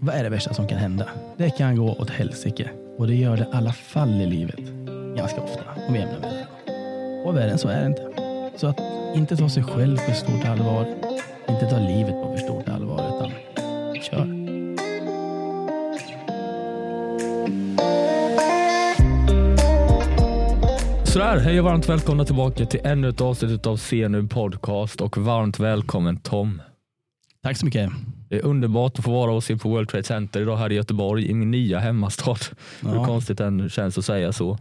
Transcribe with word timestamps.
vad 0.00 0.14
är 0.14 0.22
det 0.22 0.30
värsta 0.30 0.54
som 0.54 0.68
kan 0.68 0.78
hända? 0.78 1.08
Det 1.36 1.50
kan 1.50 1.76
gå 1.76 1.92
åt 1.92 2.10
helsike 2.10 2.70
och 2.98 3.06
det 3.06 3.14
gör 3.14 3.36
det 3.36 3.42
i 3.42 3.46
alla 3.52 3.72
fall 3.72 4.20
i 4.20 4.26
livet. 4.26 4.60
Ganska 5.16 5.40
ofta, 5.40 5.60
om 5.88 5.94
jämna 5.94 6.18
mellanrum. 6.18 6.46
Och 7.26 7.36
värre 7.36 7.50
än 7.50 7.58
så 7.58 7.68
är 7.68 7.80
det 7.80 7.86
inte. 7.86 8.02
Så 8.56 8.66
att 8.66 8.80
inte 9.14 9.36
ta 9.36 9.48
sig 9.48 9.62
själv 9.62 9.96
för 9.96 10.12
stort 10.12 10.44
allvar, 10.44 10.86
inte 11.48 11.66
ta 11.66 11.78
livet 11.78 12.12
på 12.12 12.36
för 12.36 12.44
stort 12.44 12.68
allvar, 12.68 13.16
utan 13.16 13.30
kör. 14.02 14.42
Sådär, 21.04 21.38
hej 21.38 21.58
och 21.58 21.64
varmt 21.64 21.88
välkomna 21.88 22.24
tillbaka 22.24 22.66
till 22.66 22.80
ännu 22.84 23.08
ett 23.08 23.20
avsnitt 23.20 23.66
av 23.66 23.76
Se 23.76 24.08
nu 24.08 24.28
podcast 24.28 25.00
och 25.00 25.18
varmt 25.18 25.60
välkommen 25.60 26.16
Tom. 26.16 26.62
Tack 27.42 27.56
så 27.56 27.66
mycket. 27.66 27.90
Det 28.32 28.38
är 28.38 28.44
underbart 28.44 28.98
att 28.98 29.04
få 29.04 29.12
vara 29.12 29.32
och 29.32 29.44
se 29.44 29.56
på 29.56 29.68
World 29.68 29.88
Trade 29.88 30.04
Center 30.04 30.40
idag 30.40 30.56
här 30.56 30.72
i 30.72 30.74
Göteborg 30.74 31.30
i 31.30 31.34
min 31.34 31.50
nya 31.50 31.78
hemmastad. 31.78 32.36
Ja. 32.82 32.88
Hur 32.88 33.04
konstigt 33.04 33.40
än 33.40 33.68
känns 33.68 33.98
att 33.98 34.04
säga 34.04 34.32
så. 34.32 34.58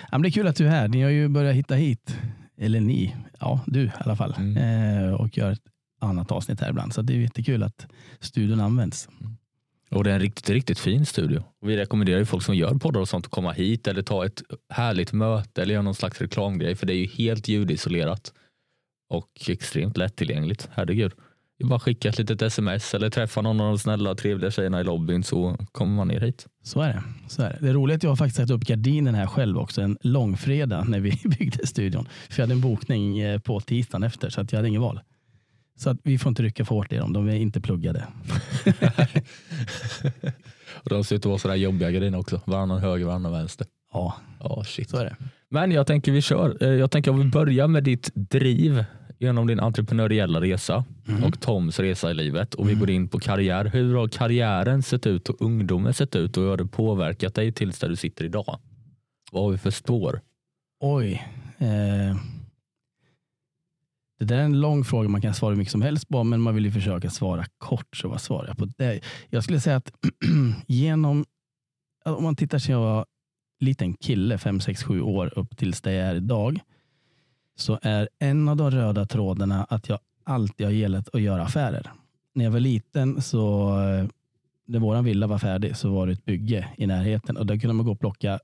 Ja, 0.00 0.08
men 0.10 0.22
det 0.22 0.28
är 0.28 0.30
kul 0.30 0.46
att 0.46 0.56
du 0.56 0.66
är 0.66 0.70
här. 0.70 0.88
Ni 0.88 1.02
har 1.02 1.10
ju 1.10 1.28
börjat 1.28 1.54
hitta 1.54 1.74
hit, 1.74 2.18
eller 2.58 2.80
ni, 2.80 3.16
ja 3.40 3.60
du 3.66 3.82
i 3.82 3.92
alla 3.98 4.16
fall, 4.16 4.34
mm. 4.38 4.56
eh, 4.56 5.14
och 5.14 5.38
gör 5.38 5.52
ett 5.52 5.62
annat 6.00 6.32
avsnitt 6.32 6.60
här 6.60 6.70
ibland. 6.70 6.94
Så 6.94 7.02
det 7.02 7.12
är 7.12 7.16
jättekul 7.16 7.62
att 7.62 7.86
studion 8.20 8.60
används. 8.60 9.08
Mm. 9.20 9.36
Och 9.90 10.04
det 10.04 10.10
är 10.10 10.14
en 10.14 10.20
riktigt, 10.20 10.50
riktigt 10.50 10.78
fin 10.78 11.06
studio. 11.06 11.44
vi 11.60 11.76
rekommenderar 11.76 12.18
ju 12.18 12.24
folk 12.24 12.42
som 12.42 12.54
gör 12.54 12.74
poddar 12.74 13.00
och 13.00 13.08
sånt 13.08 13.26
att 13.26 13.32
komma 13.32 13.52
hit 13.52 13.86
eller 13.86 14.02
ta 14.02 14.26
ett 14.26 14.42
härligt 14.70 15.12
möte 15.12 15.62
eller 15.62 15.74
göra 15.74 15.82
någon 15.82 15.94
slags 15.94 16.20
reklamgrej. 16.20 16.74
För 16.74 16.86
det 16.86 16.94
är 16.94 16.98
ju 16.98 17.06
helt 17.06 17.48
ljudisolerat 17.48 18.32
och 19.08 19.30
extremt 19.48 19.96
lättillgängligt. 19.96 20.68
Herregud. 20.72 21.12
Bara 21.64 21.78
skicka 21.78 22.08
ett 22.08 22.18
litet 22.18 22.42
sms 22.42 22.94
eller 22.94 23.10
träffa 23.10 23.40
någon 23.40 23.60
av 23.60 23.66
de 23.66 23.78
snälla 23.78 24.14
trevliga 24.14 24.50
tjejerna 24.50 24.80
i 24.80 24.84
lobbyn 24.84 25.22
så 25.22 25.56
kommer 25.72 25.96
man 25.96 26.08
ner 26.08 26.20
hit. 26.20 26.46
Så 26.62 26.80
är 26.80 26.88
det. 26.88 27.02
Så 27.28 27.42
är 27.42 27.48
det. 27.48 27.58
det 27.60 27.68
är 27.68 27.74
roligt 27.74 27.96
att 27.96 28.02
jag 28.02 28.10
har 28.10 28.16
faktiskt 28.16 28.36
satt 28.36 28.50
upp 28.50 28.64
gardinen 28.64 29.14
här 29.14 29.26
själv 29.26 29.58
också 29.58 29.82
en 29.82 29.98
långfredag 30.00 30.88
när 30.88 31.00
vi 31.00 31.10
byggde 31.38 31.66
studion. 31.66 32.08
För 32.30 32.42
jag 32.42 32.46
hade 32.46 32.54
en 32.54 32.60
bokning 32.60 33.18
eh, 33.18 33.38
på 33.40 33.60
tisdagen 33.60 34.02
efter 34.02 34.30
så 34.30 34.40
att 34.40 34.52
jag 34.52 34.58
hade 34.58 34.68
ingen 34.68 34.82
val. 34.82 35.00
Så 35.78 35.90
att 35.90 35.98
vi 36.02 36.18
får 36.18 36.28
inte 36.30 36.42
rycka 36.42 36.64
för 36.64 36.74
hårt 36.74 36.92
i 36.92 36.96
dem, 36.96 37.12
de 37.12 37.28
är 37.28 37.34
inte 37.34 37.60
pluggade. 37.60 38.06
och 40.72 40.90
de 40.90 41.04
ser 41.04 41.16
ut 41.16 41.22
att 41.22 41.26
vara 41.26 41.38
sådär 41.38 41.54
jobbiga 41.54 41.90
gardiner 41.90 42.18
också, 42.18 42.40
varannan 42.44 42.80
höger, 42.80 43.06
varannan 43.06 43.32
vänster. 43.32 43.66
Ja, 43.92 44.14
ja 44.40 44.64
shit. 44.64 44.90
så 44.90 44.96
är 44.96 45.04
det. 45.04 45.16
Men 45.48 45.72
jag 45.72 45.86
tänker 45.86 46.12
vi 46.12 46.22
kör. 46.22 46.56
Eh, 46.60 46.68
jag 46.68 46.90
tänker 46.90 47.10
att 47.10 47.20
vi 47.20 47.24
börjar 47.24 47.68
med 47.68 47.84
ditt 47.84 48.10
driv 48.14 48.84
genom 49.18 49.46
din 49.46 49.60
entreprenöriella 49.60 50.40
resa 50.40 50.84
mm. 51.08 51.24
och 51.24 51.40
Toms 51.40 51.78
resa 51.78 52.10
i 52.10 52.14
livet 52.14 52.54
och 52.54 52.68
vi 52.68 52.72
mm. 52.72 52.80
går 52.80 52.90
in 52.90 53.08
på 53.08 53.20
karriär. 53.20 53.64
Hur 53.64 53.94
har 53.94 54.08
karriären 54.08 54.82
sett 54.82 55.06
ut 55.06 55.28
och 55.28 55.42
ungdomen 55.42 55.94
sett 55.94 56.16
ut 56.16 56.36
och 56.36 56.42
hur 56.42 56.50
har 56.50 56.56
det 56.56 56.66
påverkat 56.66 57.34
dig 57.34 57.52
tills 57.52 57.78
där 57.78 57.88
du 57.88 57.96
sitter 57.96 58.24
idag? 58.24 58.58
Vad 59.32 59.42
har 59.42 59.50
vi 59.50 59.58
för 59.58 59.70
spår? 59.70 60.20
Oj. 60.80 61.28
Eh, 61.58 62.16
det 64.18 64.24
där 64.24 64.36
är 64.36 64.42
en 64.42 64.60
lång 64.60 64.84
fråga 64.84 65.08
man 65.08 65.20
kan 65.20 65.34
svara 65.34 65.50
hur 65.50 65.58
mycket 65.58 65.72
som 65.72 65.82
helst 65.82 66.08
på, 66.08 66.24
men 66.24 66.40
man 66.40 66.54
vill 66.54 66.64
ju 66.64 66.70
försöka 66.70 67.10
svara 67.10 67.44
kort. 67.58 67.96
Så 67.96 68.08
vad 68.08 68.20
svarar 68.20 68.48
jag 68.48 68.58
på 68.58 68.64
det? 68.64 69.00
Jag 69.30 69.44
skulle 69.44 69.60
säga 69.60 69.76
att 69.76 69.92
genom, 70.66 71.24
om 72.04 72.24
man 72.24 72.36
tittar 72.36 72.58
sen 72.58 72.72
jag 72.72 72.80
var 72.80 73.06
liten 73.60 73.94
kille, 73.94 74.38
5, 74.38 74.60
6, 74.60 74.82
7 74.82 75.00
år 75.00 75.38
upp 75.38 75.56
tills 75.56 75.80
det 75.80 75.92
jag 75.92 76.06
är 76.06 76.14
idag, 76.14 76.60
så 77.56 77.78
är 77.82 78.08
en 78.18 78.48
av 78.48 78.56
de 78.56 78.70
röda 78.70 79.06
trådarna 79.06 79.64
att 79.64 79.88
jag 79.88 79.98
alltid 80.24 80.66
har 80.66 80.72
gillat 80.72 81.14
att 81.14 81.20
göra 81.22 81.42
affärer. 81.42 81.90
När 82.34 82.44
jag 82.44 82.50
var 82.50 82.60
liten 82.60 83.22
så 83.22 83.68
eh, 83.80 84.08
när 84.66 84.78
vår 84.78 85.02
villa 85.02 85.26
var 85.26 85.38
färdig 85.38 85.76
så 85.76 85.90
var 85.90 86.06
det 86.06 86.12
ett 86.12 86.24
bygge 86.24 86.68
i 86.76 86.86
närheten 86.86 87.36
och 87.36 87.46
där 87.46 87.58
kunde 87.58 87.74
man 87.74 87.86
gå 87.86 87.92
och 87.92 88.00
plocka 88.00 88.38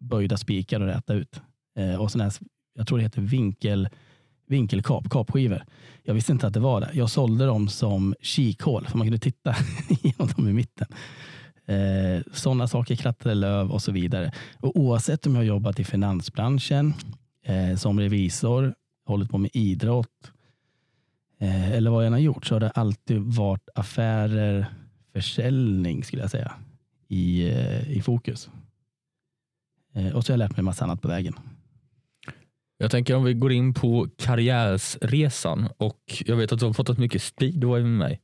böjda 0.00 0.36
spikar 0.36 0.80
och 0.80 0.86
räta 0.86 1.14
ut. 1.14 1.40
Eh, 1.76 1.94
och 1.94 2.10
här, 2.10 2.32
jag 2.74 2.86
tror 2.86 2.98
det 2.98 3.04
heter 3.04 3.20
vinkel 3.20 3.88
vinkelkap, 4.46 5.10
kapskivor. 5.10 5.64
Jag 6.02 6.14
visste 6.14 6.32
inte 6.32 6.46
att 6.46 6.54
det 6.54 6.60
var 6.60 6.80
det. 6.80 6.90
Jag 6.92 7.10
sålde 7.10 7.46
dem 7.46 7.68
som 7.68 8.14
kikhål 8.20 8.86
för 8.86 8.98
man 8.98 9.06
kunde 9.06 9.18
titta 9.18 9.56
genom 10.02 10.28
dem 10.36 10.48
i 10.48 10.52
mitten. 10.52 10.86
Eh, 11.66 12.22
Sådana 12.32 12.68
saker, 12.68 12.96
krattade 12.96 13.34
löv 13.34 13.70
och 13.70 13.82
så 13.82 13.92
vidare. 13.92 14.32
Och 14.60 14.76
oavsett 14.76 15.26
om 15.26 15.34
jag 15.34 15.44
jobbat 15.44 15.80
i 15.80 15.84
finansbranschen, 15.84 16.94
eh, 17.44 17.76
som 17.76 18.00
revisor, 18.00 18.74
hållit 19.06 19.30
på 19.30 19.38
med 19.38 19.50
idrott 19.54 20.32
eh, 21.38 21.72
eller 21.72 21.90
vad 21.90 22.02
jag 22.02 22.06
än 22.06 22.12
har 22.12 22.20
gjort 22.20 22.46
så 22.46 22.54
har 22.54 22.60
det 22.60 22.70
alltid 22.70 23.20
varit 23.20 23.68
affärer, 23.74 24.66
försäljning 25.12 26.04
skulle 26.04 26.22
jag 26.22 26.30
säga 26.30 26.52
i, 27.08 27.48
eh, 27.48 27.90
i 27.90 28.02
fokus. 28.02 28.50
Eh, 29.94 30.16
och 30.16 30.24
så 30.24 30.32
har 30.32 30.38
jag 30.38 30.48
lärt 30.48 30.56
mig 30.56 30.64
massa 30.64 30.84
annat 30.84 31.02
på 31.02 31.08
vägen. 31.08 31.34
Jag 32.78 32.90
tänker 32.90 33.14
om 33.14 33.24
vi 33.24 33.34
går 33.34 33.52
in 33.52 33.74
på 33.74 34.08
karriärsresan 34.16 35.68
och 35.76 36.22
jag 36.26 36.36
vet 36.36 36.52
att 36.52 36.58
du 36.58 36.66
har 36.66 36.72
pratat 36.72 36.98
mycket 36.98 37.22
speedway 37.22 37.82
med 37.82 37.98
mig. 37.98 38.20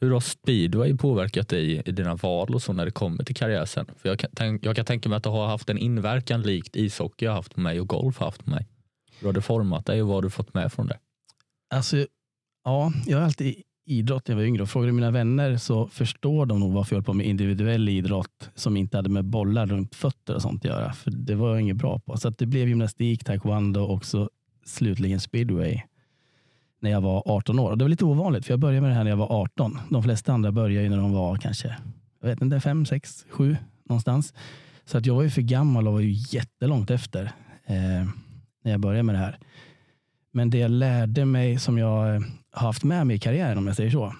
Hur 0.00 0.10
har 0.10 0.20
speedway 0.20 0.96
påverkat 0.96 1.48
dig 1.48 1.82
i 1.86 1.92
dina 1.92 2.14
val 2.14 2.54
och 2.54 2.62
så 2.62 2.72
när 2.72 2.84
det 2.84 2.90
kommer 2.90 3.24
till 3.24 3.36
karriären? 3.36 3.86
För 3.96 4.08
jag 4.08 4.18
kan, 4.18 4.58
jag 4.62 4.76
kan 4.76 4.84
tänka 4.84 5.08
mig 5.08 5.16
att 5.16 5.22
det 5.22 5.30
har 5.30 5.46
haft 5.46 5.70
en 5.70 5.78
inverkan 5.78 6.42
likt 6.42 6.76
ishockey 6.76 7.26
har 7.26 7.34
haft 7.34 7.54
på 7.54 7.60
mig 7.60 7.80
och 7.80 7.88
golf 7.88 8.18
har 8.18 8.26
haft 8.26 8.44
på 8.44 8.50
mig. 8.50 8.68
Hur 9.20 9.28
har 9.28 9.32
det 9.32 9.42
format 9.42 9.86
dig 9.86 10.02
och 10.02 10.08
vad 10.08 10.16
har 10.16 10.22
du 10.22 10.30
fått 10.30 10.54
med 10.54 10.72
från 10.72 10.86
det? 10.86 10.98
Alltså, 11.74 12.06
ja, 12.64 12.92
jag 13.06 13.18
har 13.18 13.24
alltid 13.24 13.62
idrott 13.86 14.28
när 14.28 14.34
jag 14.34 14.40
var 14.40 14.46
yngre. 14.46 14.62
Och 14.62 14.70
frågar 14.70 14.86
du 14.86 14.92
mina 14.92 15.10
vänner 15.10 15.56
så 15.56 15.86
förstår 15.86 16.46
de 16.46 16.60
nog 16.60 16.72
varför 16.72 16.96
jag 16.96 16.98
höll 16.98 17.04
på 17.04 17.12
med 17.12 17.26
individuell 17.26 17.88
idrott 17.88 18.50
som 18.54 18.76
inte 18.76 18.96
hade 18.96 19.08
med 19.08 19.24
bollar 19.24 19.66
runt 19.66 19.94
fötter 19.94 20.34
och 20.34 20.42
sånt 20.42 20.64
att 20.64 20.70
göra. 20.70 20.92
För 20.92 21.10
det 21.10 21.34
var 21.34 21.48
jag 21.48 21.60
inget 21.60 21.76
bra 21.76 21.98
på. 21.98 22.16
Så 22.16 22.30
det 22.30 22.46
blev 22.46 22.68
gymnastik, 22.68 23.24
taekwondo 23.24 23.80
och 23.80 24.04
så 24.04 24.30
slutligen 24.64 25.20
speedway 25.20 25.80
när 26.80 26.90
jag 26.90 27.00
var 27.00 27.22
18 27.26 27.58
år. 27.58 27.70
Och 27.70 27.78
det 27.78 27.84
var 27.84 27.88
lite 27.88 28.04
ovanligt 28.04 28.46
för 28.46 28.52
jag 28.52 28.60
började 28.60 28.80
med 28.80 28.90
det 28.90 28.94
här 28.94 29.04
när 29.04 29.10
jag 29.10 29.16
var 29.16 29.42
18. 29.42 29.78
De 29.88 30.02
flesta 30.02 30.32
andra 30.32 30.52
började 30.52 30.88
när 30.88 30.96
de 30.96 31.12
var 31.12 31.36
kanske 31.36 31.76
jag 32.20 32.28
vet 32.28 32.42
inte, 32.42 32.60
5, 32.60 32.86
6, 32.86 33.26
7 33.30 33.56
någonstans. 33.84 34.34
Så 34.84 34.98
att 34.98 35.06
jag 35.06 35.14
var 35.14 35.22
ju 35.22 35.30
för 35.30 35.42
gammal 35.42 35.86
och 35.86 35.92
var 35.92 36.00
ju 36.00 36.12
jättelångt 36.38 36.90
efter 36.90 37.24
eh, 37.66 38.08
när 38.64 38.70
jag 38.70 38.80
började 38.80 39.02
med 39.02 39.14
det 39.14 39.18
här. 39.18 39.38
Men 40.32 40.50
det 40.50 40.58
jag 40.58 40.70
lärde 40.70 41.24
mig 41.24 41.58
som 41.58 41.78
jag 41.78 42.14
eh, 42.14 42.22
har 42.52 42.66
haft 42.66 42.84
med 42.84 43.06
mig 43.06 43.16
i 43.16 43.18
karriären, 43.18 43.58
om 43.58 43.66
jag 43.66 43.76
säger 43.76 43.90
så, 43.90 44.14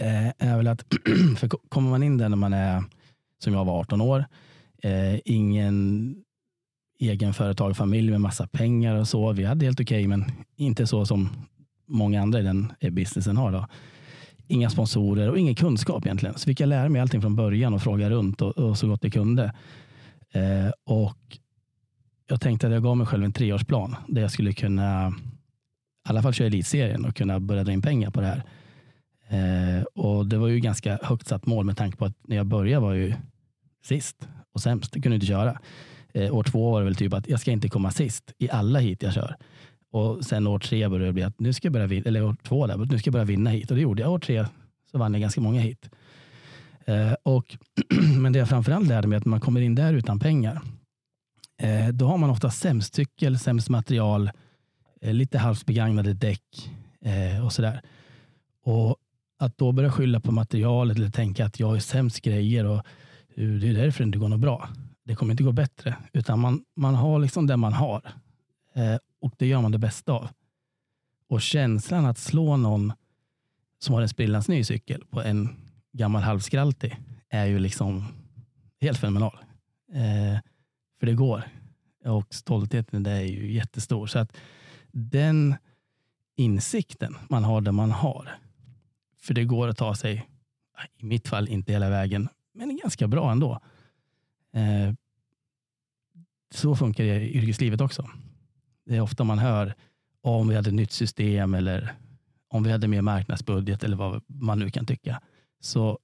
eh, 0.00 0.28
är 0.38 0.56
väl 0.56 0.66
att 0.66 0.84
för 1.36 1.48
kommer 1.48 1.90
man 1.90 2.02
in 2.02 2.18
där 2.18 2.28
när 2.28 2.36
man 2.36 2.52
är, 2.52 2.84
som 3.38 3.52
jag 3.52 3.64
var 3.64 3.80
18 3.80 4.00
år, 4.00 4.24
eh, 4.82 5.20
ingen 5.24 6.16
egen 6.98 7.34
företag, 7.34 7.76
familj 7.76 8.10
med 8.10 8.20
massa 8.20 8.46
pengar 8.46 8.94
och 8.94 9.08
så. 9.08 9.32
Vi 9.32 9.44
hade 9.44 9.64
helt 9.64 9.80
okej, 9.80 10.06
okay, 10.06 10.08
men 10.08 10.24
inte 10.56 10.86
så 10.86 11.06
som 11.06 11.28
många 11.88 12.22
andra 12.22 12.40
i 12.40 12.42
den 12.42 12.72
eh, 12.80 12.90
businessen 12.90 13.36
har. 13.36 13.52
Då. 13.52 13.66
Inga 14.46 14.70
sponsorer 14.70 15.30
och 15.30 15.38
ingen 15.38 15.54
kunskap 15.54 16.06
egentligen. 16.06 16.38
Så 16.38 16.44
fick 16.44 16.60
jag 16.60 16.68
lära 16.68 16.88
mig 16.88 17.00
allting 17.00 17.20
från 17.20 17.36
början 17.36 17.74
och 17.74 17.82
fråga 17.82 18.10
runt 18.10 18.42
och, 18.42 18.58
och 18.58 18.78
så 18.78 18.88
gott 18.88 19.04
jag 19.04 19.12
kunde. 19.12 19.44
Eh, 20.32 20.70
och 20.84 21.38
jag 22.28 22.40
tänkte 22.40 22.66
att 22.66 22.72
jag 22.72 22.82
gav 22.82 22.96
mig 22.96 23.06
själv 23.06 23.24
en 23.24 23.32
treårsplan 23.32 23.96
där 24.08 24.22
jag 24.22 24.30
skulle 24.30 24.52
kunna 24.52 25.08
i 25.08 26.10
alla 26.10 26.22
fall 26.22 26.32
köra 26.32 26.46
elitserien 26.46 27.04
och 27.04 27.16
kunna 27.16 27.40
börja 27.40 27.64
dra 27.64 27.72
in 27.72 27.82
pengar 27.82 28.10
på 28.10 28.20
det 28.20 28.26
här. 28.26 28.42
Eh, 29.28 29.82
och 29.82 30.26
Det 30.26 30.38
var 30.38 30.48
ju 30.48 30.60
ganska 30.60 30.98
högt 31.02 31.28
satt 31.28 31.46
mål 31.46 31.64
med 31.64 31.76
tanke 31.76 31.96
på 31.96 32.04
att 32.04 32.16
när 32.22 32.36
jag 32.36 32.46
började 32.46 32.80
var 32.80 32.94
jag 32.94 33.04
ju 33.04 33.14
sist 33.84 34.28
och 34.52 34.60
sämst. 34.60 34.92
Det 34.92 35.00
kunde 35.00 35.14
inte 35.14 35.26
köra. 35.26 35.58
Eh, 36.14 36.34
år 36.34 36.42
två 36.42 36.70
var 36.70 36.80
det 36.80 36.84
väl 36.84 36.96
typ 36.96 37.12
att 37.12 37.28
jag 37.28 37.40
ska 37.40 37.50
inte 37.50 37.68
komma 37.68 37.90
sist 37.90 38.32
i 38.38 38.50
alla 38.50 38.78
hit 38.78 39.02
jag 39.02 39.14
kör. 39.14 39.36
Och 39.90 40.24
sen 40.24 40.46
år 40.46 40.58
tre 40.58 40.88
började 40.88 41.06
det 41.06 41.12
bli 41.12 41.22
att 41.22 41.40
nu 41.40 41.52
ska 41.52 41.66
jag 41.66 41.72
börja 41.72 41.86
vinna, 41.86 42.04
eller 42.08 42.24
år 42.24 42.36
två 42.42 42.66
där, 42.66 42.76
nu 42.76 42.98
ska 42.98 43.08
jag 43.08 43.12
börja 43.12 43.24
vinna 43.24 43.50
hit. 43.50 43.70
Och 43.70 43.76
det 43.76 43.82
gjorde 43.82 44.02
jag. 44.02 44.12
År 44.12 44.18
tre 44.18 44.46
så 44.90 44.98
vann 44.98 45.14
jag 45.14 45.20
ganska 45.20 45.40
många 45.40 45.60
hit. 45.60 45.90
Eh, 46.84 47.12
och, 47.22 47.56
men 48.18 48.32
det 48.32 48.38
jag 48.38 48.48
framförallt 48.48 48.88
lärde 48.88 49.08
mig 49.08 49.16
är 49.16 49.20
att 49.20 49.26
man 49.26 49.40
kommer 49.40 49.60
in 49.60 49.74
där 49.74 49.92
utan 49.92 50.18
pengar. 50.18 50.62
Eh, 51.62 51.88
då 51.88 52.06
har 52.06 52.18
man 52.18 52.30
ofta 52.30 52.50
sämst 52.50 52.94
cykel, 52.94 53.38
sämst 53.38 53.68
material, 53.68 54.30
eh, 55.00 55.14
lite 55.14 55.38
halvt 55.38 55.66
begagnade 55.66 56.12
däck 56.12 56.70
eh, 57.00 57.44
och 57.44 57.52
sådär. 57.52 57.80
Och 58.64 58.96
att 59.38 59.58
då 59.58 59.72
börja 59.72 59.92
skylla 59.92 60.20
på 60.20 60.32
materialet 60.32 60.96
eller 60.96 61.10
tänka 61.10 61.46
att 61.46 61.60
jag 61.60 61.66
har 61.66 61.78
sämst 61.78 62.20
grejer 62.20 62.64
och 62.64 62.82
det 63.36 63.68
är 63.68 63.74
därför 63.74 64.04
det 64.04 64.06
inte 64.06 64.18
går 64.18 64.28
något 64.28 64.40
bra. 64.40 64.68
Det 65.04 65.14
kommer 65.14 65.30
inte 65.30 65.42
gå 65.42 65.52
bättre, 65.52 65.96
utan 66.12 66.40
man, 66.40 66.64
man 66.76 66.94
har 66.94 67.18
liksom 67.18 67.46
det 67.46 67.56
man 67.56 67.72
har 67.72 68.02
Eh, 68.78 68.98
och 69.20 69.34
det 69.38 69.46
gör 69.46 69.62
man 69.62 69.72
det 69.72 69.78
bästa 69.78 70.12
av. 70.12 70.28
Och 71.28 71.42
känslan 71.42 72.06
att 72.06 72.18
slå 72.18 72.56
någon 72.56 72.92
som 73.78 73.94
har 73.94 74.02
en 74.02 74.08
sprillans 74.08 74.48
ny 74.48 74.64
cykel 74.64 75.04
på 75.10 75.22
en 75.22 75.48
gammal 75.92 76.22
halvskraltig 76.22 76.96
är 77.28 77.46
ju 77.46 77.58
liksom 77.58 78.04
helt 78.80 78.98
fenomenal. 78.98 79.38
Eh, 79.92 80.40
för 81.00 81.06
det 81.06 81.14
går. 81.14 81.42
Och 82.04 82.34
stoltheten 82.34 83.02
det 83.02 83.10
är 83.10 83.22
ju 83.22 83.52
jättestor. 83.52 84.06
Så 84.06 84.18
att 84.18 84.36
den 84.92 85.54
insikten 86.36 87.16
man 87.28 87.44
har 87.44 87.60
där 87.60 87.72
man 87.72 87.90
har, 87.90 88.28
för 89.18 89.34
det 89.34 89.44
går 89.44 89.68
att 89.68 89.76
ta 89.76 89.94
sig 89.94 90.28
i 90.96 91.04
mitt 91.04 91.28
fall 91.28 91.48
inte 91.48 91.72
hela 91.72 91.90
vägen, 91.90 92.28
men 92.52 92.76
ganska 92.76 93.08
bra 93.08 93.32
ändå. 93.32 93.60
Eh, 94.52 94.94
så 96.50 96.76
funkar 96.76 97.04
det 97.04 97.20
i 97.20 97.38
yrkeslivet 97.38 97.80
också. 97.80 98.10
Det 98.88 98.96
är 98.96 99.00
ofta 99.00 99.24
man 99.24 99.38
hör 99.38 99.74
om 100.22 100.48
vi 100.48 100.54
hade 100.54 100.68
ett 100.68 100.74
nytt 100.74 100.92
system 100.92 101.54
eller 101.54 101.94
om 102.48 102.62
vi 102.62 102.72
hade 102.72 102.88
mer 102.88 103.02
marknadsbudget 103.02 103.84
eller 103.84 103.96
vad 103.96 104.22
man 104.26 104.58
nu 104.58 104.70
kan 104.70 104.86
tycka. 104.86 105.20
Så 105.60 105.98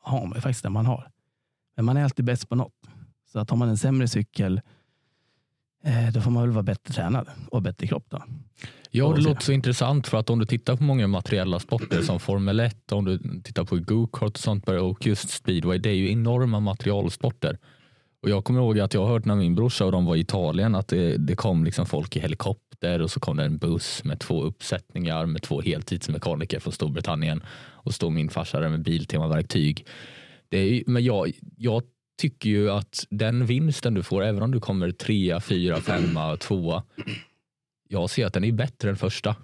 har 0.00 0.26
man 0.26 0.40
faktiskt 0.40 0.62
det 0.62 0.70
man 0.70 0.86
har. 0.86 1.10
Men 1.76 1.84
man 1.84 1.96
är 1.96 2.04
alltid 2.04 2.24
bäst 2.24 2.48
på 2.48 2.54
något. 2.54 2.88
Så 3.32 3.38
att 3.38 3.50
har 3.50 3.56
man 3.56 3.68
en 3.68 3.78
sämre 3.78 4.08
cykel, 4.08 4.60
eh, 5.84 6.12
då 6.12 6.20
får 6.20 6.30
man 6.30 6.42
väl 6.42 6.52
vara 6.52 6.62
bättre 6.62 6.94
tränad 6.94 7.28
och 7.50 7.62
bättre 7.62 7.86
kropp. 7.86 8.06
Då. 8.08 8.22
Ja, 8.90 9.12
det 9.12 9.20
låter 9.20 9.42
så 9.42 9.52
intressant 9.52 10.06
för 10.06 10.18
att 10.18 10.30
om 10.30 10.38
du 10.38 10.46
tittar 10.46 10.76
på 10.76 10.82
många 10.82 11.06
materiella 11.06 11.58
sporter 11.58 12.02
som 12.02 12.20
Formel 12.20 12.60
1, 12.60 12.92
om 12.92 13.04
du 13.04 13.18
tittar 13.42 13.64
på 13.64 13.76
go-kart 13.76 14.32
och 14.32 14.38
sånt 14.38 14.68
och 14.68 15.06
just 15.06 15.30
speedway, 15.30 15.78
det 15.78 15.90
är 15.90 15.94
ju 15.94 16.12
enorma 16.12 16.60
materialsporter. 16.60 17.58
Och 18.22 18.30
jag 18.30 18.44
kommer 18.44 18.60
ihåg 18.60 18.80
att 18.80 18.94
jag 18.94 19.00
har 19.00 19.08
hört 19.08 19.24
när 19.24 19.34
min 19.34 19.54
brorsa 19.54 19.84
och 19.84 19.92
de 19.92 20.04
var 20.04 20.16
i 20.16 20.20
Italien 20.20 20.74
att 20.74 20.88
det, 20.88 21.16
det 21.16 21.36
kom 21.36 21.64
liksom 21.64 21.86
folk 21.86 22.16
i 22.16 22.20
helikopter 22.20 23.02
och 23.02 23.10
så 23.10 23.20
kom 23.20 23.36
det 23.36 23.44
en 23.44 23.58
buss 23.58 24.04
med 24.04 24.20
två 24.20 24.42
uppsättningar 24.42 25.26
med 25.26 25.42
två 25.42 25.60
heltidsmekaniker 25.60 26.60
från 26.60 26.72
Storbritannien 26.72 27.42
och 27.58 27.94
stod 27.94 28.12
min 28.12 28.28
farsa 28.28 28.60
där 28.60 28.68
med 28.68 28.82
Biltema-verktyg. 28.82 29.86
Det 30.48 30.58
är, 30.58 30.82
men 30.86 31.04
jag, 31.04 31.32
jag 31.56 31.82
tycker 32.20 32.50
ju 32.50 32.70
att 32.70 33.06
den 33.10 33.46
vinsten 33.46 33.94
du 33.94 34.02
får, 34.02 34.22
även 34.24 34.42
om 34.42 34.50
du 34.50 34.60
kommer 34.60 34.90
trea, 34.90 35.40
fyra, 35.40 35.80
femma, 35.80 36.36
tvåa, 36.36 36.82
jag 37.88 38.10
ser 38.10 38.26
att 38.26 38.32
den 38.32 38.44
är 38.44 38.52
bättre 38.52 38.90
än 38.90 38.96
första. 38.96 39.36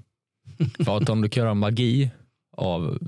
För 0.84 0.96
att 0.96 1.08
om 1.08 1.22
du 1.22 1.28
kan 1.28 1.42
göra 1.42 1.54
magi 1.54 2.10
av 2.56 2.98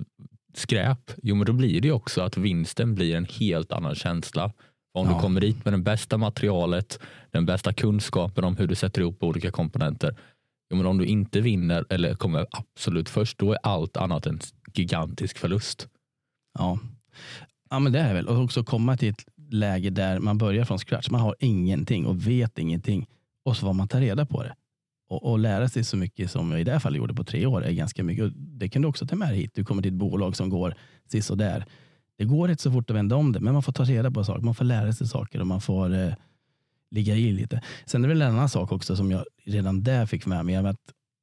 skräp, 0.55 1.11
jo 1.23 1.35
men 1.35 1.47
då 1.47 1.53
blir 1.53 1.81
det 1.81 1.89
ju 1.89 1.95
också 1.95 2.23
att 2.23 2.37
vinsten 2.37 2.95
blir 2.95 3.17
en 3.17 3.25
helt 3.25 3.73
annan 3.73 3.95
känsla. 3.95 4.53
Om 4.93 5.07
ja. 5.07 5.15
du 5.15 5.21
kommer 5.21 5.41
dit 5.41 5.65
med 5.65 5.75
det 5.75 5.79
bästa 5.79 6.19
materialet, 6.19 6.99
den 7.31 7.47
bästa 7.47 7.73
kunskapen 7.73 8.45
om 8.45 8.57
hur 8.57 8.67
du 8.67 8.75
sätter 8.75 9.01
ihop 9.01 9.23
olika 9.23 9.51
komponenter. 9.51 10.17
Men 10.75 10.87
om 10.87 10.99
du 10.99 11.07
inte 11.07 11.41
vinner 11.41 11.85
eller 11.91 12.15
kommer 12.15 12.47
absolut 12.51 13.09
först, 13.09 13.39
då 13.39 13.53
är 13.53 13.59
allt 13.63 13.97
annat 13.97 14.27
en 14.27 14.41
gigantisk 14.75 15.39
förlust. 15.39 15.89
Ja, 16.59 16.79
ja 17.71 17.79
men 17.79 17.93
det 17.93 17.99
är 17.99 18.15
väl. 18.15 18.29
Och 18.29 18.43
också 18.43 18.65
komma 18.65 18.97
till 18.97 19.09
ett 19.09 19.25
läge 19.51 19.91
där 19.91 20.19
man 20.19 20.39
börjar 20.39 20.65
från 20.65 20.79
scratch. 20.79 21.11
Man 21.11 21.21
har 21.21 21.37
ingenting 21.39 22.07
och 22.07 22.27
vet 22.27 22.59
ingenting. 22.59 23.07
Och 23.45 23.57
så 23.57 23.67
får 23.67 23.73
man 23.73 23.89
ta 23.89 24.01
reda 24.01 24.27
på 24.27 24.43
det. 24.43 24.55
Och, 25.11 25.31
och 25.31 25.39
lära 25.39 25.69
sig 25.69 25.85
så 25.85 25.97
mycket 25.97 26.31
som 26.31 26.51
jag 26.51 26.61
i 26.61 26.65
det 26.65 26.73
här 26.73 26.79
fallet 26.79 26.99
gjorde 26.99 27.15
på 27.15 27.25
tre 27.25 27.47
år 27.47 27.65
är 27.65 27.73
ganska 27.73 28.05
mycket. 28.05 28.25
Och 28.25 28.33
det 28.33 28.69
kan 28.69 28.83
du 28.83 28.89
också 28.89 29.07
ta 29.07 29.17
med 29.17 29.29
dig 29.29 29.39
hit. 29.39 29.51
Du 29.55 29.65
kommer 29.65 29.83
till 29.83 29.93
ett 29.93 29.99
bolag 29.99 30.37
som 30.37 30.51
går 30.51 30.75
sisådär. 31.07 31.65
Det 32.19 32.25
går 32.25 32.51
inte 32.51 32.63
så 32.63 32.73
fort 32.73 32.91
att 32.91 32.97
vända 32.97 33.17
om 33.17 33.33
det, 33.33 33.41
men 33.41 33.53
man 33.53 33.63
får 33.63 33.73
ta 33.73 33.85
reda 33.85 34.11
på 34.11 34.25
saker. 34.25 34.43
Man 34.43 34.55
får 34.55 34.65
lära 34.65 34.93
sig 34.93 35.07
saker 35.07 35.41
och 35.41 35.47
man 35.47 35.61
får 35.61 35.95
eh, 35.95 36.13
ligga 36.91 37.15
i 37.15 37.33
lite. 37.33 37.63
Sen 37.87 38.05
är 38.05 38.09
det 38.09 38.15
väl 38.15 38.23
en 38.23 38.35
annan 38.35 38.49
sak 38.49 38.73
också 38.73 38.97
som 38.97 39.11
jag 39.11 39.25
redan 39.45 39.83
där 39.83 40.07
fick 40.07 40.27
med 40.27 40.45
mig. 40.45 40.57
Att 40.57 40.81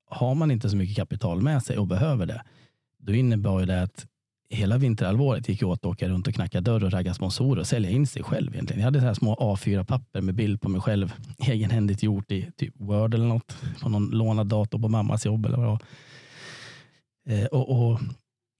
har 0.09 0.35
man 0.35 0.51
inte 0.51 0.69
så 0.69 0.77
mycket 0.77 0.95
kapital 0.95 1.41
med 1.41 1.63
sig 1.63 1.77
och 1.77 1.87
behöver 1.87 2.25
det, 2.25 2.43
då 2.97 3.13
innebär 3.13 3.65
det 3.65 3.81
att 3.81 4.05
hela 4.49 4.77
vinterhalvåret 4.77 5.49
gick 5.49 5.61
jag 5.61 5.69
åt 5.69 5.79
att 5.79 5.85
åka 5.85 6.09
runt 6.09 6.27
och 6.27 6.33
knacka 6.33 6.61
dörr 6.61 6.83
och 6.83 6.91
ragga 6.91 7.13
sponsorer 7.13 7.59
och 7.59 7.67
sälja 7.67 7.89
in 7.89 8.07
sig 8.07 8.23
själv. 8.23 8.53
egentligen. 8.53 8.79
Jag 8.79 8.85
hade 8.85 8.99
så 8.99 9.05
här 9.05 9.13
små 9.13 9.35
A4-papper 9.35 10.21
med 10.21 10.35
bild 10.35 10.61
på 10.61 10.69
mig 10.69 10.81
själv, 10.81 11.13
egenhändigt 11.47 12.03
gjort 12.03 12.31
i 12.31 12.51
typ 12.57 12.73
Word 12.77 13.13
eller 13.13 13.25
något, 13.25 13.57
på 13.81 13.89
någon 13.89 14.09
lånad 14.09 14.47
dator 14.47 14.79
på 14.79 14.87
mammas 14.87 15.25
jobb 15.25 15.45
eller 15.45 15.57
vad 15.57 15.65
det 15.65 15.69
var. 15.69 15.81
Eh, 17.27 17.45
och, 17.45 17.91
och, 17.91 17.99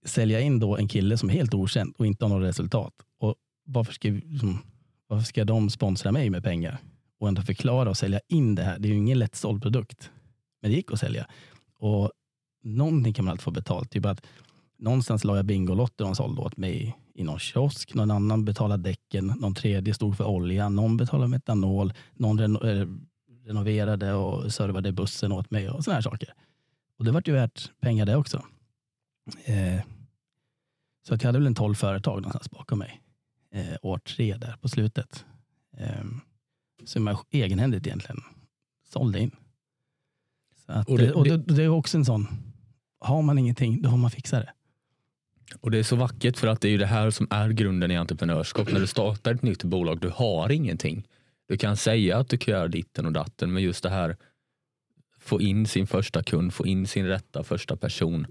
sälja 0.06 0.40
in 0.40 0.60
då 0.60 0.78
en 0.78 0.88
kille 0.88 1.18
som 1.18 1.30
är 1.30 1.34
helt 1.34 1.54
okänd 1.54 1.96
och 1.98 2.06
inte 2.06 2.26
har 2.26 2.30
något 2.30 2.48
resultat. 2.48 2.94
Och 3.20 3.36
varför, 3.66 3.94
ska, 3.94 4.08
liksom, 4.08 4.60
varför 5.08 5.26
ska 5.26 5.46
de 5.46 5.70
sponsra 5.70 6.12
mig 6.12 6.30
med 6.30 6.44
pengar 6.44 6.78
och 7.20 7.28
ändå 7.28 7.42
förklara 7.42 7.90
och 7.90 7.98
sälja 7.98 8.20
in 8.28 8.56
det 8.56 8.64
här? 8.64 8.80
Det 8.80 8.88
är 8.88 8.90
ju 8.90 8.98
ingen 8.98 9.20
lättsåld 9.20 9.62
produkt, 9.62 10.12
men 10.62 10.72
det 10.72 10.78
gick 10.78 10.92
att 10.92 11.00
sälja. 11.00 11.28
Och 11.80 12.12
någonting 12.64 13.14
kan 13.14 13.26
man 13.26 13.32
alltid 13.32 13.44
få 13.44 13.52
betalt. 13.52 13.92
Typ 13.92 14.06
att 14.06 14.26
någonstans 14.78 15.24
la 15.24 15.36
jag 15.36 15.46
Bingolotter 15.46 16.04
och 16.04 16.10
de 16.10 16.16
sålde 16.16 16.42
åt 16.42 16.58
mig 16.58 16.96
i 17.14 17.24
någon 17.24 17.40
kiosk. 17.40 17.94
Någon 17.94 18.12
annan 18.12 18.46
betalade 18.46 18.84
däcken, 18.84 19.28
någon 19.28 19.56
tredje 19.56 19.94
stod 19.94 20.18
för 20.18 20.26
olja, 20.26 20.70
någon 20.70 20.98
betalade 20.98 21.28
metanol, 21.28 21.94
någon 22.14 22.40
reno 22.40 22.68
eh, 22.68 22.88
renoverade 23.46 24.14
och 24.14 24.54
servade 24.54 24.92
bussen 24.92 25.32
åt 25.32 25.52
mig 25.52 25.70
och 25.70 25.84
sådana 25.84 25.96
här 25.96 26.02
saker. 26.02 26.34
Och 26.98 27.06
det 27.06 27.12
vart 27.12 27.28
ju 27.28 27.34
värt 27.34 27.72
pengar 27.80 28.06
det 28.06 28.16
också. 28.16 28.44
Eh, 29.46 29.82
så 31.08 31.14
att 31.14 31.24
jag 31.24 31.28
hade 31.28 31.40
väl 31.40 31.48
en 31.48 31.56
tolv 31.56 31.76
företag 31.76 32.16
någonstans 32.16 32.52
bakom 32.52 32.80
mig. 32.80 33.02
Eh, 33.52 33.76
år 33.82 33.98
tre 33.98 34.38
där 34.38 34.56
på 34.62 34.70
slutet. 34.70 35.26
Eh, 35.78 36.06
som 36.86 37.08
jag 37.08 37.20
egenhändigt 37.32 37.88
egentligen 37.88 38.22
sålde 38.94 39.20
in. 39.20 39.32
Så 40.66 40.72
att, 40.72 40.90
och, 40.90 40.98
det, 40.98 41.12
och 41.12 41.24
det, 41.24 41.38
det, 41.38 41.64
är 41.64 41.70
också 41.70 41.98
en 41.98 42.06
sån, 42.06 42.28
har 43.00 43.22
man 43.22 43.38
ingenting 43.38 43.82
då 43.82 43.90
får 43.90 43.98
man 43.98 44.12
fixa 44.12 44.40
det. 44.40 44.52
Och 45.62 45.72
Det 45.72 45.80
är 45.80 45.84
så 45.84 45.96
vackert 45.96 46.38
för 46.38 46.48
att 46.48 46.62
det 46.62 46.70
är 46.70 46.78
det 46.78 46.86
här 46.86 47.10
som 47.10 47.28
är 47.30 47.50
grunden 47.50 47.92
i 47.92 47.98
entreprenörskap. 47.98 48.72
När 48.72 48.80
du 48.80 48.88
startar 48.88 49.34
ett 49.34 49.42
nytt 49.42 49.64
bolag, 49.64 50.00
du 50.00 50.10
har 50.10 50.52
ingenting. 50.52 51.08
Du 51.48 51.58
kan 51.58 51.78
säga 51.78 52.18
att 52.18 52.30
du 52.30 52.38
kan 52.38 52.52
göra 52.52 52.68
ditten 52.68 53.06
och 53.06 53.12
datten, 53.12 53.54
men 53.54 53.64
just 53.64 53.84
det 53.84 53.90
här 53.90 54.18
få 55.20 55.42
in 55.42 55.68
sin 55.68 55.88
första 55.88 56.24
kund, 56.24 56.54
få 56.54 56.68
in 56.68 56.88
sin 56.88 57.08
rätta 57.08 57.44
första 57.44 57.76
person 57.76 58.28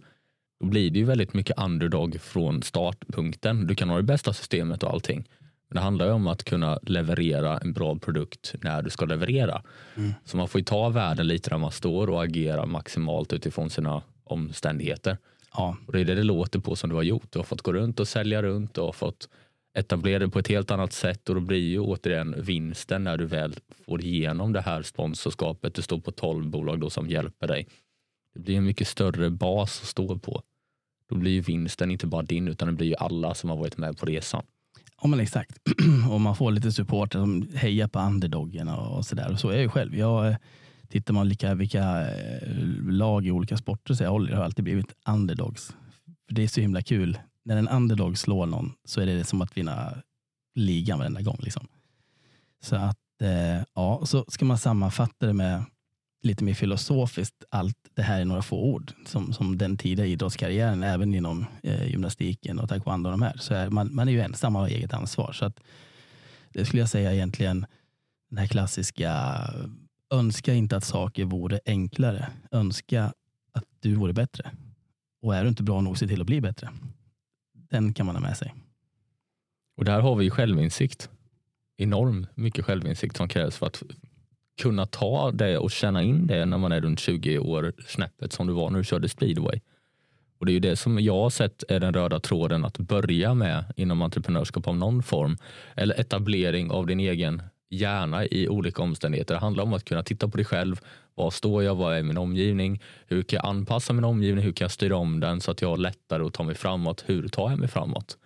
då 0.61 0.67
blir 0.67 0.91
det 0.91 0.99
ju 0.99 1.05
väldigt 1.05 1.35
mycket 1.35 1.59
underdog 1.59 2.21
från 2.21 2.63
startpunkten. 2.63 3.67
Du 3.67 3.75
kan 3.75 3.89
ha 3.89 3.97
det 3.97 4.03
bästa 4.03 4.33
systemet 4.33 4.83
och 4.83 4.91
allting. 4.91 5.25
Men 5.69 5.75
det 5.77 5.81
handlar 5.81 6.07
ju 6.07 6.13
om 6.13 6.27
att 6.27 6.45
kunna 6.45 6.79
leverera 6.83 7.59
en 7.59 7.73
bra 7.73 7.99
produkt 7.99 8.55
när 8.63 8.83
du 8.83 8.91
ska 8.91 9.05
leverera. 9.05 9.63
Mm. 9.97 10.13
Så 10.25 10.37
man 10.37 10.49
får 10.49 10.59
ju 10.59 10.65
ta 10.65 10.89
världen 10.89 11.27
lite 11.27 11.51
där 11.51 11.59
man 11.59 11.73
står 11.73 12.11
och 12.11 12.25
agera 12.25 12.67
maximalt 12.67 13.33
utifrån 13.33 13.71
sina 13.71 14.03
omständigheter. 14.25 15.19
Ja. 15.53 15.77
Och 15.87 15.93
det 15.93 16.01
är 16.01 16.05
det 16.05 16.15
det 16.15 16.23
låter 16.23 16.59
på 16.59 16.77
som 16.77 16.91
du 16.91 16.97
har 16.97 17.03
gjort. 17.03 17.33
Du 17.33 17.39
har 17.39 17.45
fått 17.45 17.63
gå 17.63 17.73
runt 17.73 18.01
och 18.01 18.09
sälja 18.09 18.43
runt 18.43 18.79
och 18.79 18.97
fått 18.97 19.29
etablera 19.75 20.19
det 20.19 20.29
på 20.29 20.39
ett 20.39 20.49
helt 20.49 20.71
annat 20.71 20.93
sätt 20.93 21.29
och 21.29 21.35
då 21.35 21.41
blir 21.41 21.59
ju 21.59 21.81
återigen 21.81 22.35
vinsten 22.39 23.05
när 23.05 23.17
du 23.17 23.27
väl 23.27 23.55
får 23.87 24.01
igenom 24.01 24.53
det 24.53 24.61
här 24.61 24.83
sponsorskapet. 24.83 25.75
Du 25.75 25.83
står 25.83 25.99
på 25.99 26.13
12 26.13 26.47
bolag 26.47 26.81
då 26.81 26.91
som 26.91 27.09
hjälper 27.09 27.49
dig 27.49 27.69
det 28.35 28.41
blir 28.41 28.57
en 28.57 28.65
mycket 28.65 28.89
större 28.89 29.31
bas 29.31 29.81
att 29.83 29.89
stå 29.89 30.19
på. 30.19 30.43
Då 31.09 31.15
blir 31.15 31.43
vinsten 31.43 31.91
inte 31.91 32.07
bara 32.07 32.23
din 32.23 32.49
utan 32.49 32.69
det 32.69 32.75
blir 32.75 32.87
ju 32.87 32.95
alla 32.95 33.35
som 33.35 33.51
har 33.51 33.57
varit 33.57 33.77
med 33.77 33.99
på 33.99 34.07
resan. 34.07 34.43
Ja 35.03 35.09
men 35.09 35.21
exakt. 35.21 35.59
och 36.11 36.21
man 36.21 36.37
får 36.37 36.51
lite 36.51 36.73
support 36.73 37.13
som 37.13 37.49
hejar 37.55 37.89
på 37.89 37.99
underdoggen 37.99 38.69
och 38.69 39.07
sådär. 39.07 39.33
Och 39.33 39.41
så 39.41 39.49
är 39.49 39.53
jag 39.53 39.63
ju 39.63 39.69
själv. 39.69 39.97
Jag, 39.97 40.29
eh, 40.29 40.37
tittar 40.89 41.15
man 41.15 41.29
lika, 41.29 41.55
vilka 41.55 42.11
eh, 42.11 42.49
lag 42.83 43.27
i 43.27 43.31
olika 43.31 43.57
sporter 43.57 43.95
så 43.95 44.05
jag 44.05 44.11
håller 44.11 44.33
har 44.33 44.45
alltid 44.45 44.65
blivit 44.65 44.95
underdogs. 45.09 45.75
För 46.27 46.35
Det 46.35 46.43
är 46.43 46.49
så 46.49 46.61
himla 46.61 46.83
kul. 46.83 47.19
När 47.43 47.57
en 47.57 47.69
underdog 47.69 48.19
slår 48.19 48.47
någon 48.47 48.73
så 48.85 49.01
är 49.01 49.07
det 49.07 49.25
som 49.25 49.43
att 49.43 49.57
vinna 49.57 49.95
ligan 50.55 50.99
varenda 50.99 51.21
gång. 51.21 51.39
Liksom. 51.41 51.67
Så 52.61 52.77
att 52.77 53.23
eh, 53.23 53.63
ja, 53.75 54.01
så 54.05 54.25
ska 54.29 54.45
man 54.45 54.59
sammanfatta 54.59 55.27
det 55.27 55.33
med 55.33 55.65
lite 56.25 56.45
mer 56.45 56.55
filosofiskt 56.55 57.45
allt 57.49 57.77
det 57.95 58.03
här 58.03 58.21
i 58.21 58.25
några 58.25 58.43
få 58.43 58.65
ord. 58.65 58.93
Som, 59.07 59.33
som 59.33 59.59
den 59.59 59.77
tidiga 59.77 60.07
idrottskarriären, 60.07 60.83
även 60.83 61.15
inom 61.15 61.47
eh, 61.63 61.91
gymnastiken 61.91 62.59
och 62.59 62.69
taekwondo 62.69 63.09
och 63.09 63.13
de 63.13 63.23
här. 63.23 63.37
Så 63.37 63.55
är 63.55 63.71
man, 63.71 63.95
man 63.95 64.09
är 64.09 64.13
ju 64.13 64.21
ensam 64.21 64.57
och 64.57 64.63
har 64.63 64.69
eget 64.69 64.95
ansvar. 64.95 65.33
Så 65.33 65.45
att, 65.45 65.61
det 66.53 66.65
skulle 66.65 66.83
jag 66.83 66.89
säga 66.89 67.15
egentligen 67.15 67.67
den 68.31 68.39
här 68.39 68.47
klassiska 68.47 69.13
önska 70.11 70.55
inte 70.55 70.77
att 70.77 70.85
saker 70.85 71.25
vore 71.25 71.61
enklare. 71.67 72.29
Önska 72.51 73.13
att 73.53 73.65
du 73.81 73.95
vore 73.95 74.13
bättre. 74.13 74.51
Och 75.23 75.37
är 75.37 75.43
du 75.43 75.49
inte 75.49 75.63
bra 75.63 75.81
nog, 75.81 75.99
se 75.99 76.09
till 76.09 76.21
att 76.21 76.27
bli 76.27 76.41
bättre. 76.41 76.71
Den 77.53 77.95
kan 77.95 78.07
man 78.07 78.15
ha 78.15 78.23
med 78.23 78.37
sig. 78.37 78.55
Och 79.77 79.85
där 79.85 80.01
har 80.01 80.17
vi 80.17 80.31
självinsikt. 80.31 81.11
Enormt 81.77 82.37
mycket 82.37 82.65
självinsikt 82.65 83.17
som 83.17 83.29
krävs 83.29 83.57
för 83.57 83.67
att 83.67 83.83
kunna 84.63 84.87
ta 84.87 85.31
det 85.31 85.59
och 85.59 85.71
känna 85.71 86.03
in 86.03 86.27
det 86.27 86.45
när 86.45 86.59
man 86.59 86.73
är 86.73 86.81
runt 86.81 87.01
20 87.01 87.39
år 87.39 87.73
snäppet 87.87 88.33
som 88.33 88.47
du 88.47 88.53
var 88.53 88.71
när 88.71 88.79
du 88.79 88.85
körde 88.85 89.09
speedway. 89.09 89.61
Och 90.39 90.47
Det 90.47 90.53
är 90.53 90.55
ju 90.55 90.61
det 90.61 90.77
som 90.77 90.99
jag 90.99 91.15
har 91.15 91.31
sett 91.31 91.65
är 91.69 91.81
den 91.81 91.95
röda 91.95 92.21
tråden 92.21 92.65
att 92.65 92.79
börja 92.79 93.35
med 93.35 93.65
inom 93.77 94.03
entreprenörskap 94.03 94.69
av 94.69 94.77
någon 94.77 95.03
form. 95.03 95.37
Eller 95.77 96.01
etablering 96.01 96.71
av 96.71 96.87
din 96.87 97.01
egen 97.01 97.43
hjärna 97.71 98.27
i 98.27 98.49
olika 98.49 98.83
omständigheter. 98.83 99.35
Det 99.35 99.41
handlar 99.41 99.65
om 99.65 99.73
att 99.73 99.85
kunna 99.85 100.03
titta 100.03 100.29
på 100.29 100.37
dig 100.37 100.47
själv. 100.47 100.81
Var 101.15 101.31
står 101.31 101.63
jag? 101.63 101.75
Vad 101.75 101.97
är 101.97 102.03
min 102.03 102.19
omgivning? 102.19 102.83
Hur 103.07 103.23
kan 103.23 103.37
jag 103.37 103.47
anpassa 103.47 103.93
min 103.93 104.05
omgivning? 104.05 104.45
Hur 104.45 104.53
kan 104.53 104.65
jag 104.65 104.73
styra 104.73 104.97
om 104.97 105.21
den 105.21 105.41
så 105.41 105.51
att 105.51 105.63
jag 105.63 105.69
har 105.69 105.77
lättare 105.77 106.23
att 106.23 106.35
ta 106.35 106.43
mig 106.43 106.55
framåt? 106.55 107.05
Hur 107.07 107.29
tar 107.29 107.51
jag 107.51 107.59
mig 107.59 107.69
framåt? 107.69 108.19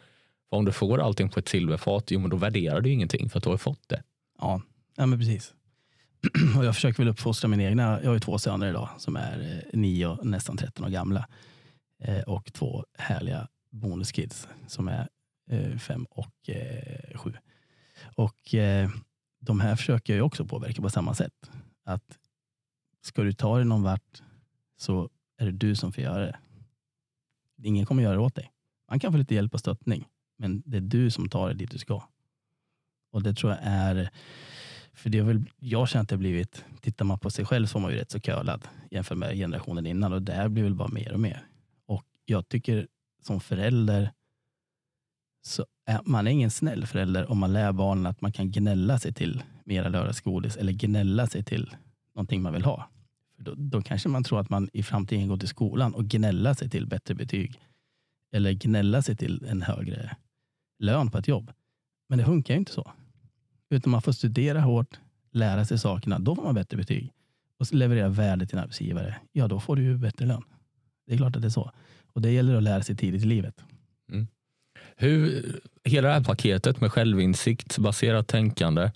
För 0.50 0.56
om 0.56 0.64
du 0.64 0.73
får 0.73 1.00
allting 1.00 1.28
på 1.28 1.40
ett 1.40 1.49
silverfat, 1.49 2.11
jo, 2.11 2.20
men 2.20 2.30
då 2.30 2.37
värderar 2.37 2.80
du 2.80 2.90
ingenting 2.90 3.30
för 3.30 3.38
att 3.38 3.44
du 3.44 3.50
har 3.50 3.56
fått 3.56 3.88
det. 3.88 4.02
Ja, 4.40 4.62
ja 4.97 5.06
men 5.06 5.18
precis. 5.18 5.54
och 6.58 6.64
jag 6.64 6.75
försöker 6.75 6.98
väl 6.98 7.08
uppfostra 7.08 7.48
min 7.48 7.60
egna. 7.60 8.00
Jag 8.00 8.08
har 8.08 8.14
ju 8.14 8.20
två 8.20 8.38
söner 8.38 8.68
idag 8.68 8.88
som 8.98 9.16
är 9.16 9.64
eh, 9.72 9.78
nio 9.78 10.06
och 10.06 10.26
nästan 10.26 10.56
13 10.56 10.84
år 10.84 10.90
gamla. 10.90 11.28
Eh, 11.98 12.20
och 12.20 12.52
två 12.52 12.84
härliga 12.98 13.48
bonuskids 13.70 14.48
som 14.66 14.88
är 14.88 15.08
eh, 15.50 15.78
fem 15.78 16.06
och 16.10 16.50
eh, 16.50 17.18
sju. 17.18 17.32
Och 18.16 18.54
eh, 18.54 18.90
de 19.40 19.60
här 19.60 19.76
försöker 19.76 20.16
jag 20.16 20.26
också 20.26 20.44
påverka 20.44 20.82
på 20.82 20.90
samma 20.90 21.14
sätt. 21.14 21.50
Att 21.84 22.18
ska 23.00 23.22
du 23.22 23.32
ta 23.32 23.56
dig 23.56 23.64
någon 23.64 23.82
vart 23.82 24.22
så 24.76 25.10
är 25.38 25.46
det 25.46 25.52
du 25.52 25.75
som 25.75 25.92
får 25.92 26.04
göra 26.04 26.26
det. 26.26 26.38
Ingen 27.62 27.87
kommer 27.87 28.02
göra 28.02 28.14
det 28.14 28.20
åt 28.20 28.34
dig. 28.34 28.52
Man 28.88 29.00
kan 29.00 29.12
få 29.12 29.18
lite 29.18 29.34
hjälp 29.34 29.54
och 29.54 29.60
stöttning, 29.60 30.08
men 30.37 30.62
det 30.66 30.76
är 30.76 30.80
du 30.80 31.10
som 31.10 31.28
tar 31.28 31.46
dig 31.46 31.56
dit 31.56 31.70
du 31.70 31.78
ska. 31.78 32.02
Och 33.12 33.22
det 33.22 33.34
tror 33.34 33.52
jag 33.52 33.60
är, 33.62 34.10
för 34.99 35.11
det 35.11 35.19
har 35.19 35.26
väl, 35.26 35.45
jag 35.59 35.88
känner 35.88 36.02
att 36.02 36.09
det 36.09 36.14
har 36.14 36.19
blivit, 36.19 36.64
tittar 36.81 37.05
man 37.05 37.19
på 37.19 37.31
sig 37.31 37.45
själv 37.45 37.67
så 37.67 37.78
var 37.78 37.83
man 37.83 37.93
ju 37.93 37.99
rätt 37.99 38.11
så 38.11 38.21
kölad 38.21 38.69
jämfört 38.90 39.19
med 39.19 39.37
generationen 39.37 39.87
innan 39.87 40.12
och 40.12 40.23
det 40.23 40.33
här 40.33 40.49
blir 40.49 40.62
väl 40.62 40.75
bara 40.75 40.88
mer 40.88 41.12
och 41.12 41.21
mer. 41.21 41.47
Och 41.87 42.05
jag 42.25 42.49
tycker 42.49 42.88
som 43.23 43.40
förälder 43.40 44.12
så 45.43 45.67
är 45.87 46.00
man 46.05 46.26
är 46.26 46.31
ingen 46.31 46.50
snäll 46.50 46.87
förälder 46.87 47.31
om 47.31 47.38
man 47.38 47.52
lär 47.52 47.73
barnen 47.73 48.07
att 48.07 48.21
man 48.21 48.33
kan 48.33 48.50
gnälla 48.50 48.99
sig 48.99 49.12
till 49.12 49.43
mera 49.64 49.88
lördagsgodis 49.88 50.57
eller 50.57 50.73
gnälla 50.73 51.26
sig 51.26 51.45
till 51.45 51.76
någonting 52.14 52.43
man 52.43 52.52
vill 52.52 52.64
ha. 52.64 52.88
För 53.37 53.43
då, 53.43 53.55
då 53.57 53.83
kanske 53.83 54.09
man 54.09 54.25
tror 54.25 54.40
att 54.40 54.50
man 54.50 54.69
i 54.73 54.83
framtiden 54.83 55.28
går 55.28 55.37
till 55.37 55.49
skolan 55.49 55.95
och 55.95 56.05
gnälla 56.05 56.55
sig 56.55 56.71
till 56.71 56.87
bättre 56.87 57.14
betyg 57.14 57.61
eller 58.33 58.52
gnälla 58.52 59.02
sig 59.02 59.17
till 59.17 59.45
en 59.49 59.62
högre 59.62 60.17
lön 60.78 61.11
på 61.11 61.19
ett 61.19 61.28
jobb. 61.28 61.52
Men 62.09 62.19
det 62.19 62.25
funkar 62.25 62.55
ju 62.55 62.59
inte 62.59 62.73
så. 62.73 62.93
Utan 63.70 63.90
man 63.90 64.02
får 64.02 64.12
studera 64.12 64.60
hårt, 64.60 64.98
lära 65.32 65.64
sig 65.64 65.78
sakerna, 65.78 66.18
då 66.18 66.34
får 66.34 66.42
man 66.42 66.54
bättre 66.54 66.76
betyg. 66.76 67.12
Och 67.58 67.75
leverera 67.75 68.08
värde 68.08 68.46
till 68.46 68.58
en 68.58 68.62
arbetsgivare, 68.62 69.16
ja 69.32 69.48
då 69.48 69.60
får 69.60 69.76
du 69.76 69.82
ju 69.82 69.96
bättre 69.96 70.26
lön. 70.26 70.44
Det 71.06 71.14
är 71.14 71.16
klart 71.16 71.37
att 71.37 71.42
det 71.42 71.48
är 71.48 71.50
så. 71.50 71.72
Och 72.12 72.22
det 72.22 72.30
gäller 72.30 72.54
att 72.54 72.62
lära 72.62 72.82
sig 72.82 72.96
tidigt 72.96 73.22
i 73.22 73.26
livet. 73.26 73.64
Mm. 74.12 74.26
Hur, 74.96 75.42
hela 75.84 76.08
det 76.08 76.14
här 76.14 76.25
paketet 76.25 76.80
med 76.80 76.92
självinsikt, 76.92 77.78
baserat 77.78 78.28
tänkande, 78.28 78.90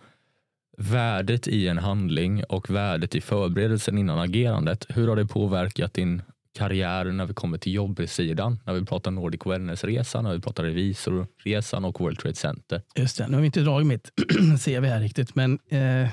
värdet 0.78 1.48
i 1.48 1.68
en 1.68 1.78
handling 1.78 2.44
och 2.44 2.70
värdet 2.70 3.14
i 3.14 3.20
förberedelsen 3.20 3.98
innan 3.98 4.18
agerandet. 4.18 4.86
Hur 4.88 5.08
har 5.08 5.16
det 5.16 5.26
påverkat 5.26 5.94
din 5.94 6.22
karriären 6.52 7.16
när 7.16 7.26
vi 7.26 7.34
kommer 7.34 7.58
till 7.58 7.74
jobbsidan? 7.74 8.60
När 8.66 8.74
vi 8.74 8.84
pratar 8.84 9.10
Nordic 9.10 9.40
Wellness-resan, 9.46 10.24
när 10.24 10.32
vi 10.32 10.40
pratar 10.40 10.64
revisorresan 10.64 11.84
och 11.84 12.00
World 12.00 12.18
Trade 12.18 12.34
Center. 12.34 12.82
Just 12.96 13.18
det, 13.18 13.28
nu 13.28 13.34
har 13.34 13.40
vi 13.40 13.46
inte 13.46 13.60
dragit 13.60 13.86
mitt 13.86 14.12
CV 14.64 14.84
här 14.84 15.00
riktigt, 15.00 15.34
men 15.34 15.58
eh, 15.68 16.08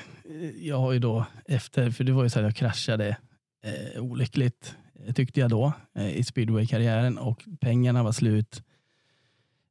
jag 0.62 0.77
har 0.77 0.91
ju 0.91 1.00
då 1.00 1.25
efter, 1.46 1.91
för 1.91 2.03
det 2.03 2.12
var 2.12 2.24
ju 2.24 2.29
så 2.29 2.39
att 2.39 2.46
jag 2.46 2.55
kraschade 2.55 3.17
eh, 3.63 4.03
olyckligt 4.03 4.75
eh, 5.05 5.13
tyckte 5.13 5.39
jag 5.39 5.50
då 5.50 5.74
eh, 5.96 6.17
i 6.17 6.24
speedway-karriären 6.24 7.17
och 7.17 7.43
pengarna 7.62 8.03
var 8.03 8.12
slut. 8.12 8.63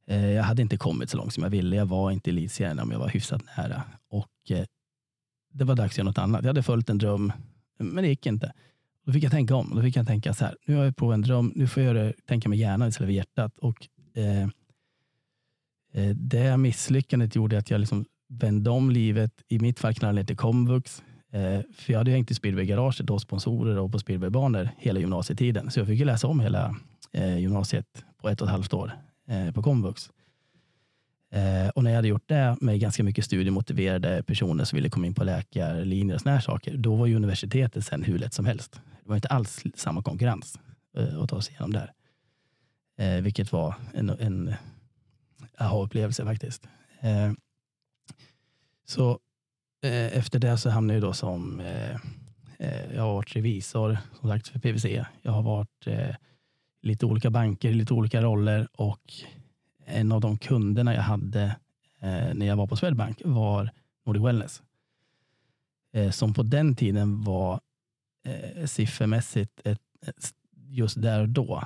Eh, 0.06 0.30
jag 0.30 0.42
hade 0.42 0.62
inte 0.62 0.76
kommit 0.76 1.10
så 1.10 1.16
långt 1.16 1.34
som 1.34 1.42
jag 1.42 1.50
ville. 1.50 1.76
Jag 1.76 1.86
var 1.86 2.10
inte 2.10 2.30
elitserien 2.30 2.78
om 2.78 2.90
jag 2.90 2.98
var 2.98 3.08
hyfsat 3.08 3.42
nära. 3.56 3.82
Och 4.10 4.50
eh, 4.50 4.64
det 5.52 5.64
var 5.64 5.74
dags 5.74 5.92
att 5.92 5.98
göra 5.98 6.04
något 6.04 6.18
annat. 6.18 6.42
Jag 6.42 6.48
hade 6.48 6.62
följt 6.62 6.90
en 6.90 6.98
dröm, 6.98 7.32
men 7.78 8.02
det 8.04 8.08
gick 8.08 8.26
inte. 8.26 8.52
Då 9.08 9.12
fick 9.12 9.24
jag 9.24 9.32
tänka 9.32 9.54
om. 9.54 9.72
Då 9.74 9.82
fick 9.82 9.96
jag 9.96 10.06
tänka 10.06 10.34
så 10.34 10.44
här, 10.44 10.56
nu 10.66 10.76
har 10.76 10.84
jag 10.84 10.96
provat 10.96 11.14
en 11.14 11.22
dröm, 11.22 11.52
nu 11.54 11.66
får 11.66 11.82
jag 11.82 11.96
göra, 11.96 12.12
tänka 12.26 12.48
med 12.48 12.58
hjärnan 12.58 12.88
istället 12.88 13.08
för 13.08 13.12
hjärtat. 13.12 13.58
Och, 13.58 13.88
eh, 14.14 14.42
eh 15.92 16.16
det 16.16 16.56
misslyckandet 16.56 17.36
gjorde 17.36 17.58
att 17.58 17.70
jag 17.70 17.80
liksom 17.80 18.04
vände 18.28 18.70
om 18.70 18.90
livet. 18.90 19.32
I 19.48 19.58
mitt 19.58 19.78
fall 19.78 19.94
knallade 19.94 20.20
jag 20.20 20.26
till 20.26 20.36
komvux. 20.36 21.02
Eh, 21.32 21.60
för 21.74 21.92
jag 21.92 21.98
hade 21.98 22.10
hängt 22.10 22.30
i 22.30 22.34
speedwaygaraget 22.34 23.10
och 23.10 23.20
sponsorer 23.20 23.78
och 23.78 23.92
på 23.92 23.98
speedwaybanor 23.98 24.68
hela 24.78 25.00
gymnasietiden. 25.00 25.70
Så 25.70 25.80
jag 25.80 25.86
fick 25.86 26.04
läsa 26.04 26.26
om 26.26 26.40
hela 26.40 26.76
eh, 27.12 27.38
gymnasiet 27.38 28.04
på 28.16 28.28
ett 28.28 28.40
och 28.40 28.46
ett 28.46 28.52
halvt 28.52 28.74
år 28.74 28.92
eh, 29.28 29.52
på 29.52 29.62
komvux. 29.62 30.10
Eh, 31.32 31.68
och 31.68 31.84
när 31.84 31.90
jag 31.90 31.96
hade 31.96 32.08
gjort 32.08 32.28
det 32.28 32.56
med 32.60 32.80
ganska 32.80 33.02
mycket 33.02 33.24
studiemotiverade 33.24 34.22
personer 34.22 34.64
som 34.64 34.76
ville 34.76 34.90
komma 34.90 35.06
in 35.06 35.14
på 35.14 35.24
läkarlinjer 35.24 36.14
och 36.14 36.20
såna 36.20 36.34
här 36.34 36.40
saker, 36.40 36.76
då 36.76 36.94
var 36.94 37.06
ju 37.06 37.16
universitetet 37.16 37.86
sen 37.86 38.02
hur 38.02 38.18
lätt 38.18 38.34
som 38.34 38.46
helst. 38.46 38.80
Det 39.08 39.10
var 39.10 39.16
inte 39.16 39.28
alls 39.28 39.64
samma 39.74 40.02
konkurrens 40.02 40.58
eh, 40.96 41.18
att 41.18 41.28
ta 41.28 41.42
sig 41.42 41.52
igenom 41.52 41.72
där. 41.72 41.92
Eh, 42.98 43.22
vilket 43.22 43.52
var 43.52 43.74
en, 43.94 44.10
en 44.10 44.54
aha-upplevelse 45.58 46.24
faktiskt. 46.24 46.68
Eh, 47.00 47.32
så 48.84 49.10
eh, 49.82 50.18
efter 50.18 50.38
det 50.38 50.58
så 50.58 50.70
hamnade 50.70 50.94
jag 50.94 51.02
då 51.02 51.12
som, 51.12 51.60
eh, 51.60 51.94
eh, 52.58 52.94
jag 52.94 53.02
har 53.02 53.14
varit 53.14 53.36
revisor 53.36 53.98
som 54.20 54.28
sagt 54.28 54.48
för 54.48 54.58
PWC. 54.58 55.04
Jag 55.22 55.32
har 55.32 55.42
varit 55.42 55.86
eh, 55.86 56.14
lite 56.82 57.06
olika 57.06 57.30
banker, 57.30 57.72
lite 57.72 57.94
olika 57.94 58.22
roller 58.22 58.68
och 58.72 59.12
en 59.86 60.12
av 60.12 60.20
de 60.20 60.38
kunderna 60.38 60.94
jag 60.94 61.02
hade 61.02 61.42
eh, 62.00 62.34
när 62.34 62.46
jag 62.46 62.56
var 62.56 62.66
på 62.66 62.76
Swedbank 62.76 63.22
var 63.24 63.70
Nordic 64.06 64.22
Wellness. 64.22 64.62
Eh, 65.92 66.10
som 66.10 66.34
på 66.34 66.42
den 66.42 66.76
tiden 66.76 67.24
var 67.24 67.60
eh, 68.24 68.66
siffermässigt 68.66 69.60
ett, 69.64 69.80
ett, 70.06 70.34
just 70.68 71.02
där 71.02 71.20
och 71.20 71.28
då 71.28 71.64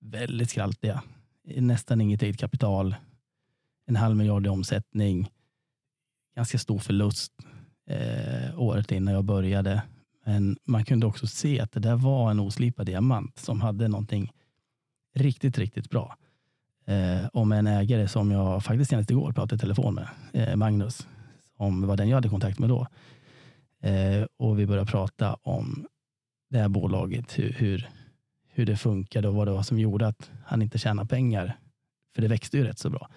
väldigt 0.00 0.50
skraltiga. 0.50 1.02
Nästan 1.44 2.00
inget 2.00 2.22
eget 2.22 2.38
kapital, 2.38 2.94
en 3.86 3.96
halv 3.96 4.16
miljard 4.16 4.46
i 4.46 4.48
omsättning, 4.48 5.30
ganska 6.36 6.58
stor 6.58 6.78
förlust 6.78 7.32
eh, 7.86 8.60
året 8.60 8.92
innan 8.92 9.14
jag 9.14 9.24
började. 9.24 9.82
Men 10.24 10.58
man 10.64 10.84
kunde 10.84 11.06
också 11.06 11.26
se 11.26 11.60
att 11.60 11.72
det 11.72 11.80
där 11.80 11.96
var 11.96 12.30
en 12.30 12.40
oslipad 12.40 12.86
diamant 12.86 13.38
som 13.38 13.60
hade 13.60 13.88
någonting 13.88 14.32
riktigt, 15.14 15.58
riktigt 15.58 15.90
bra. 15.90 16.16
Eh, 16.86 17.26
och 17.26 17.46
med 17.46 17.58
en 17.58 17.66
ägare 17.66 18.08
som 18.08 18.30
jag 18.30 18.64
faktiskt 18.64 18.90
senast 18.90 19.10
igår 19.10 19.32
pratade 19.32 19.54
i 19.54 19.58
telefon 19.58 19.94
med, 19.94 20.08
eh, 20.32 20.56
Magnus, 20.56 21.06
som 21.56 21.86
var 21.86 21.96
den 21.96 22.08
jag 22.08 22.16
hade 22.16 22.28
kontakt 22.28 22.58
med 22.58 22.68
då. 22.68 22.86
Eh, 23.82 24.26
och 24.36 24.58
vi 24.58 24.66
började 24.66 24.90
prata 24.90 25.34
om 25.34 25.86
det 26.50 26.58
här 26.58 26.68
bolaget, 26.68 27.38
hur, 27.38 27.52
hur, 27.52 27.88
hur 28.48 28.66
det 28.66 28.76
funkade 28.76 29.28
och 29.28 29.34
vad 29.34 29.48
det 29.48 29.52
var 29.52 29.62
som 29.62 29.78
gjorde 29.78 30.06
att 30.06 30.30
han 30.44 30.62
inte 30.62 30.78
tjänade 30.78 31.08
pengar. 31.08 31.58
För 32.14 32.22
det 32.22 32.28
växte 32.28 32.56
ju 32.56 32.64
rätt 32.64 32.78
så 32.78 32.90
bra. 32.90 33.08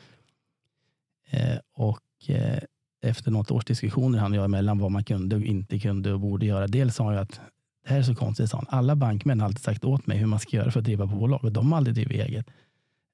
Eh, 1.30 1.58
och 1.74 2.30
eh, 2.30 2.60
efter 3.02 3.32
något 3.32 3.52
års 3.52 3.66
diskussioner 3.66 4.20
han 4.20 4.32
och 4.32 4.38
jag 4.38 4.46
emellan 4.46 4.80
vad 4.80 4.92
man 4.92 5.04
kunde 5.04 5.36
och 5.36 5.42
inte 5.42 5.80
kunde 5.80 6.14
och 6.14 6.20
borde 6.20 6.46
göra. 6.46 6.68
Dels 6.68 6.96
sa 6.96 7.14
jag 7.14 7.22
att 7.22 7.42
det 7.84 7.90
här 7.90 7.98
är 7.98 8.04
så 8.04 8.16
konstigt, 8.16 8.50
sa 8.50 8.58
han. 8.58 8.80
Alla 8.80 8.96
bankmän 8.96 9.40
har 9.40 9.48
alltid 9.48 9.64
sagt 9.64 9.84
åt 9.84 10.08
mig 10.08 10.18
hur 10.18 10.26
man 10.26 10.40
ska 10.40 10.58
göra 10.58 10.72
för 10.72 10.80
att 10.80 10.86
driva 10.86 11.06
bolag 11.06 11.44
och 11.44 11.52
de 11.52 11.72
har 11.72 11.78
aldrig 11.78 11.96
drivit 11.96 12.28
eget. 12.28 12.46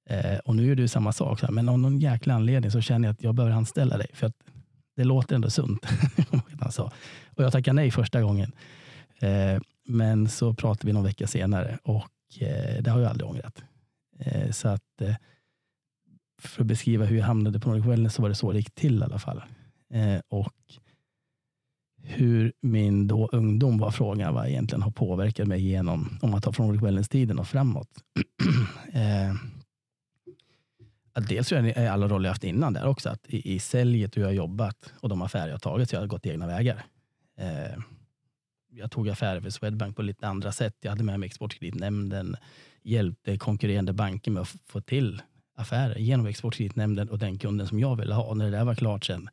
Eh, 0.10 0.38
och 0.38 0.56
nu 0.56 0.72
är 0.72 0.76
det 0.76 0.88
samma 0.88 1.12
sak, 1.12 1.40
så 1.40 1.46
här, 1.46 1.54
men 1.54 1.70
av 1.70 1.80
någon 1.80 2.00
jäkla 2.00 2.34
anledning 2.34 2.72
så 2.72 2.82
känner 2.82 3.08
jag 3.08 3.14
att 3.14 3.24
jag 3.24 3.36
behöver 3.36 3.56
anställa 3.56 3.98
dig 3.98 4.08
för 4.14 4.28
att 4.28 4.36
det 4.96 5.04
låter 5.04 5.36
ändå 5.36 5.50
sunt. 5.50 5.86
han 6.60 6.72
sa. 6.72 6.92
Och 7.36 7.44
jag 7.44 7.52
tackade 7.52 7.76
nej 7.76 7.92
första 7.92 8.22
gången. 8.22 8.52
Eh, 9.20 9.62
men 9.88 10.30
så 10.30 10.54
pratade 10.54 10.88
vi 10.88 10.94
någon 10.94 11.04
vecka 11.04 11.28
senare 11.28 11.80
och 11.84 12.42
eh, 12.42 12.84
det 12.84 12.92
har 12.92 13.00
jag 13.00 13.10
aldrig 13.10 13.30
ångrat. 13.30 13.64
Eh, 14.20 14.52
så 14.52 14.68
att 14.68 15.02
eh, 15.02 15.16
för 16.42 16.62
att 16.62 16.68
beskriva 16.68 17.06
hur 17.06 17.18
jag 17.18 17.26
hamnade 17.26 17.60
på 17.60 17.70
Nordic 17.70 17.86
Wellness 17.86 18.14
så 18.14 18.22
var 18.22 18.30
det 18.30 18.36
så 18.36 18.52
det 18.52 18.58
gick 18.58 18.76
till 18.76 19.00
i 19.00 19.04
alla 19.04 19.20
fall. 19.20 19.42
Eh, 19.94 20.20
och 20.28 20.54
hur 22.04 22.54
min 22.62 23.08
då 23.08 23.30
ungdom 23.32 23.78
var 23.78 23.92
frågan 23.92 24.34
vad 24.34 24.48
egentligen 24.48 24.82
har 24.82 24.92
påverkat 24.92 25.48
mig 25.48 25.62
genom, 25.62 26.20
om 26.22 26.32
man 26.32 26.42
tar 26.42 26.52
från 26.52 26.68
Nordic 26.68 26.84
Wellness-tiden 26.84 27.40
och 27.40 27.48
framåt. 27.48 27.90
eh, 28.94 29.34
dels 31.28 31.52
är 31.52 31.64
jag 31.64 31.86
i 31.86 31.88
alla 31.88 32.08
roller 32.08 32.26
jag 32.26 32.32
haft 32.32 32.44
innan 32.44 32.74
där 32.74 32.88
också, 32.88 33.10
att 33.10 33.26
i, 33.28 33.54
i 33.54 33.60
säljet 33.60 34.18
hur 34.18 34.22
jag 34.22 34.30
har 34.30 34.34
jobbat 34.34 34.94
och 35.00 35.10
de 35.10 35.22
affärer 35.22 35.48
jag 35.48 35.54
har 35.54 35.60
tagit, 35.60 35.90
så 35.90 35.96
jag 35.96 36.02
har 36.02 36.08
gått 36.08 36.26
egna 36.26 36.48
vägar. 36.48 36.86
Eh, 37.38 37.78
jag 38.72 38.92
tog 38.92 39.10
affärer 39.10 39.42
för 39.42 39.50
Swedbank 39.50 39.96
på 39.96 40.02
lite 40.02 40.28
andra 40.28 40.52
sätt. 40.52 40.76
Jag 40.82 40.90
hade 40.90 41.04
med 41.04 41.20
mig 41.20 41.28
Exportkreditnämnden, 41.28 42.38
hjälpte 42.84 43.38
konkurrerande 43.38 43.94
banker 43.94 44.32
med 44.32 44.42
att 44.42 44.56
få 44.66 44.82
till 44.82 45.22
affärer 45.56 45.96
genom 45.96 46.26
Exportkreditnämnden 46.26 47.10
och 47.10 47.20
den 47.20 47.38
kunden 47.38 47.68
som 47.68 47.80
jag 47.80 47.96
ville 47.96 48.14
ha. 48.14 48.24
Och 48.24 48.38
när 48.38 48.46
det 48.46 48.52
där 48.52 48.66
var 48.66 48.76
klart 48.76 49.06
sen 49.06 49.30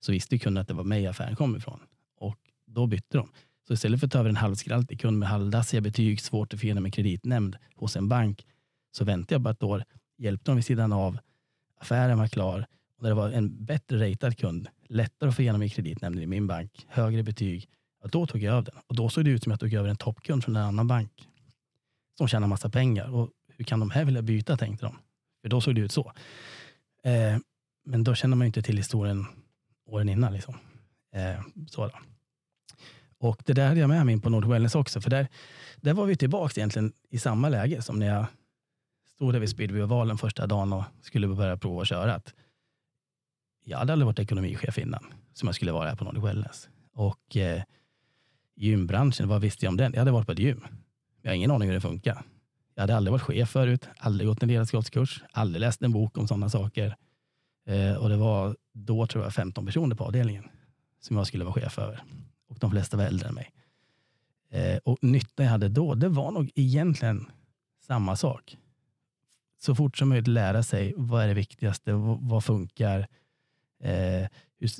så 0.00 0.12
visste 0.12 0.38
kunden 0.38 0.60
att 0.60 0.68
det 0.68 0.74
var 0.74 0.84
mig 0.84 1.06
affären 1.06 1.36
kom 1.36 1.56
ifrån. 1.56 1.80
Och 2.16 2.38
då 2.66 2.86
bytte 2.86 3.18
de. 3.18 3.28
Så 3.68 3.74
istället 3.74 4.00
för 4.00 4.06
att 4.06 4.12
ta 4.12 4.18
över 4.18 4.30
en 4.30 4.36
halvskraltig 4.36 5.00
kund 5.00 5.18
med 5.18 5.28
halvdassiga 5.28 5.80
betyg, 5.80 6.20
svårt 6.20 6.54
att 6.54 6.60
förena 6.60 6.80
med 6.80 6.94
kreditnämnd 6.94 7.56
hos 7.74 7.96
en 7.96 8.08
bank, 8.08 8.46
så 8.92 9.04
väntade 9.04 9.34
jag 9.34 9.40
bara 9.40 9.50
ett 9.50 9.62
år, 9.62 9.84
hjälpte 10.18 10.50
dem 10.50 10.56
vid 10.56 10.64
sidan 10.64 10.92
av, 10.92 11.18
affären 11.80 12.18
var 12.18 12.28
klar 12.28 12.66
och 12.96 13.02
när 13.02 13.08
det 13.10 13.14
var 13.14 13.30
en 13.30 13.64
bättre 13.64 14.10
ratad 14.10 14.38
kund, 14.38 14.68
lättare 14.88 15.28
att 15.28 15.36
få 15.36 15.42
igenom 15.42 15.62
i 15.62 15.68
kreditnämnden 15.68 16.24
i 16.24 16.26
min 16.26 16.46
bank, 16.46 16.86
högre 16.88 17.22
betyg, 17.22 17.68
ja, 18.02 18.08
då 18.12 18.26
tog 18.26 18.42
jag 18.42 18.52
över 18.52 18.62
den. 18.62 18.74
Och 18.86 18.96
då 18.96 19.08
såg 19.08 19.24
det 19.24 19.30
ut 19.30 19.42
som 19.42 19.52
att 19.52 19.62
jag 19.62 19.70
tog 19.70 19.78
över 19.78 19.88
en 19.88 19.96
toppkund 19.96 20.44
från 20.44 20.56
en 20.56 20.62
annan 20.62 20.88
bank 20.88 21.28
som 22.18 22.28
tjänar 22.28 22.46
massa 22.46 22.68
pengar. 22.70 23.14
Och 23.14 23.30
hur 23.48 23.64
kan 23.64 23.80
de 23.80 23.90
här 23.90 24.04
vilja 24.04 24.22
byta, 24.22 24.56
tänkte 24.56 24.86
de. 24.86 24.98
För 25.42 25.48
då 25.48 25.60
såg 25.60 25.74
det 25.74 25.80
ut 25.80 25.92
så. 25.92 26.12
Eh, 27.04 27.38
men 27.84 28.04
då 28.04 28.14
känner 28.14 28.36
man 28.36 28.44
ju 28.44 28.46
inte 28.46 28.62
till 28.62 28.76
historien 28.76 29.26
åren 29.86 30.08
innan. 30.08 30.32
Liksom. 30.32 30.54
Eh, 31.14 31.40
så 31.66 31.86
då. 31.86 31.98
Och 33.18 33.42
det 33.44 33.52
där 33.52 33.68
hade 33.68 33.80
jag 33.80 33.88
med 33.88 34.06
mig 34.06 34.12
in 34.12 34.20
på 34.20 34.30
Nord 34.30 34.44
Wellness 34.44 34.74
också, 34.74 35.00
för 35.00 35.10
där, 35.10 35.28
där 35.76 35.94
var 35.94 36.06
vi 36.06 36.16
tillbaka 36.16 36.60
egentligen 36.60 36.92
i 37.10 37.18
samma 37.18 37.48
läge 37.48 37.82
som 37.82 37.98
när 37.98 38.06
jag 38.06 38.26
stod 39.14 39.32
där 39.32 39.40
vid 39.40 39.48
speedway-ovalen 39.48 40.18
första 40.18 40.46
dagen 40.46 40.72
och 40.72 40.84
skulle 41.02 41.28
börja 41.28 41.56
prova 41.56 41.82
att 41.82 41.88
köra. 41.88 42.14
Att 42.14 42.34
jag 43.64 43.78
hade 43.78 43.92
aldrig 43.92 44.06
varit 44.06 44.18
ekonomichef 44.18 44.78
innan, 44.78 45.04
som 45.32 45.46
jag 45.46 45.54
skulle 45.54 45.72
vara 45.72 45.88
här 45.88 45.96
på 45.96 46.04
Nordic 46.04 46.24
Wellness. 46.24 46.68
Och 46.92 47.36
eh, 47.36 47.62
gymbranschen, 48.56 49.28
vad 49.28 49.40
visste 49.40 49.66
jag 49.66 49.70
om 49.70 49.76
den? 49.76 49.92
Jag 49.92 50.00
hade 50.00 50.10
varit 50.10 50.26
på 50.26 50.32
ett 50.32 50.38
gym. 50.38 50.64
Jag 51.22 51.30
har 51.30 51.36
ingen 51.36 51.50
aning 51.50 51.68
hur 51.68 51.74
det 51.74 51.80
funkar. 51.80 52.22
Jag 52.74 52.82
hade 52.82 52.96
aldrig 52.96 53.12
varit 53.12 53.22
chef 53.22 53.50
förut, 53.50 53.88
aldrig 53.98 54.28
gått 54.28 54.42
en 54.42 54.48
ledarskapskurs, 54.48 55.22
aldrig 55.32 55.60
läst 55.60 55.82
en 55.82 55.92
bok 55.92 56.18
om 56.18 56.28
sådana 56.28 56.48
saker. 56.48 56.96
Eh, 57.66 57.94
och 57.94 58.08
det 58.08 58.16
var 58.16 58.56
då 58.72 59.06
tror 59.06 59.24
jag 59.24 59.34
15 59.34 59.66
personer 59.66 59.96
på 59.96 60.04
avdelningen 60.04 60.44
som 61.00 61.16
jag 61.16 61.26
skulle 61.26 61.44
vara 61.44 61.54
chef 61.54 61.78
över. 61.78 62.02
Och 62.48 62.58
de 62.58 62.70
flesta 62.70 62.96
var 62.96 63.04
äldre 63.04 63.28
än 63.28 63.34
mig. 63.34 63.52
Eh, 64.50 64.76
och 64.84 64.98
nyttan 65.02 65.44
jag 65.44 65.52
hade 65.52 65.68
då, 65.68 65.94
det 65.94 66.08
var 66.08 66.30
nog 66.30 66.50
egentligen 66.54 67.26
samma 67.86 68.16
sak. 68.16 68.56
Så 69.58 69.74
fort 69.74 69.98
som 69.98 70.08
möjligt 70.08 70.26
lära 70.26 70.62
sig 70.62 70.94
vad 70.96 71.22
är 71.22 71.28
det 71.28 71.34
viktigaste, 71.34 71.92
vad, 71.92 72.18
vad 72.20 72.44
funkar, 72.44 73.06
eh, 73.84 74.28
hur, 74.58 74.70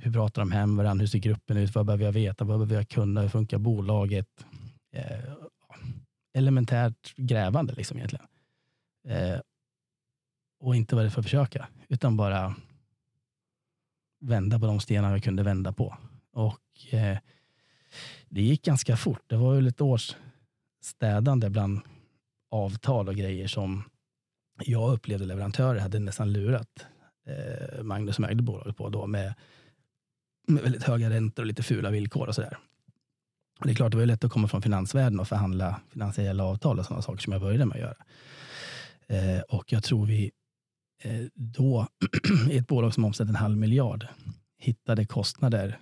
hur 0.00 0.12
pratar 0.12 0.42
de 0.42 0.52
hem 0.52 0.76
varandra, 0.76 1.02
hur 1.02 1.06
ser 1.06 1.18
gruppen 1.18 1.56
ut, 1.56 1.74
vad 1.74 1.86
behöver 1.86 2.04
jag 2.04 2.12
veta, 2.12 2.44
vad 2.44 2.58
behöver 2.58 2.74
jag 2.74 2.88
kunna, 2.88 3.20
hur 3.20 3.28
funkar 3.28 3.58
bolaget? 3.58 4.46
Eh, 4.92 5.34
elementärt 6.34 7.14
grävande 7.16 7.74
liksom 7.74 7.96
egentligen. 7.96 8.26
Eh, 9.08 9.40
och 10.60 10.76
inte 10.76 10.96
vara 10.96 11.10
för 11.10 11.20
att 11.20 11.26
försöka, 11.26 11.68
utan 11.88 12.16
bara 12.16 12.54
vända 14.20 14.58
på 14.58 14.66
de 14.66 14.80
stenar 14.80 15.10
jag 15.10 15.22
kunde 15.22 15.42
vända 15.42 15.72
på. 15.72 15.96
Och 16.32 16.94
eh, 16.94 17.18
det 18.28 18.42
gick 18.42 18.64
ganska 18.64 18.96
fort. 18.96 19.22
Det 19.26 19.36
var 19.36 19.54
ju 19.54 19.68
ett 19.68 19.80
års 19.80 20.16
städande 20.80 21.50
bland 21.50 21.80
avtal 22.50 23.08
och 23.08 23.14
grejer 23.14 23.48
som 23.48 23.84
jag 24.64 24.92
upplevde 24.92 25.26
leverantörer 25.26 25.80
hade 25.80 25.98
nästan 25.98 26.32
lurat 26.32 26.86
eh, 27.28 27.82
Magnus 27.82 28.16
som 28.16 28.24
ägde 28.24 28.42
bolaget 28.42 28.76
på 28.76 28.88
då 28.88 29.06
med, 29.06 29.34
med 30.46 30.62
väldigt 30.62 30.82
höga 30.82 31.10
räntor 31.10 31.42
och 31.42 31.46
lite 31.46 31.62
fula 31.62 31.90
villkor 31.90 32.26
och 32.26 32.34
sådär. 32.34 32.58
Det 33.64 33.70
är 33.70 33.74
klart, 33.74 33.90
det 33.90 33.96
var 33.96 34.02
ju 34.02 34.06
lätt 34.06 34.24
att 34.24 34.32
komma 34.32 34.48
från 34.48 34.62
finansvärlden 34.62 35.20
och 35.20 35.28
förhandla 35.28 35.80
finansiella 35.88 36.44
avtal 36.44 36.78
och 36.78 36.84
sådana 36.84 37.02
saker 37.02 37.22
som 37.22 37.32
jag 37.32 37.42
började 37.42 37.66
med 37.66 37.74
att 37.74 37.80
göra. 37.80 37.96
Eh, 39.06 39.40
och 39.40 39.72
jag 39.72 39.82
tror 39.82 40.06
vi 40.06 40.30
eh, 41.02 41.26
då, 41.34 41.86
i 42.50 42.56
ett 42.56 42.66
bolag 42.66 42.94
som 42.94 43.04
omsätter 43.04 43.28
en 43.28 43.36
halv 43.36 43.56
miljard, 43.56 44.06
hittade 44.58 45.06
kostnader, 45.06 45.78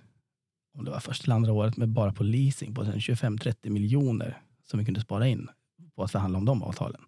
om 0.77 0.85
det 0.85 0.91
var 0.91 0.99
första 0.99 1.25
eller 1.25 1.35
andra 1.35 1.53
året, 1.53 1.77
med 1.77 1.89
bara 1.89 2.13
på 2.13 2.23
leasing 2.23 2.73
på 2.73 2.83
25-30 2.83 3.69
miljoner 3.69 4.41
som 4.65 4.79
vi 4.79 4.85
kunde 4.85 5.01
spara 5.01 5.27
in 5.27 5.49
på 5.95 6.03
att 6.03 6.11
förhandla 6.11 6.37
om 6.37 6.45
de 6.45 6.63
avtalen. 6.63 7.01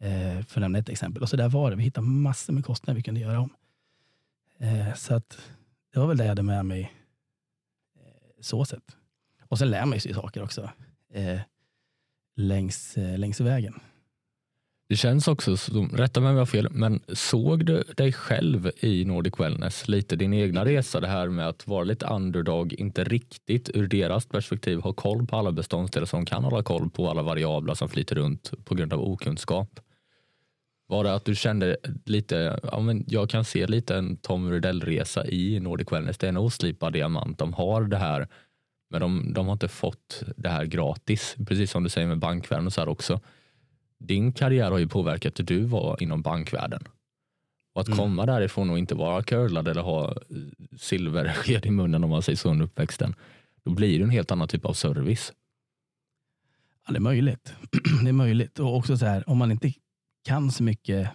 Eh, 0.00 0.42
för 0.42 0.60
att 0.60 0.60
nämna 0.60 0.78
ett 0.78 0.88
exempel. 0.88 1.22
Och 1.22 1.28
så 1.28 1.36
där 1.36 1.48
var 1.48 1.70
det. 1.70 1.76
Vi 1.76 1.82
hittade 1.82 2.06
massor 2.06 2.52
med 2.52 2.64
kostnader 2.64 2.96
vi 2.96 3.02
kunde 3.02 3.20
göra 3.20 3.40
om. 3.40 3.50
Eh, 4.58 4.94
så 4.94 5.14
att 5.14 5.38
det 5.92 5.98
var 6.00 6.06
väl 6.06 6.16
det 6.16 6.24
jag 6.24 6.28
hade 6.28 6.42
med 6.42 6.66
mig 6.66 6.92
eh, 7.96 8.40
så 8.40 8.64
sett. 8.64 8.96
Och 9.48 9.58
sen 9.58 9.70
lär 9.70 9.86
man 9.86 10.00
sig 10.00 10.14
saker 10.14 10.42
också 10.42 10.70
eh, 11.12 11.40
längs, 12.36 12.96
eh, 12.96 13.18
längs 13.18 13.40
vägen. 13.40 13.80
Det 14.88 14.96
känns 14.96 15.28
också, 15.28 15.56
som, 15.56 15.88
rätta 15.88 16.20
mig 16.20 16.30
om 16.30 16.34
jag 16.34 16.40
har 16.40 16.46
fel, 16.46 16.68
men 16.70 17.00
såg 17.08 17.66
du 17.66 17.82
dig 17.96 18.12
själv 18.12 18.70
i 18.80 19.04
Nordic 19.04 19.34
Wellness, 19.38 19.88
lite 19.88 20.16
din 20.16 20.34
egna 20.34 20.64
resa, 20.64 21.00
det 21.00 21.06
här 21.06 21.28
med 21.28 21.48
att 21.48 21.66
vara 21.66 21.84
lite 21.84 22.06
underdog, 22.06 22.72
inte 22.72 23.04
riktigt 23.04 23.70
ur 23.74 23.86
deras 23.86 24.26
perspektiv 24.26 24.80
ha 24.80 24.92
koll 24.92 25.26
på 25.26 25.36
alla 25.36 25.52
beståndsdelar 25.52 26.06
som 26.06 26.26
kan 26.26 26.44
hålla 26.44 26.62
koll 26.62 26.90
på 26.90 27.10
alla 27.10 27.22
variabler 27.22 27.74
som 27.74 27.88
flyter 27.88 28.16
runt 28.16 28.64
på 28.64 28.74
grund 28.74 28.92
av 28.92 29.00
okunskap? 29.00 29.80
Var 30.86 31.04
det 31.04 31.14
att 31.14 31.24
du 31.24 31.34
kände 31.34 31.76
lite, 32.04 32.60
ja, 32.62 32.80
men 32.80 33.04
jag 33.08 33.30
kan 33.30 33.44
se 33.44 33.66
lite 33.66 33.96
en 33.96 34.16
Tom 34.16 34.50
Rydell-resa 34.50 35.26
i 35.26 35.60
Nordic 35.60 35.92
Wellness, 35.92 36.18
det 36.18 36.26
är 36.26 36.28
en 36.28 36.36
oslipad 36.36 36.92
diamant, 36.92 37.38
de 37.38 37.52
har 37.52 37.82
det 37.82 37.96
här 37.96 38.28
men 38.90 39.00
de, 39.00 39.32
de 39.32 39.46
har 39.46 39.52
inte 39.52 39.68
fått 39.68 40.22
det 40.36 40.48
här 40.48 40.64
gratis, 40.64 41.36
precis 41.46 41.70
som 41.70 41.82
du 41.82 41.90
säger 41.90 42.08
med 42.08 42.18
bankvärlden 42.18 42.66
och 42.66 42.72
så 42.72 42.80
här 42.80 42.88
också. 42.88 43.20
Din 44.06 44.32
karriär 44.32 44.70
har 44.70 44.78
ju 44.78 44.88
påverkat 44.88 45.38
hur 45.38 45.44
du 45.44 45.64
var 45.64 46.02
inom 46.02 46.22
bankvärlden. 46.22 46.84
Och 47.74 47.80
att 47.80 47.86
mm. 47.86 47.98
komma 47.98 48.26
därifrån 48.26 48.70
och 48.70 48.78
inte 48.78 48.94
vara 48.94 49.22
curlad 49.22 49.68
eller 49.68 49.82
ha 49.82 50.14
silversked 50.78 51.66
i 51.66 51.70
munnen 51.70 52.04
om 52.04 52.10
man 52.10 52.22
säger 52.22 52.36
så 52.36 52.50
under 52.50 52.64
uppväxten. 52.64 53.14
Då 53.64 53.70
blir 53.70 53.98
det 53.98 54.04
en 54.04 54.10
helt 54.10 54.30
annan 54.30 54.48
typ 54.48 54.64
av 54.64 54.72
service. 54.72 55.32
Ja, 56.86 56.92
det 56.92 56.98
är 56.98 57.00
möjligt. 57.00 57.54
det 58.02 58.08
är 58.08 58.12
möjligt. 58.12 58.58
Och 58.58 58.76
också 58.76 58.96
så 58.96 59.06
här, 59.06 59.28
om 59.28 59.38
man 59.38 59.50
inte 59.52 59.72
kan 60.24 60.50
så 60.50 60.62
mycket 60.62 61.10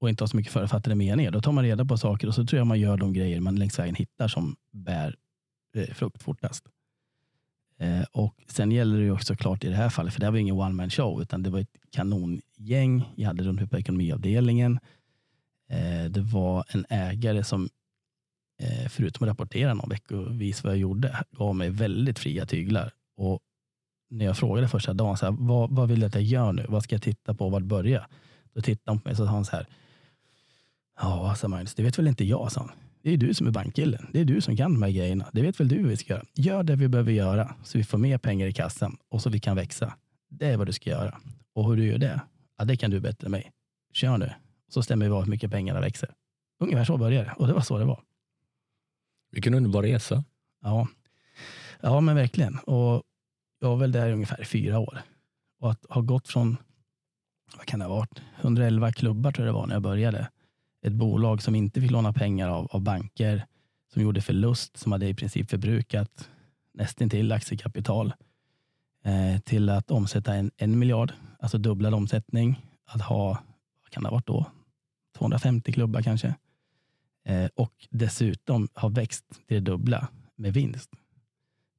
och 0.00 0.08
inte 0.08 0.22
har 0.22 0.28
så 0.28 0.36
mycket 0.36 0.52
förutfattade 0.52 0.96
meningar, 0.96 1.30
då 1.30 1.40
tar 1.40 1.52
man 1.52 1.64
reda 1.64 1.84
på 1.84 1.98
saker 1.98 2.28
och 2.28 2.34
så 2.34 2.46
tror 2.46 2.58
jag 2.58 2.66
man 2.66 2.80
gör 2.80 2.96
de 2.96 3.12
grejer 3.12 3.40
man 3.40 3.56
längs 3.56 3.78
vägen 3.78 3.94
hittar 3.94 4.28
som 4.28 4.56
bär 4.72 5.16
eh, 5.76 5.94
frukt 5.94 6.22
fortast. 6.22 6.64
Eh, 7.78 8.02
och 8.12 8.34
Sen 8.46 8.72
gäller 8.72 8.98
det 8.98 9.04
ju 9.04 9.12
också 9.12 9.36
klart 9.36 9.64
i 9.64 9.68
det 9.68 9.76
här 9.76 9.88
fallet, 9.88 10.12
för 10.12 10.20
det 10.20 10.26
här 10.26 10.30
var 10.30 10.38
ingen 10.38 10.54
one 10.54 10.74
man 10.74 10.90
show, 10.90 11.22
utan 11.22 11.42
det 11.42 11.50
var 11.50 11.60
ett 11.60 11.76
kanongäng. 11.92 13.04
Jag 13.16 13.26
hade 13.26 13.42
runt 13.44 13.70
på 13.70 13.78
ekonomiavdelningen. 13.78 14.78
Eh, 15.70 16.10
det 16.10 16.20
var 16.20 16.64
en 16.68 16.84
ägare 16.88 17.44
som, 17.44 17.68
eh, 18.62 18.88
förutom 18.88 19.24
att 19.24 19.30
rapportera 19.30 19.74
någon 19.74 19.88
veckovis 19.88 20.64
vad 20.64 20.72
jag 20.72 20.80
gjorde, 20.80 21.24
gav 21.30 21.56
mig 21.56 21.70
väldigt 21.70 22.18
fria 22.18 22.46
tyglar. 22.46 22.92
Och 23.16 23.40
när 24.10 24.24
jag 24.24 24.36
frågade 24.36 24.68
första 24.68 24.92
dagen, 24.92 25.16
så 25.16 25.26
här, 25.26 25.36
vad, 25.38 25.70
vad 25.70 25.88
vill 25.88 26.00
du 26.00 26.06
att 26.06 26.14
jag 26.14 26.24
gör 26.24 26.52
nu? 26.52 26.66
Vad 26.68 26.82
ska 26.82 26.94
jag 26.94 27.02
titta 27.02 27.34
på? 27.34 27.48
Var 27.48 27.60
börja? 27.60 28.06
Då 28.54 28.60
tittade 28.60 28.90
han 28.90 29.00
på 29.00 29.08
mig 29.08 29.12
och 29.12 29.16
sa 29.16 29.24
han 29.24 29.44
så 29.44 29.56
här, 29.56 29.66
ja, 31.00 31.34
sa 31.34 31.48
Magnus, 31.48 31.74
det 31.74 31.82
vet 31.82 31.98
väl 31.98 32.08
inte 32.08 32.24
jag, 32.24 32.52
sa 32.52 32.60
han. 32.60 32.70
Det 33.02 33.10
är 33.10 33.16
du 33.16 33.34
som 33.34 33.46
är 33.46 33.50
bankkillen. 33.50 34.06
Det 34.12 34.20
är 34.20 34.24
du 34.24 34.40
som 34.40 34.56
kan 34.56 34.72
de 34.72 34.82
här 34.82 34.90
grejerna. 34.90 35.28
Det 35.32 35.42
vet 35.42 35.60
väl 35.60 35.68
du 35.68 35.76
hur 35.76 35.88
vi 35.88 35.96
ska 35.96 36.12
göra. 36.12 36.24
Gör 36.34 36.62
det 36.62 36.76
vi 36.76 36.88
behöver 36.88 37.12
göra 37.12 37.54
så 37.64 37.78
vi 37.78 37.84
får 37.84 37.98
mer 37.98 38.18
pengar 38.18 38.46
i 38.46 38.52
kassan 38.52 38.96
och 39.08 39.22
så 39.22 39.30
vi 39.30 39.40
kan 39.40 39.56
växa. 39.56 39.94
Det 40.30 40.46
är 40.46 40.56
vad 40.56 40.66
du 40.66 40.72
ska 40.72 40.90
göra. 40.90 41.20
Och 41.54 41.68
hur 41.68 41.76
du 41.76 41.86
gör 41.86 41.98
det, 41.98 42.20
ja, 42.58 42.64
det 42.64 42.76
kan 42.76 42.90
du 42.90 43.00
bättre 43.00 43.26
än 43.26 43.30
mig. 43.30 43.52
Kör 43.92 44.18
nu, 44.18 44.32
så 44.68 44.82
stämmer 44.82 45.06
vi 45.06 45.12
av 45.12 45.22
hur 45.22 45.30
mycket 45.30 45.50
pengarna 45.50 45.80
växer. 45.80 46.14
Ungefär 46.60 46.84
så 46.84 46.96
började 46.96 47.24
det 47.24 47.34
och 47.36 47.46
det 47.46 47.52
var 47.52 47.60
så 47.60 47.78
det 47.78 47.84
var. 47.84 48.02
Vilken 49.30 49.54
underbar 49.54 49.82
resa. 49.82 50.24
Ja, 50.62 50.88
ja 51.80 52.00
men 52.00 52.16
verkligen. 52.16 52.58
Och 52.58 53.02
jag 53.60 53.68
var 53.68 53.76
väl 53.76 53.92
där 53.92 54.08
i 54.08 54.12
ungefär 54.12 54.44
fyra 54.44 54.78
år. 54.78 55.02
Och 55.60 55.70
att 55.70 55.86
ha 55.88 56.00
gått 56.00 56.28
från, 56.28 56.56
vad 57.56 57.66
kan 57.66 57.78
det 57.78 57.86
ha 57.86 57.94
varit, 57.94 58.22
111 58.40 58.92
klubbar 58.92 59.32
tror 59.32 59.46
jag 59.46 59.54
det 59.54 59.58
var 59.58 59.66
när 59.66 59.74
jag 59.74 59.82
började 59.82 60.28
ett 60.82 60.92
bolag 60.92 61.42
som 61.42 61.54
inte 61.54 61.80
fick 61.80 61.90
låna 61.90 62.12
pengar 62.12 62.48
av, 62.48 62.66
av 62.66 62.80
banker, 62.80 63.46
som 63.92 64.02
gjorde 64.02 64.20
förlust, 64.20 64.76
som 64.76 64.92
hade 64.92 65.08
i 65.08 65.14
princip 65.14 65.50
förbrukat 65.50 66.30
nästintill 66.74 67.32
aktiekapital, 67.32 68.14
eh, 69.04 69.40
till 69.40 69.68
att 69.68 69.90
omsätta 69.90 70.34
en, 70.34 70.50
en 70.56 70.78
miljard, 70.78 71.12
alltså 71.42 71.58
dubblad 71.58 71.94
omsättning, 71.94 72.66
att 72.84 73.02
ha, 73.02 73.28
vad 73.82 73.90
kan 73.90 74.02
det 74.02 74.08
ha 74.08 74.16
varit 74.16 74.26
då, 74.26 74.46
250 75.18 75.72
klubbar 75.72 76.02
kanske. 76.02 76.34
Eh, 77.24 77.50
och 77.54 77.72
dessutom 77.90 78.68
ha 78.74 78.88
växt 78.88 79.28
till 79.28 79.64
det 79.64 79.70
dubbla 79.70 80.08
med 80.36 80.54
vinst. 80.54 80.90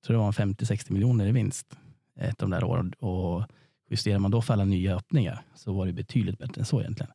Jag 0.02 0.06
tror 0.06 0.17
det 0.17 0.23
var 0.23 0.32
50-60 0.32 0.91
miljoner 0.91 1.28
i 1.28 1.32
vinst 1.32 1.78
ett 2.19 2.43
av 2.43 2.49
de 2.49 2.56
där 2.56 2.63
åren. 2.63 2.93
Och 2.93 3.45
justerar 3.89 4.19
man 4.19 4.32
då 4.32 4.41
för 4.41 4.54
alla 4.54 4.65
nya 4.65 4.95
öppningar 4.95 5.41
så 5.56 5.73
var 5.73 5.86
det 5.86 5.93
betydligt 5.93 6.38
bättre 6.38 6.62
än 6.62 6.65
så 6.65 6.82
egentligen. 6.82 7.12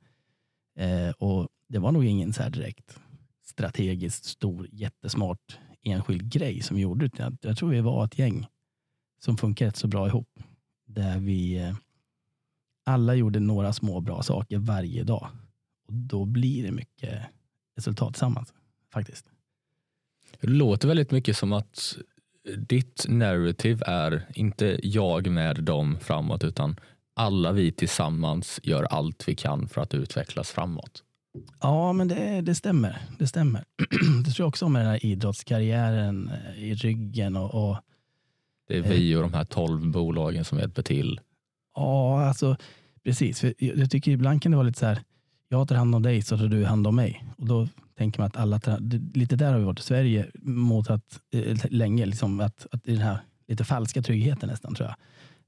Eh, 0.77 1.11
och 1.11 1.49
det 1.69 1.79
var 1.79 1.93
nog 1.93 2.05
ingen 2.05 2.33
så 2.33 2.43
här 2.43 2.51
direkt 2.51 3.01
strategiskt 3.45 4.25
stor, 4.25 4.69
jättesmart 4.73 5.59
enskild 5.83 6.33
grej 6.33 6.61
som 6.61 6.77
vi 6.77 6.83
gjorde. 6.83 7.11
Jag, 7.17 7.37
jag 7.41 7.57
tror 7.57 7.71
vi 7.71 7.81
var 7.81 8.05
ett 8.05 8.19
gäng 8.19 8.47
som 9.21 9.37
funkar 9.37 9.67
rätt 9.67 9.77
så 9.77 9.89
bra 9.89 10.07
ihop. 10.07 10.41
Där 10.87 11.19
vi 11.19 11.59
eh, 11.59 11.77
alla 12.89 13.15
gjorde 13.15 13.41
några 13.41 13.73
små 13.73 14.01
bra 14.01 14.23
saker 14.23 14.59
varje 14.59 15.05
dag. 15.05 15.29
Och 15.89 15.95
Då 15.95 16.25
blir 16.25 16.63
det 16.63 16.73
mycket 16.73 17.23
resultat 17.77 18.15
tillsammans 18.15 18.53
faktiskt. 18.93 19.27
Det 20.41 20.47
låter 20.49 20.89
väldigt 20.89 21.11
mycket 21.11 21.37
som 21.37 21.53
att 21.53 21.97
ditt 22.57 23.07
narrative 23.09 23.85
är 23.87 24.27
inte 24.35 24.81
jag 24.83 25.31
med 25.31 25.65
dem 25.65 25.99
framåt 26.01 26.45
utan 26.45 26.77
alla 27.15 27.53
vi 27.53 27.73
tillsammans 27.73 28.61
gör 28.63 28.83
allt 28.85 29.29
vi 29.29 29.35
kan 29.35 29.69
för 29.69 29.81
att 29.81 29.95
utvecklas 29.95 30.51
framåt. 30.51 31.03
Ja, 31.61 31.93
men 31.93 32.09
det, 32.09 32.41
det 32.41 32.55
stämmer. 32.55 32.99
Det 33.19 33.27
stämmer. 33.27 33.65
Det 34.25 34.31
tror 34.31 34.45
jag 34.45 34.49
också 34.49 34.69
med 34.69 34.83
den 34.83 34.91
här 34.91 35.07
idrottskarriären 35.07 36.29
eh, 36.29 36.65
i 36.65 36.75
ryggen. 36.75 37.37
Och, 37.37 37.71
och 37.71 37.77
det 38.69 38.79
är 38.79 38.83
vi 38.83 39.17
och 39.17 39.23
de 39.23 39.35
här 39.35 39.45
tolv 39.45 39.91
bolagen 39.91 40.45
som 40.45 40.59
hjälper 40.59 40.83
till. 40.83 41.21
Ja, 41.75 42.25
alltså 42.25 42.57
precis. 43.09 43.41
För 43.41 43.55
jag 43.59 43.91
tycker 43.91 44.11
ibland 44.11 44.43
kan 44.43 44.53
det 44.53 44.57
vara 44.57 44.67
lite 44.67 44.79
så 44.79 44.87
här, 44.87 45.03
jag 45.49 45.69
tar 45.69 45.77
hand 45.77 45.95
om 45.95 46.03
dig 46.03 46.23
så 46.23 46.39
tar 46.39 46.49
du 46.49 46.65
hand 46.65 46.87
om 46.87 46.97
mig. 46.97 47.25
Och 47.37 47.47
då 47.47 47.69
tänker 47.97 48.21
man 48.21 48.27
att 48.27 48.37
alla, 48.37 48.61
lite 49.15 49.37
där 49.37 49.53
har 49.53 49.59
vi 49.59 49.65
varit 49.65 49.79
i 49.79 49.83
Sverige 49.83 50.31
mot 50.43 50.91
att 50.91 51.21
eh, 51.33 51.59
länge, 51.71 52.07
liksom 52.07 52.41
att, 52.41 52.67
att 52.71 52.85
den 52.85 52.99
här 52.99 53.19
lite 53.47 53.65
falska 53.65 54.03
tryggheten 54.03 54.49
nästan 54.49 54.75
tror 54.75 54.89
jag. 54.89 54.97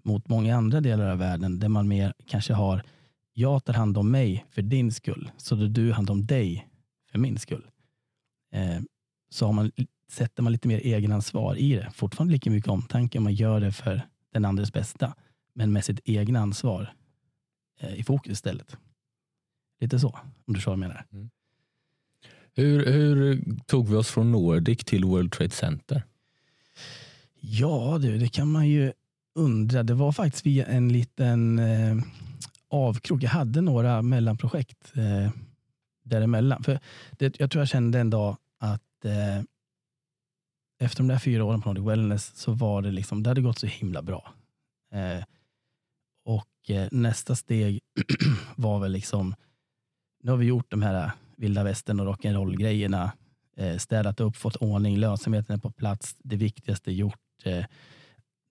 Mot 0.03 0.29
många 0.29 0.57
andra 0.57 0.81
delar 0.81 1.11
av 1.11 1.19
världen 1.19 1.59
där 1.59 1.69
man 1.69 1.89
mer 1.89 2.13
kanske 2.27 2.53
har 2.53 2.83
jag 3.33 3.65
tar 3.65 3.75
hand 3.75 3.99
om 3.99 4.11
mig 4.11 4.47
för 4.51 4.63
din 4.63 4.93
skull, 4.93 5.31
så 5.37 5.57
tar 5.57 5.65
du 5.65 5.93
hand 5.93 6.11
om 6.11 6.27
dig 6.27 6.69
för 7.11 7.19
min 7.19 7.39
skull. 7.39 7.67
Eh, 8.53 8.81
så 9.31 9.47
har 9.47 9.53
man, 9.53 9.71
sätter 10.11 10.43
man 10.43 10.53
lite 10.53 10.69
mer 10.69 10.79
egenansvar 10.79 11.57
i 11.57 11.77
det. 11.77 11.91
Fortfarande 11.93 12.33
lika 12.33 12.51
mycket 12.51 12.71
omtanke, 12.71 13.21
man 13.21 13.35
gör 13.35 13.61
det 13.61 13.73
för 13.73 14.03
den 14.33 14.45
andres 14.45 14.73
bästa, 14.73 15.15
men 15.55 15.73
med 15.73 15.85
sitt 15.85 16.01
egna 16.05 16.41
ansvar 16.41 16.95
i 17.97 18.03
fokus 18.03 18.33
istället. 18.33 18.77
Lite 19.81 19.99
så, 19.99 20.19
om 20.47 20.55
du 20.55 20.61
jag 20.65 20.79
menar. 20.79 21.05
Mm. 21.13 21.31
Hur, 22.55 22.87
hur 22.87 23.45
tog 23.67 23.89
vi 23.89 23.97
oss 23.97 24.09
från 24.09 24.33
Nordic 24.33 24.85
till 24.85 25.05
World 25.05 25.33
Trade 25.33 25.51
Center? 25.51 26.03
Ja 27.41 27.99
du, 28.03 28.19
det 28.19 28.29
kan 28.29 28.53
man 28.53 28.69
ju 28.69 28.93
undra. 29.35 29.83
Det 29.83 29.95
var 29.95 30.13
faktiskt 30.13 30.47
via 30.47 30.67
en 30.67 30.93
liten 30.93 31.59
eh, 31.59 31.97
avkrok. 32.69 33.23
Jag 33.23 33.31
hade 33.31 33.61
några 33.61 34.03
mellanprojekt 34.03 34.93
eh, 34.97 35.31
däremellan. 36.03 36.63
För 36.63 36.81
det, 37.11 37.41
jag 37.41 37.51
tror 37.51 37.61
jag 37.61 37.69
kände 37.69 38.01
en 38.01 38.11
dag 38.11 38.37
att 38.59 39.05
eh, 39.05 39.43
efter 40.79 41.03
de 41.03 41.09
där 41.09 41.19
fyra 41.19 41.45
åren 41.45 41.63
på 41.63 41.69
Nordic 41.69 41.91
Wellness 41.91 42.37
så 42.37 42.53
var 42.53 42.83
det 42.83 42.91
liksom, 42.91 43.23
det 43.23 43.31
hade 43.31 43.41
gått 43.41 43.59
så 43.59 43.67
himla 43.67 44.03
bra. 44.03 44.33
Eh, 44.93 45.17
eh, 45.17 45.25
Eh, 46.69 46.89
nästa 46.91 47.37
steg 47.37 47.81
var 48.57 48.81
väl 48.81 48.93
liksom, 48.93 49.35
nu 50.23 50.31
har 50.31 50.39
vi 50.39 50.47
gjort 50.47 50.71
de 50.71 50.83
här 50.83 51.05
eh, 51.05 51.13
vilda 51.37 51.65
västern 51.65 52.01
och 52.01 52.07
rock'n'roll-grejerna, 52.07 53.13
eh, 53.57 53.77
städat 53.77 54.21
upp, 54.21 54.37
fått 54.37 54.57
ordning, 54.57 54.97
lönsamheten 54.97 55.55
är 55.55 55.61
på 55.61 55.71
plats, 55.71 56.17
det 56.19 56.37
viktigaste 56.37 56.93
gjort. 56.93 57.17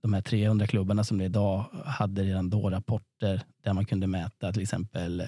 De 0.01 0.13
här 0.13 0.21
300 0.21 0.67
klubbarna 0.67 1.03
som 1.03 1.17
det 1.17 1.23
är 1.23 1.29
idag 1.29 1.65
hade 1.85 2.23
redan 2.23 2.49
då 2.49 2.69
rapporter 2.69 3.41
där 3.63 3.73
man 3.73 3.85
kunde 3.85 4.07
mäta 4.07 4.53
till 4.53 4.61
exempel 4.61 5.23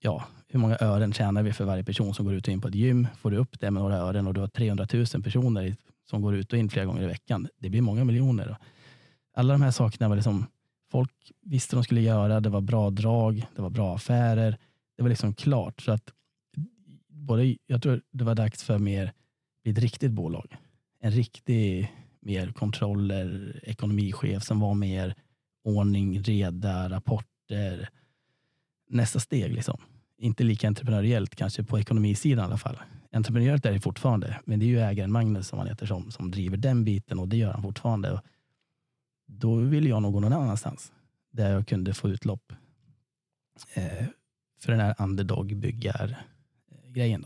ja, 0.00 0.24
hur 0.48 0.58
många 0.58 0.76
ören 0.80 1.12
tjänar 1.12 1.42
vi 1.42 1.52
för 1.52 1.64
varje 1.64 1.84
person 1.84 2.14
som 2.14 2.24
går 2.24 2.34
ut 2.34 2.48
och 2.48 2.52
in 2.52 2.60
på 2.60 2.68
ett 2.68 2.74
gym. 2.74 3.06
Får 3.18 3.30
du 3.30 3.36
upp 3.36 3.60
det 3.60 3.70
med 3.70 3.82
några 3.82 3.96
ören 3.96 4.26
och 4.26 4.34
du 4.34 4.40
har 4.40 4.48
300 4.48 4.86
000 4.92 5.06
personer 5.06 5.76
som 6.10 6.22
går 6.22 6.34
ut 6.34 6.52
och 6.52 6.58
in 6.58 6.70
flera 6.70 6.86
gånger 6.86 7.02
i 7.02 7.06
veckan. 7.06 7.48
Det 7.58 7.70
blir 7.70 7.82
många 7.82 8.04
miljoner. 8.04 8.56
Alla 9.34 9.52
de 9.52 9.62
här 9.62 9.70
sakerna 9.70 10.08
var 10.08 10.16
liksom, 10.16 10.46
folk 10.90 11.32
visste 11.42 11.76
vad 11.76 11.82
de 11.82 11.84
skulle 11.84 12.00
göra. 12.00 12.40
Det 12.40 12.48
var 12.48 12.60
bra 12.60 12.90
drag, 12.90 13.46
det 13.56 13.62
var 13.62 13.70
bra 13.70 13.94
affärer. 13.94 14.58
Det 14.96 15.02
var 15.02 15.10
liksom 15.10 15.34
klart. 15.34 15.80
Så 15.80 15.92
att 15.92 16.12
både, 17.08 17.56
jag 17.66 17.82
tror 17.82 18.00
det 18.10 18.24
var 18.24 18.34
dags 18.34 18.64
för 18.64 18.78
mer, 18.78 19.12
ett 19.64 19.78
riktigt 19.78 20.12
bolag. 20.12 20.56
En 21.00 21.10
riktig 21.10 21.92
mer 22.20 22.52
kontroller, 22.52 23.60
ekonomichef 23.62 24.42
som 24.42 24.60
var 24.60 24.74
mer 24.74 25.14
ordning, 25.64 26.22
reda, 26.22 26.90
rapporter. 26.90 27.88
Nästa 28.88 29.20
steg 29.20 29.54
liksom. 29.54 29.80
Inte 30.18 30.44
lika 30.44 30.68
entreprenöriellt 30.68 31.36
kanske 31.36 31.64
på 31.64 31.78
ekonomisidan 31.78 32.44
i 32.44 32.46
alla 32.46 32.58
fall. 32.58 32.78
Entreprenöriellt 33.12 33.66
är 33.66 33.72
det 33.72 33.80
fortfarande, 33.80 34.40
men 34.44 34.60
det 34.60 34.64
är 34.64 34.68
ju 34.68 34.80
ägaren 34.80 35.12
Magnus 35.12 35.48
som 35.48 35.58
han 35.58 35.68
heter 35.68 35.86
som, 35.86 36.10
som 36.10 36.30
driver 36.30 36.56
den 36.56 36.84
biten 36.84 37.18
och 37.18 37.28
det 37.28 37.36
gör 37.36 37.52
han 37.52 37.62
fortfarande. 37.62 38.20
Då 39.38 39.54
ville 39.54 39.88
jag 39.88 40.02
nog 40.02 40.12
gå 40.12 40.20
någon 40.20 40.32
annanstans 40.32 40.92
där 41.30 41.52
jag 41.52 41.66
kunde 41.66 41.94
få 41.94 42.08
utlopp 42.08 42.52
eh, 43.74 44.06
för 44.60 44.72
den 44.72 44.80
här 44.80 44.94
underdog-byggar-grejen. 44.98 47.24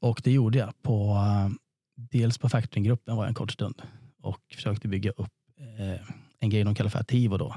Och 0.00 0.20
det 0.24 0.32
gjorde 0.32 0.58
jag 0.58 0.82
på 0.82 1.18
dels 1.94 2.38
på 2.38 2.48
factoringgruppen 2.48 3.16
var 3.16 3.24
jag 3.24 3.28
en 3.28 3.34
kort 3.34 3.50
stund 3.50 3.82
och 4.20 4.40
försökte 4.54 4.88
bygga 4.88 5.10
upp 5.10 5.32
eh, 5.56 6.00
en 6.38 6.50
grej 6.50 6.64
de 6.64 6.74
kallar 6.74 6.90
för 6.90 6.98
Ativo 6.98 7.36
då. 7.36 7.56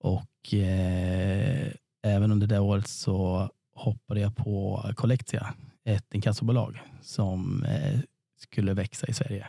Och 0.00 0.54
eh, 0.54 1.72
även 2.02 2.32
under 2.32 2.46
det 2.46 2.58
året 2.58 2.88
så 2.88 3.50
hoppade 3.74 4.20
jag 4.20 4.36
på 4.36 4.84
Collectia, 4.96 5.54
ett 5.84 6.14
inkassobolag 6.14 6.82
som 7.02 7.64
eh, 7.64 8.00
skulle 8.36 8.74
växa 8.74 9.06
i 9.06 9.12
Sverige. 9.12 9.46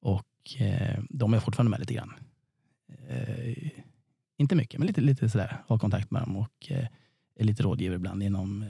Och 0.00 0.29
eh, 0.58 0.98
de 1.10 1.34
är 1.34 1.40
fortfarande 1.40 1.70
med 1.70 1.80
lite 1.80 1.94
grann. 1.94 2.14
Eh, 3.08 3.70
inte 4.36 4.56
mycket, 4.56 4.78
men 4.78 4.86
lite, 4.86 5.00
lite 5.00 5.28
sådär. 5.28 5.62
Har 5.66 5.78
kontakt 5.78 6.10
med 6.10 6.22
dem 6.22 6.36
och 6.36 6.70
eh, 6.70 6.86
är 7.34 7.44
lite 7.44 7.62
rådgivare 7.62 7.96
ibland 7.96 8.22
inom 8.22 8.62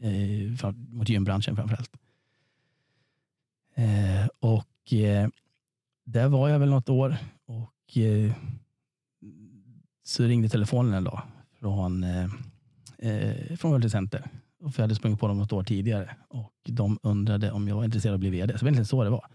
eh, 0.00 0.08
eh 0.08 0.72
mot 0.88 1.08
gymbranschen 1.08 1.56
framförallt. 1.56 1.90
Eh, 3.74 4.26
och 4.40 4.92
eh, 4.92 5.28
där 6.04 6.28
var 6.28 6.48
jag 6.48 6.58
väl 6.58 6.70
något 6.70 6.88
år 6.88 7.16
och 7.46 7.98
eh, 7.98 8.32
så 10.04 10.24
ringde 10.24 10.48
telefonen 10.48 10.94
en 10.94 11.04
dag 11.04 11.22
från, 11.60 12.04
eh, 12.04 12.24
eh 12.98 13.56
från 13.56 13.70
World 13.70 13.90
Center. 13.90 14.30
För 14.60 14.72
jag 14.76 14.82
hade 14.82 14.94
sprungit 14.94 15.20
på 15.20 15.28
dem 15.28 15.38
något 15.38 15.52
år 15.52 15.64
tidigare 15.64 16.16
och 16.28 16.52
de 16.62 16.98
undrade 17.02 17.50
om 17.50 17.68
jag 17.68 17.76
var 17.76 17.84
intresserad 17.84 18.12
av 18.12 18.14
att 18.14 18.20
bli 18.20 18.30
vd. 18.30 18.52
Så 18.52 18.58
det 18.58 18.62
var 18.62 18.68
egentligen 18.68 18.86
så 18.86 19.04
det 19.04 19.10
var. 19.10 19.26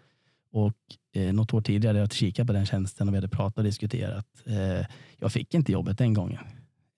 Och 0.51 0.77
eh, 1.13 1.33
något 1.33 1.53
år 1.53 1.61
tidigare 1.61 1.89
hade 1.89 1.99
jag 1.99 2.13
kikat 2.13 2.47
på 2.47 2.53
den 2.53 2.65
tjänsten 2.65 3.07
och 3.07 3.13
vi 3.13 3.17
hade 3.17 3.29
pratat 3.29 3.57
och 3.57 3.63
diskuterat. 3.63 4.27
Eh, 4.45 4.85
jag 5.17 5.31
fick 5.31 5.53
inte 5.53 5.71
jobbet 5.71 5.97
den 5.97 6.13
gången. 6.13 6.43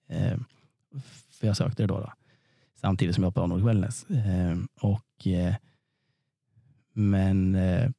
Eh, 0.07 0.37
för 1.31 1.47
jag 1.47 1.57
sökte 1.57 1.83
det 1.83 1.87
då. 1.87 1.99
då 1.99 2.13
samtidigt 2.81 3.15
som 3.15 3.23
jag 3.23 3.27
hoppade 3.27 3.43
av 3.43 3.49
Nordic 3.49 3.65
Wellness. 3.67 4.09
Eh, 4.09 4.57
och 4.81 5.27
eh, 5.27 5.55
men 6.93 7.55
eh, 7.55 7.89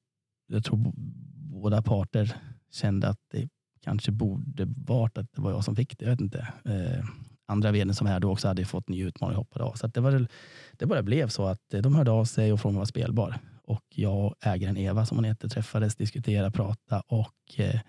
jag 0.46 0.64
tror 0.64 0.92
båda 1.34 1.82
parter 1.82 2.36
kände 2.70 3.08
att 3.08 3.20
det 3.30 3.48
kanske 3.84 4.12
borde 4.12 4.64
varit 4.64 5.18
att 5.18 5.32
det 5.32 5.40
var 5.40 5.50
jag 5.50 5.64
som 5.64 5.76
fick 5.76 5.98
det. 5.98 6.04
Jag 6.04 6.10
vet 6.10 6.20
inte. 6.20 6.48
Eh, 6.64 7.04
andra 7.46 7.72
vd 7.72 7.94
som 7.94 8.04
var 8.04 8.12
här 8.12 8.20
då 8.20 8.32
också 8.32 8.48
hade 8.48 8.64
fått 8.64 8.88
ny 8.88 9.04
utmaning 9.04 9.36
och 9.36 9.44
hoppade 9.44 9.64
av. 9.64 9.72
Så 9.72 9.86
det, 9.86 10.00
var, 10.00 10.26
det 10.72 10.86
bara 10.86 11.02
blev 11.02 11.28
så 11.28 11.44
att 11.44 11.74
eh, 11.74 11.82
de 11.82 11.94
hörde 11.94 12.10
av 12.10 12.24
sig 12.24 12.52
och 12.52 12.60
frågade 12.60 12.72
om 12.72 12.74
jag 12.74 12.80
var 12.80 12.86
spelbar. 12.86 13.38
Och 13.70 13.84
jag 13.88 14.26
och 14.26 14.34
ägaren 14.40 14.76
Eva, 14.76 15.06
som 15.06 15.16
hon 15.16 15.24
heter, 15.24 15.48
träffades, 15.48 15.96
diskuterade, 15.96 16.50
pratade 16.50 17.02
och 17.06 17.34
eh, 17.56 17.80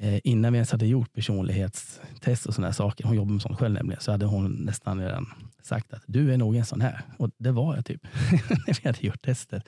eh, 0.00 0.20
innan 0.24 0.52
vi 0.52 0.56
ens 0.56 0.72
hade 0.72 0.86
gjort 0.86 1.12
personlighetstest 1.12 2.46
och 2.46 2.54
sådana 2.54 2.72
saker, 2.72 3.04
hon 3.04 3.16
jobbar 3.16 3.32
med 3.32 3.42
sånt 3.42 3.58
själv 3.58 3.74
nämligen, 3.74 4.00
så 4.00 4.10
hade 4.10 4.26
hon 4.26 4.52
nästan 4.52 5.00
redan 5.00 5.26
sagt 5.62 5.92
att 5.92 6.02
du 6.06 6.32
är 6.32 6.36
nog 6.36 6.56
en 6.56 6.64
sån 6.64 6.80
här. 6.80 7.02
Och 7.18 7.30
det 7.38 7.52
var 7.52 7.76
jag 7.76 7.84
typ, 7.84 8.02
när 8.66 8.82
vi 8.82 8.88
hade 8.88 9.06
gjort 9.06 9.22
testet. 9.22 9.64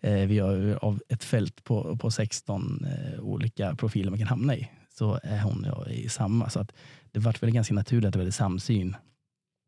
Eh, 0.00 0.26
vi 0.26 0.38
har 0.38 0.78
av 0.84 1.00
ett 1.08 1.24
fält 1.24 1.64
på, 1.64 1.96
på 1.96 2.10
16 2.10 2.84
eh, 2.84 3.20
olika 3.20 3.76
profiler 3.76 4.10
man 4.10 4.18
kan 4.18 4.28
hamna 4.28 4.56
i, 4.56 4.70
så 4.98 5.20
är 5.22 5.40
hon 5.40 5.64
och 5.64 5.86
jag 5.86 5.94
i 5.94 6.08
samma. 6.08 6.50
Så 6.50 6.60
att 6.60 6.72
det 7.12 7.20
vart 7.20 7.42
väl 7.42 7.50
ganska 7.50 7.74
naturligt 7.74 8.08
att 8.08 8.16
vi 8.16 8.20
hade 8.20 8.32
samsyn, 8.32 8.96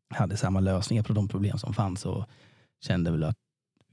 hade 0.09 0.37
samma 0.37 0.59
lösningar 0.59 1.03
på 1.03 1.13
de 1.13 1.27
problem 1.27 1.57
som 1.57 1.73
fanns 1.73 2.05
och 2.05 2.25
kände 2.81 3.11
väl 3.11 3.23
att 3.23 3.37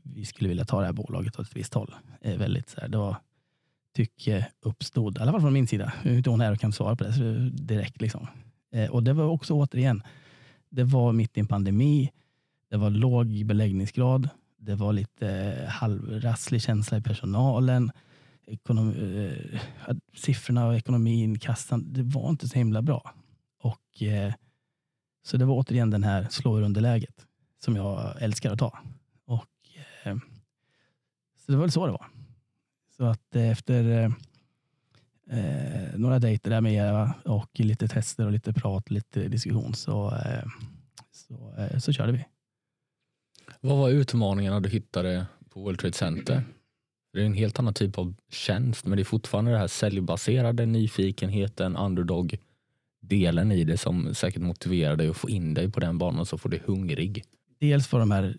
vi 0.02 0.24
skulle 0.24 0.48
vilja 0.48 0.64
ta 0.64 0.80
det 0.80 0.86
här 0.86 0.92
bolaget 0.92 1.38
åt 1.38 1.46
ett 1.46 1.56
visst 1.56 1.74
håll. 1.74 1.94
Eh, 2.20 2.38
väldigt 2.38 2.68
så 2.68 2.80
här, 2.80 2.88
det 2.88 2.98
var, 2.98 3.16
tycke 3.94 4.46
uppstod, 4.60 5.18
i 5.18 5.20
alla 5.20 5.32
fall 5.32 5.40
från 5.40 5.52
min 5.52 5.66
sida. 5.66 5.92
Nu 6.04 6.12
är 6.12 6.16
inte 6.16 6.30
hon 6.30 6.40
här 6.40 6.52
och 6.52 6.60
kan 6.60 6.72
svara 6.72 6.96
på 6.96 7.04
det 7.04 7.50
direkt. 7.50 8.00
Liksom. 8.00 8.26
Eh, 8.72 8.90
och 8.90 9.02
det 9.02 9.12
var 9.12 9.24
också 9.24 9.54
återigen, 9.54 10.02
det 10.70 10.84
var 10.84 11.12
mitt 11.12 11.36
i 11.36 11.40
en 11.40 11.46
pandemi, 11.46 12.10
det 12.70 12.76
var 12.76 12.90
låg 12.90 13.46
beläggningsgrad, 13.46 14.28
det 14.58 14.74
var 14.74 14.92
lite 14.92 15.28
eh, 15.28 15.68
halvrasslig 15.68 16.62
känsla 16.62 16.98
i 16.98 17.00
personalen. 17.00 17.90
Ekonom, 18.46 18.94
eh, 18.94 19.96
siffrorna 20.14 20.66
och 20.66 20.76
ekonomin, 20.76 21.38
kassan, 21.38 21.92
det 21.92 22.02
var 22.02 22.30
inte 22.30 22.48
så 22.48 22.58
himla 22.58 22.82
bra. 22.82 23.14
Och, 23.62 24.02
eh, 24.02 24.32
så 25.26 25.36
det 25.36 25.44
var 25.44 25.54
återigen 25.54 25.90
den 25.90 26.04
här 26.04 26.26
slå 26.30 26.58
ur 26.58 26.62
underläget 26.62 27.26
som 27.64 27.76
jag 27.76 28.22
älskar 28.22 28.52
att 28.52 28.58
ta. 28.58 28.78
Eh, 31.48 31.50
så 31.50 31.52
det 31.52 31.56
var 31.56 31.64
väl 31.64 31.70
så 31.70 31.86
det 31.86 31.92
var. 31.92 32.06
Så 32.96 33.04
att 33.04 33.36
eh, 33.36 33.50
efter 33.50 34.04
eh, 35.30 35.98
några 35.98 36.18
dejter 36.18 36.50
där 36.50 36.60
med 36.60 36.88
Eva 36.88 37.14
och 37.24 37.50
lite 37.60 37.88
tester 37.88 38.26
och 38.26 38.32
lite 38.32 38.52
prat, 38.52 38.90
lite 38.90 39.28
diskussion 39.28 39.74
så, 39.74 40.06
eh, 40.06 40.48
så, 41.12 41.54
eh, 41.58 41.78
så 41.78 41.92
körde 41.92 42.12
vi. 42.12 42.24
Vad 43.60 43.78
var 43.78 43.90
utmaningarna 43.90 44.60
du 44.60 44.68
hittade 44.68 45.26
på 45.50 45.60
World 45.60 45.78
Trade 45.78 45.94
Center? 45.94 46.42
Det 47.12 47.20
är 47.20 47.26
en 47.26 47.34
helt 47.34 47.58
annan 47.58 47.74
typ 47.74 47.98
av 47.98 48.14
tjänst, 48.30 48.86
men 48.86 48.96
det 48.96 49.02
är 49.02 49.04
fortfarande 49.04 49.50
det 49.50 49.58
här 49.58 49.66
säljbaserade 49.66 50.66
nyfikenheten, 50.66 51.76
underdog-delen 51.76 53.52
i 53.52 53.64
det 53.64 53.78
som 53.78 54.14
säkert 54.14 54.42
motiverar 54.42 54.96
dig 54.96 55.08
att 55.08 55.16
få 55.16 55.30
in 55.30 55.54
dig 55.54 55.70
på 55.70 55.80
den 55.80 55.98
banan 55.98 56.26
så 56.26 56.38
får 56.38 56.48
du 56.48 56.60
hungrig. 56.64 57.24
Dels 57.60 57.86
för 57.86 57.98
de 57.98 58.10
här 58.10 58.36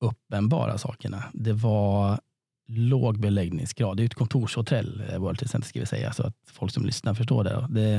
uppenbara 0.00 0.78
sakerna. 0.78 1.24
Det 1.32 1.52
var 1.52 2.20
låg 2.68 3.20
beläggningsgrad. 3.20 3.96
Det 3.96 4.02
är 4.02 4.04
ett 4.04 4.14
kontorshotell, 4.14 5.02
eh, 5.10 5.18
World 5.18 5.38
Trade 5.38 5.48
Center 5.48 5.68
ska 5.68 5.80
vi 5.80 5.86
säga, 5.86 6.12
så 6.12 6.22
att 6.22 6.34
folk 6.52 6.72
som 6.72 6.86
lyssnar 6.86 7.14
förstår 7.14 7.44
det. 7.44 7.66
Det, 7.70 7.96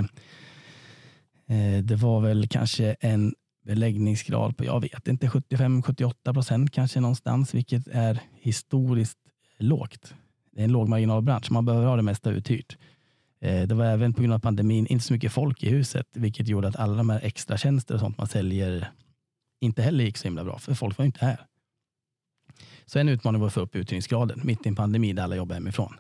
eh, 1.56 1.84
det 1.84 1.96
var 1.96 2.22
väl 2.22 2.48
kanske 2.48 2.96
en 3.00 3.34
beläggningsgrad 3.66 4.58
på, 4.58 4.66
jag 4.66 4.82
vet 4.82 5.08
inte, 5.08 5.28
75-78 5.28 6.34
procent 6.34 6.72
kanske 6.72 7.00
någonstans, 7.00 7.54
vilket 7.54 7.88
är 7.88 8.20
historiskt 8.42 9.18
lågt. 9.58 10.14
Det 10.52 10.62
är 10.62 10.64
en 10.64 10.72
lågmarginalbransch, 10.72 11.52
man 11.52 11.66
behöver 11.66 11.88
ha 11.88 11.96
det 11.96 12.02
mesta 12.02 12.32
uthyrt. 12.32 12.78
Eh, 13.42 13.68
det 13.68 13.76
var 13.76 13.86
även 13.86 14.14
på 14.14 14.22
grund 14.22 14.34
av 14.34 14.40
pandemin 14.40 14.88
inte 14.88 15.06
så 15.06 15.14
mycket 15.14 15.32
folk 15.32 15.64
i 15.64 15.70
huset, 15.70 16.08
vilket 16.14 16.48
gjorde 16.48 16.68
att 16.68 16.76
alla 16.76 16.98
de 16.98 17.10
här 17.10 17.20
extra 17.24 17.58
tjänster 17.58 17.94
och 17.94 18.00
sånt 18.00 18.18
man 18.18 18.28
säljer 18.28 18.92
inte 19.62 19.82
heller 19.82 20.04
gick 20.04 20.18
så 20.18 20.28
himla 20.28 20.44
bra, 20.44 20.60
för 20.60 20.74
folk 20.74 20.98
var 20.98 21.06
inte 21.06 21.26
här. 21.26 21.46
Så 22.90 23.00
en 23.00 23.10
utmaning 23.10 23.42
var 23.42 23.48
att 23.48 23.54
få 23.54 23.60
upp 23.60 23.76
uthyrningsgraden 23.76 24.42
mitt 24.44 24.66
i 24.66 24.70
en 24.70 24.76
pandemi 24.76 25.14
där 25.14 25.24
alla 25.24 25.36
jobbar 25.36 25.56
hemifrån. 25.56 25.94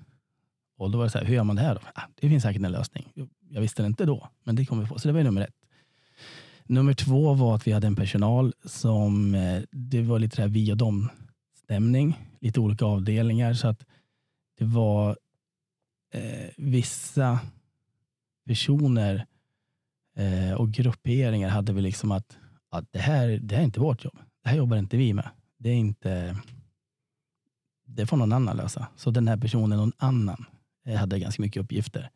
Och 0.77 0.91
då 0.91 0.97
var 0.97 1.05
det 1.05 1.11
så 1.11 1.17
här, 1.17 1.25
hur 1.25 1.35
gör 1.35 1.43
man 1.43 1.55
det 1.55 1.61
här 1.61 1.75
då? 1.75 1.81
Ah, 1.95 2.01
det 2.15 2.29
finns 2.29 2.43
säkert 2.43 2.63
en 2.63 2.71
lösning. 2.71 3.11
Jag 3.49 3.61
visste 3.61 3.81
det 3.81 3.85
inte 3.85 4.05
då, 4.05 4.29
men 4.43 4.55
det 4.55 4.65
kom 4.65 4.79
vi 4.79 4.87
på. 4.87 4.99
Så 4.99 5.07
det 5.07 5.13
var 5.13 5.23
nummer 5.23 5.41
ett. 5.41 5.55
Nummer 6.65 6.93
två 6.93 7.33
var 7.33 7.55
att 7.55 7.67
vi 7.67 7.71
hade 7.71 7.87
en 7.87 7.95
personal 7.95 8.53
som, 8.65 9.35
eh, 9.35 9.61
det 9.71 10.01
var 10.01 10.19
lite 10.19 10.41
här 10.41 10.49
vi 10.49 10.73
och 10.73 10.77
dem 10.77 11.09
stämning, 11.63 12.19
lite 12.39 12.59
olika 12.59 12.85
avdelningar. 12.85 13.53
Så 13.53 13.67
att 13.67 13.85
det 14.57 14.65
var 14.65 15.17
eh, 16.13 16.49
vissa 16.57 17.39
personer 18.47 19.25
eh, 20.17 20.53
och 20.53 20.71
grupperingar 20.71 21.49
hade 21.49 21.73
vi 21.73 21.81
liksom 21.81 22.11
att, 22.11 22.37
att 22.69 22.91
det, 22.91 22.99
här, 22.99 23.27
det 23.27 23.55
här 23.55 23.61
är 23.61 23.65
inte 23.65 23.79
vårt 23.79 24.03
jobb. 24.03 24.17
Det 24.43 24.49
här 24.49 24.57
jobbar 24.57 24.77
inte 24.77 24.97
vi 24.97 25.13
med. 25.13 25.29
Det 25.57 25.69
är 25.69 25.75
inte 25.75 26.37
det 27.95 28.05
får 28.05 28.17
någon 28.17 28.33
annan 28.33 28.57
lösa. 28.57 28.87
Så 28.95 29.11
den 29.11 29.27
här 29.27 29.37
personen, 29.37 29.77
någon 29.77 29.93
annan, 29.97 30.45
eh, 30.85 30.97
hade 30.97 31.19
ganska 31.19 31.41
mycket 31.41 31.63
uppgifter. 31.63 32.09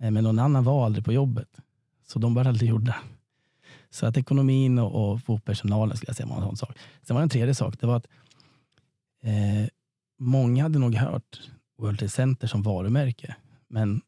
Eh, 0.00 0.10
men 0.10 0.24
någon 0.24 0.38
annan 0.38 0.64
var 0.64 0.86
aldrig 0.86 1.04
på 1.04 1.12
jobbet. 1.12 1.60
Så 2.06 2.18
de 2.18 2.34
var 2.34 2.44
aldrig 2.44 2.70
gjorda. 2.70 2.96
Så 3.90 4.06
att 4.06 4.16
ekonomin 4.16 4.78
och, 4.78 5.12
och 5.12 5.22
få 5.22 5.38
personalen 5.38 5.96
skulle 5.96 6.08
jag 6.08 6.16
säga 6.16 6.26
var 6.26 6.36
en 6.36 6.42
sån 6.42 6.56
sak. 6.56 6.78
Sen 7.02 7.14
var 7.14 7.20
det 7.20 7.24
en 7.24 7.28
tredje 7.28 7.54
sak. 7.54 7.80
Det 7.80 7.86
var 7.86 7.96
att 7.96 8.06
eh, 9.22 9.68
många 10.18 10.62
hade 10.62 10.78
nog 10.78 10.94
hört 10.94 11.40
World 11.78 11.98
Trade 11.98 12.10
Center 12.10 12.46
som 12.46 12.62
varumärke. 12.62 13.36
Men 13.68 14.02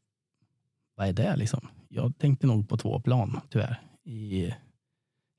vad 0.94 1.08
är 1.08 1.12
det 1.12 1.36
liksom? 1.36 1.68
Jag 1.88 2.18
tänkte 2.18 2.46
nog 2.46 2.68
på 2.68 2.76
två 2.76 3.00
plan 3.00 3.40
tyvärr 3.50 3.80
i, 4.04 4.44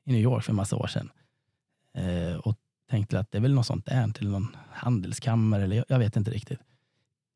i 0.06 0.12
New 0.12 0.22
York 0.22 0.44
för 0.44 0.52
en 0.52 0.56
massa 0.56 0.76
år 0.76 0.88
sedan. 0.88 1.10
Eh, 1.94 2.36
och 2.36 2.58
tänkte 2.90 3.20
att 3.20 3.32
det 3.32 3.38
är 3.38 3.42
väl 3.42 3.54
något 3.54 3.66
sånt 3.66 3.86
där 3.86 4.08
till 4.08 4.30
någon 4.30 4.56
handelskammare 4.72 5.64
eller 5.64 5.76
jag, 5.76 5.86
jag 5.88 6.00
vet 6.00 6.16
inte 6.16 6.32
riktigt. 6.32 6.60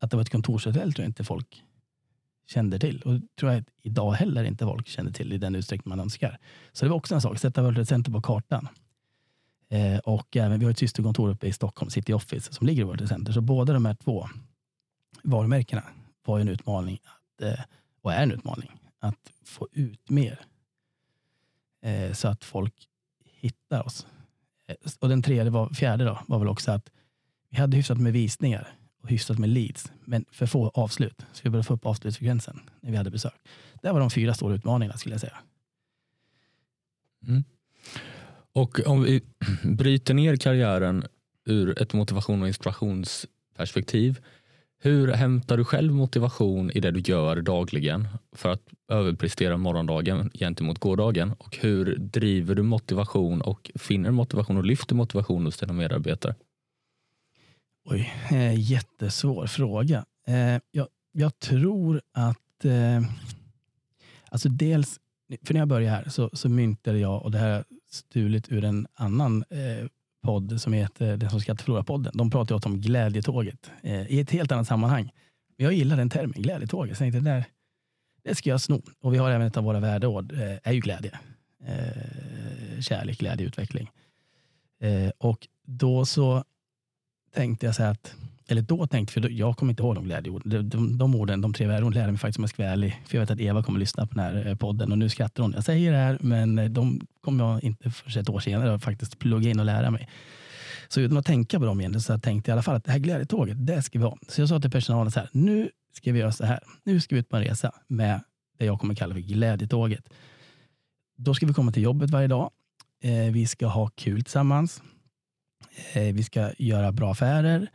Att 0.00 0.10
det 0.10 0.16
var 0.16 0.22
ett 0.22 0.30
kontorshotell 0.30 0.92
tror 0.92 1.04
jag 1.04 1.08
inte 1.08 1.24
folk 1.24 1.64
kände 2.46 2.78
till. 2.78 3.02
Och 3.02 3.20
tror 3.38 3.52
jag 3.52 3.64
idag 3.82 4.12
heller 4.12 4.44
inte 4.44 4.64
folk 4.64 4.88
känner 4.88 5.10
till 5.10 5.32
i 5.32 5.38
den 5.38 5.54
utsträckning 5.54 5.90
man 5.90 6.00
önskar. 6.00 6.38
Så 6.72 6.84
det 6.84 6.88
var 6.88 6.96
också 6.96 7.14
en 7.14 7.20
sak, 7.20 7.38
sätta 7.38 7.62
World 7.62 7.76
Trade 7.76 7.86
Center 7.86 8.12
på 8.12 8.22
kartan. 8.22 8.68
Eh, 9.68 9.98
och 9.98 10.36
även, 10.36 10.58
vi 10.58 10.64
har 10.64 10.72
ett 10.72 10.78
systerkontor 10.78 11.30
uppe 11.30 11.46
i 11.46 11.52
Stockholm, 11.52 11.90
City 11.90 12.12
Office, 12.12 12.52
som 12.52 12.66
ligger 12.66 12.82
i 12.82 12.84
World 12.84 12.98
Trade 12.98 13.08
Center. 13.08 13.32
Så 13.32 13.40
båda 13.40 13.72
de 13.72 13.84
här 13.84 13.94
två 13.94 14.28
varumärkena 15.22 15.82
var 16.24 16.40
en 16.40 16.48
utmaning, 16.48 16.98
att, 17.04 17.42
eh, 17.42 17.64
och 18.02 18.12
är 18.12 18.22
en 18.22 18.32
utmaning, 18.32 18.70
att 18.98 19.32
få 19.44 19.68
ut 19.72 20.10
mer. 20.10 20.40
Eh, 21.82 22.12
så 22.12 22.28
att 22.28 22.44
folk 22.44 22.88
hittar 23.24 23.86
oss. 23.86 24.06
Eh, 24.66 24.76
och 25.00 25.08
den 25.08 25.22
tredje, 25.22 25.50
var, 25.50 25.68
fjärde 25.68 26.04
då, 26.04 26.18
var 26.26 26.38
väl 26.38 26.48
också 26.48 26.70
att 26.70 26.90
vi 27.50 27.58
hade 27.58 27.76
hyfsat 27.76 27.98
med 27.98 28.12
visningar 28.12 28.68
och 29.02 29.08
hyfsat 29.08 29.38
med 29.38 29.48
leads, 29.48 29.92
men 30.04 30.24
för 30.30 30.46
få 30.46 30.68
avslut. 30.68 31.26
Så 31.32 31.40
vi 31.42 31.50
började 31.50 31.66
få 31.66 31.74
upp 31.74 31.86
avslutsfrekvensen 31.86 32.60
när 32.80 32.90
vi 32.90 32.96
hade 32.96 33.10
besök. 33.10 33.34
Det 33.82 33.92
var 33.92 34.00
de 34.00 34.10
fyra 34.10 34.34
stora 34.34 34.54
utmaningarna 34.54 34.98
skulle 34.98 35.14
jag 35.14 35.20
säga. 35.20 35.38
Mm. 37.26 37.44
Och 38.52 38.80
om 38.86 39.02
vi 39.02 39.22
bryter 39.64 40.14
ner 40.14 40.36
karriären 40.36 41.04
ur 41.44 41.82
ett 41.82 41.92
motivation 41.92 42.42
och 42.42 42.48
inspirationsperspektiv. 42.48 44.20
Hur 44.84 45.12
hämtar 45.12 45.56
du 45.56 45.64
själv 45.64 45.92
motivation 45.92 46.70
i 46.70 46.80
det 46.80 46.90
du 46.90 47.00
gör 47.00 47.42
dagligen 47.42 48.08
för 48.32 48.48
att 48.48 48.62
överprestera 48.88 49.56
morgondagen 49.56 50.30
gentemot 50.34 50.78
gårdagen? 50.78 51.32
Och 51.32 51.56
hur 51.56 51.96
driver 51.96 52.54
du 52.54 52.62
motivation 52.62 53.42
och 53.42 53.70
finner 53.74 54.10
motivation 54.10 54.56
och 54.56 54.64
lyfter 54.64 54.94
motivation 54.94 55.44
hos 55.44 55.56
dina 55.56 55.72
medarbetare? 55.72 56.34
Oj, 57.84 58.12
eh, 58.30 58.60
jättesvår 58.60 59.46
fråga. 59.46 60.04
Eh, 60.26 60.60
jag, 60.70 60.88
jag, 61.12 61.38
tror 61.38 62.00
att, 62.12 62.64
eh, 62.64 63.02
alltså 64.30 64.48
dels, 64.48 65.00
för 65.42 65.54
när 65.54 65.60
jag 65.60 65.68
började 65.68 65.96
här 65.96 66.08
så, 66.08 66.30
så 66.32 66.48
myntade 66.48 66.98
jag, 66.98 67.22
och 67.22 67.30
det 67.30 67.38
här 67.38 67.48
är 67.48 67.64
stulit 67.90 68.52
ur 68.52 68.64
en 68.64 68.86
annan 68.94 69.44
eh, 69.50 69.88
podd 70.24 70.60
som 70.60 70.72
heter 70.72 71.16
Den 71.16 71.30
som 71.30 71.40
ska 71.40 71.54
förlora-podden. 71.56 72.12
De 72.14 72.30
pratar 72.30 72.54
åt 72.54 72.66
om 72.66 72.80
glädjetåget 72.80 73.70
eh, 73.82 74.06
i 74.12 74.20
ett 74.20 74.30
helt 74.30 74.52
annat 74.52 74.66
sammanhang. 74.66 75.12
Jag 75.56 75.72
gillar 75.72 75.96
den 75.96 76.10
termen, 76.10 76.42
glädjetåget. 76.42 76.98
Så 76.98 77.04
jag 77.04 77.12
tänkte, 77.12 77.30
där, 77.30 77.44
det 78.22 78.34
ska 78.34 78.50
jag 78.50 78.60
sno. 78.60 78.82
Och 79.00 79.14
vi 79.14 79.18
har 79.18 79.30
även 79.30 79.46
ett 79.46 79.56
av 79.56 79.64
våra 79.64 79.80
värdeord, 79.80 80.32
eh, 80.32 80.58
är 80.62 80.72
ju 80.72 80.80
glädje. 80.80 81.18
Eh, 81.66 82.80
kärlek, 82.80 83.18
glädje, 83.18 83.46
utveckling. 83.46 83.90
Eh, 84.80 85.10
och 85.18 85.48
då 85.66 86.06
så 86.06 86.44
tänkte 87.34 87.66
jag 87.66 87.74
så 87.74 87.82
här 87.82 87.90
att, 87.90 88.14
eller 88.48 88.62
då 88.62 88.86
tänkte 88.86 89.12
för 89.12 89.30
jag 89.30 89.56
kommer 89.56 89.72
inte 89.72 89.82
ihåg 89.82 89.94
de 89.94 90.04
glädjeorden. 90.04 90.50
De, 90.50 90.68
de, 90.68 90.98
de 90.98 91.14
orden, 91.14 91.40
de 91.40 91.54
tre 91.54 91.66
värdeorden 91.66 91.98
lärde 91.98 92.12
mig 92.12 92.18
faktiskt 92.18 92.38
om 92.38 92.42
jag 92.42 92.50
ska 92.50 92.62
vara 92.62 92.72
ärlig. 92.72 93.02
För 93.06 93.16
jag 93.16 93.22
vet 93.22 93.30
att 93.30 93.40
Eva 93.40 93.62
kommer 93.62 93.78
att 93.78 93.80
lyssna 93.80 94.06
på 94.06 94.14
den 94.14 94.24
här 94.24 94.46
eh, 94.46 94.54
podden 94.54 94.92
och 94.92 94.98
nu 94.98 95.08
skrattar 95.08 95.42
hon. 95.42 95.52
Jag 95.52 95.64
säger 95.64 95.92
det 95.92 95.98
här, 95.98 96.18
men 96.20 96.58
eh, 96.58 96.70
de 96.70 97.00
kommer 97.20 97.44
jag 97.44 97.64
inte 97.64 97.90
för 97.90 98.18
ett 98.18 98.28
år 98.28 98.40
senare 98.40 98.78
faktiskt 98.78 99.18
plugga 99.18 99.50
in 99.50 99.60
och 99.60 99.66
lära 99.66 99.90
mig. 99.90 100.08
Så 100.88 101.00
utan 101.00 101.16
att 101.18 101.26
tänka 101.26 101.58
på 101.58 101.64
dem 101.64 101.80
egentligen 101.80 102.02
så 102.02 102.18
tänkte 102.18 102.50
jag 102.50 102.52
i 102.52 102.56
alla 102.56 102.62
fall 102.62 102.76
att 102.76 102.84
det 102.84 102.92
här 102.92 102.98
glädjetåget, 102.98 103.66
det 103.66 103.82
ska 103.82 103.98
vi 103.98 104.04
ha. 104.04 104.18
Så 104.28 104.40
jag 104.40 104.48
sa 104.48 104.60
till 104.60 104.70
personalen 104.70 105.10
så 105.10 105.20
här, 105.20 105.28
nu 105.32 105.70
ska 105.92 106.12
vi 106.12 106.18
göra 106.18 106.32
så 106.32 106.44
här. 106.44 106.60
Nu 106.84 107.00
ska 107.00 107.14
vi 107.14 107.20
ut 107.20 107.28
på 107.28 107.36
en 107.36 107.44
resa 107.44 107.72
med 107.88 108.20
det 108.58 108.64
jag 108.64 108.80
kommer 108.80 108.94
kalla 108.94 109.14
för 109.14 109.20
glädjetåget. 109.20 110.08
Då 111.16 111.34
ska 111.34 111.46
vi 111.46 111.54
komma 111.54 111.72
till 111.72 111.82
jobbet 111.82 112.10
varje 112.10 112.28
dag. 112.28 112.50
Eh, 113.02 113.32
vi 113.32 113.46
ska 113.46 113.66
ha 113.66 113.86
kul 113.86 114.22
tillsammans. 114.22 114.82
Eh, 115.92 116.14
vi 116.14 116.22
ska 116.22 116.50
göra 116.58 116.92
bra 116.92 117.12
affärer. 117.12 117.68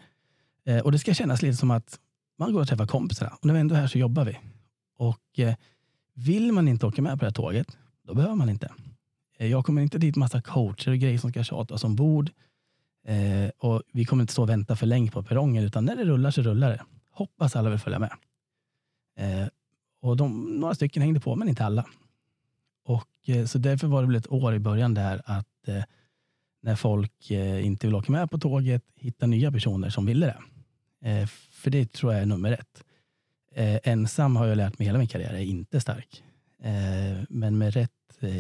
Eh, 0.69 0.79
och 0.79 0.91
det 0.91 0.99
ska 0.99 1.13
kännas 1.13 1.41
lite 1.41 1.58
som 1.58 1.71
att 1.71 1.99
man 2.38 2.53
går 2.53 2.62
och 2.62 2.67
träffar 2.67 2.88
kompisarna. 2.88 3.32
Och 3.32 3.45
när 3.45 3.53
vi 3.53 3.60
ändå 3.60 3.75
är 3.75 3.79
här 3.79 3.88
så 3.88 3.97
jobbar 3.97 4.25
vi. 4.25 4.38
Och 4.97 5.39
eh, 5.39 5.55
vill 6.13 6.51
man 6.51 6.67
inte 6.67 6.86
åka 6.86 7.01
med 7.01 7.12
på 7.12 7.19
det 7.19 7.25
här 7.25 7.32
tåget, 7.32 7.77
då 8.08 8.13
behöver 8.13 8.36
man 8.36 8.49
inte. 8.49 8.71
Eh, 9.38 9.47
jag 9.47 9.65
kommer 9.65 9.82
inte 9.82 9.97
dit 9.97 10.15
massa 10.15 10.41
coacher 10.41 10.91
och 10.91 10.97
grejer 10.97 11.17
som 11.17 11.29
ska 11.32 11.43
tjata 11.43 11.73
oss 11.73 11.84
ombord. 11.84 12.32
Eh, 13.05 13.49
och 13.58 13.84
vi 13.93 14.05
kommer 14.05 14.23
inte 14.23 14.34
stå 14.34 14.41
och 14.41 14.49
vänta 14.49 14.75
för 14.75 14.86
länge 14.86 15.12
på 15.12 15.23
perrongen, 15.23 15.63
utan 15.63 15.86
när 15.86 15.95
det 15.95 16.05
rullar 16.05 16.32
så 16.32 16.41
rullar 16.41 16.69
det. 16.69 16.82
Hoppas 17.12 17.55
alla 17.55 17.69
vill 17.69 17.79
följa 17.79 17.99
med. 17.99 18.12
Eh, 19.17 19.47
och 20.01 20.17
de, 20.17 20.60
några 20.60 20.75
stycken 20.75 21.01
hängde 21.01 21.19
på, 21.19 21.36
men 21.36 21.49
inte 21.49 21.65
alla. 21.65 21.86
Och, 22.86 23.29
så 23.47 23.58
därför 23.58 23.88
var 23.88 24.01
det 24.01 24.08
väl 24.08 24.15
ett 24.15 24.32
år 24.32 24.55
i 24.55 24.60
början 24.60 24.93
där 24.93 25.21
att 25.25 25.69
när 26.62 26.75
folk 26.75 27.32
eh, 27.32 27.65
inte 27.65 27.88
vill 27.88 27.95
åka 27.95 28.12
med 28.12 28.32
på 28.32 28.38
tåget, 28.38 28.84
hitta 28.95 29.27
nya 29.27 29.51
personer 29.51 29.89
som 29.89 30.05
ville 30.05 30.25
det. 30.25 30.38
Eh, 31.01 31.27
för 31.51 31.71
det 31.71 31.93
tror 31.93 32.13
jag 32.13 32.21
är 32.21 32.25
nummer 32.25 32.51
ett. 32.51 32.83
Eh, 33.55 33.79
ensam 33.83 34.35
har 34.35 34.47
jag 34.47 34.57
lärt 34.57 34.79
mig 34.79 34.85
hela 34.85 34.97
min 34.97 35.07
karriär 35.07 35.33
är 35.33 35.39
inte 35.39 35.81
stark. 35.81 36.23
Eh, 36.63 37.23
men 37.29 37.57
med 37.57 37.73
rätt 37.73 37.91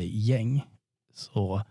gäng 0.03 0.65
så 1.13 1.61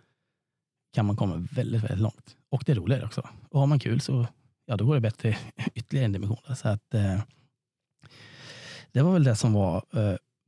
kan 0.92 1.06
man 1.06 1.16
komma 1.16 1.46
väldigt, 1.52 1.82
väldigt 1.82 2.00
långt. 2.00 2.36
Och 2.48 2.62
det 2.66 2.72
är 2.72 2.76
roligare 2.76 3.04
också. 3.04 3.28
Och 3.50 3.60
har 3.60 3.66
man 3.66 3.78
kul 3.78 4.00
så 4.00 4.26
ja, 4.66 4.76
då 4.76 4.86
går 4.86 4.94
det 4.94 5.00
bättre 5.00 5.36
ytterligare 5.74 6.04
en 6.04 6.12
dimension. 6.12 6.56
Så 6.56 6.68
att, 6.68 6.90
det 8.92 9.02
var 9.02 9.12
väl 9.12 9.24
det 9.24 9.36
som 9.36 9.52
var 9.52 9.84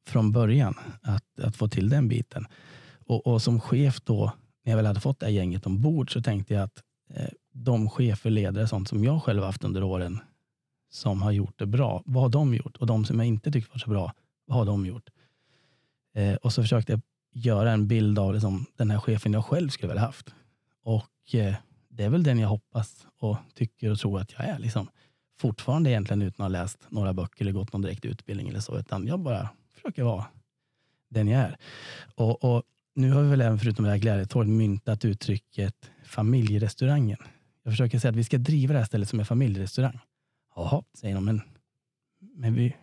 från 0.07 0.33
början, 0.33 0.75
att, 1.03 1.41
att 1.41 1.57
få 1.57 1.69
till 1.69 1.89
den 1.89 2.09
biten. 2.09 2.47
Och, 3.07 3.27
och 3.27 3.43
som 3.43 3.61
chef 3.61 4.01
då 4.01 4.33
när 4.65 4.73
jag 4.73 4.77
väl 4.77 4.87
hade 4.87 5.01
fått 5.01 5.21
det 5.21 5.27
här 5.27 5.33
gänget 5.33 5.67
ombord 5.67 6.13
så 6.13 6.23
tänkte 6.23 6.55
jag 6.55 6.63
att 6.63 6.83
eh, 7.15 7.29
de 7.53 7.91
chefer, 7.91 8.31
ledare, 8.31 8.69
sånt 8.69 8.89
som 8.89 9.05
jag 9.05 9.23
själv 9.23 9.43
haft 9.43 9.65
under 9.65 9.83
åren 9.83 10.21
som 10.91 11.23
har 11.23 11.33
gjort 11.33 11.59
det 11.59 11.67
bra, 11.67 12.03
vad 12.07 12.23
har 12.23 12.31
de 12.31 12.55
gjort? 12.55 12.77
Och 12.77 12.87
de 12.87 13.05
som 13.05 13.19
jag 13.19 13.27
inte 13.27 13.53
tyckte 13.53 13.71
var 13.73 13.79
så 13.79 13.91
bra, 13.91 14.13
vad 14.47 14.59
har 14.59 14.65
de 14.65 14.87
gjort? 14.87 15.11
Eh, 16.15 16.35
och 16.35 16.53
så 16.53 16.63
försökte 16.63 16.93
jag 16.93 17.01
göra 17.33 17.73
en 17.73 17.89
bild 17.89 18.19
av 18.19 18.33
liksom, 18.33 18.67
den 18.77 18.91
här 18.91 18.99
chefen 18.99 19.33
jag 19.33 19.45
själv 19.45 19.69
skulle 19.69 19.89
vilja 19.89 20.07
haft. 20.07 20.35
Och 20.83 21.35
eh, 21.35 21.55
det 21.89 22.05
är 22.05 22.09
väl 22.09 22.23
den 22.23 22.39
jag 22.39 22.49
hoppas 22.49 23.07
och 23.19 23.37
tycker 23.55 23.91
och 23.91 23.99
tror 23.99 24.21
att 24.21 24.33
jag 24.33 24.49
är. 24.49 24.59
Liksom. 24.59 24.89
Fortfarande 25.39 25.91
egentligen 25.91 26.23
utan 26.23 26.47
att 26.47 26.53
ha 26.53 26.61
läst 26.63 26.79
några 26.89 27.13
böcker 27.13 27.45
eller 27.45 27.53
gått 27.53 27.73
någon 27.73 27.83
direkt 27.83 28.05
utbildning 28.05 28.49
eller 28.49 28.61
så, 28.61 28.79
utan 28.79 29.07
jag 29.07 29.21
bara 29.21 29.49
försöker 29.75 30.03
vara 30.03 30.27
den 31.09 31.29
jag 31.29 31.41
är. 31.41 31.57
Och, 32.15 32.45
och 32.45 32.63
nu 32.95 33.13
har 33.13 33.23
vi 33.23 33.29
väl 33.29 33.41
även 33.41 33.59
förutom 33.59 33.85
det 33.85 33.91
här 33.91 33.99
glädjetåget 33.99 34.49
myntat 34.49 35.05
uttrycket 35.05 35.91
familjerestaurangen. 36.05 37.19
Jag 37.63 37.73
försöker 37.73 37.99
säga 37.99 38.11
att 38.11 38.17
vi 38.17 38.25
ska 38.25 38.39
driva 38.39 38.73
det 38.73 38.79
här 38.79 38.87
stället 38.87 39.09
som 39.09 39.21
en 39.21 39.27
familjerestaurang. 39.27 40.01
Jaha, 40.61 40.83
säger 40.95 41.15
de, 41.15 41.25
men, 41.25 41.41
men 42.35 42.55
vi, 42.55 42.77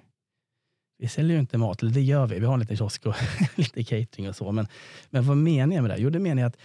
vi 0.97 1.07
säljer 1.07 1.33
ju 1.33 1.39
inte 1.39 1.57
mat, 1.57 1.81
eller 1.81 1.91
det 1.91 2.01
gör 2.01 2.27
vi. 2.27 2.39
Vi 2.39 2.45
har 2.45 2.53
en 2.53 2.59
liten 2.59 2.77
kiosk 2.77 3.05
och 3.05 3.15
lite 3.55 3.83
catering 3.83 4.29
och 4.29 4.35
så. 4.35 4.51
Men, 4.51 4.67
men 5.09 5.25
vad 5.25 5.37
menar 5.37 5.75
jag 5.75 5.81
med 5.81 5.91
det? 5.91 5.97
Jo, 5.97 6.09
det 6.09 6.19
menar 6.19 6.41
jag 6.41 6.49
att 6.49 6.57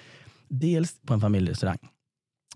dels 0.49 1.01
på 1.01 1.15
en 1.15 1.21
familjerestaurang 1.21 1.79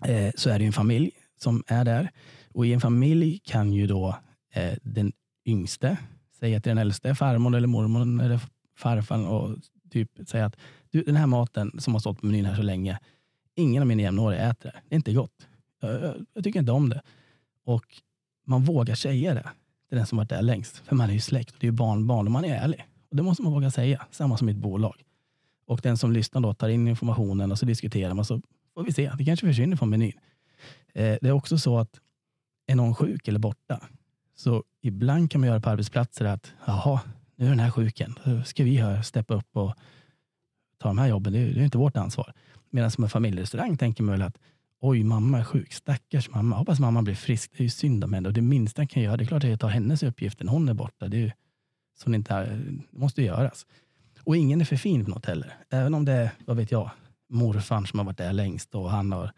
eh, 0.05 0.31
så 0.35 0.49
är 0.49 0.59
det 0.59 0.65
en 0.65 0.73
familj 0.73 1.11
som 1.37 1.63
är 1.67 1.85
där. 1.85 2.11
Och 2.53 2.65
i 2.65 2.73
en 2.73 2.81
familj 2.81 3.39
kan 3.43 3.73
ju 3.73 3.87
då 3.87 4.17
eh, 4.53 4.73
den 4.81 5.11
yngste 5.45 5.97
säga 6.39 6.61
till 6.61 6.69
den 6.69 6.77
äldste 6.77 7.15
farmor 7.15 7.55
eller 7.55 7.67
mormor 7.67 8.23
eller 8.25 8.39
farfar 8.77 9.27
och 9.27 9.57
typ 9.89 10.11
säga 10.27 10.45
att 10.45 10.55
du, 10.89 11.01
den 11.01 11.15
här 11.15 11.27
maten 11.27 11.71
som 11.79 11.93
har 11.93 11.99
stått 11.99 12.21
på 12.21 12.25
menyn 12.25 12.45
här 12.45 12.55
så 12.55 12.61
länge, 12.61 12.99
ingen 13.55 13.81
av 13.81 13.87
mina 13.87 14.01
jämnåriga 14.01 14.49
äter 14.49 14.71
det. 14.71 14.81
Det 14.89 14.95
är 14.95 14.97
inte 14.97 15.13
gott. 15.13 15.47
Jag, 15.81 16.03
jag, 16.03 16.25
jag 16.33 16.43
tycker 16.43 16.59
inte 16.59 16.71
om 16.71 16.89
det. 16.89 17.01
Och 17.65 18.01
man 18.47 18.63
vågar 18.63 18.95
säga 18.95 19.33
det 19.33 19.49
till 19.89 19.97
den 19.97 20.07
som 20.07 20.17
varit 20.17 20.29
där 20.29 20.41
längst. 20.41 20.77
För 20.77 20.95
man 20.95 21.09
är 21.09 21.13
ju 21.13 21.19
släkt 21.19 21.51
och 21.51 21.57
det 21.59 21.67
är 21.67 21.71
ju 21.71 21.77
barnbarn 21.77 22.25
och 22.25 22.31
man 22.31 22.45
är 22.45 22.55
ärlig. 22.55 22.85
Och 23.09 23.15
det 23.15 23.23
måste 23.23 23.43
man 23.43 23.53
våga 23.53 23.71
säga. 23.71 24.05
Samma 24.11 24.37
som 24.37 24.49
i 24.49 24.51
ett 24.51 24.57
bolag. 24.57 25.03
Och 25.65 25.79
den 25.83 25.97
som 25.97 26.11
lyssnar 26.11 26.41
då 26.41 26.53
tar 26.53 26.69
in 26.69 26.87
informationen 26.87 27.51
och 27.51 27.59
så 27.59 27.65
diskuterar 27.65 28.13
man 28.13 28.25
så 28.25 28.41
får 28.73 28.83
vi 28.83 28.93
se. 28.93 29.11
Det 29.17 29.25
kanske 29.25 29.47
försvinner 29.47 29.77
från 29.77 29.89
menyn. 29.89 30.13
Eh, 30.93 31.17
det 31.21 31.27
är 31.27 31.31
också 31.31 31.57
så 31.57 31.77
att 31.77 31.99
är 32.67 32.75
någon 32.75 32.95
sjuk 32.95 33.27
eller 33.27 33.39
borta 33.39 33.79
så 34.37 34.63
ibland 34.81 35.31
kan 35.31 35.41
man 35.41 35.47
göra 35.47 35.59
på 35.59 35.69
arbetsplatser 35.69 36.25
att 36.25 36.53
jaha, 36.65 36.99
nu 37.35 37.45
är 37.45 37.49
den 37.49 37.59
här 37.59 37.71
sjuken. 37.71 38.15
Då 38.25 38.43
ska 38.43 38.63
vi 38.63 38.75
här 38.75 39.01
steppa 39.01 39.33
upp 39.33 39.57
och 39.57 39.73
ta 40.77 40.87
de 40.87 40.97
här 40.97 41.07
jobben. 41.07 41.33
Det 41.33 41.39
är, 41.39 41.53
det 41.53 41.59
är 41.59 41.63
inte 41.63 41.77
vårt 41.77 41.97
ansvar. 41.97 42.33
Medan 42.69 42.91
som 42.91 43.03
en 43.03 43.09
familjerestaurang 43.09 43.77
tänker 43.77 44.03
man 44.03 44.11
väl 44.11 44.21
att 44.21 44.37
oj, 44.79 45.03
mamma 45.03 45.39
är 45.39 45.43
sjuk. 45.43 45.73
Stackars 45.73 46.29
mamma. 46.29 46.55
Hoppas 46.55 46.79
mamma 46.79 47.01
blir 47.01 47.15
frisk. 47.15 47.51
Det 47.51 47.59
är 47.59 47.63
ju 47.63 47.69
synd 47.69 48.03
om 48.03 48.13
henne. 48.13 48.27
Och 48.27 48.33
det 48.33 48.41
minsta 48.41 48.81
jag 48.81 48.89
kan 48.89 49.03
göra, 49.03 49.17
det 49.17 49.23
är 49.23 49.27
klart 49.27 49.43
att 49.43 49.49
jag 49.49 49.59
tar 49.59 49.69
hennes 49.69 50.03
uppgift 50.03 50.43
när 50.43 50.51
hon 50.51 50.69
är 50.69 50.73
borta. 50.73 51.07
Det, 51.07 51.17
är 51.17 51.21
ju, 51.21 51.31
som 51.97 52.15
inte 52.15 52.33
är, 52.33 52.45
det 52.91 52.99
måste 52.99 53.23
göras. 53.23 53.65
Och 54.23 54.37
ingen 54.37 54.61
är 54.61 54.65
för 54.65 54.75
fin 54.75 55.05
på 55.05 55.11
något 55.11 55.25
heller. 55.25 55.57
Även 55.69 55.93
om 55.93 56.05
det 56.05 56.11
är, 56.11 56.31
vad 56.45 56.57
vet 56.57 56.71
jag, 56.71 56.91
morfar 57.29 57.85
som 57.85 57.99
har 57.99 58.05
varit 58.05 58.17
där 58.17 58.33
längst 58.33 58.75
och 58.75 58.89
han 58.89 59.11
har, 59.11 59.31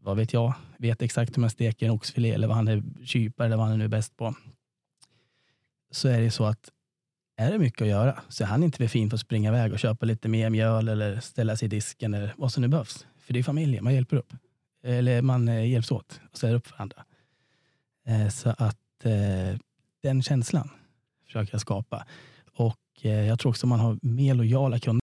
vad 0.00 0.16
vet 0.16 0.32
jag, 0.32 0.54
vet 0.78 1.02
exakt 1.02 1.36
hur 1.36 1.40
man 1.40 1.50
steker 1.50 1.86
en 1.86 1.92
oxfilé 1.92 2.30
eller 2.30 2.46
vad 2.46 2.56
han 2.56 2.68
är 2.68 2.82
kypare 3.04 3.46
eller 3.46 3.56
vad 3.56 3.66
han 3.66 3.74
är 3.74 3.78
nu 3.78 3.88
bäst 3.88 4.16
på. 4.16 4.34
Så 5.90 6.08
är 6.08 6.20
det 6.20 6.30
så 6.30 6.44
att 6.44 6.70
är 7.36 7.52
det 7.52 7.58
mycket 7.58 7.82
att 7.82 7.88
göra 7.88 8.20
så 8.28 8.44
är 8.44 8.48
han 8.48 8.62
inte 8.62 8.78
för 8.78 8.86
fin 8.86 9.10
för 9.10 9.16
att 9.16 9.20
springa 9.20 9.48
iväg 9.48 9.72
och 9.72 9.78
köpa 9.78 10.06
lite 10.06 10.28
mer 10.28 10.50
mjöl 10.50 10.88
eller 10.88 11.20
ställa 11.20 11.56
sig 11.56 11.66
i 11.66 11.68
disken 11.68 12.14
eller 12.14 12.34
vad 12.36 12.52
som 12.52 12.60
nu 12.60 12.68
behövs. 12.68 13.06
För 13.18 13.32
det 13.32 13.38
är 13.38 13.42
familjen, 13.42 13.84
man 13.84 13.94
hjälper 13.94 14.16
upp. 14.16 14.32
Eller 14.82 15.22
man 15.22 15.48
eh, 15.48 15.70
hjälps 15.70 15.90
åt 15.90 16.20
och 16.30 16.36
ställer 16.36 16.54
upp 16.54 16.66
för 16.66 16.82
andra. 16.82 17.04
Eh, 18.06 18.28
så 18.28 18.50
att 18.58 19.04
eh, 19.04 19.58
den 20.02 20.22
känslan 20.22 20.70
försöker 21.26 21.54
jag 21.54 21.60
skapa. 21.60 22.06
Och 22.56 22.78
jag 23.02 23.38
tror 23.38 23.50
också 23.50 23.66
man 23.66 23.80
har 23.80 23.98
mer 24.02 24.34
lojala 24.34 24.78
kunder 24.78 25.02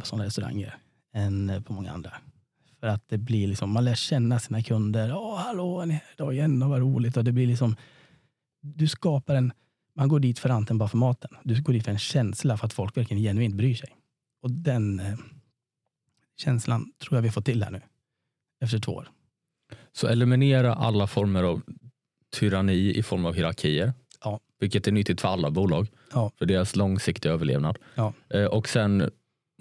på 0.00 0.06
sådana 0.06 0.24
restauranger 0.24 0.78
än 1.14 1.62
på 1.66 1.72
många 1.72 1.92
andra. 1.92 2.12
För 2.80 2.86
att 2.86 3.08
det 3.08 3.18
blir 3.18 3.48
liksom, 3.48 3.70
man 3.70 3.84
lär 3.84 3.94
känna 3.94 4.38
sina 4.38 4.62
kunder. 4.62 5.14
Åh, 5.16 5.36
hallå, 5.36 5.80
är 5.80 5.86
ni 5.86 5.94
här 5.94 6.02
idag 6.14 6.34
igen? 6.34 6.62
Och 6.62 6.70
vad 6.70 6.80
roligt. 6.80 7.16
Och 7.16 7.24
det 7.24 7.32
blir 7.32 7.46
liksom, 7.46 7.76
du 8.60 8.88
skapar 8.88 9.34
en, 9.34 9.52
man 9.94 10.08
går 10.08 10.20
dit 10.20 10.38
för 10.38 10.48
anten 10.48 10.78
bara 10.78 10.88
för 10.88 10.98
maten. 10.98 11.30
Du 11.42 11.62
går 11.62 11.72
dit 11.72 11.84
för 11.84 11.90
en 11.90 11.98
känsla 11.98 12.56
för 12.56 12.66
att 12.66 12.72
folk 12.72 12.96
verkligen 12.96 13.22
genuint 13.22 13.54
bryr 13.54 13.74
sig. 13.74 13.96
Och 14.42 14.50
den 14.50 15.02
känslan 16.36 16.92
tror 16.98 17.16
jag 17.16 17.22
vi 17.22 17.30
får 17.30 17.42
till 17.42 17.62
här 17.62 17.70
nu. 17.70 17.80
Efter 18.62 18.78
två 18.78 18.92
år. 18.92 19.08
Så 19.92 20.06
eliminera 20.06 20.74
alla 20.74 21.06
former 21.06 21.42
av 21.42 21.62
tyranni 22.36 22.92
i 22.96 23.02
form 23.02 23.26
av 23.26 23.34
hierarkier. 23.34 23.92
Ja. 24.24 24.40
Vilket 24.60 24.86
är 24.86 24.92
nyttigt 24.92 25.20
för 25.20 25.28
alla 25.28 25.50
bolag. 25.50 25.88
Ja. 26.12 26.30
För 26.38 26.46
deras 26.46 26.76
långsiktiga 26.76 27.32
överlevnad. 27.32 27.78
Ja. 27.94 28.12
Eh, 28.28 28.44
och 28.44 28.68
sen 28.68 29.10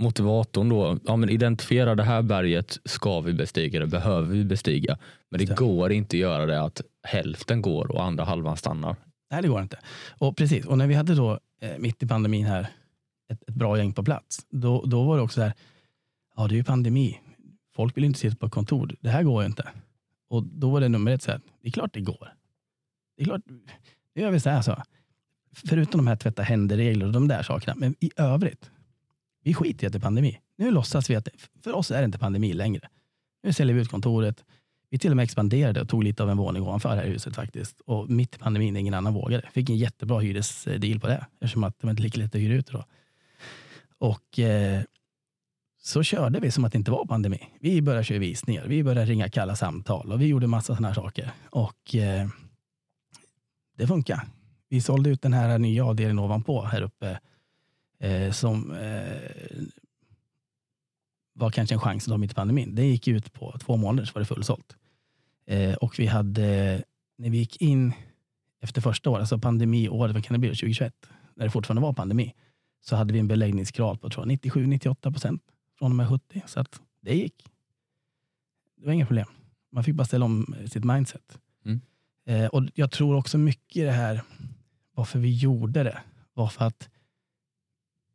motivatorn 0.02 0.70
då, 0.70 1.00
ja, 1.06 1.16
men 1.16 1.30
identifiera 1.30 1.96
det 1.96 2.04
här 2.04 2.22
berget 2.22 2.80
ska 2.86 3.22
vi 3.22 3.34
bestiga, 3.34 3.80
det 3.80 3.88
behöver 3.88 4.28
vi 4.28 4.46
bestiga. 4.46 4.98
Men 5.30 5.40
det, 5.40 5.46
det. 5.46 5.56
går 5.56 5.92
inte 5.92 6.16
att 6.16 6.20
göra 6.20 6.46
det 6.46 6.62
att 6.62 6.82
hälften 7.04 7.62
går 7.62 7.92
och 7.92 8.04
andra 8.04 8.24
halvan 8.24 8.58
stannar. 8.58 8.96
Nej, 9.32 9.42
det 9.42 9.48
går 9.48 9.62
inte. 9.62 9.80
Och 10.18 10.38
precis, 10.38 10.66
och 10.66 10.78
när 10.78 10.88
vi 10.88 10.94
hade 10.94 11.16
då 11.16 11.40
eh, 11.62 11.78
mitt 11.78 12.04
i 12.04 12.08
pandemin 12.08 12.46
här 12.46 12.68
ett, 13.32 13.44
ett, 13.48 13.56
bra 13.56 13.78
gäng 13.78 13.94
på 13.94 14.04
plats, 14.04 14.46
då, 14.50 14.84
då 14.86 15.04
var 15.04 15.18
det 15.18 15.24
också 15.24 15.36
så 15.36 15.42
här, 15.42 15.54
ja 16.36 16.48
det 16.48 16.54
är 16.54 16.58
ju 16.58 16.64
pandemi, 16.64 17.20
folk 17.76 17.98
vill 17.98 18.04
inte 18.04 18.20
sitta 18.20 18.36
på 18.36 18.50
kontor, 18.50 18.96
det 19.02 19.10
här 19.10 19.24
går 19.24 19.44
ju 19.44 19.48
inte. 19.48 19.70
Och 20.30 20.44
då 20.44 20.70
var 20.70 20.82
det 20.82 20.90
nummer 20.90 21.12
ett, 21.12 21.22
så 21.22 21.32
här, 21.32 21.42
det 21.62 21.68
är 21.68 21.72
klart 21.72 21.94
det 21.94 22.02
går. 22.02 22.34
Det 23.18 23.24
är 23.24 23.26
klart, 23.26 23.42
nu 24.16 24.22
gör 24.22 24.32
vi 24.32 24.40
så 24.40 24.50
här 24.50 24.62
så. 24.62 24.84
Förutom 25.54 25.98
de 25.98 26.08
här 26.08 26.16
tvätta 26.16 26.44
händer-regler 26.44 27.06
och 27.06 27.12
de 27.12 27.28
där 27.28 27.44
sakerna, 27.44 27.76
men 27.76 27.96
i 28.00 28.12
övrigt, 28.16 28.72
vi 29.44 29.54
skiter 29.54 29.84
i 29.84 29.88
att 29.88 29.94
det 29.94 30.00
är 30.00 30.02
pandemi. 30.02 30.40
Nu 30.58 30.72
låtsas 30.72 31.10
vi 31.10 31.16
att 31.16 31.26
det, 31.26 31.32
för 31.64 31.76
oss 31.76 31.92
är 31.92 31.98
det 32.00 32.06
inte 32.06 32.20
pandemi 32.20 32.54
längre. 32.54 32.90
Nu 33.44 33.54
säljer 33.54 33.76
vi 33.76 33.82
ut 33.82 33.90
kontoret. 33.90 34.44
Vi 34.90 35.00
till 35.00 35.12
och 35.12 35.18
med 35.18 35.24
expanderade 35.24 35.82
och 35.82 35.90
tog 35.90 36.04
lite 36.04 36.24
av 36.24 36.30
en 36.30 36.38
våning 36.38 36.64
ovanför 36.64 36.90
här 36.90 37.04
i 37.04 37.10
huset 37.10 37.36
faktiskt. 37.36 37.80
Och 37.80 38.10
mitt 38.10 38.36
i 38.36 38.38
pandemin, 38.38 38.76
ingen 38.76 38.94
annan 38.94 39.14
vågade. 39.14 39.50
Fick 39.54 39.70
en 39.70 39.78
jättebra 39.78 40.20
hyresdeal 40.20 41.00
på 41.00 41.08
det 41.08 41.26
eftersom 41.34 41.64
att 41.64 41.80
det 41.80 41.88
var 41.88 41.92
inte 41.92 42.04
lika 42.04 42.20
lätt 42.20 42.36
att 42.36 42.42
hyra 42.42 42.54
ut 42.54 42.68
det 42.68 42.74
då. 42.74 42.86
Och 43.98 44.40
eh, 44.40 44.82
så 45.84 46.04
körde 46.04 46.40
vi 46.40 46.52
som 46.52 46.66
att 46.66 46.72
det 46.72 46.78
inte 46.78 46.92
var 46.92 47.06
pandemi. 47.06 47.50
Vi 47.60 47.82
började 47.82 48.04
köra 48.04 48.20
visningar, 48.20 48.66
vi 48.68 48.84
började 48.84 49.06
ringa 49.06 49.30
kalla 49.30 49.56
samtal 49.56 50.12
och 50.12 50.22
vi 50.22 50.26
gjorde 50.26 50.48
massa 50.48 50.76
sådana 50.76 50.88
här 50.88 50.96
saker. 50.96 51.32
Och 51.50 51.96
eh, 51.96 52.28
det 53.78 53.88
funkar. 53.88 54.28
Vi 54.70 54.82
sålde 54.82 55.10
ut 55.10 55.22
den 55.22 55.34
här 55.34 55.58
nya 55.58 55.86
avdelningen 55.86 56.20
ovanpå 56.20 56.62
här 56.62 56.82
uppe 56.82 57.20
eh, 58.00 58.32
som 58.32 58.72
eh, 58.72 59.64
var 61.34 61.50
kanske 61.50 61.76
en 61.76 61.80
chans 61.80 62.08
att 62.08 62.12
ta 62.12 62.18
mitt 62.18 62.32
i 62.32 62.36
pandemin. 62.36 62.76
Det 62.76 62.86
gick 62.86 63.08
ut 63.08 63.34
på 63.34 63.58
två 63.60 63.78
månader 63.78 64.06
så 64.06 64.14
var 64.14 64.20
det 64.20 64.26
fullsålt. 64.26 64.76
Eh, 65.46 65.74
och 65.74 66.00
vi 66.00 66.06
hade, 66.06 66.84
när 67.18 67.30
vi 67.30 67.38
gick 67.38 67.62
in 67.62 67.94
efter 68.62 68.82
första 68.82 69.10
året, 69.10 69.20
alltså 69.20 69.40
pandemiåret, 69.40 70.14
vad 70.14 70.26
kan 70.26 70.34
det 70.34 70.40
bli, 70.40 70.50
2021, 70.50 70.94
när 71.36 71.46
det 71.46 71.52
fortfarande 71.52 71.82
var 71.82 71.94
pandemi, 71.94 72.34
så 72.82 72.96
hade 72.96 73.14
vi 73.14 73.20
en 73.20 73.28
beläggningsgrad 73.28 74.02
på 74.02 74.10
97-98 74.10 75.12
procent 75.12 75.42
från 75.82 75.92
och 75.92 75.96
med 75.96 76.10
70. 76.10 76.42
Så 76.46 76.60
att 76.60 76.82
det 77.02 77.16
gick. 77.16 77.46
Det 78.78 78.86
var 78.86 78.94
inga 78.94 79.06
problem. 79.06 79.28
Man 79.72 79.84
fick 79.84 79.96
bara 79.96 80.06
ställa 80.06 80.26
om 80.26 80.56
sitt 80.66 80.84
mindset. 80.84 81.38
Mm. 81.66 81.82
Eh, 82.26 82.46
och 82.50 82.64
Jag 82.74 82.92
tror 82.92 83.16
också 83.16 83.38
mycket 83.38 83.78
i 83.78 83.82
det 83.82 83.92
här, 83.92 84.22
varför 84.94 85.20
vi 85.20 85.38
gjorde 85.38 85.84
det, 85.84 86.00
var 86.34 86.48
för 86.48 86.66
att 86.66 86.90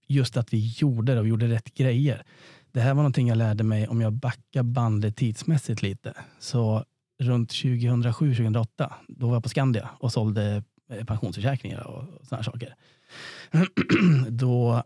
just 0.06 0.36
att 0.36 0.52
vi 0.52 0.74
gjorde 0.76 1.14
det 1.14 1.20
och 1.20 1.28
gjorde 1.28 1.48
rätt 1.48 1.74
grejer. 1.74 2.24
Det 2.72 2.80
här 2.80 2.94
var 2.94 3.02
någonting 3.02 3.28
jag 3.28 3.38
lärde 3.38 3.64
mig 3.64 3.88
om 3.88 4.00
jag 4.00 4.12
backar 4.12 4.62
bandet 4.62 5.16
tidsmässigt 5.16 5.82
lite. 5.82 6.14
Så 6.38 6.84
runt 7.18 7.52
2007-2008, 7.52 8.92
då 9.08 9.26
var 9.26 9.34
jag 9.34 9.42
på 9.42 9.48
Skandia 9.48 9.90
och 9.98 10.12
sålde 10.12 10.62
eh, 10.90 11.04
pensionsförsäkringar 11.04 11.86
och 11.86 12.26
sådana 12.26 12.44
saker. 12.44 12.74
då 14.28 14.82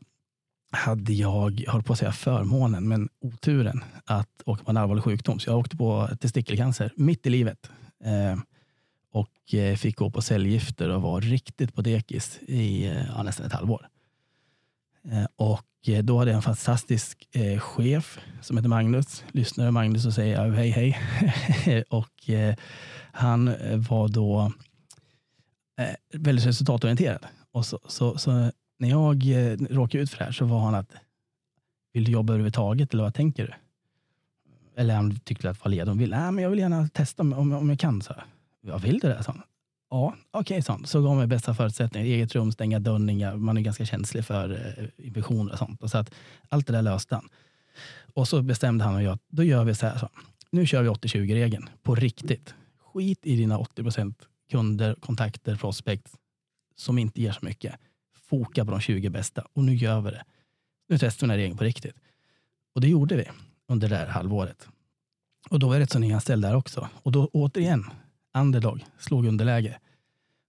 hade 0.71 1.13
jag, 1.13 1.61
jag 1.61 1.73
höll 1.73 1.83
på 1.83 1.93
att 1.93 1.99
säga 1.99 2.13
förmånen, 2.13 2.89
men 2.89 3.09
oturen 3.21 3.85
att 4.05 4.43
åka 4.45 4.65
på 4.65 4.71
en 4.71 4.77
allvarlig 4.77 5.05
sjukdom. 5.05 5.39
Så 5.39 5.51
jag 5.51 5.59
åkte 5.59 5.77
på 5.77 6.09
testikelcancer 6.21 6.93
mitt 6.97 7.27
i 7.27 7.31
livet. 7.31 7.71
Eh, 8.05 8.39
och 9.13 9.55
eh, 9.55 9.77
fick 9.77 9.97
gå 9.97 10.11
på 10.11 10.23
cellgifter 10.23 10.89
och 10.89 11.03
var 11.03 11.21
riktigt 11.21 11.75
på 11.75 11.83
dekis 11.83 12.39
i 12.43 12.87
eh, 12.87 13.07
ja, 13.07 13.23
nästan 13.23 13.47
ett 13.47 13.53
halvår. 13.53 13.87
Eh, 15.09 15.27
och 15.37 15.89
eh, 15.89 16.05
då 16.05 16.19
hade 16.19 16.31
jag 16.31 16.37
en 16.37 16.43
fantastisk 16.43 17.29
eh, 17.33 17.59
chef 17.59 18.19
som 18.41 18.57
heter 18.57 18.69
Magnus. 18.69 19.25
Lyssnar 19.33 19.71
Magnus 19.71 20.07
och 20.07 20.15
säger 20.15 20.45
jag 20.45 20.53
hej 20.53 20.71
hej. 20.71 21.85
och 21.91 22.31
han 23.13 23.55
var 23.89 24.09
då 24.09 24.53
väldigt 26.13 26.47
resultatorienterad. 26.47 27.27
Och 27.53 27.67
så, 27.67 27.79
så, 27.87 28.19
så, 28.19 28.51
när 28.81 28.89
jag 28.89 29.27
eh, 29.27 29.57
råkade 29.71 30.03
ut 30.03 30.11
för 30.11 30.19
det 30.19 30.25
här 30.25 30.33
så 30.33 30.45
var 30.45 30.61
han 30.61 30.75
att 30.75 30.95
vill 31.93 32.05
du 32.05 32.13
jobba 32.13 32.33
överhuvudtaget 32.33 32.93
eller 32.93 33.03
vad 33.03 33.15
tänker 33.15 33.47
du? 33.47 33.53
Eller 34.81 34.95
han 34.95 35.21
tyckte 35.21 35.51
att 35.51 35.57
det 35.57 35.65
var 35.65 35.71
led. 35.71 35.89
ville, 35.89 36.21
Nej, 36.21 36.33
men 36.33 36.43
jag 36.43 36.51
vill 36.51 36.59
gärna 36.59 36.89
testa 36.89 37.23
om, 37.23 37.53
om 37.53 37.69
jag 37.69 37.79
kan. 37.79 38.03
Så. 38.03 38.15
Jag 38.61 38.79
vill 38.79 38.99
du 38.99 39.09
det 39.09 39.23
sa 39.23 39.33
han. 39.33 39.43
Ja, 39.91 40.15
okej, 40.31 40.41
okay, 40.41 40.63
sånt. 40.63 40.89
Så 40.89 41.03
gav 41.03 41.17
mig 41.17 41.27
bästa 41.27 41.55
förutsättningar. 41.55 42.07
Eget 42.07 42.35
rum, 42.35 42.53
stänga 42.53 42.79
dörren. 42.79 43.43
Man 43.43 43.57
är 43.57 43.61
ganska 43.61 43.85
känslig 43.85 44.25
för 44.25 44.51
eh, 44.79 45.07
infektioner 45.07 45.53
och 45.53 45.59
sånt. 45.59 45.83
Och 45.83 45.91
så 45.91 45.99
att 45.99 46.15
allt 46.49 46.67
det 46.67 46.73
där 46.73 46.83
löste 46.83 47.15
han. 47.15 47.29
Och 48.15 48.29
så 48.29 48.43
bestämde 48.43 48.85
han 48.85 48.95
och 48.95 49.03
jag, 49.03 49.19
då 49.29 49.43
gör 49.43 49.65
vi 49.65 49.75
så 49.75 49.87
här. 49.87 49.99
Så. 49.99 50.09
Nu 50.51 50.67
kör 50.67 50.83
vi 50.83 50.89
80-20-regeln 50.89 51.69
på 51.83 51.95
riktigt. 51.95 52.55
Skit 52.93 53.21
i 53.23 53.37
dina 53.37 53.59
80 53.59 53.83
procent 53.83 54.29
kunder, 54.51 54.95
kontakter, 54.95 55.57
prospect 55.57 56.07
som 56.77 56.99
inte 56.99 57.23
ger 57.23 57.33
så 57.33 57.45
mycket. 57.45 57.75
Foka 58.31 58.65
på 58.65 58.71
de 58.71 58.81
20 58.81 59.11
bästa 59.11 59.45
och 59.53 59.65
nu 59.65 59.75
gör 59.75 60.01
vi 60.01 60.11
det. 60.11 60.25
Nu 60.89 60.99
testar 60.99 61.27
vi 61.27 61.29
den 61.29 61.31
här 61.31 61.37
regeln 61.37 61.59
på 61.59 61.65
riktigt. 61.65 61.97
Och 62.75 62.81
det 62.81 62.89
gjorde 62.89 63.17
vi 63.17 63.25
under 63.69 63.89
det 63.89 63.97
här 63.97 64.07
halvåret. 64.07 64.69
Och 65.51 65.59
då 65.59 65.67
var 65.67 65.75
jag 65.75 65.81
rätt 65.81 65.91
så 65.91 65.99
nyanställd 65.99 66.43
där 66.43 66.57
också. 66.57 66.89
Och 67.03 67.13
då 67.13 67.27
återigen, 67.33 67.85
underdog, 68.35 68.85
slog 68.99 69.27
underläge. 69.27 69.79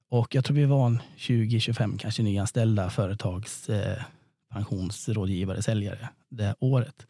Och 0.10 0.36
jag 0.36 0.46
tror 0.46 0.56
vi 0.56 0.66
var 0.66 0.98
20-25 1.18 1.98
kanske 1.98 2.24
nyanställda 2.24 2.90
företags 2.90 3.70
eh, 3.70 4.04
pensionsrådgivare, 4.50 5.62
säljare 5.62 6.10
det 6.30 6.56
året. 6.60 7.08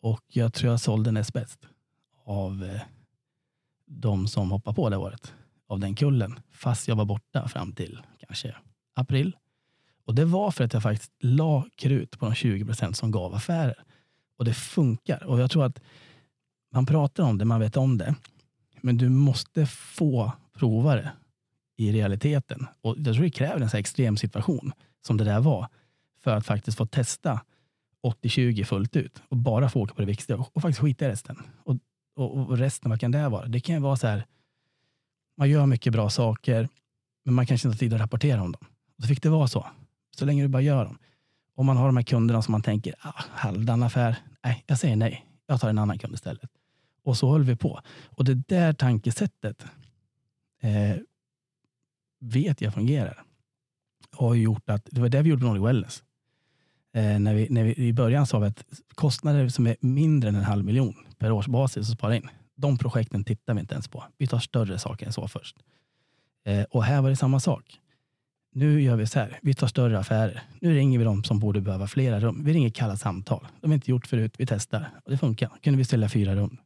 Och 0.00 0.22
jag 0.28 0.52
tror 0.54 0.70
jag 0.70 0.80
sålde 0.80 1.12
näst 1.12 1.32
bäst 1.32 1.58
av 2.24 2.64
eh, 2.64 2.80
de 3.86 4.28
som 4.28 4.50
hoppade 4.50 4.74
på 4.74 4.90
det 4.90 4.96
året. 4.96 5.34
Av 5.68 5.80
den 5.80 5.94
kullen. 5.94 6.40
Fast 6.50 6.88
jag 6.88 6.96
var 6.96 7.04
borta 7.04 7.48
fram 7.48 7.72
till 7.72 8.02
kanske 8.26 8.56
april. 8.94 9.36
Och 10.06 10.14
det 10.14 10.24
var 10.24 10.50
för 10.50 10.64
att 10.64 10.72
jag 10.72 10.82
faktiskt 10.82 11.12
la 11.20 11.64
krut 11.76 12.18
på 12.18 12.26
de 12.26 12.34
20 12.34 12.64
procent 12.64 12.96
som 12.96 13.10
gav 13.10 13.34
affärer. 13.34 13.84
Och 14.38 14.44
det 14.44 14.54
funkar. 14.54 15.24
Och 15.24 15.40
jag 15.40 15.50
tror 15.50 15.64
att 15.64 15.80
man 16.72 16.86
pratar 16.86 17.22
om 17.22 17.38
det, 17.38 17.44
man 17.44 17.60
vet 17.60 17.76
om 17.76 17.98
det. 17.98 18.14
Men 18.80 18.96
du 18.96 19.08
måste 19.08 19.66
få 19.66 20.32
prova 20.58 20.94
det 20.94 21.12
i 21.76 21.92
realiteten. 21.92 22.66
Och 22.80 22.96
jag 22.98 23.14
tror 23.14 23.24
det 23.24 23.30
kräver 23.30 23.60
en 23.60 23.70
så 23.70 23.76
extrem 23.76 24.16
situation 24.16 24.72
som 25.06 25.16
det 25.16 25.24
där 25.24 25.40
var. 25.40 25.68
För 26.24 26.36
att 26.36 26.46
faktiskt 26.46 26.78
få 26.78 26.86
testa 26.86 27.40
80-20 28.02 28.64
fullt 28.64 28.96
ut 28.96 29.22
och 29.28 29.36
bara 29.36 29.68
få 29.68 29.80
åka 29.80 29.94
på 29.94 30.00
det 30.00 30.06
viktiga 30.06 30.36
och, 30.36 30.56
och 30.56 30.62
faktiskt 30.62 30.80
skita 30.80 31.04
i 31.04 31.08
resten. 31.08 31.42
Och, 31.64 31.76
och, 32.16 32.36
och, 32.36 32.58
resten, 32.58 32.90
vad 32.90 33.00
kan 33.00 33.10
det 33.10 33.28
vara? 33.28 33.46
Det 33.46 33.60
kan 33.60 33.74
ju 33.74 33.80
vara 33.80 33.96
så 33.96 34.06
här, 34.06 34.26
man 35.36 35.50
gör 35.50 35.66
mycket 35.66 35.92
bra 35.92 36.10
saker, 36.10 36.68
men 37.24 37.34
man 37.34 37.46
kanske 37.46 37.68
inte 37.68 37.76
har 37.76 37.78
tid 37.78 37.94
att 37.94 38.00
rapportera 38.00 38.42
om 38.42 38.52
dem. 38.52 38.66
Och 38.96 39.02
så 39.02 39.08
fick 39.08 39.22
det 39.22 39.28
vara 39.28 39.48
så. 39.48 39.66
Så 40.18 40.24
länge 40.24 40.42
du 40.42 40.48
bara 40.48 40.62
gör 40.62 40.84
dem. 40.84 40.98
Om 41.54 41.66
man 41.66 41.76
har 41.76 41.86
de 41.86 41.96
här 41.96 42.04
kunderna 42.04 42.42
som 42.42 42.52
man 42.52 42.62
tänker, 42.62 42.94
ah, 42.98 43.22
halvdan 43.30 43.82
affär, 43.82 44.16
nej, 44.44 44.64
jag 44.66 44.78
säger 44.78 44.96
nej. 44.96 45.26
Jag 45.46 45.60
tar 45.60 45.68
en 45.68 45.78
annan 45.78 45.98
kund 45.98 46.14
istället. 46.14 46.50
Och 47.04 47.16
så 47.16 47.32
höll 47.32 47.42
vi 47.42 47.56
på. 47.56 47.80
Och 48.06 48.24
det 48.24 48.34
där 48.34 48.72
tankesättet 48.72 49.64
eh, 50.62 50.96
vet 52.20 52.60
jag 52.60 52.74
fungerar. 52.74 53.22
Och 54.16 54.28
har 54.28 54.34
gjort 54.34 54.70
att, 54.70 54.88
det 54.90 55.00
var 55.00 55.08
det 55.08 55.22
vi 55.22 55.30
gjorde 55.30 55.40
på 55.40 55.46
Nordic 55.46 55.64
Wellness. 55.64 56.02
Eh, 56.94 57.18
när 57.18 57.34
vi, 57.34 57.46
när 57.50 57.64
vi, 57.64 57.74
I 57.74 57.92
början 57.92 58.26
sa 58.26 58.38
vi 58.38 58.46
att 58.46 58.64
kostnader 58.94 59.48
som 59.48 59.66
är 59.66 59.76
mindre 59.80 60.28
än 60.28 60.34
en 60.34 60.44
halv 60.44 60.64
miljon 60.64 60.94
per 61.18 61.32
årsbasis 61.32 61.90
att 61.90 61.98
spara 61.98 62.16
in, 62.16 62.28
de 62.54 62.78
projekten 62.78 63.24
tittar 63.24 63.54
vi 63.54 63.60
inte 63.60 63.74
ens 63.74 63.88
på. 63.88 64.04
Vi 64.18 64.26
tar 64.26 64.38
större 64.38 64.78
saker 64.78 65.06
än 65.06 65.12
så 65.12 65.28
först. 65.28 65.56
Eh, 66.44 66.62
och 66.62 66.84
här 66.84 67.02
var 67.02 67.10
det 67.10 67.16
samma 67.16 67.40
sak. 67.40 67.80
Nu 68.56 68.82
gör 68.82 68.96
vi 68.96 69.06
så 69.06 69.18
här, 69.18 69.38
vi 69.42 69.54
tar 69.54 69.66
större 69.66 69.98
affärer. 69.98 70.42
Nu 70.60 70.74
ringer 70.74 70.98
vi 70.98 71.04
dem 71.04 71.24
som 71.24 71.38
borde 71.38 71.60
behöva 71.60 71.86
flera 71.86 72.20
rum. 72.20 72.44
Vi 72.44 72.52
ringer 72.52 72.70
kalla 72.70 72.96
samtal. 72.96 73.46
De 73.60 73.70
har 73.70 73.74
inte 73.74 73.90
gjort 73.90 74.06
förut, 74.06 74.34
vi 74.38 74.46
testar. 74.46 74.90
Och 75.04 75.10
det 75.10 75.18
funkar. 75.18 75.50
kunde 75.62 75.78
vi 75.78 75.84
ställa 75.84 76.08
fyra 76.08 76.34
rum, 76.34 76.56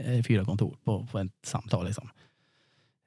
eh, 0.00 0.22
fyra 0.22 0.44
kontor 0.44 0.76
på, 0.84 1.06
på 1.06 1.18
ett 1.18 1.32
samtal. 1.42 1.86
Liksom. 1.86 2.10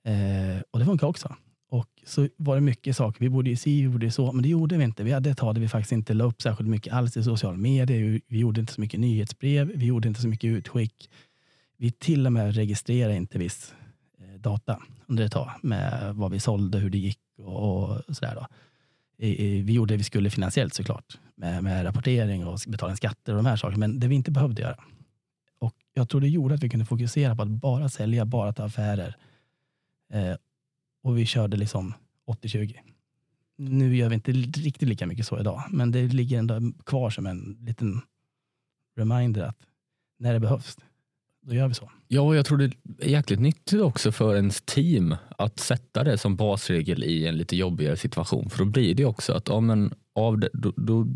Eh, 0.06 0.62
och 0.72 0.80
det 0.80 0.86
funkar 0.86 1.08
också. 1.08 1.36
Och 1.70 1.88
så 2.06 2.28
var 2.38 2.56
det 2.56 2.62
mycket 2.62 2.96
saker. 2.96 3.20
Vi 3.20 3.30
borde 3.30 3.50
ju 3.50 3.56
si, 3.56 3.82
vi 3.82 3.90
borde 3.90 4.12
så, 4.12 4.32
men 4.32 4.44
det 4.44 4.50
gjorde 4.50 4.78
vi 4.78 4.84
inte. 4.84 5.04
Vi 5.04 5.12
hade 5.12 5.30
ett 5.30 5.38
tag 5.38 5.56
där 5.56 5.62
vi 5.62 5.68
faktiskt 5.68 5.92
inte 5.92 6.14
la 6.14 6.24
upp 6.24 6.42
särskilt 6.42 6.70
mycket 6.70 6.94
alls 6.94 7.18
i 7.18 7.24
sociala 7.24 7.58
medier. 7.58 8.22
Vi 8.28 8.40
gjorde 8.40 8.62
inte 8.62 8.74
så 8.74 8.82
mycket 8.82 9.00
nyhetsbrev. 9.00 9.72
Vi 9.76 9.86
gjorde 9.86 10.08
inte 10.08 10.22
så 10.22 10.28
mycket 10.28 10.48
utskick. 10.48 11.10
Vi 11.78 11.92
till 11.92 12.26
och 12.26 12.34
med 12.34 12.56
registrerade 12.56 13.16
inte 13.16 13.40
viss 13.40 13.74
eh, 14.20 14.40
data 14.40 14.82
under 15.14 15.26
ett 15.26 15.32
tag 15.32 15.52
med 15.62 16.16
vad 16.16 16.32
vi 16.32 16.40
sålde, 16.40 16.78
hur 16.78 16.90
det 16.90 16.98
gick 16.98 17.20
och, 17.38 17.90
och 17.90 18.16
sådär. 18.16 18.36
Då. 18.36 18.48
Vi 19.18 19.74
gjorde 19.74 19.94
det 19.94 19.98
vi 19.98 20.04
skulle 20.04 20.30
finansiellt 20.30 20.74
såklart 20.74 21.20
med, 21.36 21.64
med 21.64 21.86
rapportering 21.86 22.48
och 22.48 22.60
betalning 22.68 22.98
skatter 22.98 23.34
och 23.34 23.44
de 23.44 23.46
här 23.46 23.56
sakerna, 23.56 23.78
men 23.78 24.00
det 24.00 24.08
vi 24.08 24.16
inte 24.16 24.32
behövde 24.32 24.62
göra. 24.62 24.84
Och 25.60 25.76
jag 25.94 26.10
tror 26.10 26.22
det 26.22 26.28
gjorde 26.28 26.56
att 26.56 26.64
vi 26.64 26.70
kunde 26.70 26.86
fokusera 26.86 27.36
på 27.36 27.42
att 27.42 27.50
bara 27.50 27.90
sälja, 27.90 28.26
bara 28.26 28.54
ta 28.54 28.64
affärer. 28.64 29.16
Eh, 30.14 30.36
och 31.04 31.18
vi 31.18 31.26
körde 31.26 31.58
liksom 31.58 31.94
80-20. 32.28 32.76
Nu 33.58 33.96
gör 33.96 34.10
vi 34.10 34.16
inte 34.16 34.32
riktigt 34.32 34.90
lika 34.90 35.08
mycket 35.08 35.28
så 35.28 35.40
idag, 35.40 35.64
men 35.70 35.92
det 35.92 36.08
ligger 36.08 36.40
ändå 36.40 36.62
kvar 36.86 37.10
som 37.10 37.26
en 37.26 37.58
liten 37.62 38.02
reminder 38.96 39.42
att 39.42 39.58
när 40.18 40.34
det 40.34 40.40
behövs, 40.40 40.78
då 41.44 41.56
gör 41.56 41.68
vi 41.68 41.74
så. 41.74 41.92
Ja, 42.08 42.36
jag 42.36 42.46
tror 42.46 42.58
det 42.58 42.72
är 43.00 43.10
jäkligt 43.10 43.40
nyttigt 43.40 43.82
också 43.82 44.12
för 44.12 44.36
ens 44.36 44.62
team 44.62 45.16
att 45.38 45.60
sätta 45.60 46.04
det 46.04 46.18
som 46.18 46.36
basregel 46.36 47.04
i 47.04 47.28
en 47.28 47.38
lite 47.38 47.56
jobbigare 47.56 47.98
situation. 47.98 48.50
För 48.50 48.60
då 48.60 48.66
blir 48.66 48.96
det 48.96 49.06
också 49.06 49.34
att 49.34 49.48
ja, 49.48 49.60
men 49.60 49.94
av 50.16 50.40
det, 50.40 50.50
då, 50.54 50.74
då 50.78 51.08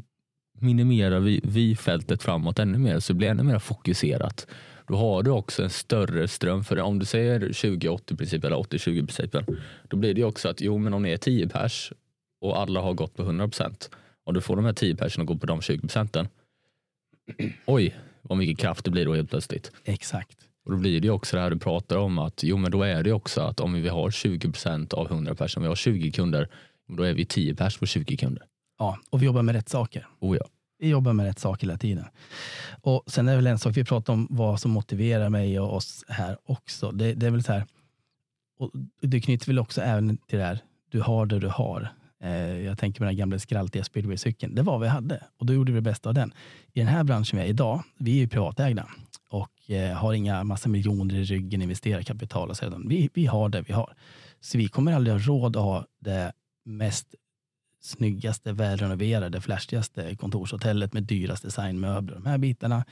minimerar 0.59 1.19
vi, 1.19 1.41
vi 1.43 1.75
fältet 1.75 2.23
framåt 2.23 2.59
ännu 2.59 2.77
mer 2.77 2.99
så 2.99 3.13
det 3.13 3.17
blir 3.17 3.29
ännu 3.29 3.43
mer 3.43 3.59
fokuserat. 3.59 4.47
Då 4.87 4.95
har 4.95 5.23
du 5.23 5.31
också 5.31 5.63
en 5.63 5.69
större 5.69 6.27
ström. 6.27 6.63
För 6.63 6.79
om 6.79 6.99
du 6.99 7.05
säger 7.05 7.39
20-80 7.39 8.17
principen 8.17 8.53
eller 8.53 8.63
80-20 8.63 9.05
principen, 9.05 9.45
då 9.87 9.97
blir 9.97 10.13
det 10.13 10.23
också 10.23 10.49
att 10.49 10.61
jo, 10.61 10.77
men 10.77 10.93
om 10.93 11.03
ni 11.03 11.11
är 11.11 11.17
10 11.17 11.47
pers 11.47 11.93
och 12.41 12.59
alla 12.59 12.81
har 12.81 12.93
gått 12.93 13.15
på 13.15 13.23
100 13.23 13.47
procent 13.47 13.89
och 14.23 14.33
du 14.33 14.41
får 14.41 14.55
de 14.55 14.65
här 14.65 14.73
10 14.73 14.95
personerna 14.95 15.23
att 15.23 15.35
gå 15.35 15.39
på 15.39 15.45
de 15.45 15.61
20 15.61 15.81
procenten. 15.81 16.27
Oj, 17.65 17.95
vad 18.29 18.37
mycket 18.37 18.59
kraft 18.59 18.85
det 18.85 18.91
blir 18.91 19.05
då 19.05 19.15
helt 19.15 19.29
plötsligt. 19.29 19.71
Exakt. 19.83 20.37
Och 20.65 20.71
då 20.71 20.77
blir 20.77 21.01
det 21.01 21.09
också 21.09 21.35
det 21.35 21.41
här 21.41 21.49
du 21.49 21.59
pratar 21.59 21.97
om 21.97 22.19
att 22.19 22.43
jo 22.43 22.57
men 22.57 22.71
då 22.71 22.83
är 22.83 23.03
det 23.03 23.11
också 23.11 23.41
att 23.41 23.59
om 23.59 23.73
vi 23.73 23.89
har 23.89 24.11
20 24.11 24.51
procent 24.51 24.93
av 24.93 25.11
100 25.11 25.35
personer, 25.35 25.63
vi 25.63 25.67
har 25.67 25.75
20 25.75 26.11
kunder, 26.11 26.49
då 26.87 27.03
är 27.03 27.13
vi 27.13 27.25
10 27.25 27.55
pers 27.55 27.77
på 27.77 27.85
20 27.85 28.17
kunder. 28.17 28.43
Ja, 28.79 28.97
och 29.09 29.21
vi 29.21 29.25
jobbar 29.25 29.41
med 29.41 29.55
rätt 29.55 29.69
saker. 29.69 30.07
Oh 30.19 30.37
ja. 30.37 30.45
Vi 30.79 30.89
jobbar 30.89 31.13
med 31.13 31.25
rätt 31.25 31.39
saker 31.39 31.67
hela 31.67 31.77
tiden. 31.77 32.05
Och 32.81 33.03
sen 33.07 33.27
är 33.27 33.31
det 33.31 33.37
väl 33.37 33.47
en 33.47 33.59
sak, 33.59 33.77
vi 33.77 33.83
pratar 33.83 34.13
om 34.13 34.27
vad 34.29 34.61
som 34.61 34.71
motiverar 34.71 35.29
mig 35.29 35.59
och 35.59 35.75
oss 35.75 36.05
här 36.07 36.37
också. 36.45 36.91
Det, 36.91 37.13
det 37.13 37.27
är 37.27 37.31
väl 37.31 37.43
så 37.43 37.53
här, 37.53 37.65
och 38.59 38.71
det 39.01 39.21
knyter 39.21 39.47
väl 39.47 39.59
också 39.59 39.81
även 39.81 40.17
till 40.17 40.39
det 40.39 40.45
här, 40.45 40.59
du 40.91 41.01
har 41.01 41.25
det 41.25 41.39
du 41.39 41.47
har. 41.47 41.93
Eh, 42.19 42.61
jag 42.61 42.77
tänker 42.77 42.99
på 42.99 43.05
den 43.05 43.17
gamla 43.17 43.39
skraltiga 43.39 43.83
speedwaycykeln. 43.83 44.55
Det 44.55 44.61
var 44.61 44.73
vad 44.73 44.81
vi 44.81 44.87
hade 44.87 45.23
och 45.37 45.45
då 45.45 45.53
gjorde 45.53 45.71
vi 45.71 45.77
det 45.77 45.81
bästa 45.81 46.09
av 46.09 46.15
den. 46.15 46.33
I 46.73 46.79
den 46.79 46.87
här 46.87 47.03
branschen 47.03 47.39
vi 47.39 47.45
är 47.45 47.49
idag, 47.49 47.83
vi 47.97 48.11
är 48.11 48.15
ju 48.15 48.27
privatägda 48.27 48.87
och 49.29 49.71
eh, 49.71 49.93
har 49.93 50.13
inga 50.13 50.43
massa 50.43 50.69
miljoner 50.69 51.15
i 51.15 51.23
ryggen, 51.23 51.61
investerarkapital 51.61 52.49
och 52.49 52.57
sådant. 52.57 52.85
Vi, 52.87 53.09
vi 53.13 53.25
har 53.25 53.49
det 53.49 53.61
vi 53.61 53.73
har. 53.73 53.93
Så 54.39 54.57
vi 54.57 54.67
kommer 54.67 54.93
aldrig 54.93 55.13
ha 55.15 55.19
råd 55.19 55.55
att 55.55 55.63
ha 55.63 55.85
det 55.99 56.33
mest 56.63 57.15
snyggaste, 57.81 58.53
välrenoverade, 58.53 59.41
flashigaste 59.41 60.15
kontorshotellet 60.15 60.93
med 60.93 61.03
dyrast 61.03 61.43
designmöbler. 61.43 62.15
De 62.15 62.25
här 62.25 62.37
bitarna. 62.37 62.85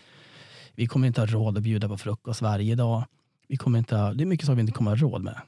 Vi 0.75 0.87
kommer 0.87 1.07
inte 1.07 1.21
ha 1.21 1.25
råd 1.25 1.57
att 1.57 1.63
bjuda 1.63 1.87
på 1.87 1.97
frukost 1.97 2.41
varje 2.41 2.75
dag. 2.75 3.05
Vi 3.47 3.57
kommer 3.57 3.79
inte 3.79 3.95
ha, 3.95 4.13
det 4.13 4.23
är 4.23 4.25
mycket 4.25 4.45
saker 4.45 4.55
vi 4.55 4.61
inte 4.61 4.73
kommer 4.73 4.91
ha 4.91 4.97
råd 4.97 5.23
med. 5.23 5.41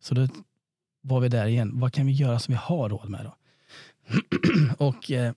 Så 0.00 0.14
då 0.14 0.28
var 1.06 1.20
vi 1.20 1.28
där 1.28 1.46
igen. 1.46 1.80
Vad 1.80 1.92
kan 1.92 2.06
vi 2.06 2.12
göra 2.12 2.38
som 2.38 2.52
vi 2.52 2.58
har 2.62 2.88
råd 2.88 3.08
med 3.08 3.24
då? 3.24 3.36
och, 4.86 5.10
eh, 5.10 5.32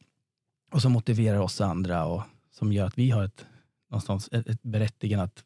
och 0.72 0.82
som 0.82 0.92
motiverar 0.92 1.40
oss 1.40 1.62
andra 1.62 2.06
och 2.06 2.22
som 2.52 2.74
gör 2.74 2.86
att 2.86 2.98
vi 2.98 3.10
har 3.10 3.24
ett, 3.24 3.46
någonstans 3.90 4.30
ett, 4.32 4.48
ett 4.48 4.64
berättigande 4.64 5.24
att 5.24 5.44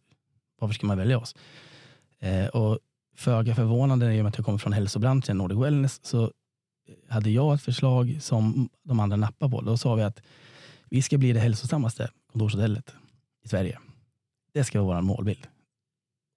varför 0.60 0.74
ska 0.74 0.88
man 0.88 0.98
välja 0.98 1.20
oss? 1.20 1.36
Eh, 2.20 2.48
och 2.48 2.80
föga 3.16 3.56
förvånande 3.56 4.16
i 4.16 4.20
och 4.20 4.24
med 4.24 4.30
att 4.30 4.38
jag 4.38 4.46
kommer 4.46 4.58
från 4.58 4.74
hälsobranschen, 4.74 5.38
Nordic 5.38 5.58
Wellness, 5.58 6.06
så 6.06 6.32
hade 7.10 7.30
jag 7.30 7.56
ett 7.56 7.62
förslag 7.62 8.18
som 8.22 8.70
de 8.84 9.00
andra 9.00 9.18
nappade 9.18 9.52
på. 9.52 9.62
Då 9.62 9.78
sa 9.78 9.96
vi 9.96 10.04
att 10.04 10.22
vi 10.90 11.02
ska 11.02 11.18
bli 11.18 11.34
det 11.34 11.40
hälsosammaste 11.40 12.10
kontorshotellet 12.32 12.96
i 13.44 13.48
Sverige. 13.48 13.80
Det 14.54 14.64
ska 14.64 14.82
vara 14.82 14.96
vår 14.96 15.02
målbild. 15.02 15.48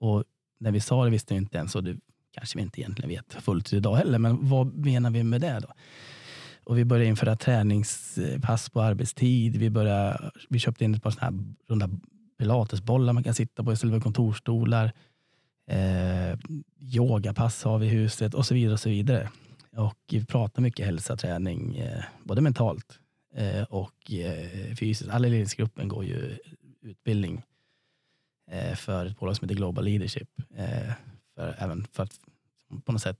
Och 0.01 0.25
när 0.59 0.73
vi 0.73 0.81
sa 0.81 1.05
det 1.05 1.11
visste 1.11 1.35
vi 1.35 1.39
inte 1.39 1.59
ens, 1.59 1.75
och 1.75 1.85
det 1.85 1.97
kanske 2.37 2.59
vi 2.59 2.63
inte 2.63 2.81
egentligen 2.81 3.09
vet 3.09 3.33
fullt 3.33 3.73
idag 3.73 3.97
heller, 3.97 4.19
men 4.19 4.49
vad 4.49 4.75
menar 4.75 5.11
vi 5.11 5.25
med 5.25 5.41
det 5.41 5.61
då? 5.63 5.69
Och 6.65 6.79
vi 6.79 6.85
började 6.85 7.07
införa 7.07 7.37
träningspass 7.37 8.71
på 8.71 8.83
arbetstid. 8.83 9.57
Vi, 9.57 9.71
började, 9.71 10.31
vi 10.49 10.59
köpte 10.59 10.85
in 10.85 10.95
ett 10.95 11.03
par 11.03 11.11
såna 11.11 11.27
här 11.27 11.39
runda 11.69 11.91
pilatesbollar 12.39 13.13
man 13.13 13.23
kan 13.25 13.35
sitta 13.35 13.65
på 13.65 13.73
istället 13.73 13.95
för 13.95 14.01
kontorsstolar. 14.01 14.93
Eh, 15.71 16.39
yogapass 16.81 17.65
har 17.65 17.79
vi 17.79 17.87
i 17.87 17.89
huset 17.89 18.35
och 18.35 18.47
så 18.47 18.55
vidare. 18.55 18.73
och 18.73 18.81
så 18.81 18.89
vidare. 18.89 19.29
Och 19.77 19.99
vi 20.11 20.25
pratar 20.25 20.63
mycket 20.63 20.87
hälsa, 20.87 21.17
träning, 21.17 21.77
eh, 21.77 22.05
både 22.25 22.41
mentalt 22.41 22.99
eh, 23.35 23.63
och 23.63 24.13
eh, 24.13 24.75
fysiskt. 24.75 25.11
Alla 25.11 25.27
i 25.27 25.31
ledningsgruppen 25.31 25.89
går 25.89 26.05
ju 26.05 26.39
utbildning 26.83 27.43
eh, 28.51 28.75
för 28.75 29.07
ett 29.07 29.19
bolag 29.19 29.37
som 29.37 29.45
heter 29.45 29.57
Global 29.57 29.85
Leadership. 29.85 30.29
Eh, 30.57 30.93
för, 31.37 31.57
även 31.59 31.87
för 31.93 32.03
att 32.03 32.21
på 32.85 32.93
något 32.93 33.03
sätt 33.03 33.19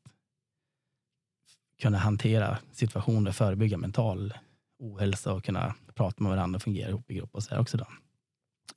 kunna 1.81 1.99
hantera 1.99 2.59
situationer, 2.73 3.33
förebygga 3.33 3.77
mental 3.77 4.35
ohälsa 4.79 5.33
och 5.33 5.45
kunna 5.45 5.75
prata 5.95 6.23
med 6.23 6.31
varandra 6.31 6.57
och 6.57 6.63
fungera 6.63 6.89
ihop 6.89 7.11
i 7.11 7.15
grupp 7.15 7.35
och 7.35 7.43
så 7.43 7.55
här 7.55 7.61
också. 7.61 7.77
Då. 7.77 7.87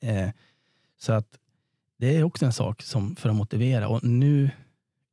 Eh, 0.07 0.29
så 0.97 1.13
att 1.13 1.39
det 1.97 2.17
är 2.17 2.23
också 2.23 2.45
en 2.45 2.53
sak 2.53 2.81
som 2.81 3.15
för 3.15 3.29
att 3.29 3.35
motivera 3.35 3.87
och 3.87 4.03
nu 4.03 4.51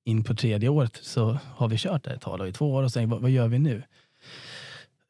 in 0.04 0.24
på 0.24 0.34
tredje 0.34 0.68
året 0.68 0.98
så 1.02 1.38
har 1.44 1.68
vi 1.68 1.76
kört 1.78 2.04
det 2.04 2.10
ett 2.10 2.20
tag, 2.20 2.38
då, 2.38 2.46
i 2.46 2.52
två 2.52 2.72
år 2.72 2.82
och 2.82 2.92
sen 2.92 3.10
vad, 3.10 3.20
vad 3.20 3.30
gör 3.30 3.48
vi 3.48 3.58
nu? 3.58 3.82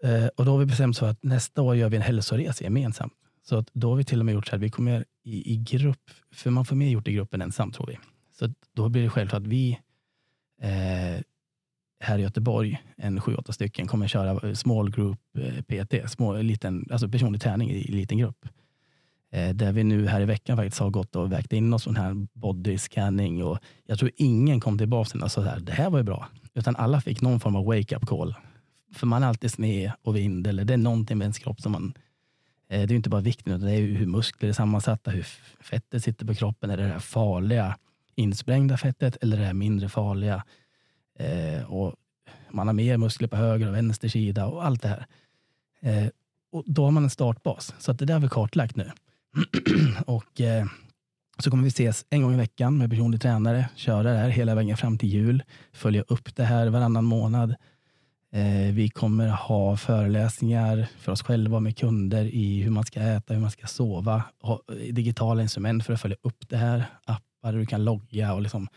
Eh, 0.02 0.26
och 0.26 0.44
då 0.44 0.50
har 0.50 0.58
vi 0.58 0.66
bestämt 0.66 0.96
så 0.96 1.06
att 1.06 1.22
nästa 1.22 1.62
år 1.62 1.76
gör 1.76 1.88
vi 1.88 1.96
en 1.96 2.02
hälsoresa 2.02 2.64
gemensamt. 2.64 3.12
Så 3.42 3.56
att 3.56 3.70
då 3.72 3.88
har 3.90 3.96
vi 3.96 4.04
till 4.04 4.20
och 4.20 4.26
med 4.26 4.34
gjort 4.34 4.46
så 4.46 4.50
här, 4.50 4.58
vi 4.58 4.70
kommer 4.70 5.04
i, 5.22 5.52
i 5.52 5.56
grupp, 5.56 6.10
för 6.32 6.50
man 6.50 6.64
får 6.64 6.76
mer 6.76 6.88
gjort 6.88 7.08
i 7.08 7.12
gruppen 7.12 7.42
ensam 7.42 7.72
tror 7.72 7.86
vi. 7.86 7.98
Så 8.38 8.48
då 8.74 8.88
blir 8.88 9.02
det 9.02 9.10
självklart 9.10 9.42
att 9.42 9.46
vi 9.46 9.78
eh, 10.62 11.22
här 12.00 12.18
i 12.18 12.22
Göteborg, 12.22 12.82
en 12.96 13.20
sju, 13.20 13.34
åtta 13.34 13.52
stycken, 13.52 13.86
kommer 13.86 14.08
köra 14.08 14.48
eh, 14.48 14.54
small 14.54 14.90
group 14.90 15.18
eh, 15.38 15.62
PT, 15.62 16.10
små, 16.10 16.36
liten, 16.36 16.86
alltså 16.90 17.08
personlig 17.08 17.40
träning 17.40 17.70
i, 17.70 17.88
i 17.88 17.92
liten 17.92 18.18
grupp. 18.18 18.48
Eh, 19.30 19.54
där 19.54 19.72
vi 19.72 19.84
nu 19.84 20.06
här 20.06 20.20
i 20.20 20.24
veckan 20.24 20.56
faktiskt 20.56 20.78
har 20.78 20.90
gått 20.90 21.16
och 21.16 21.32
vägt 21.32 21.52
in 21.52 21.72
oss 21.72 21.82
sån 21.82 21.96
här 21.96 22.26
body 22.32 22.78
scanning 22.78 23.44
och 23.44 23.58
jag 23.86 23.98
tror 23.98 24.10
ingen 24.16 24.60
kom 24.60 24.78
tillbaka 24.78 25.18
och 25.24 25.32
sa 25.32 25.42
att 25.42 25.66
det 25.66 25.72
här 25.72 25.90
var 25.90 25.98
ju 25.98 26.04
bra. 26.04 26.28
Utan 26.54 26.76
alla 26.76 27.00
fick 27.00 27.22
någon 27.22 27.40
form 27.40 27.56
av 27.56 27.64
wake-up 27.64 28.06
call 28.06 28.34
för 28.94 29.06
man 29.06 29.22
är 29.22 29.26
alltid 29.26 29.50
sned 29.50 29.92
och 30.02 30.16
vind 30.16 30.46
eller 30.46 30.64
det 30.64 30.72
är 30.72 30.78
någonting 30.78 31.18
med 31.18 31.24
ens 31.24 31.38
kropp 31.38 31.60
som 31.60 31.72
man 31.72 31.94
eh, 32.68 32.86
det 32.86 32.94
är 32.94 32.96
inte 32.96 33.10
bara 33.10 33.20
vikten 33.20 33.52
utan 33.52 33.66
det 33.66 33.74
är 33.74 33.80
hur 33.80 34.06
muskler 34.06 34.48
är 34.48 34.52
sammansatta, 34.52 35.10
hur 35.10 35.26
fettet 35.60 36.04
sitter 36.04 36.26
på 36.26 36.34
kroppen. 36.34 36.70
Är 36.70 36.76
det 36.76 36.82
det 36.82 36.92
här 36.92 36.98
farliga 36.98 37.76
insprängda 38.16 38.76
fettet 38.76 39.16
eller 39.20 39.36
det 39.36 39.44
här 39.44 39.54
mindre 39.54 39.88
farliga? 39.88 40.44
Eh, 41.18 41.72
och 41.72 41.94
man 42.50 42.66
har 42.66 42.74
mer 42.74 42.96
muskler 42.96 43.28
på 43.28 43.36
höger 43.36 43.68
och 43.68 43.74
vänster 43.74 44.08
sida 44.08 44.46
och 44.46 44.64
allt 44.64 44.82
det 44.82 44.88
här. 44.88 45.06
Eh, 45.80 46.08
och 46.52 46.64
då 46.66 46.84
har 46.84 46.90
man 46.90 47.04
en 47.04 47.10
startbas. 47.10 47.74
Så 47.78 47.90
att 47.90 47.98
det 47.98 48.04
där 48.04 48.14
har 48.14 48.20
vi 48.20 48.28
kartlagt 48.28 48.76
nu. 48.76 48.90
och 50.06 50.40
eh, 50.40 50.66
så 51.38 51.50
kommer 51.50 51.62
vi 51.62 51.68
ses 51.68 52.04
en 52.10 52.22
gång 52.22 52.34
i 52.34 52.36
veckan 52.36 52.78
med 52.78 52.90
personlig 52.90 53.20
tränare, 53.20 53.68
köra 53.76 54.12
det 54.12 54.18
här 54.18 54.28
hela 54.28 54.54
vägen 54.54 54.76
fram 54.76 54.98
till 54.98 55.08
jul, 55.08 55.42
följa 55.72 56.02
upp 56.02 56.36
det 56.36 56.44
här 56.44 56.66
varannan 56.66 57.04
månad. 57.04 57.54
Eh, 58.32 58.72
vi 58.72 58.88
kommer 58.88 59.28
ha 59.28 59.76
föreläsningar 59.76 60.88
för 60.98 61.12
oss 61.12 61.22
själva 61.22 61.60
med 61.60 61.76
kunder 61.76 62.24
i 62.24 62.62
hur 62.62 62.70
man 62.70 62.84
ska 62.84 63.00
äta, 63.00 63.34
hur 63.34 63.40
man 63.40 63.50
ska 63.50 63.66
sova, 63.66 64.22
ha 64.42 64.60
digitala 64.90 65.42
instrument 65.42 65.86
för 65.86 65.92
att 65.92 66.00
följa 66.00 66.16
upp 66.22 66.48
det 66.48 66.56
här, 66.56 66.84
appar 67.46 67.52
där 67.52 67.58
du 67.58 67.66
kan 67.66 67.84
logga 67.84 68.34
och 68.34 68.42
liksom 68.42 68.68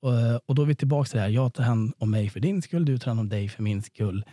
och, 0.00 0.12
och 0.46 0.54
då 0.54 0.62
är 0.62 0.66
vi 0.66 0.74
tillbaka 0.74 1.08
till 1.08 1.16
det 1.16 1.22
här, 1.22 1.28
jag 1.28 1.54
tar 1.54 1.64
hand 1.64 1.94
om 1.98 2.10
mig 2.10 2.30
för 2.30 2.40
din 2.40 2.62
skull, 2.62 2.84
du 2.84 2.98
tar 2.98 3.10
hand 3.10 3.20
om 3.20 3.28
dig 3.28 3.48
för 3.48 3.62
min 3.62 3.82
skull. 3.82 4.24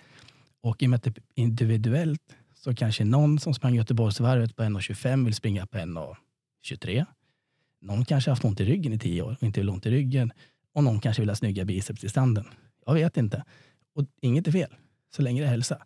Och 0.61 0.83
i 0.83 0.85
och 0.85 0.89
med 0.89 0.97
att 0.97 1.03
det 1.03 1.17
är 1.17 1.23
individuellt 1.35 2.35
så 2.55 2.75
kanske 2.75 3.05
någon 3.05 3.39
som 3.39 3.53
sprang 3.53 3.75
Göteborgsvarvet 3.75 4.55
på 4.55 4.63
1,25 4.63 5.25
vill 5.25 5.33
springa 5.33 5.65
på 5.65 5.77
1,23. 5.77 7.05
Någon 7.81 8.05
kanske 8.05 8.29
har 8.29 8.35
haft 8.35 8.45
ont 8.45 8.59
i 8.59 8.65
ryggen 8.65 8.93
i 8.93 8.99
tio 8.99 9.21
år 9.21 9.37
och 9.39 9.43
inte 9.43 9.59
vill 9.59 9.69
ont 9.69 9.85
i 9.85 9.91
ryggen. 9.91 10.31
Och 10.73 10.83
någon 10.83 10.99
kanske 10.99 11.21
vill 11.21 11.29
ha 11.29 11.35
snygga 11.35 11.65
biceps 11.65 12.03
i 12.03 12.09
standen. 12.09 12.45
Jag 12.85 12.93
vet 12.93 13.17
inte. 13.17 13.43
Och 13.95 14.05
inget 14.21 14.47
är 14.47 14.51
fel, 14.51 14.75
så 15.15 15.21
länge 15.21 15.41
det 15.41 15.47
är 15.47 15.51
hälsa. 15.51 15.85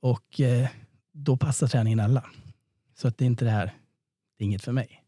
Och 0.00 0.40
eh, 0.40 0.68
då 1.12 1.36
passar 1.36 1.66
träningen 1.66 2.00
alla. 2.00 2.24
Så 2.94 3.08
att 3.08 3.18
det 3.18 3.24
är 3.24 3.26
inte 3.26 3.44
det 3.44 3.50
här, 3.50 3.66
det 4.38 4.44
är 4.44 4.46
inget 4.46 4.64
för 4.64 4.72
mig. 4.72 5.04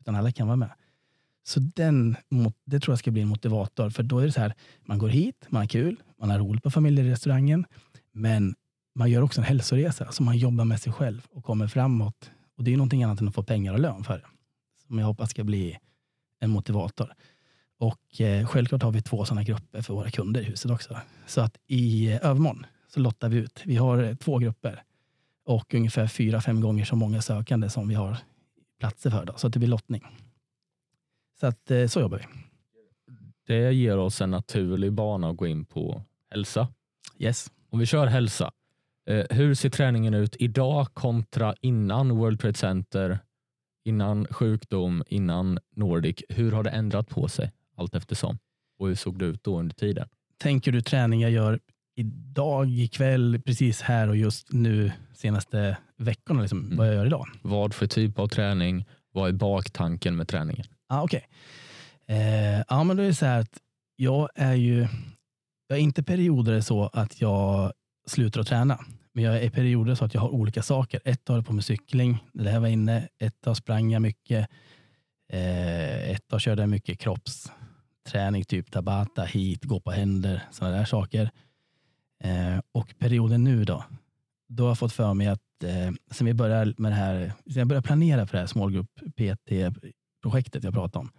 Utan 0.00 0.16
alla 0.16 0.32
kan 0.32 0.46
vara 0.46 0.56
med. 0.56 0.70
Så 1.46 1.60
den, 1.60 2.16
det 2.64 2.80
tror 2.80 2.92
jag 2.92 2.98
ska 2.98 3.10
bli 3.10 3.22
en 3.22 3.28
motivator. 3.28 3.90
För 3.90 4.02
då 4.02 4.18
är 4.18 4.26
det 4.26 4.32
så 4.32 4.40
här, 4.40 4.54
man 4.84 4.98
går 4.98 5.08
hit, 5.08 5.46
man 5.48 5.62
har 5.62 5.66
kul, 5.66 6.02
man 6.20 6.30
har 6.30 6.38
roligt 6.38 6.62
på 6.62 6.70
familjerestaurangen. 6.70 7.66
Men 8.12 8.54
man 8.94 9.10
gör 9.10 9.22
också 9.22 9.40
en 9.40 9.44
hälsoresa. 9.46 10.12
Så 10.12 10.22
man 10.22 10.38
jobbar 10.38 10.64
med 10.64 10.80
sig 10.80 10.92
själv 10.92 11.26
och 11.30 11.44
kommer 11.44 11.68
framåt. 11.68 12.30
Och 12.56 12.64
det 12.64 12.68
är 12.68 12.72
ju 12.72 12.76
någonting 12.76 13.04
annat 13.04 13.20
än 13.20 13.28
att 13.28 13.34
få 13.34 13.42
pengar 13.42 13.72
och 13.72 13.80
lön 13.80 14.04
för 14.04 14.18
det. 14.18 14.26
Som 14.86 14.98
jag 14.98 15.06
hoppas 15.06 15.30
ska 15.30 15.44
bli 15.44 15.78
en 16.40 16.50
motivator. 16.50 17.14
Och 17.78 18.20
eh, 18.20 18.46
självklart 18.46 18.82
har 18.82 18.92
vi 18.92 19.02
två 19.02 19.24
sådana 19.24 19.42
grupper 19.42 19.82
för 19.82 19.94
våra 19.94 20.10
kunder 20.10 20.40
i 20.40 20.44
huset 20.44 20.70
också. 20.70 20.96
Så 21.26 21.40
att 21.40 21.56
i 21.66 22.12
eh, 22.12 22.26
övermorgon 22.26 22.66
så 22.88 23.00
lottar 23.00 23.28
vi 23.28 23.36
ut. 23.36 23.62
Vi 23.64 23.76
har 23.76 24.02
eh, 24.02 24.14
två 24.14 24.38
grupper 24.38 24.82
och 25.44 25.74
ungefär 25.74 26.06
fyra, 26.06 26.40
fem 26.40 26.60
gånger 26.60 26.84
så 26.84 26.96
många 26.96 27.22
sökande 27.22 27.70
som 27.70 27.88
vi 27.88 27.94
har 27.94 28.16
platser 28.78 29.10
för. 29.10 29.24
Då. 29.24 29.32
Så 29.36 29.46
att 29.46 29.52
det 29.52 29.58
blir 29.58 29.68
lottning. 29.68 30.02
Så 31.40 31.46
att 31.46 31.70
eh, 31.70 31.86
så 31.86 32.00
jobbar 32.00 32.18
vi. 32.18 32.24
Det 33.46 33.72
ger 33.72 33.98
oss 33.98 34.20
en 34.20 34.30
naturlig 34.30 34.92
bana 34.92 35.30
att 35.30 35.36
gå 35.36 35.46
in 35.46 35.64
på 35.64 36.02
hälsa. 36.30 36.68
Yes. 37.18 37.50
Om 37.70 37.78
vi 37.78 37.86
kör 37.86 38.06
hälsa. 38.06 38.52
Eh, 39.10 39.24
hur 39.30 39.54
ser 39.54 39.70
träningen 39.70 40.14
ut 40.14 40.36
idag 40.38 40.94
kontra 40.94 41.54
innan 41.60 42.16
World 42.16 42.40
Trade 42.40 42.54
Center, 42.54 43.18
innan 43.84 44.26
sjukdom, 44.26 45.04
innan 45.06 45.58
Nordic? 45.76 46.16
Hur 46.28 46.52
har 46.52 46.62
det 46.62 46.70
ändrat 46.70 47.08
på 47.08 47.28
sig 47.28 47.52
allt 47.76 47.94
eftersom? 47.94 48.38
Och 48.78 48.88
hur 48.88 48.94
såg 48.94 49.18
det 49.18 49.24
ut 49.24 49.44
då 49.44 49.58
under 49.58 49.74
tiden? 49.74 50.08
Tänker 50.38 50.72
du 50.72 50.80
träning 50.80 51.20
jag 51.20 51.30
gör 51.30 51.60
idag, 51.96 52.70
ikväll, 52.70 53.42
precis 53.46 53.80
här 53.80 54.08
och 54.08 54.16
just 54.16 54.52
nu 54.52 54.92
senaste 55.14 55.76
veckorna, 55.96 56.40
liksom, 56.40 56.64
mm. 56.64 56.76
vad 56.76 56.88
jag 56.88 56.94
gör 56.94 57.06
idag? 57.06 57.26
Vad 57.42 57.74
för 57.74 57.86
typ 57.86 58.18
av 58.18 58.28
träning? 58.28 58.84
Vad 59.12 59.28
är 59.28 59.32
baktanken 59.32 60.16
med 60.16 60.28
träningen? 60.28 60.66
Ah, 60.88 61.02
okay. 61.02 61.20
Eh, 62.06 62.62
ja, 62.68 62.84
men 62.84 62.96
då 62.96 63.02
är 63.02 63.06
det 63.06 63.14
så 63.14 63.26
här 63.26 63.40
att 63.40 63.58
jag 63.96 64.28
är 64.34 64.54
ju, 64.54 64.88
jag 65.68 65.78
är 65.78 65.82
inte 65.82 66.02
perioder 66.02 66.60
så 66.60 66.86
att 66.86 67.20
jag 67.20 67.72
slutar 68.06 68.40
att 68.40 68.46
träna. 68.46 68.84
Men 69.12 69.24
jag 69.24 69.42
är 69.42 69.50
perioder 69.50 69.94
så 69.94 70.04
att 70.04 70.14
jag 70.14 70.20
har 70.20 70.28
olika 70.28 70.62
saker. 70.62 71.00
Ett 71.04 71.30
år 71.30 71.42
på 71.42 71.52
med 71.52 71.64
cykling, 71.64 72.24
det 72.32 72.50
här 72.50 72.60
var 72.60 72.68
inne. 72.68 73.08
Ett 73.18 73.46
år 73.46 73.54
sprang 73.54 73.90
jag 73.90 74.02
mycket. 74.02 74.48
Eh, 75.32 76.10
ett 76.10 76.32
år 76.32 76.38
körde 76.38 76.62
jag 76.62 76.68
mycket 76.68 76.98
kroppsträning, 76.98 78.44
typ 78.44 78.70
tabata, 78.70 79.24
hit, 79.24 79.64
gå 79.64 79.80
på 79.80 79.90
händer, 79.90 80.42
sådana 80.50 80.76
där 80.76 80.84
saker. 80.84 81.30
Eh, 82.24 82.58
och 82.72 82.94
perioden 82.98 83.44
nu 83.44 83.64
då, 83.64 83.84
då 84.48 84.64
har 84.64 84.70
jag 84.70 84.78
fått 84.78 84.92
för 84.92 85.14
mig 85.14 85.26
att 85.26 85.62
eh, 85.64 85.92
sen 86.10 86.26
vi 86.26 86.34
började 86.34 86.74
med 86.78 86.92
det 86.92 86.96
här, 86.96 87.32
sen 87.44 87.58
jag 87.58 87.66
började 87.68 87.86
planera 87.86 88.26
för 88.26 88.32
det 88.32 88.40
här 88.40 88.46
smågrupp 88.46 89.00
PT 89.16 89.52
projektet 90.24 90.64
jag 90.64 90.74
pratade 90.74 90.98
om, 90.98 91.10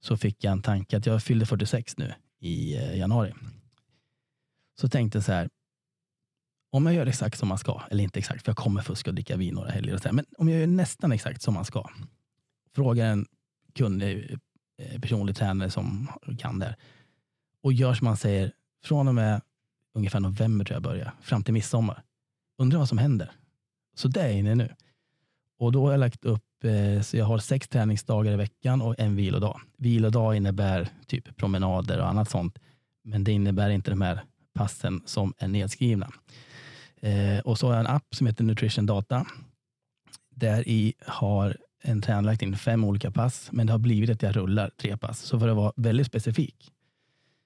så 0.00 0.16
fick 0.16 0.44
jag 0.44 0.52
en 0.52 0.62
tanke 0.62 0.96
att 0.96 1.06
jag 1.06 1.22
fyllde 1.22 1.46
46 1.46 1.96
nu 1.96 2.14
i 2.38 2.76
eh, 2.76 2.98
januari. 2.98 3.34
Så 4.80 4.88
tänkte 4.88 5.18
jag 5.18 5.24
så 5.24 5.32
här, 5.32 5.48
om 6.70 6.86
jag 6.86 6.94
gör 6.94 7.06
exakt 7.06 7.38
som 7.38 7.48
man 7.48 7.58
ska, 7.58 7.82
eller 7.90 8.04
inte 8.04 8.18
exakt, 8.18 8.44
för 8.44 8.50
jag 8.50 8.56
kommer 8.56 8.82
fuska 8.82 9.10
och 9.10 9.14
dricka 9.14 9.36
vin 9.36 9.54
några 9.54 9.70
helger, 9.70 9.94
och 9.94 10.00
så 10.00 10.08
här, 10.08 10.12
men 10.12 10.24
om 10.38 10.48
jag 10.48 10.60
gör 10.60 10.66
nästan 10.66 11.12
exakt 11.12 11.42
som 11.42 11.54
man 11.54 11.64
ska, 11.64 11.90
frågar 12.74 13.06
en 13.06 13.26
kunnig 13.74 14.30
eh, 14.30 14.86
eh, 14.86 15.00
personlig 15.00 15.36
tränare 15.36 15.70
som 15.70 16.08
kan 16.38 16.58
det 16.58 16.76
och 17.62 17.72
gör 17.72 17.94
som 17.94 18.04
man 18.04 18.16
säger 18.16 18.52
från 18.84 19.08
och 19.08 19.14
med 19.14 19.42
ungefär 19.94 20.20
november 20.20 20.64
tror 20.64 20.74
jag 20.74 20.82
börjar, 20.82 21.12
fram 21.20 21.44
till 21.44 21.54
midsommar. 21.54 22.02
Undrar 22.58 22.78
vad 22.78 22.88
som 22.88 22.98
händer. 22.98 23.32
Så 23.94 24.08
det 24.08 24.20
är 24.20 24.26
jag 24.26 24.38
inne 24.38 24.54
nu. 24.54 24.74
Och 25.58 25.72
då 25.72 25.84
har 25.84 25.90
jag 25.90 26.00
lagt 26.00 26.24
upp 26.24 26.45
Typ, 26.62 26.64
eh, 26.64 27.02
så 27.02 27.16
jag 27.16 27.24
har 27.24 27.38
sex 27.38 27.68
träningsdagar 27.68 28.32
i 28.32 28.36
veckan 28.36 28.82
och 28.82 28.94
en 28.98 29.16
vilodag. 29.16 29.60
Vilodag 29.78 30.36
innebär 30.36 30.88
typ 31.06 31.36
promenader 31.36 32.00
och 32.00 32.08
annat 32.08 32.30
sånt. 32.30 32.58
Men 33.04 33.24
det 33.24 33.32
innebär 33.32 33.70
inte 33.70 33.90
de 33.90 34.00
här 34.00 34.20
passen 34.54 35.02
som 35.06 35.34
är 35.38 35.48
nedskrivna. 35.48 36.12
Eh, 37.00 37.38
och 37.44 37.58
så 37.58 37.66
har 37.66 37.74
jag 37.74 37.80
en 37.80 37.96
app 37.96 38.14
som 38.14 38.26
heter 38.26 38.44
Nutrition 38.44 38.86
Data. 38.86 39.26
Där 40.30 40.68
i 40.68 40.94
har 41.06 41.56
en 41.82 42.02
tränare 42.02 42.24
lagt 42.24 42.42
in 42.42 42.56
fem 42.56 42.84
olika 42.84 43.10
pass, 43.10 43.48
men 43.52 43.66
det 43.66 43.72
har 43.72 43.78
blivit 43.78 44.10
att 44.10 44.22
jag 44.22 44.36
rullar 44.36 44.70
tre 44.80 44.96
pass. 44.96 45.20
Så 45.20 45.40
för 45.40 45.48
att 45.48 45.56
vara 45.56 45.72
väldigt 45.76 46.06
specifik 46.06 46.72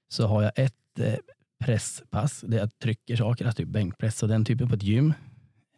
så 0.08 0.26
har 0.26 0.42
jag 0.42 0.52
ett 0.56 0.98
eh, 0.98 1.14
presspass 1.64 2.40
där 2.46 2.58
jag 2.58 2.78
trycker 2.78 3.16
saker, 3.16 3.44
alltså 3.44 3.62
typ 3.62 3.68
bänkpress 3.68 4.22
och 4.22 4.28
den 4.28 4.44
typen 4.44 4.68
på 4.68 4.74
ett 4.74 4.82
gym. 4.82 5.14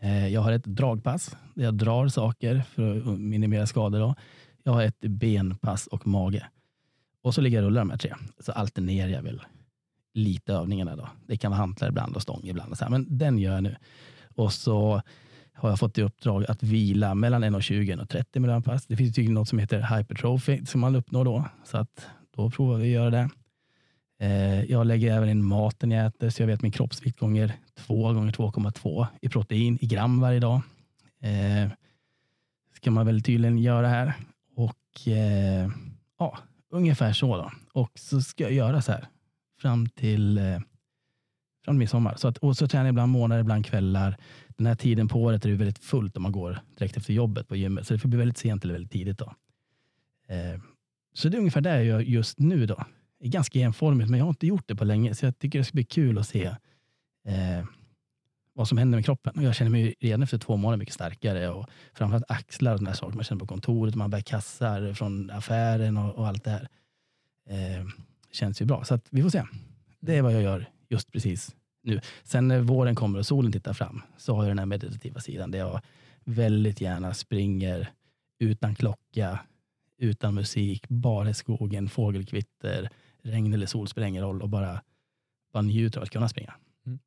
Eh, 0.03 0.28
jag 0.28 0.40
har 0.40 0.53
ett 0.53 0.64
dragpass 0.64 1.36
där 1.55 1.64
jag 1.64 1.74
drar 1.74 2.09
saker 2.09 2.62
för 2.74 2.96
att 2.96 3.20
minimera 3.20 3.66
skador. 3.66 3.98
Då. 3.98 4.14
Jag 4.62 4.72
har 4.72 4.82
ett 4.82 5.00
benpass 5.00 5.86
och 5.86 6.07
mage. 6.07 6.46
Och 7.22 7.34
så 7.34 7.40
ligger 7.40 7.59
jag 7.59 7.64
och 7.64 7.70
rullar 7.70 7.80
de 7.80 7.90
här 7.90 7.98
tre. 7.98 8.14
Så 8.38 8.53
alternerar 8.53 9.09
jag 9.09 9.22
väl 9.22 9.42
lite 10.14 10.53
övningarna. 10.53 10.96
Då. 10.96 11.09
Det 11.26 11.36
kan 11.36 11.50
vara 11.50 11.59
hantlar 11.59 11.88
ibland 11.88 12.16
och 12.16 12.22
stång 12.22 12.40
ibland. 12.44 12.70
Och 12.70 12.78
så 12.78 12.84
här. 12.84 12.90
Men 12.90 13.18
den 13.18 13.38
gör 13.38 13.55
jag 13.55 13.62
nu. 13.62 13.76
Och 14.34 14.53
så 14.53 15.03
har 15.53 15.68
jag 15.68 15.78
fått 15.78 15.98
i 15.98 16.03
uppdrag 16.03 16.44
att 16.48 16.62
vila 16.62 17.14
mellan 17.14 17.44
1,20 17.44 18.03
och 18.03 18.09
30 18.09 18.40
mellan 18.40 18.62
pass. 18.62 18.86
Det 18.86 18.96
finns 18.96 19.14
tydligen 19.14 19.34
något 19.34 19.48
som 19.48 19.59
heter 19.59 19.96
hypertrophy 19.96 20.66
som 20.66 20.80
man 20.80 20.96
uppnår 20.96 21.24
då. 21.24 21.44
Så 21.64 21.78
att 21.78 22.07
då 22.36 22.50
provar 22.50 22.76
vi 22.76 22.82
att 22.84 23.03
göra 23.03 23.11
det. 23.11 23.28
Eh, 24.23 24.64
jag 24.64 24.87
lägger 24.87 25.16
även 25.16 25.29
in 25.29 25.45
maten 25.45 25.91
jag 25.91 26.07
äter 26.07 26.31
så 26.31 26.43
jag 26.43 26.47
vet 26.47 26.62
min 26.62 26.73
kroppsvikt 26.73 27.18
gånger 27.18 27.53
2 27.75 28.12
gånger 28.12 28.33
2,2 28.33 29.07
i 29.20 29.29
protein 29.29 29.79
i 29.81 29.87
gram 29.87 30.20
varje 30.20 30.41
dag. 30.41 30.61
Eh, 31.20 31.70
ska 32.77 32.91
man 32.91 33.07
väl 33.07 33.23
tydligen 33.23 33.59
göra 33.59 33.89
här. 33.89 34.14
Och 34.57 35.09
eh, 35.09 35.70
ja, 36.18 36.39
ungefär 36.70 37.12
så 37.12 37.37
då. 37.37 37.53
Och 37.73 37.91
så 37.95 38.20
ska 38.20 38.45
jag 38.45 38.53
göra 38.53 38.83
så 38.83 38.93
här 38.93 39.09
fram 39.61 39.89
till 39.89 40.39
eh, 40.39 40.45
fram 41.64 41.75
till 41.75 41.79
midsommar. 41.79 42.14
Så 42.16 42.29
att, 42.29 42.39
och 42.39 42.57
så 42.57 42.68
tränar 42.68 42.85
jag 42.85 42.93
ibland 42.93 43.12
morgnar, 43.12 43.39
ibland 43.39 43.66
kvällar. 43.66 44.16
Den 44.57 44.66
här 44.66 44.75
tiden 44.75 45.09
på 45.09 45.23
året 45.23 45.45
är 45.45 45.51
det 45.51 45.57
väldigt 45.57 45.85
fullt 45.85 46.16
om 46.16 46.23
man 46.23 46.33
går 46.33 46.61
direkt 46.79 46.97
efter 46.97 47.12
jobbet 47.12 47.49
på 47.49 47.57
gymmet. 47.57 47.87
Så 47.87 47.95
det 47.95 47.99
får 47.99 48.09
bli 48.09 48.18
väldigt 48.18 48.39
sent 48.39 48.64
eller 48.64 48.75
väldigt 48.75 48.93
tidigt. 48.93 49.18
Då. 49.18 49.35
Eh, 50.29 50.61
så 51.14 51.29
det 51.29 51.37
är 51.37 51.39
ungefär 51.39 51.61
det 51.61 51.77
jag 51.77 51.85
gör 51.85 52.01
just 52.01 52.39
nu. 52.39 52.66
då 52.66 52.85
är 53.27 53.29
ganska 53.29 53.59
enformigt, 53.59 54.11
men 54.11 54.18
jag 54.18 54.25
har 54.25 54.31
inte 54.31 54.47
gjort 54.47 54.68
det 54.68 54.75
på 54.75 54.85
länge. 54.85 55.14
Så 55.14 55.27
jag 55.27 55.39
tycker 55.39 55.59
det 55.59 55.64
ska 55.64 55.75
bli 55.75 55.85
kul 55.85 56.18
att 56.18 56.29
se 56.29 56.45
eh, 57.25 57.64
vad 58.55 58.68
som 58.68 58.79
händer 58.79 58.99
med 58.99 59.05
kroppen. 59.05 59.33
Och 59.37 59.43
jag 59.43 59.55
känner 59.55 59.70
mig 59.70 59.95
redan 60.01 60.23
efter 60.23 60.39
två 60.39 60.57
månader 60.57 60.79
mycket 60.79 60.95
starkare. 60.95 61.49
Och 61.49 61.66
framförallt 61.95 62.31
axlar 62.31 62.73
och 62.73 62.79
sådana 62.79 62.95
saker 62.95 63.16
man 63.16 63.25
känner 63.25 63.41
på 63.41 63.47
kontoret. 63.47 63.95
Man 63.95 64.11
bär 64.11 64.20
kassar 64.20 64.95
från 64.95 65.31
affären 65.31 65.97
och, 65.97 66.14
och 66.14 66.27
allt 66.29 66.45
det 66.45 66.51
här. 66.51 66.68
Eh, 67.49 67.87
känns 68.33 68.62
ju 68.62 68.64
bra. 68.64 68.85
Så 68.85 68.99
vi 69.11 69.23
får 69.23 69.31
se. 69.31 69.43
Det 70.01 70.16
är 70.16 70.23
vad 70.23 70.35
jag 70.35 70.43
gör 70.43 70.66
just 70.89 71.12
precis 71.12 71.55
nu. 71.83 72.01
Sen 72.23 72.49
när 72.49 72.61
våren 72.61 72.95
kommer 72.95 73.18
och 73.18 73.27
solen 73.27 73.53
tittar 73.53 73.73
fram 73.73 74.03
så 74.16 74.35
har 74.35 74.43
jag 74.43 74.51
den 74.51 74.59
här 74.59 74.66
meditativa 74.66 75.20
sidan 75.20 75.51
där 75.51 75.59
jag 75.59 75.81
väldigt 76.25 76.81
gärna 76.81 77.14
springer 77.14 77.91
utan 78.39 78.75
klocka, 78.75 79.39
utan 79.99 80.35
musik, 80.35 80.89
bara 80.89 81.31
i 81.31 81.35
skogen, 81.35 81.89
fågelkvitter, 81.89 82.91
regn 83.23 83.55
eller 83.55 83.66
sol 83.66 83.89
spelar 83.89 84.09
ingen 84.09 84.23
roll 84.23 84.43
och 84.43 84.49
bara, 84.49 84.83
bara 85.53 85.62
njuter 85.62 85.99
av 85.99 86.03
att 86.03 86.11
kunna 86.11 86.29
springa. 86.29 86.55
Mm. 86.87 86.99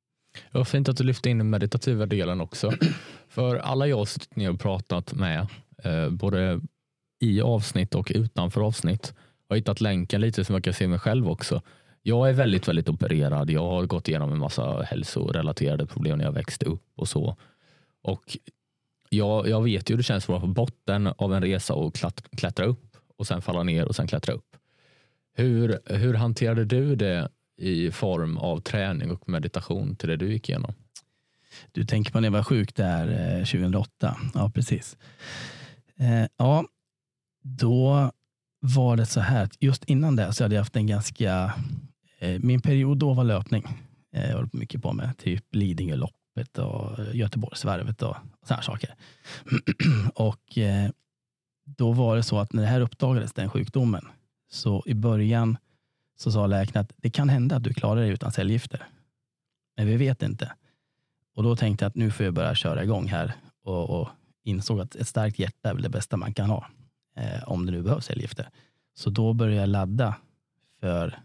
Det 0.51 0.57
var 0.57 0.66
fint 0.66 0.89
att 0.89 0.97
du 0.97 1.03
lyfte 1.03 1.30
in 1.30 1.38
den 1.38 1.49
meditativa 1.49 2.05
delen 2.05 2.41
också. 2.41 2.72
För 3.28 3.55
alla 3.55 3.88
jag 3.88 3.97
har 3.97 4.05
suttit 4.05 4.36
ner 4.36 4.51
och 4.51 4.59
pratat 4.59 5.13
med, 5.13 5.47
eh, 5.84 6.09
både 6.09 6.61
i 7.20 7.41
avsnitt 7.41 7.95
och 7.95 8.11
utanför 8.16 8.61
avsnitt, 8.61 9.13
har 9.49 9.55
hittat 9.55 9.82
länken 9.82 10.22
lite 10.22 10.45
som 10.45 10.55
jag 10.55 10.63
kan 10.63 10.74
se 10.74 10.88
mig 10.88 10.99
själv 10.99 11.30
också. 11.30 11.61
Jag 12.01 12.30
är 12.30 12.34
väldigt, 12.34 12.68
väldigt 12.68 12.89
opererad. 12.89 13.49
Jag 13.49 13.70
har 13.70 13.86
gått 13.86 14.07
igenom 14.07 14.32
en 14.32 14.39
massa 14.39 14.82
hälsorelaterade 14.82 15.86
problem 15.86 16.18
när 16.18 16.26
jag 16.26 16.32
växte 16.32 16.66
upp 16.66 16.84
och 16.95 17.07
så. 17.07 17.36
Och 18.01 18.38
jag, 19.09 19.47
jag 19.47 19.63
vet 19.63 19.89
ju 19.89 19.93
hur 19.93 19.97
det 19.97 20.03
känns 20.03 20.24
att 20.24 20.30
vara 20.30 20.39
på 20.39 20.47
botten 20.47 21.07
av 21.07 21.34
en 21.34 21.41
resa 21.41 21.74
och 21.74 21.95
klättra 22.38 22.66
upp 22.66 22.97
och 23.18 23.28
sen 23.28 23.41
falla 23.41 23.63
ner 23.63 23.86
och 23.86 23.95
sen 23.95 24.07
klättra 24.07 24.34
upp. 24.34 24.55
Hur, 25.38 25.79
hur 25.86 26.13
hanterade 26.13 26.65
du 26.65 26.95
det 26.95 27.29
i 27.57 27.91
form 27.91 28.38
av 28.38 28.59
träning 28.59 29.11
och 29.11 29.29
meditation 29.29 29.95
till 29.95 30.09
det 30.09 30.15
du 30.15 30.31
gick 30.31 30.49
igenom? 30.49 30.73
Du 31.71 31.86
tänker 31.86 32.11
på 32.11 32.19
när 32.19 32.27
jag 32.27 32.31
var 32.31 32.43
sjuk 32.43 32.75
där 32.75 33.38
eh, 33.38 33.45
2008? 33.45 34.17
Ja, 34.33 34.51
precis. 34.55 34.97
Eh, 35.99 36.27
ja, 36.38 36.65
då 37.43 38.11
var 38.59 38.97
det 38.97 39.05
så 39.05 39.19
här 39.19 39.43
att 39.43 39.63
just 39.63 39.83
innan 39.83 40.15
det 40.15 40.33
så 40.33 40.43
hade 40.43 40.55
jag 40.55 40.61
haft 40.61 40.75
en 40.75 40.88
ganska, 40.88 41.53
eh, 42.19 42.39
min 42.39 42.61
period 42.61 42.97
då 42.97 43.13
var 43.13 43.23
löpning. 43.23 43.63
Eh, 44.15 44.25
jag 44.25 44.38
höll 44.38 44.49
mycket 44.53 44.81
på 44.81 44.93
med 44.93 45.17
typ 45.17 45.45
Lidingöloppet 45.51 46.57
och 46.57 46.99
Göteborgsvarvet 47.13 48.01
och 48.01 48.15
sådana 48.47 48.63
saker. 48.63 48.95
och 50.15 50.57
eh, 50.57 50.89
då 51.65 51.91
var 51.91 52.15
det 52.15 52.23
så 52.23 52.39
att 52.39 52.53
när 52.53 52.61
det 52.61 52.69
här 52.69 52.81
uppdagades, 52.81 53.33
den 53.33 53.49
sjukdomen, 53.49 54.07
så 54.55 54.83
i 54.85 54.93
början 54.93 55.57
så 56.15 56.31
sa 56.31 56.47
läkaren 56.47 56.81
att 56.81 56.93
det 56.97 57.09
kan 57.09 57.29
hända 57.29 57.55
att 57.55 57.63
du 57.63 57.73
klarar 57.73 58.01
dig 58.01 58.09
utan 58.09 58.31
cellgifter. 58.31 58.87
Men 59.77 59.87
vi 59.87 59.97
vet 59.97 60.23
inte. 60.23 60.51
Och 61.35 61.43
då 61.43 61.55
tänkte 61.55 61.85
jag 61.85 61.89
att 61.89 61.95
nu 61.95 62.11
får 62.11 62.25
jag 62.25 62.33
börja 62.33 62.55
köra 62.55 62.83
igång 62.83 63.07
här 63.07 63.33
och, 63.63 63.89
och 64.01 64.09
insåg 64.43 64.81
att 64.81 64.95
ett 64.95 65.07
starkt 65.07 65.39
hjärta 65.39 65.69
är 65.69 65.73
väl 65.73 65.83
det 65.83 65.89
bästa 65.89 66.17
man 66.17 66.33
kan 66.33 66.49
ha. 66.49 66.67
Eh, 67.15 67.43
om 67.43 67.65
det 67.65 67.71
nu 67.71 67.81
behövs 67.81 68.05
cellgifter. 68.05 68.49
Så 68.93 69.09
då 69.09 69.33
började 69.33 69.61
jag 69.61 69.69
ladda 69.69 70.15
för 70.79 71.19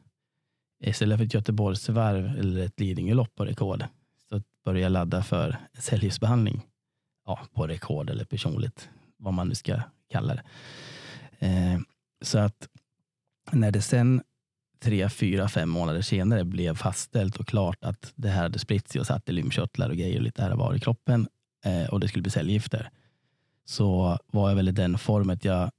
istället 0.81 1.19
för 1.19 1.25
ett 1.25 1.35
Göteborgsvarv 1.35 2.39
eller 2.39 2.65
ett 2.65 2.81
Lidingölopp 2.81 3.35
på 3.35 3.45
rekord 3.45 3.85
så 4.29 4.43
började 4.65 4.81
jag 4.81 4.93
ladda 4.93 5.23
för 5.23 5.57
cellgiftsbehandling 5.79 6.67
ja, 7.27 7.41
på 7.53 7.67
rekord 7.67 8.11
eller 8.11 8.25
personligt, 8.25 8.91
vad 9.17 9.35
man 9.35 9.49
nu 9.49 9.55
ska 9.55 9.81
kalla 10.09 10.35
det. 10.35 10.43
Eh, 11.47 11.81
så 12.23 12.39
att 12.39 12.69
när 13.53 13.71
det 13.71 13.83
sen 13.83 14.23
tre, 14.83 15.09
fyra, 15.09 15.49
fem 15.49 15.69
månader 15.69 16.03
senare 16.03 16.45
blev 16.45 16.77
fastställt 16.77 17.37
och 17.37 17.47
klart 17.47 17.85
att 17.85 18.13
det 18.15 18.29
här 18.29 18.43
hade 18.43 18.59
spritt 18.59 18.89
sig 18.89 19.01
och 19.01 19.07
satt 19.07 19.29
i 19.29 19.33
lymfkörtlar 19.33 19.91
och 19.91 19.97
grejer 19.97 20.17
och 20.17 20.23
lite 20.23 20.43
här 20.43 20.53
och 20.53 20.59
var 20.59 20.75
i 20.75 20.81
kroppen 20.81 21.29
eh, 21.65 21.91
och 21.91 22.01
det 22.01 22.09
skulle 22.09 22.23
bli 22.23 22.31
cellgifter. 22.31 22.91
Så 23.65 24.19
var 24.27 24.49
jag 24.49 24.57
väl 24.57 24.69
i 24.69 24.73
den 24.73 24.99
formen. 24.99 25.39
Jag, 25.43 25.71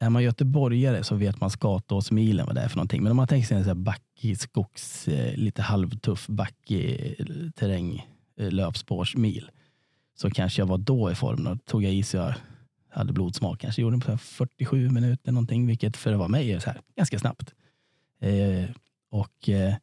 är 0.00 0.10
man 0.10 0.22
göteborgare 0.22 1.04
så 1.04 1.14
vet 1.14 1.40
man 1.40 1.50
Skatåsmilen 1.50 2.46
vad 2.46 2.54
det 2.54 2.60
är 2.60 2.68
för 2.68 2.76
någonting. 2.76 3.02
Men 3.02 3.10
om 3.10 3.16
man 3.16 3.28
tänker 3.28 3.46
sig 3.46 3.56
en 3.56 3.64
sån 3.64 3.84
backig 3.84 4.40
skogs, 4.40 5.08
eh, 5.08 5.36
lite 5.36 5.62
halvtuff 5.62 6.26
backig 6.26 7.16
eh, 7.18 7.26
terräng, 7.50 8.06
eh, 8.36 8.50
löpspårsmil. 8.50 9.50
Så 10.16 10.30
kanske 10.30 10.62
jag 10.62 10.66
var 10.66 10.78
då 10.78 11.10
i 11.10 11.14
form. 11.14 11.44
Då 11.44 11.56
tog 11.56 11.84
jag 11.84 11.94
i 11.94 12.02
så 12.02 12.16
jag 12.16 12.34
hade 12.90 13.12
blodsmak. 13.12 13.60
Kanske 13.60 13.82
gjorde 13.82 13.98
på 13.98 14.18
47 14.18 14.90
minuter 14.90 15.32
någonting, 15.32 15.66
vilket 15.66 15.96
för 15.96 16.12
att 16.12 16.18
vara 16.18 16.28
mig 16.28 16.52
är 16.52 16.58
så 16.58 16.70
här, 16.70 16.80
ganska 16.96 17.18
snabbt. 17.18 17.54
Eh, 18.20 18.70
och 19.10 19.48
eh, 19.48 19.74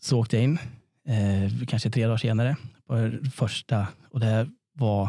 så 0.00 0.18
åkte 0.18 0.36
jag 0.36 0.44
in, 0.44 0.58
eh, 1.06 1.66
kanske 1.68 1.90
tre 1.90 2.06
dagar 2.06 2.16
senare, 2.16 2.56
på 2.86 3.10
första. 3.32 3.86
Och 4.10 4.20
det 4.20 4.26
här 4.26 4.48
var, 4.72 5.08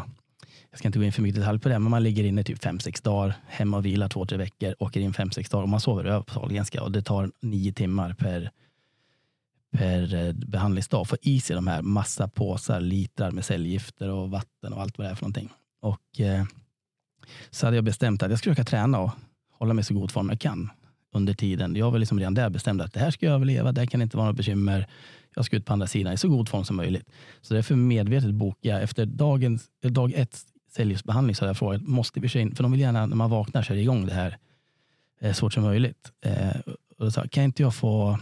jag 0.70 0.78
ska 0.78 0.88
inte 0.88 0.98
gå 0.98 1.04
in 1.04 1.12
för 1.12 1.22
mycket 1.22 1.40
detalj 1.40 1.58
på 1.58 1.68
det, 1.68 1.78
men 1.78 1.90
man 1.90 2.02
ligger 2.02 2.24
inne 2.24 2.44
typ 2.44 2.62
fem, 2.62 2.80
sex 2.80 3.00
dagar, 3.00 3.34
hemma 3.46 3.76
och 3.76 3.86
vilar 3.86 4.08
två, 4.08 4.26
tre 4.26 4.38
veckor, 4.38 4.74
åker 4.78 5.00
in 5.00 5.12
fem, 5.12 5.30
sex 5.30 5.50
dagar 5.50 5.62
och 5.62 5.68
man 5.68 5.80
sover 5.80 6.04
över 6.04 6.22
på 6.22 6.34
Sahlgrenska 6.34 6.82
och 6.82 6.92
det 6.92 7.02
tar 7.02 7.30
nio 7.40 7.72
timmar 7.72 8.12
per 8.12 8.50
per 9.74 10.14
eh, 10.14 10.32
behandlingsdag. 10.32 11.08
Få 11.08 11.16
i 11.22 11.40
sig 11.40 11.56
de 11.56 11.66
här 11.66 11.82
massa 11.82 12.28
påsar, 12.28 12.80
litrar 12.80 13.30
med 13.30 13.44
cellgifter 13.44 14.10
och 14.10 14.30
vatten 14.30 14.72
och 14.72 14.80
allt 14.80 14.98
vad 14.98 15.06
det 15.06 15.10
är 15.10 15.14
för 15.14 15.22
någonting. 15.22 15.50
Och 15.84 16.20
eh, 16.20 16.44
så 17.50 17.66
hade 17.66 17.76
jag 17.76 17.84
bestämt 17.84 18.22
att 18.22 18.30
jag 18.30 18.38
skulle 18.38 18.54
försöka 18.54 18.70
träna 18.70 18.98
och 18.98 19.10
hålla 19.52 19.74
mig 19.74 19.80
i 19.80 19.84
så 19.84 19.94
god 19.94 20.10
form 20.10 20.28
jag 20.28 20.40
kan 20.40 20.70
under 21.12 21.34
tiden. 21.34 21.76
Jag 21.76 21.90
var 21.90 21.98
liksom 21.98 22.18
redan 22.18 22.34
där 22.34 22.50
bestämd 22.50 22.82
att 22.82 22.92
det 22.92 23.00
här 23.00 23.10
ska 23.10 23.26
jag 23.26 23.34
överleva, 23.34 23.72
det 23.72 23.86
kan 23.86 24.02
inte 24.02 24.16
vara 24.16 24.26
något 24.26 24.36
bekymmer. 24.36 24.86
Jag 25.34 25.44
ska 25.44 25.56
ut 25.56 25.66
på 25.66 25.72
andra 25.72 25.86
sidan 25.86 26.12
i 26.12 26.16
så 26.16 26.28
god 26.28 26.48
form 26.48 26.64
som 26.64 26.76
möjligt. 26.76 27.10
Så 27.40 27.54
därför 27.54 27.74
medvetet 27.74 28.30
bokade 28.30 28.74
jag 28.74 28.82
efter 28.82 29.06
dagens, 29.06 29.66
dag 29.82 30.12
ett 30.12 30.40
cellgiftsbehandling 30.70 31.34
så 31.36 31.44
hade 31.44 31.50
jag 31.50 31.56
frågat, 31.56 31.82
måste 31.82 32.20
vi 32.20 32.28
köra 32.28 32.42
in? 32.42 32.54
För 32.54 32.62
de 32.62 32.72
vill 32.72 32.80
gärna 32.80 33.06
när 33.06 33.16
man 33.16 33.30
vaknar 33.30 33.62
köra 33.62 33.78
igång 33.78 34.06
det 34.06 34.14
här 34.14 34.38
eh, 35.20 35.32
så 35.32 35.40
fort 35.40 35.52
som 35.52 35.62
möjligt. 35.62 36.12
Eh, 36.24 36.60
och 36.98 37.04
då 37.04 37.10
sa 37.10 37.28
kan 37.28 37.44
inte 37.44 37.62
jag 37.62 37.74
få, 37.74 38.18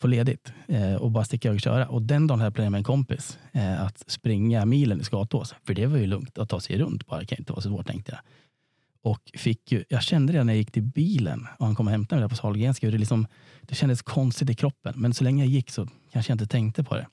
få 0.00 0.06
ledigt 0.06 0.52
eh, 0.68 0.94
och 0.94 1.10
bara 1.10 1.24
sticka 1.24 1.50
och 1.50 1.60
köra? 1.60 1.88
Och 1.88 2.02
den 2.02 2.26
dagen 2.26 2.38
hade 2.38 2.46
jag 2.46 2.54
planerat 2.54 2.72
med 2.72 2.78
en 2.78 2.84
kompis 2.84 3.38
eh, 3.52 3.82
att 3.82 4.04
springa 4.06 4.64
milen 4.64 5.00
i 5.00 5.04
Skatås. 5.04 5.54
För 5.64 5.74
det 5.74 5.86
var 5.86 5.98
ju 5.98 6.06
lugnt 6.06 6.38
att 6.38 6.48
ta 6.48 6.60
sig 6.60 6.78
runt 6.78 7.06
bara, 7.06 7.20
det 7.20 7.26
kan 7.26 7.38
inte 7.38 7.52
vara 7.52 7.62
så 7.62 7.68
svårt 7.68 7.86
tänkte 7.86 8.12
jag. 8.12 8.20
Och 9.02 9.30
fick 9.34 9.72
ju, 9.72 9.84
jag 9.88 10.02
kände 10.02 10.32
redan 10.32 10.46
när 10.46 10.52
jag 10.52 10.58
gick 10.58 10.70
till 10.70 10.82
bilen 10.82 11.46
och 11.58 11.66
han 11.66 11.74
kom 11.74 11.86
och 11.86 11.90
hämtade 11.90 12.20
mig 12.20 12.24
där 12.24 12.28
på 12.28 12.36
Sahlgrenska 12.36 12.90
det, 12.90 12.98
liksom, 12.98 13.26
det 13.60 13.74
kändes 13.74 14.02
konstigt 14.02 14.50
i 14.50 14.54
kroppen. 14.54 14.94
Men 14.96 15.14
så 15.14 15.24
länge 15.24 15.44
jag 15.44 15.52
gick 15.52 15.70
så 15.70 15.88
kanske 16.12 16.30
jag 16.30 16.34
inte 16.34 16.46
tänkte 16.46 16.84
på 16.84 16.96
det. 16.96 17.06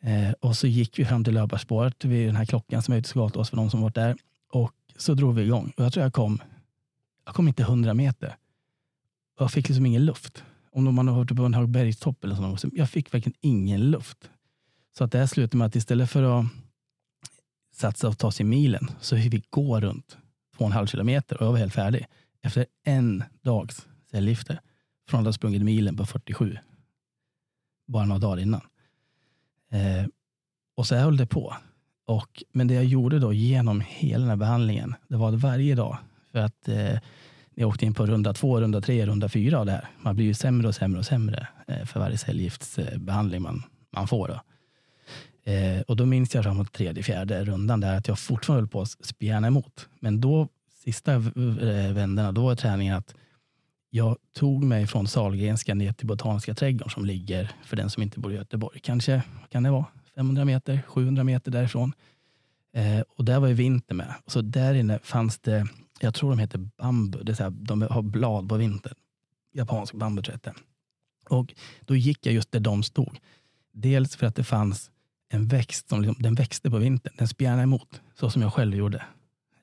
Eh, 0.00 0.32
och 0.40 0.56
så 0.56 0.66
gick 0.66 0.98
vi 0.98 1.04
fram 1.04 1.24
till 1.24 1.34
löparspåret 1.34 2.04
vid 2.04 2.28
den 2.28 2.36
här 2.36 2.44
klockan 2.44 2.82
som 2.82 2.94
är 2.94 2.98
ute 2.98 3.06
i 3.06 3.08
Skatås 3.08 3.50
för 3.50 3.56
de 3.56 3.70
som 3.70 3.80
varit 3.80 3.94
där. 3.94 4.16
Och 4.52 4.72
så 4.96 5.14
drog 5.14 5.34
vi 5.34 5.42
igång. 5.42 5.72
Och 5.76 5.84
jag 5.84 5.92
tror 5.92 6.04
jag 6.04 6.12
kom, 6.12 6.38
jag 7.26 7.34
kom 7.34 7.48
inte 7.48 7.64
hundra 7.64 7.94
meter. 7.94 8.36
Och 9.36 9.42
jag 9.42 9.50
fick 9.50 9.68
liksom 9.68 9.86
ingen 9.86 10.04
luft. 10.04 10.44
Om 10.74 10.94
man 10.94 11.08
har 11.08 11.14
hört 11.14 11.36
på 11.36 11.44
en 11.44 11.54
hög 11.54 11.68
bergstopp 11.68 12.24
eller 12.24 12.56
så. 12.56 12.68
Jag 12.72 12.90
fick 12.90 13.14
verkligen 13.14 13.36
ingen 13.40 13.90
luft. 13.90 14.30
Så 14.98 15.04
att 15.04 15.12
det 15.12 15.18
här 15.18 15.26
slutade 15.26 15.56
med 15.56 15.66
att 15.66 15.76
istället 15.76 16.10
för 16.10 16.22
att 16.22 16.46
satsa 17.72 18.08
och 18.08 18.18
ta 18.18 18.30
sig 18.30 18.46
milen 18.46 18.90
så 19.00 19.16
fick 19.16 19.34
vi 19.34 19.42
gå 19.50 19.80
runt 19.80 20.18
två 20.56 20.64
och 20.64 20.66
en 20.66 20.72
halv 20.72 20.86
kilometer 20.86 21.40
och 21.40 21.46
jag 21.46 21.52
var 21.52 21.58
helt 21.58 21.74
färdig. 21.74 22.06
Efter 22.42 22.66
en 22.84 23.24
dags 23.42 23.86
cellgifter. 24.10 24.60
Från 25.08 25.20
att 25.20 25.26
ha 25.26 25.32
sprungit 25.32 25.62
milen 25.62 25.96
på 25.96 26.06
47. 26.06 26.58
Bara 27.86 28.04
några 28.04 28.18
dagar 28.18 28.42
innan. 28.42 28.60
Eh, 29.70 30.06
och 30.76 30.86
så 30.86 30.96
höll 30.96 31.16
det 31.16 31.26
på. 31.26 31.56
Och, 32.06 32.42
men 32.52 32.68
det 32.68 32.74
jag 32.74 32.84
gjorde 32.84 33.18
då 33.18 33.32
genom 33.32 33.80
hela 33.86 34.20
den 34.20 34.28
här 34.28 34.36
behandlingen, 34.36 34.94
det 35.08 35.16
var 35.16 35.28
att 35.28 35.40
varje 35.40 35.74
dag, 35.74 35.98
för 36.32 36.38
att 36.38 36.68
eh, 36.68 36.98
jag 37.54 37.68
åkte 37.68 37.86
in 37.86 37.94
på 37.94 38.06
runda 38.06 38.34
två, 38.34 38.60
runda 38.60 38.80
tre, 38.80 39.06
runda 39.06 39.28
fyra 39.28 39.58
av 39.58 39.66
det 39.66 39.72
här. 39.72 39.88
Man 40.00 40.16
blir 40.16 40.26
ju 40.26 40.34
sämre 40.34 40.68
och 40.68 40.74
sämre 40.74 40.98
och 40.98 41.06
sämre 41.06 41.48
eh, 41.66 41.84
för 41.84 42.00
varje 42.00 42.18
cellgiftsbehandling 42.18 43.42
man, 43.42 43.62
man 43.90 44.08
får. 44.08 44.28
Då. 44.28 44.40
Eh, 45.52 45.80
och 45.80 45.96
då 45.96 46.06
minns 46.06 46.34
jag 46.34 46.44
framåt 46.44 46.72
tredje, 46.72 47.02
fjärde 47.02 47.44
rundan 47.44 47.80
där 47.80 47.96
att 47.96 48.08
jag 48.08 48.18
fortfarande 48.18 48.62
höll 48.62 48.68
på 48.68 48.80
att 48.80 48.88
spjärna 48.88 49.46
emot. 49.46 49.88
Men 50.00 50.20
då, 50.20 50.48
sista 50.84 51.14
eh, 51.14 51.92
vänderna, 51.92 52.32
då 52.32 52.44
var 52.44 52.54
träningen 52.54 52.96
att 52.96 53.14
jag 53.90 54.16
tog 54.32 54.64
mig 54.64 54.86
från 54.86 55.08
Sahlgrenska 55.08 55.74
ner 55.74 55.92
till 55.92 56.06
Botaniska 56.06 56.54
trädgården 56.54 56.90
som 56.90 57.04
ligger, 57.04 57.50
för 57.64 57.76
den 57.76 57.90
som 57.90 58.02
inte 58.02 58.20
bor 58.20 58.32
i 58.32 58.36
Göteborg, 58.36 58.80
kanske 58.82 59.22
kan 59.50 59.62
det 59.62 59.70
vara 59.70 59.84
500 60.14 60.44
meter, 60.44 60.82
700 60.86 61.24
meter 61.24 61.50
därifrån. 61.50 61.92
Eh, 62.74 63.00
och 63.16 63.24
där 63.24 63.40
var 63.40 63.48
ju 63.48 63.54
vinter 63.54 63.94
med. 63.94 64.14
Så 64.26 64.40
där 64.40 64.74
inne 64.74 64.98
fanns 65.02 65.38
det, 65.38 65.66
jag 66.04 66.14
tror 66.14 66.30
de 66.30 66.38
heter 66.38 66.58
bambu, 66.58 67.22
det 67.22 67.32
är 67.32 67.36
så 67.36 67.42
här, 67.42 67.50
de 67.50 67.82
har 67.82 68.02
blad 68.02 68.48
på 68.48 68.56
vintern. 68.56 68.94
Japansk 69.52 69.94
bambu 69.94 70.22
tror 70.22 70.38
jag 70.42 70.54
Och 71.28 71.54
då 71.80 71.96
gick 71.96 72.26
jag 72.26 72.34
just 72.34 72.52
där 72.52 72.60
de 72.60 72.82
stod. 72.82 73.18
Dels 73.72 74.16
för 74.16 74.26
att 74.26 74.34
det 74.34 74.44
fanns 74.44 74.90
en 75.28 75.48
växt 75.48 75.88
som 75.88 76.02
liksom, 76.02 76.22
den 76.22 76.34
växte 76.34 76.70
på 76.70 76.78
vintern. 76.78 77.14
Den 77.18 77.28
spjärnade 77.28 77.62
emot, 77.62 78.00
så 78.14 78.30
som 78.30 78.42
jag 78.42 78.52
själv 78.52 78.76
gjorde 78.76 79.04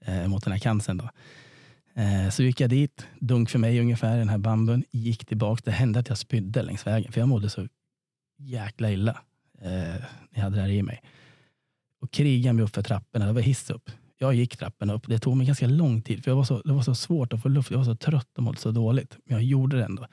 eh, 0.02 0.28
mot 0.28 0.44
den 0.44 0.52
här 0.52 0.60
cancern. 0.60 0.98
Då. 0.98 1.10
Eh, 2.02 2.30
så 2.30 2.44
gick 2.44 2.60
jag 2.60 2.70
dit, 2.70 3.08
dunk 3.20 3.50
för 3.50 3.60
mig 3.60 3.80
ungefär, 3.80 4.18
den 4.18 4.30
här 4.30 4.38
bambun, 4.38 4.84
gick 4.92 5.26
tillbaka. 5.26 5.62
Det 5.66 5.72
hände 5.72 6.00
att 6.00 6.10
jag 6.10 6.18
spydde 6.18 6.62
längs 6.62 6.88
vägen, 6.88 7.12
för 7.12 7.22
jag 7.22 7.30
mådde 7.30 7.50
så 7.50 7.68
jäkla 8.38 8.92
illa 8.92 9.22
eh, 9.62 9.70
när 9.70 10.10
jag 10.30 10.42
hade 10.42 10.56
det 10.56 10.62
här 10.62 10.70
i 10.70 10.84
mig. 10.84 11.02
Och 12.00 12.12
krigade 12.12 12.54
mig 12.54 12.64
upp 12.64 12.76
för 12.76 12.84
trapporna, 12.84 13.26
det 13.26 13.34
var 13.34 13.42
hiss 13.42 13.70
upp. 13.70 13.92
Jag 14.22 14.34
gick 14.34 14.58
trapporna 14.58 14.94
upp, 14.94 15.08
det 15.08 15.20
tog 15.20 15.38
mig 15.38 15.48
ganska 15.48 15.68
lång 15.68 16.02
tid, 16.02 16.24
för 16.24 16.32
jag 16.32 16.36
var 16.36 16.44
så, 16.44 16.62
det 16.62 16.74
var 16.74 16.82
så 16.82 16.96
svårt 16.96 17.34
att 17.34 17.42
få 17.42 17.50
luft. 17.50 17.72
Jag 17.72 17.78
var 17.78 17.86
så 17.86 17.96
trött 17.96 18.38
och 18.38 18.44
mådde 18.44 18.58
så 18.58 18.72
dåligt. 18.72 19.18
Men 19.26 19.38
jag 19.38 19.44
gjorde 19.44 19.78
det 19.78 19.86
ändå. 19.86 20.08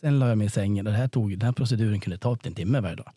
Sen 0.00 0.18
la 0.18 0.28
jag 0.28 0.38
mig 0.38 0.46
i 0.46 0.50
sängen 0.50 0.84
det 0.84 0.90
här 0.90 1.08
tog, 1.08 1.30
den 1.30 1.42
här 1.42 1.52
proceduren 1.52 2.00
kunde 2.00 2.18
ta 2.18 2.32
upp 2.32 2.42
till 2.42 2.48
en 2.48 2.54
timme 2.54 2.80
varje 2.80 2.96
dag. 2.96 3.12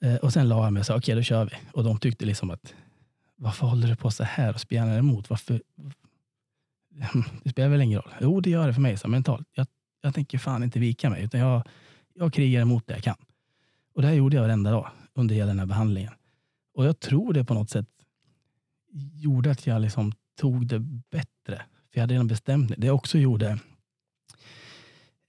Eh, 0.00 0.16
och 0.16 0.32
sen 0.32 0.48
la 0.48 0.64
jag 0.64 0.72
mig 0.72 0.80
och 0.80 0.86
sa, 0.86 0.92
okej 0.92 0.98
okay, 0.98 1.14
då 1.14 1.22
kör 1.22 1.44
vi. 1.44 1.50
Och 1.72 1.84
de 1.84 1.98
tyckte 1.98 2.24
liksom 2.24 2.50
att, 2.50 2.74
varför 3.36 3.66
håller 3.66 3.88
du 3.88 3.96
på 3.96 4.10
så 4.10 4.24
här 4.24 4.54
och 4.54 4.60
spjärnar 4.60 4.98
emot? 4.98 5.30
Varför? 5.30 5.62
Det 7.42 7.50
spelar 7.50 7.68
väl 7.68 7.80
ingen 7.80 8.00
roll? 8.00 8.12
Jo, 8.20 8.40
det 8.40 8.50
gör 8.50 8.66
det 8.66 8.74
för 8.74 8.80
mig 8.80 8.96
så 8.96 9.08
mentalt. 9.08 9.48
Jag, 9.54 9.66
jag 10.02 10.14
tänker 10.14 10.38
fan 10.38 10.62
inte 10.62 10.78
vika 10.78 11.10
mig, 11.10 11.24
utan 11.24 11.40
jag, 11.40 11.62
jag 12.14 12.32
krigar 12.32 12.60
emot 12.60 12.86
det 12.86 12.94
jag 12.94 13.02
kan. 13.02 13.16
Och 13.94 14.02
det 14.02 14.08
här 14.08 14.14
gjorde 14.14 14.36
jag 14.36 14.42
varenda 14.42 14.70
dag 14.70 14.90
under 15.14 15.34
hela 15.34 15.46
den 15.46 15.58
här 15.58 15.66
behandlingen. 15.66 16.12
Och 16.74 16.84
jag 16.84 17.00
tror 17.00 17.32
det 17.32 17.44
på 17.44 17.54
något 17.54 17.70
sätt 17.70 17.86
gjorde 19.14 19.50
att 19.50 19.66
jag 19.66 19.82
liksom 19.82 20.12
tog 20.40 20.66
det 20.66 20.78
bättre. 21.10 21.62
För 21.92 21.98
jag 21.98 22.00
hade 22.00 22.14
redan 22.14 22.28
bestämt 22.28 22.70
mig. 22.70 22.78
Det 22.80 22.86
jag 22.86 22.96
också 22.96 23.18
gjorde, 23.18 23.58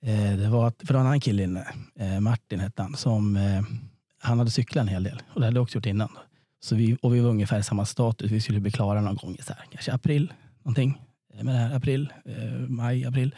eh, 0.05 0.38
det 0.38 0.49
var 0.49 0.68
att, 0.68 0.78
för 0.80 0.88
det 0.88 0.93
var 0.93 0.99
en 0.99 1.07
annan 1.07 1.20
kille 1.20 1.43
inne, 1.43 1.68
eh, 1.95 2.20
Martin 2.20 2.59
hette 2.59 2.82
han, 2.82 2.95
som 2.95 3.36
eh, 3.36 3.63
han 4.20 4.39
hade 4.39 4.51
cyklat 4.51 4.82
en 4.82 4.88
hel 4.88 5.03
del. 5.03 5.22
Och 5.34 5.39
det 5.39 5.47
hade 5.47 5.57
jag 5.57 5.63
också 5.63 5.78
gjort 5.78 5.86
innan. 5.86 6.09
Så 6.59 6.76
vi, 6.76 6.97
och 7.01 7.16
vi 7.16 7.20
var 7.20 7.30
ungefär 7.30 7.59
i 7.59 7.63
samma 7.63 7.86
status. 7.86 8.32
Vi 8.32 8.41
skulle 8.41 8.59
bli 8.59 8.72
klara 8.72 9.01
någon 9.01 9.16
gång 9.16 9.36
i 9.36 9.41
så 9.41 9.53
här, 9.53 9.66
kanske 9.72 9.93
april, 9.93 10.34
någonting. 10.63 11.01
Eh, 11.34 11.43
med 11.43 11.55
det 11.55 11.59
här, 11.59 11.76
april, 11.76 12.13
eh, 12.26 12.59
maj, 12.68 13.05
april. 13.05 13.36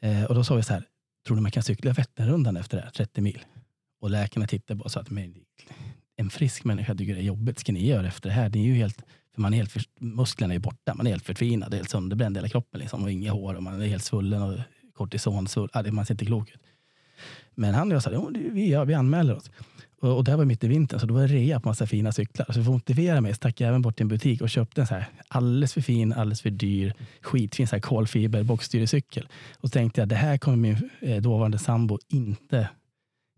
Eh, 0.00 0.24
och 0.24 0.34
då 0.34 0.44
sa 0.44 0.54
vi 0.54 0.62
så 0.62 0.72
här, 0.72 0.84
tror 1.26 1.36
du 1.36 1.42
man 1.42 1.50
kan 1.50 1.62
cykla 1.62 1.92
Vätternrundan 1.92 2.56
efter 2.56 2.76
det 2.76 2.82
här, 2.82 2.90
30 2.90 3.20
mil? 3.20 3.44
Och 4.00 4.10
läkarna 4.10 4.46
tittade 4.46 4.78
på 4.78 4.84
oss 4.84 4.86
och 4.86 4.92
sa 4.92 5.00
att 5.00 5.10
men, 5.10 5.34
en 6.16 6.30
frisk 6.30 6.64
människa 6.64 6.94
tycker 6.94 7.14
det 7.14 7.20
är 7.20 7.24
jobbigt. 7.24 7.58
Ska 7.58 7.72
ni 7.72 7.86
göra 7.86 8.06
efter 8.06 8.28
det 8.28 8.34
här? 8.34 8.48
Det 8.48 8.58
är 8.58 8.62
ju 8.62 8.74
helt, 8.74 9.02
för 9.34 9.40
man 9.40 9.52
är 9.52 9.56
helt 9.56 9.72
för, 9.72 9.82
musklerna 10.00 10.54
är 10.54 10.58
borta. 10.58 10.94
Man 10.94 11.06
är 11.06 11.10
helt 11.10 11.26
förtvinad, 11.26 11.74
helt 11.74 11.90
sönderbränd 11.90 12.36
i 12.36 12.38
hela 12.38 12.48
kroppen. 12.48 12.80
Liksom, 12.80 13.02
och 13.02 13.10
inga 13.10 13.32
hår 13.32 13.54
och 13.54 13.62
man 13.62 13.82
är 13.82 13.86
helt 13.86 14.04
svullen 14.04 14.42
och 14.42 14.58
kortison. 14.94 15.48
Svull, 15.48 15.68
ja, 15.72 15.92
man 15.92 16.06
ser 16.06 16.14
inte 16.14 16.24
klok 16.24 16.50
ut. 16.50 16.62
Men 17.54 17.74
han 17.74 17.88
och 17.88 17.94
jag 17.94 18.02
sa, 18.02 18.30
vi, 18.34 18.72
ja, 18.72 18.84
vi 18.84 18.94
anmäler 18.94 19.36
oss. 19.36 19.50
Och, 20.00 20.16
och 20.16 20.24
det 20.24 20.30
här 20.30 20.38
var 20.38 20.44
mitt 20.44 20.64
i 20.64 20.68
vintern, 20.68 21.00
så 21.00 21.06
då 21.06 21.14
var 21.14 21.20
det 21.20 21.26
rea 21.26 21.60
på 21.60 21.68
massa 21.68 21.86
fina 21.86 22.12
cyklar. 22.12 22.46
Så 22.46 22.52
för 22.52 22.60
att 22.60 22.66
motivera 22.66 23.20
mig 23.20 23.34
stack 23.34 23.60
jag 23.60 23.68
även 23.68 23.82
bort 23.82 23.96
till 23.96 24.04
en 24.04 24.08
butik 24.08 24.42
och 24.42 24.50
köpte 24.50 24.80
en 24.80 24.86
så 24.86 24.94
här 24.94 25.08
alldeles 25.28 25.72
för 25.72 25.80
fin, 25.80 26.12
alldeles 26.12 26.40
för 26.40 26.50
dyr, 26.50 26.94
skitfin 27.20 27.66
så 27.66 27.76
här 27.76 27.80
kolfiber 27.80 28.42
boxstyrcykel. 28.42 29.28
Och 29.58 29.68
så 29.68 29.72
tänkte 29.72 30.00
jag, 30.00 30.08
det 30.08 30.14
här 30.14 30.38
kommer 30.38 30.56
min 30.56 30.90
eh, 31.00 31.22
dåvarande 31.22 31.58
sambo 31.58 31.98
inte 32.08 32.68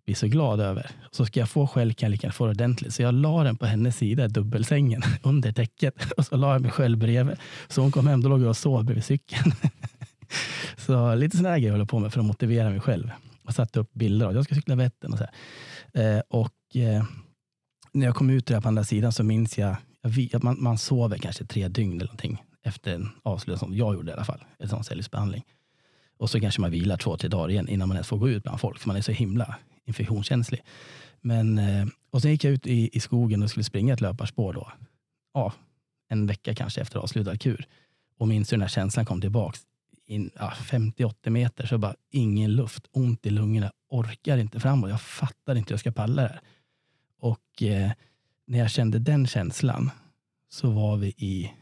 bli 0.05 0.15
så 0.15 0.27
glad 0.27 0.61
över. 0.61 0.91
Så 1.11 1.27
ska 1.27 1.41
jag 1.41 1.49
få 1.49 1.67
skäll 1.67 1.95
kan 1.95 2.07
jag 2.07 2.11
lika 2.11 2.33
få 2.33 2.49
ordentligt. 2.49 2.95
Så 2.95 3.03
jag 3.03 3.15
la 3.15 3.45
den 3.45 3.57
på 3.57 3.67
hennes 3.67 3.97
sida, 3.97 4.29
dubbelsängen, 4.29 5.03
under 5.23 5.53
täcket. 5.53 6.13
Och 6.17 6.27
så 6.27 6.37
la 6.37 6.53
jag 6.53 6.63
mig 6.63 6.71
själv 6.71 6.99
bredvid. 6.99 7.37
Så 7.69 7.83
hon 7.83 7.93
kom 7.93 8.07
hem, 8.07 8.21
då 8.21 8.29
låg 8.29 8.43
jag 8.43 8.49
och 8.49 8.57
sov 8.57 8.85
bredvid 8.85 9.05
cykeln. 9.05 9.53
så 10.77 11.15
lite 11.15 11.37
sådana 11.37 11.59
grejer 11.59 11.69
jag 11.69 11.75
håller 11.75 11.85
på 11.85 11.99
med 11.99 12.13
för 12.13 12.21
att 12.21 12.27
motivera 12.27 12.71
mig 12.71 12.81
själv. 12.81 13.11
Jag 13.45 13.55
satte 13.55 13.81
upp 13.81 13.93
bilder 13.93 14.27
av 14.27 14.35
jag 14.35 14.45
ska 14.45 14.55
cykla 14.55 14.75
Vättern 14.75 15.13
och 15.13 15.19
så 15.19 15.25
eh, 16.01 16.21
och 16.31 16.77
eh, 16.77 17.05
när 17.93 18.07
jag 18.07 18.15
kom 18.15 18.31
ut 18.31 18.47
där 18.47 18.61
på 18.61 18.69
andra 18.69 18.85
sidan 18.85 19.13
så 19.13 19.23
minns 19.23 19.59
jag, 19.59 19.77
att 20.33 20.43
man, 20.43 20.57
man 20.63 20.79
sover 20.79 21.19
kanske 21.19 21.45
tre 21.45 21.69
dygn 21.69 21.97
eller 21.97 22.05
någonting 22.05 22.43
efter 22.63 22.95
en 22.95 23.11
avslutning, 23.23 23.75
jag 23.75 23.95
gjorde 23.95 24.11
i 24.11 24.15
alla 24.15 24.25
fall, 24.25 24.45
en 24.59 24.69
sån 24.69 24.85
cellgiftsbehandling. 24.85 25.45
Och 26.19 26.31
så 26.31 26.41
kanske 26.41 26.61
man 26.61 26.71
vilar 26.71 26.97
två, 26.97 27.17
tre 27.17 27.29
dagar 27.29 27.51
igen 27.51 27.69
innan 27.69 27.89
man 27.89 27.97
ens 27.97 28.09
får 28.09 28.19
gå 28.19 28.29
ut 28.29 28.43
bland 28.43 28.61
folk, 28.61 28.79
för 28.79 28.89
man 28.89 28.97
är 28.97 29.01
så 29.01 29.13
himla 29.13 29.57
infektionskänslig. 29.85 30.63
Men, 31.21 31.59
eh, 31.59 31.87
och 32.11 32.23
sen 32.23 32.31
gick 32.31 32.45
jag 32.45 32.53
ut 32.53 32.67
i, 32.67 32.91
i 32.93 33.01
skogen 33.01 33.43
och 33.43 33.51
skulle 33.51 33.65
springa 33.65 33.95
ett 33.95 34.01
löparspår 34.01 34.53
då. 34.53 34.73
Ja, 35.35 35.53
en 36.09 36.27
vecka 36.27 36.55
kanske 36.55 36.81
efter 36.81 36.99
avslutad 36.99 37.37
kur. 37.37 37.67
Och 38.19 38.29
minns 38.29 38.53
hur 38.53 38.57
den 38.57 38.63
här 38.63 38.69
känslan 38.69 39.07
kom 39.07 39.21
tillbaks. 39.21 39.61
ja, 40.35 40.53
50-80 40.57 41.31
meter, 41.31 41.67
så 41.67 41.79
bara 41.79 41.95
ingen 42.11 42.53
luft, 42.53 42.87
ont 42.93 43.27
i 43.27 43.31
lungorna, 43.31 43.73
orkar 43.89 44.39
inte 44.39 44.61
framåt. 44.61 44.91
Jag 44.91 45.01
fattar 45.01 45.55
inte 45.55 45.71
hur 45.71 45.73
jag 45.73 45.81
ska 45.81 45.93
palla 45.93 46.23
det 46.23 46.29
här. 46.29 46.41
Och 47.19 47.63
eh, 47.63 47.91
när 48.47 48.59
jag 48.59 48.71
kände 48.71 48.99
den 48.99 49.27
känslan 49.27 49.91
så 50.49 50.71
var 50.71 50.97
vi 50.97 51.09
i, 51.09 51.53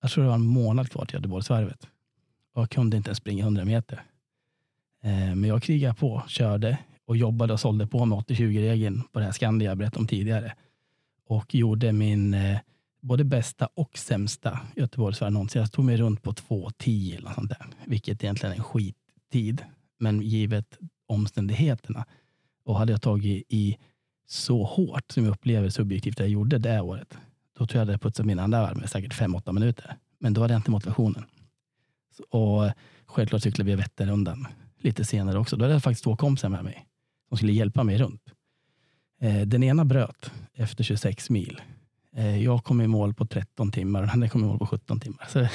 jag 0.00 0.10
tror 0.10 0.24
det 0.24 0.28
var 0.28 0.34
en 0.34 0.46
månad 0.46 0.90
kvar 0.90 1.04
till 1.04 1.14
Göteborgsvarvet. 1.14 1.88
Och 2.52 2.62
jag 2.62 2.70
kunde 2.70 2.96
inte 2.96 3.08
ens 3.08 3.18
springa 3.18 3.44
100 3.44 3.64
meter. 3.64 4.02
Eh, 5.02 5.34
men 5.34 5.44
jag 5.44 5.62
krigade 5.62 5.94
på, 5.94 6.22
körde 6.28 6.78
och 7.06 7.16
jobbade 7.16 7.52
och 7.52 7.60
sålde 7.60 7.86
på 7.86 8.04
med 8.04 8.18
80-20-regeln 8.18 9.02
på 9.12 9.18
det 9.18 9.24
här 9.24 9.32
Skandia 9.32 9.70
jag 9.70 9.78
berättade 9.78 10.00
om 10.00 10.06
tidigare. 10.06 10.54
Och 11.28 11.54
gjorde 11.54 11.92
min 11.92 12.34
eh, 12.34 12.58
både 13.00 13.24
bästa 13.24 13.68
och 13.74 13.98
sämsta 13.98 14.60
Göteborgsvarv 14.76 15.32
någonsin. 15.32 15.60
Jag 15.60 15.72
tog 15.72 15.84
mig 15.84 15.96
runt 15.96 16.22
på 16.22 16.32
2.10 16.32 17.16
eller 17.16 17.28
något 17.28 17.34
sånt 17.34 17.48
där, 17.48 17.66
vilket 17.84 18.24
egentligen 18.24 18.52
är 18.52 18.56
en 18.56 18.64
skittid. 18.64 19.64
Men 19.98 20.22
givet 20.22 20.78
omständigheterna. 21.06 22.04
Och 22.64 22.78
hade 22.78 22.92
jag 22.92 23.02
tagit 23.02 23.46
i 23.48 23.76
så 24.26 24.64
hårt 24.64 25.12
som 25.12 25.24
jag 25.24 25.30
upplever 25.30 25.68
subjektivt 25.68 26.18
jag 26.18 26.28
gjorde 26.28 26.58
det 26.58 26.80
året, 26.80 27.18
då 27.58 27.66
tror 27.66 27.68
jag 27.68 27.68
att 27.68 27.74
jag 27.74 27.80
hade 27.80 27.98
putsat 27.98 28.26
mina 28.26 28.42
andra 28.42 28.60
varv 28.60 28.76
med 28.76 28.90
säkert 28.90 29.14
5-8 29.14 29.52
minuter. 29.52 29.96
Men 30.18 30.34
då 30.34 30.40
hade 30.40 30.54
jag 30.54 30.58
inte 30.58 30.70
motivationen. 30.70 31.24
Och 32.30 32.70
självklart 33.06 33.42
cyklade 33.42 33.70
vi 33.70 33.76
Vätternrundan 33.76 34.46
lite 34.78 35.04
senare 35.04 35.38
också. 35.38 35.56
Då 35.56 35.64
hade 35.64 35.74
jag 35.74 35.82
faktiskt 35.82 36.04
två 36.04 36.16
kompisar 36.16 36.48
med 36.48 36.64
mig 36.64 36.86
som 37.36 37.38
skulle 37.38 37.52
hjälpa 37.52 37.84
mig 37.84 37.98
runt. 37.98 38.22
Eh, 39.20 39.40
den 39.40 39.62
ena 39.62 39.84
bröt 39.84 40.30
efter 40.54 40.84
26 40.84 41.30
mil. 41.30 41.60
Eh, 42.16 42.42
jag 42.42 42.64
kom 42.64 42.80
i 42.80 42.86
mål 42.86 43.14
på 43.14 43.26
13 43.26 43.72
timmar 43.72 44.00
och 44.00 44.06
den 44.06 44.14
andra 44.14 44.28
kom 44.28 44.44
i 44.44 44.46
mål 44.46 44.58
på 44.58 44.66
17 44.66 45.00
timmar. 45.00 45.26
Så, 45.28 45.48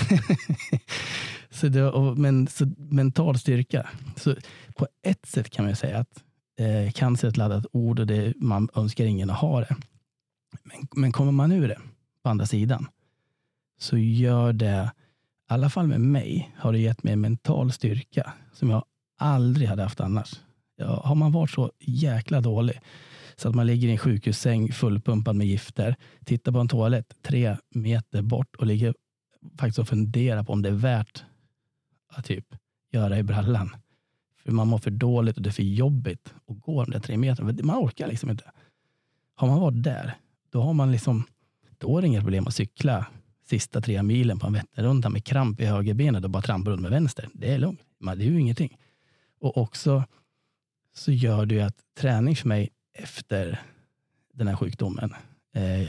så 1.50 1.68
det, 1.68 1.84
och, 1.84 2.18
men 2.18 2.48
så 2.48 2.66
mental 2.78 3.40
styrka. 3.40 3.90
Så 4.16 4.36
på 4.76 4.88
ett 5.04 5.26
sätt 5.26 5.50
kan 5.50 5.66
man 5.66 5.76
säga 5.76 5.98
att 5.98 6.24
eh, 6.60 6.92
cancer 6.92 7.28
är 7.28 7.30
ett 7.30 7.38
laddat 7.38 7.66
ord 7.72 8.00
och 8.00 8.08
det, 8.08 8.34
man 8.38 8.70
önskar 8.76 9.06
ingen 9.06 9.30
att 9.30 9.38
ha 9.40 9.60
det. 9.60 9.76
Men, 10.64 10.88
men 10.96 11.12
kommer 11.12 11.32
man 11.32 11.52
ur 11.52 11.68
det 11.68 11.80
på 12.24 12.30
andra 12.30 12.46
sidan 12.46 12.88
så 13.80 13.98
gör 13.98 14.54
det, 14.54 14.92
i 15.50 15.54
alla 15.54 15.70
fall 15.70 15.88
med 15.88 16.02
mig, 16.02 16.56
har 16.58 16.72
det 16.72 16.80
gett 16.80 17.04
mig 17.04 17.14
en 17.14 17.22
mental 17.22 17.72
styrka 17.72 18.34
som 18.54 18.70
jag 18.70 18.86
aldrig 19.18 19.68
hade 19.68 19.84
haft 19.84 20.00
annars. 20.00 20.34
Ja, 20.82 21.02
har 21.06 21.16
man 21.16 21.32
varit 21.32 21.50
så 21.50 21.72
jäkla 21.80 22.42
dålig 22.42 22.80
så 23.36 23.50
att 23.50 23.56
man 23.56 23.68
ligger 23.68 23.88
i 23.88 23.92
en 23.92 23.98
sjukhussäng 23.98 24.72
fullpumpad 24.72 25.36
med 25.36 25.48
gifter, 25.48 25.96
tittar 26.26 26.52
på 26.52 26.60
en 26.60 26.68
toalett 26.68 27.16
tre 27.22 27.58
meter 27.70 28.22
bort 28.22 28.56
och 28.56 28.66
ligger 28.66 28.94
faktiskt 29.60 29.80
och 29.80 29.88
funderar 29.88 30.44
på 30.44 30.54
om 30.54 30.62
det 30.62 30.70
är 30.70 30.74
värt 30.74 31.24
att 32.10 32.26
typ 32.26 32.46
göra 32.92 33.18
i 33.18 33.24
brallan. 33.24 33.76
För 34.44 34.52
man 34.52 34.68
mår 34.68 34.78
för 34.78 34.92
dåligt 34.92 35.38
och 35.38 35.44
det 35.44 35.50
är 35.50 35.52
för 35.52 35.64
jobbigt 35.64 36.34
att 36.48 36.60
gå 36.60 36.84
de 36.84 36.92
där 36.92 37.00
tre 37.00 37.18
meterna. 37.18 37.54
Man 37.64 37.84
orkar 37.84 38.08
liksom 38.08 38.30
inte. 38.30 38.52
Har 39.36 39.48
man 39.48 39.62
varit 39.62 39.84
där, 39.84 40.16
då 40.50 40.62
har 40.62 40.74
man 40.74 40.92
liksom, 40.92 41.24
då 41.78 41.98
är 41.98 42.02
det 42.02 42.08
inga 42.08 42.22
problem 42.22 42.48
att 42.48 42.56
cykla 42.56 43.06
sista 43.50 43.82
tre 43.82 44.04
milen 44.04 44.40
på 44.40 44.48
en 44.48 44.54
Vätternrunda 44.54 45.10
med 45.10 45.26
kramp 45.26 45.62
i 45.62 45.66
högerbenet 45.66 46.24
och 46.24 46.30
bara 46.30 46.42
trampa 46.42 46.72
runt 46.72 46.82
med 46.82 46.92
vänster. 46.92 47.30
Det 47.34 47.54
är 47.54 47.58
lugnt. 47.58 47.82
det 48.00 48.12
är 48.12 48.18
ju 48.18 48.40
ingenting. 48.40 48.78
Och 49.40 49.58
också 49.58 50.04
så 50.94 51.12
gör 51.12 51.46
det 51.46 51.56
ju 51.56 51.62
att 51.62 51.78
träning 51.98 52.36
för 52.36 52.48
mig 52.48 52.70
efter 52.94 53.62
den 54.34 54.48
här 54.48 54.56
sjukdomen. 54.56 55.14
Eh, 55.56 55.88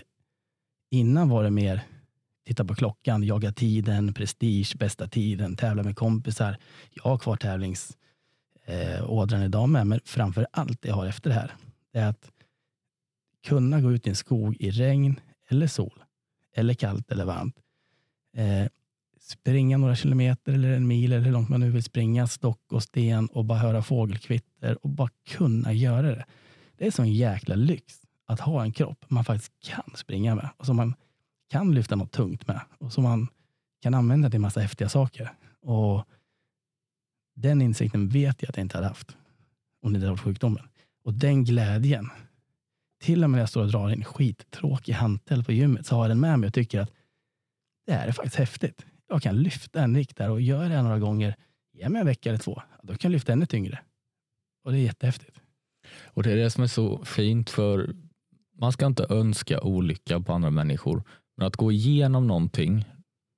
innan 0.90 1.28
var 1.28 1.44
det 1.44 1.50
mer 1.50 1.82
titta 2.44 2.64
på 2.64 2.74
klockan, 2.74 3.22
jaga 3.22 3.52
tiden, 3.52 4.14
prestige, 4.14 4.76
bästa 4.78 5.08
tiden, 5.08 5.56
tävla 5.56 5.82
med 5.82 5.96
kompisar. 5.96 6.56
Jag 6.90 7.02
har 7.02 7.18
kvar 7.18 7.36
tävlingsådran 7.36 9.40
eh, 9.40 9.44
idag 9.44 9.68
med, 9.68 9.86
men 9.86 10.00
framför 10.04 10.46
allt 10.52 10.82
det 10.82 10.88
jag 10.88 10.96
har 10.96 11.06
efter 11.06 11.30
det 11.30 11.36
här, 11.36 11.52
det 11.92 11.98
är 11.98 12.08
att 12.08 12.30
kunna 13.44 13.80
gå 13.80 13.92
ut 13.92 14.06
i 14.06 14.10
en 14.10 14.16
skog 14.16 14.56
i 14.60 14.70
regn 14.70 15.20
eller 15.48 15.66
sol, 15.66 16.04
eller 16.54 16.74
kallt 16.74 17.12
eller 17.12 17.24
varmt. 17.24 17.56
Eh, 18.36 18.66
springa 19.22 19.78
några 19.78 19.96
kilometer 19.96 20.52
eller 20.52 20.72
en 20.72 20.86
mil 20.86 21.12
eller 21.12 21.24
hur 21.24 21.32
långt 21.32 21.48
man 21.48 21.60
nu 21.60 21.70
vill 21.70 21.82
springa, 21.82 22.26
stock 22.26 22.72
och 22.72 22.82
sten 22.82 23.26
och 23.26 23.44
bara 23.44 23.58
höra 23.58 23.82
fågelkvitter 23.82 24.78
och 24.82 24.90
bara 24.90 25.08
kunna 25.26 25.72
göra 25.72 26.02
det. 26.14 26.24
Det 26.76 26.86
är 26.86 26.90
sån 26.90 27.12
jäkla 27.12 27.54
lyx 27.54 28.00
att 28.26 28.40
ha 28.40 28.62
en 28.62 28.72
kropp 28.72 29.04
man 29.08 29.24
faktiskt 29.24 29.52
kan 29.60 29.92
springa 29.94 30.34
med 30.34 30.48
och 30.56 30.66
som 30.66 30.76
man 30.76 30.94
kan 31.50 31.74
lyfta 31.74 31.96
något 31.96 32.12
tungt 32.12 32.46
med 32.46 32.60
och 32.78 32.92
som 32.92 33.04
man 33.04 33.28
kan 33.82 33.94
använda 33.94 34.30
till 34.30 34.40
massa 34.40 34.60
häftiga 34.60 34.88
saker. 34.88 35.32
Och 35.60 36.04
Den 37.34 37.62
insikten 37.62 38.08
vet 38.08 38.42
jag 38.42 38.48
att 38.48 38.56
jag 38.56 38.64
inte 38.64 38.76
hade 38.76 38.88
haft 38.88 39.16
om 39.82 39.92
det 39.92 39.96
inte 39.96 40.06
hade 40.06 40.12
varit 40.12 40.24
sjukdomen. 40.24 40.68
Och 41.04 41.14
den 41.14 41.44
glädjen, 41.44 42.10
till 43.00 43.24
och 43.24 43.30
med 43.30 43.36
när 43.36 43.42
jag 43.42 43.48
står 43.48 43.62
och 43.62 43.70
drar 43.70 43.88
en 43.88 44.04
skittråkig 44.04 44.92
hantel 44.92 45.44
på 45.44 45.52
gymmet 45.52 45.86
så 45.86 45.94
har 45.94 46.02
jag 46.02 46.10
den 46.10 46.20
med 46.20 46.38
mig 46.38 46.46
och 46.46 46.54
tycker 46.54 46.80
att 46.80 46.92
det 47.86 47.92
här 47.92 48.08
är 48.08 48.12
faktiskt 48.12 48.36
häftigt 48.36 48.86
jag 49.14 49.22
kan 49.22 49.42
lyfta 49.42 49.82
en 49.82 49.94
vikt 49.94 50.16
där 50.16 50.30
och 50.30 50.40
gör 50.40 50.68
det 50.68 50.82
några 50.82 50.98
gånger, 50.98 51.36
ge 51.72 51.88
mig 51.88 52.00
en 52.00 52.06
vecka 52.06 52.28
eller 52.28 52.38
två, 52.38 52.62
då 52.82 52.94
kan 52.94 53.10
jag 53.10 53.12
lyfta 53.12 53.32
ännu 53.32 53.46
tyngre. 53.46 53.78
Och 54.64 54.72
det 54.72 54.78
är 54.78 54.82
jättehäftigt. 54.82 55.40
Och 56.04 56.22
det 56.22 56.32
är 56.32 56.36
det 56.36 56.50
som 56.50 56.62
är 56.62 56.68
så 56.68 57.04
fint 57.04 57.50
för 57.50 57.94
man 58.58 58.72
ska 58.72 58.86
inte 58.86 59.06
önska 59.10 59.60
olycka 59.60 60.20
på 60.20 60.32
andra 60.32 60.50
människor. 60.50 61.02
Men 61.36 61.46
att 61.46 61.56
gå 61.56 61.72
igenom 61.72 62.26
någonting, 62.26 62.84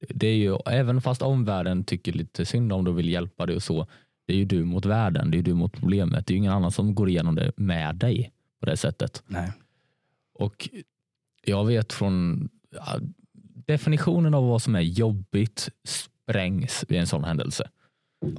det 0.09 0.27
är 0.27 0.37
ju, 0.37 0.59
även 0.67 1.01
fast 1.01 1.23
omvärlden 1.23 1.85
tycker 1.85 2.13
lite 2.13 2.47
synd 2.47 2.73
om 2.73 2.87
och 2.87 2.99
vill 2.99 3.09
hjälpa 3.09 3.47
dig 3.47 3.57
och 3.57 3.63
så, 3.63 3.87
det 4.27 4.33
är 4.33 4.37
ju 4.37 4.45
du 4.45 4.65
mot 4.65 4.87
världen, 4.87 5.31
det 5.31 5.39
är 5.39 5.43
du 5.43 5.55
mot 5.55 5.73
problemet. 5.73 6.27
Det 6.27 6.31
är 6.31 6.35
ju 6.35 6.39
ingen 6.39 6.53
annan 6.53 6.73
som 6.73 6.95
går 6.95 7.09
igenom 7.09 7.35
det 7.35 7.53
med 7.57 7.97
dig 7.97 8.33
på 8.61 8.67
det 8.67 8.77
sättet. 8.77 9.23
Nej. 9.27 9.53
Och 10.35 10.69
jag 11.45 11.65
vet 11.65 11.93
från 11.93 12.49
definitionen 13.67 14.35
av 14.35 14.49
vad 14.49 14.63
som 14.63 14.75
är 14.75 14.81
jobbigt 14.81 15.69
sprängs 15.85 16.85
vid 16.89 17.01
en 17.01 17.07
sån 17.07 17.25
händelse 17.25 17.69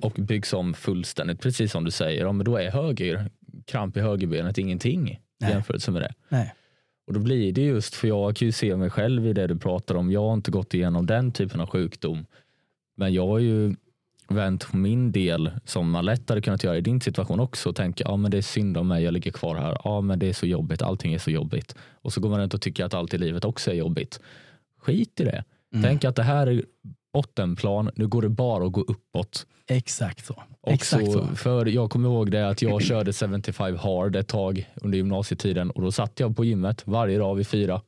och 0.01 0.11
byggs 0.11 0.53
om 0.53 0.73
fullständigt. 0.73 1.41
Precis 1.41 1.71
som 1.71 1.84
du 1.84 1.91
säger, 1.91 2.26
ja, 2.26 2.32
men 2.32 2.45
då 2.45 2.57
är 2.57 2.71
höger, 2.71 3.30
kramp 3.65 3.97
i 3.97 3.99
högerbenet 3.99 4.57
ingenting. 4.57 5.19
Nej. 5.39 5.51
jämförelse 5.51 5.91
med 5.91 6.01
det. 6.01 6.13
Nej. 6.30 6.53
Och 7.07 7.13
då 7.13 7.19
blir 7.19 7.51
det 7.51 7.61
just, 7.61 7.95
för 7.95 8.07
jag 8.07 8.36
kan 8.36 8.45
ju 8.45 8.51
se 8.51 8.76
mig 8.76 8.89
själv 8.89 9.28
i 9.28 9.34
det 9.34 9.47
du 9.47 9.55
pratar 9.57 9.95
om. 9.95 10.11
Jag 10.11 10.21
har 10.21 10.34
inte 10.34 10.51
gått 10.51 10.73
igenom 10.73 11.05
den 11.05 11.32
typen 11.32 11.61
av 11.61 11.69
sjukdom. 11.69 12.26
Men 12.97 13.13
jag 13.13 13.28
har 13.28 13.39
ju 13.39 13.76
vänt 14.28 14.71
på 14.71 14.78
min 14.78 15.11
del 15.11 15.51
som 15.65 15.91
man 15.91 16.05
lättare 16.05 16.41
kunnat 16.41 16.63
göra 16.63 16.78
i 16.78 16.82
din 16.82 17.01
situation 17.01 17.39
också 17.39 17.69
och 17.69 17.76
tänka, 17.76 18.03
ja 18.07 18.17
men 18.17 18.32
det 18.32 18.38
är 18.38 18.41
synd 18.41 18.78
om 18.78 18.88
mig, 18.88 19.03
jag 19.03 19.13
ligger 19.13 19.32
kvar 19.32 19.55
här. 19.55 19.78
Ja 19.84 20.01
men 20.01 20.19
det 20.19 20.30
är 20.30 20.34
så 20.34 20.45
jobbigt, 20.45 20.82
allting 20.82 21.13
är 21.13 21.17
så 21.17 21.32
jobbigt. 21.32 21.76
Och 22.01 22.13
så 22.13 22.21
går 22.21 22.30
man 22.30 22.39
runt 22.39 22.53
och 22.53 22.61
tycker 22.61 22.86
att 22.86 22.93
allt 22.93 23.13
i 23.13 23.17
livet 23.17 23.45
också 23.45 23.71
är 23.71 23.76
jobbigt. 23.76 24.19
Skit 24.86 25.20
i 25.20 25.24
det. 25.24 25.44
Mm. 25.74 25.84
Tänk 25.84 26.04
att 26.04 26.16
det 26.16 26.24
här 26.24 26.48
är 26.48 26.64
bottenplan, 27.14 27.92
nu 27.96 28.08
går 28.08 28.22
det 28.22 28.30
bara 28.30 28.66
att 28.66 28.72
gå 28.72 28.82
uppåt. 28.82 29.48
Exakt 29.68 30.26
så. 30.26 30.44
Och 30.62 30.72
Exakt 30.72 31.12
så. 31.12 31.28
För 31.28 31.66
jag 31.66 31.90
kommer 31.90 32.10
ihåg 32.10 32.32
det 32.32 32.50
att 32.50 32.62
jag 32.62 32.82
körde 32.82 33.14
75 33.14 33.78
hard 33.78 34.16
ett 34.16 34.28
tag 34.28 34.70
under 34.76 34.98
gymnasietiden 34.98 35.72
och 35.72 35.82
då 35.82 35.92
satt 35.92 36.20
jag 36.20 36.36
på 36.36 36.46
gymmet 36.46 36.88
varje 36.88 37.18
dag 37.18 37.36
vid 37.36 37.48
fyra, 37.48 37.82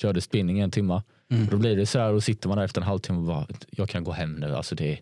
körde 0.00 0.20
spinning 0.20 0.60
en 0.60 0.70
timme. 0.70 1.02
Mm. 1.30 1.44
Och 1.44 1.50
då 1.50 1.56
blir 1.56 1.76
det 1.76 1.86
så 1.86 1.98
här 1.98 2.12
och 2.12 2.22
sitter 2.22 2.48
man 2.48 2.58
där 2.58 2.64
efter 2.64 2.80
en 2.80 2.86
halvtimme 2.86 3.18
och 3.18 3.24
bara, 3.24 3.46
jag 3.70 3.88
kan 3.88 4.04
gå 4.04 4.12
hem 4.12 4.34
nu. 4.34 4.56
Alltså 4.56 4.74
det, 4.74 4.98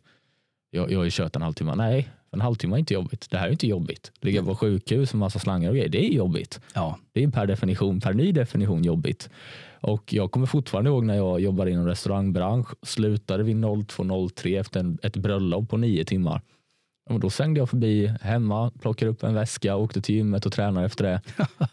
jag, 0.70 0.92
jag 0.92 0.98
har 0.98 1.04
ju 1.04 1.10
kört 1.10 1.36
en 1.36 1.42
halvtimme. 1.42 1.74
Nej, 1.74 2.08
en 2.30 2.40
halvtimme 2.40 2.76
är 2.76 2.78
inte 2.78 2.94
jobbigt. 2.94 3.26
Det 3.30 3.38
här 3.38 3.46
är 3.46 3.52
inte 3.52 3.66
jobbigt. 3.66 4.12
Ligga 4.20 4.42
på 4.42 4.54
sjukhus 4.54 5.12
med 5.14 5.20
massa 5.20 5.38
slangar 5.38 5.68
och 5.68 5.74
grejer, 5.74 5.88
det 5.88 6.04
är 6.04 6.14
jobbigt. 6.14 6.60
Ja. 6.74 6.98
Det 7.12 7.22
är 7.22 7.28
per 7.28 7.46
definition, 7.46 8.00
per 8.00 8.12
ny 8.12 8.32
definition 8.32 8.84
jobbigt. 8.84 9.30
Och 9.80 10.12
jag 10.12 10.30
kommer 10.30 10.46
fortfarande 10.46 10.90
ihåg 10.90 11.04
när 11.04 11.16
jag 11.16 11.40
jobbade 11.40 11.70
inom 11.70 11.86
restaurangbransch, 11.86 12.68
slutade 12.82 13.42
vid 13.42 13.56
02.03 13.56 14.60
efter 14.60 14.80
en, 14.80 14.98
ett 15.02 15.16
bröllop 15.16 15.68
på 15.68 15.76
nio 15.76 16.04
timmar. 16.04 16.42
Och 17.10 17.20
då 17.20 17.30
svängde 17.30 17.60
jag 17.60 17.70
förbi 17.70 18.06
hemma, 18.20 18.70
plockade 18.80 19.10
upp 19.10 19.22
en 19.22 19.34
väska, 19.34 19.76
åkte 19.76 20.00
till 20.00 20.14
gymmet 20.14 20.46
och 20.46 20.52
tränade 20.52 20.86
efter 20.86 21.04
det. 21.04 21.20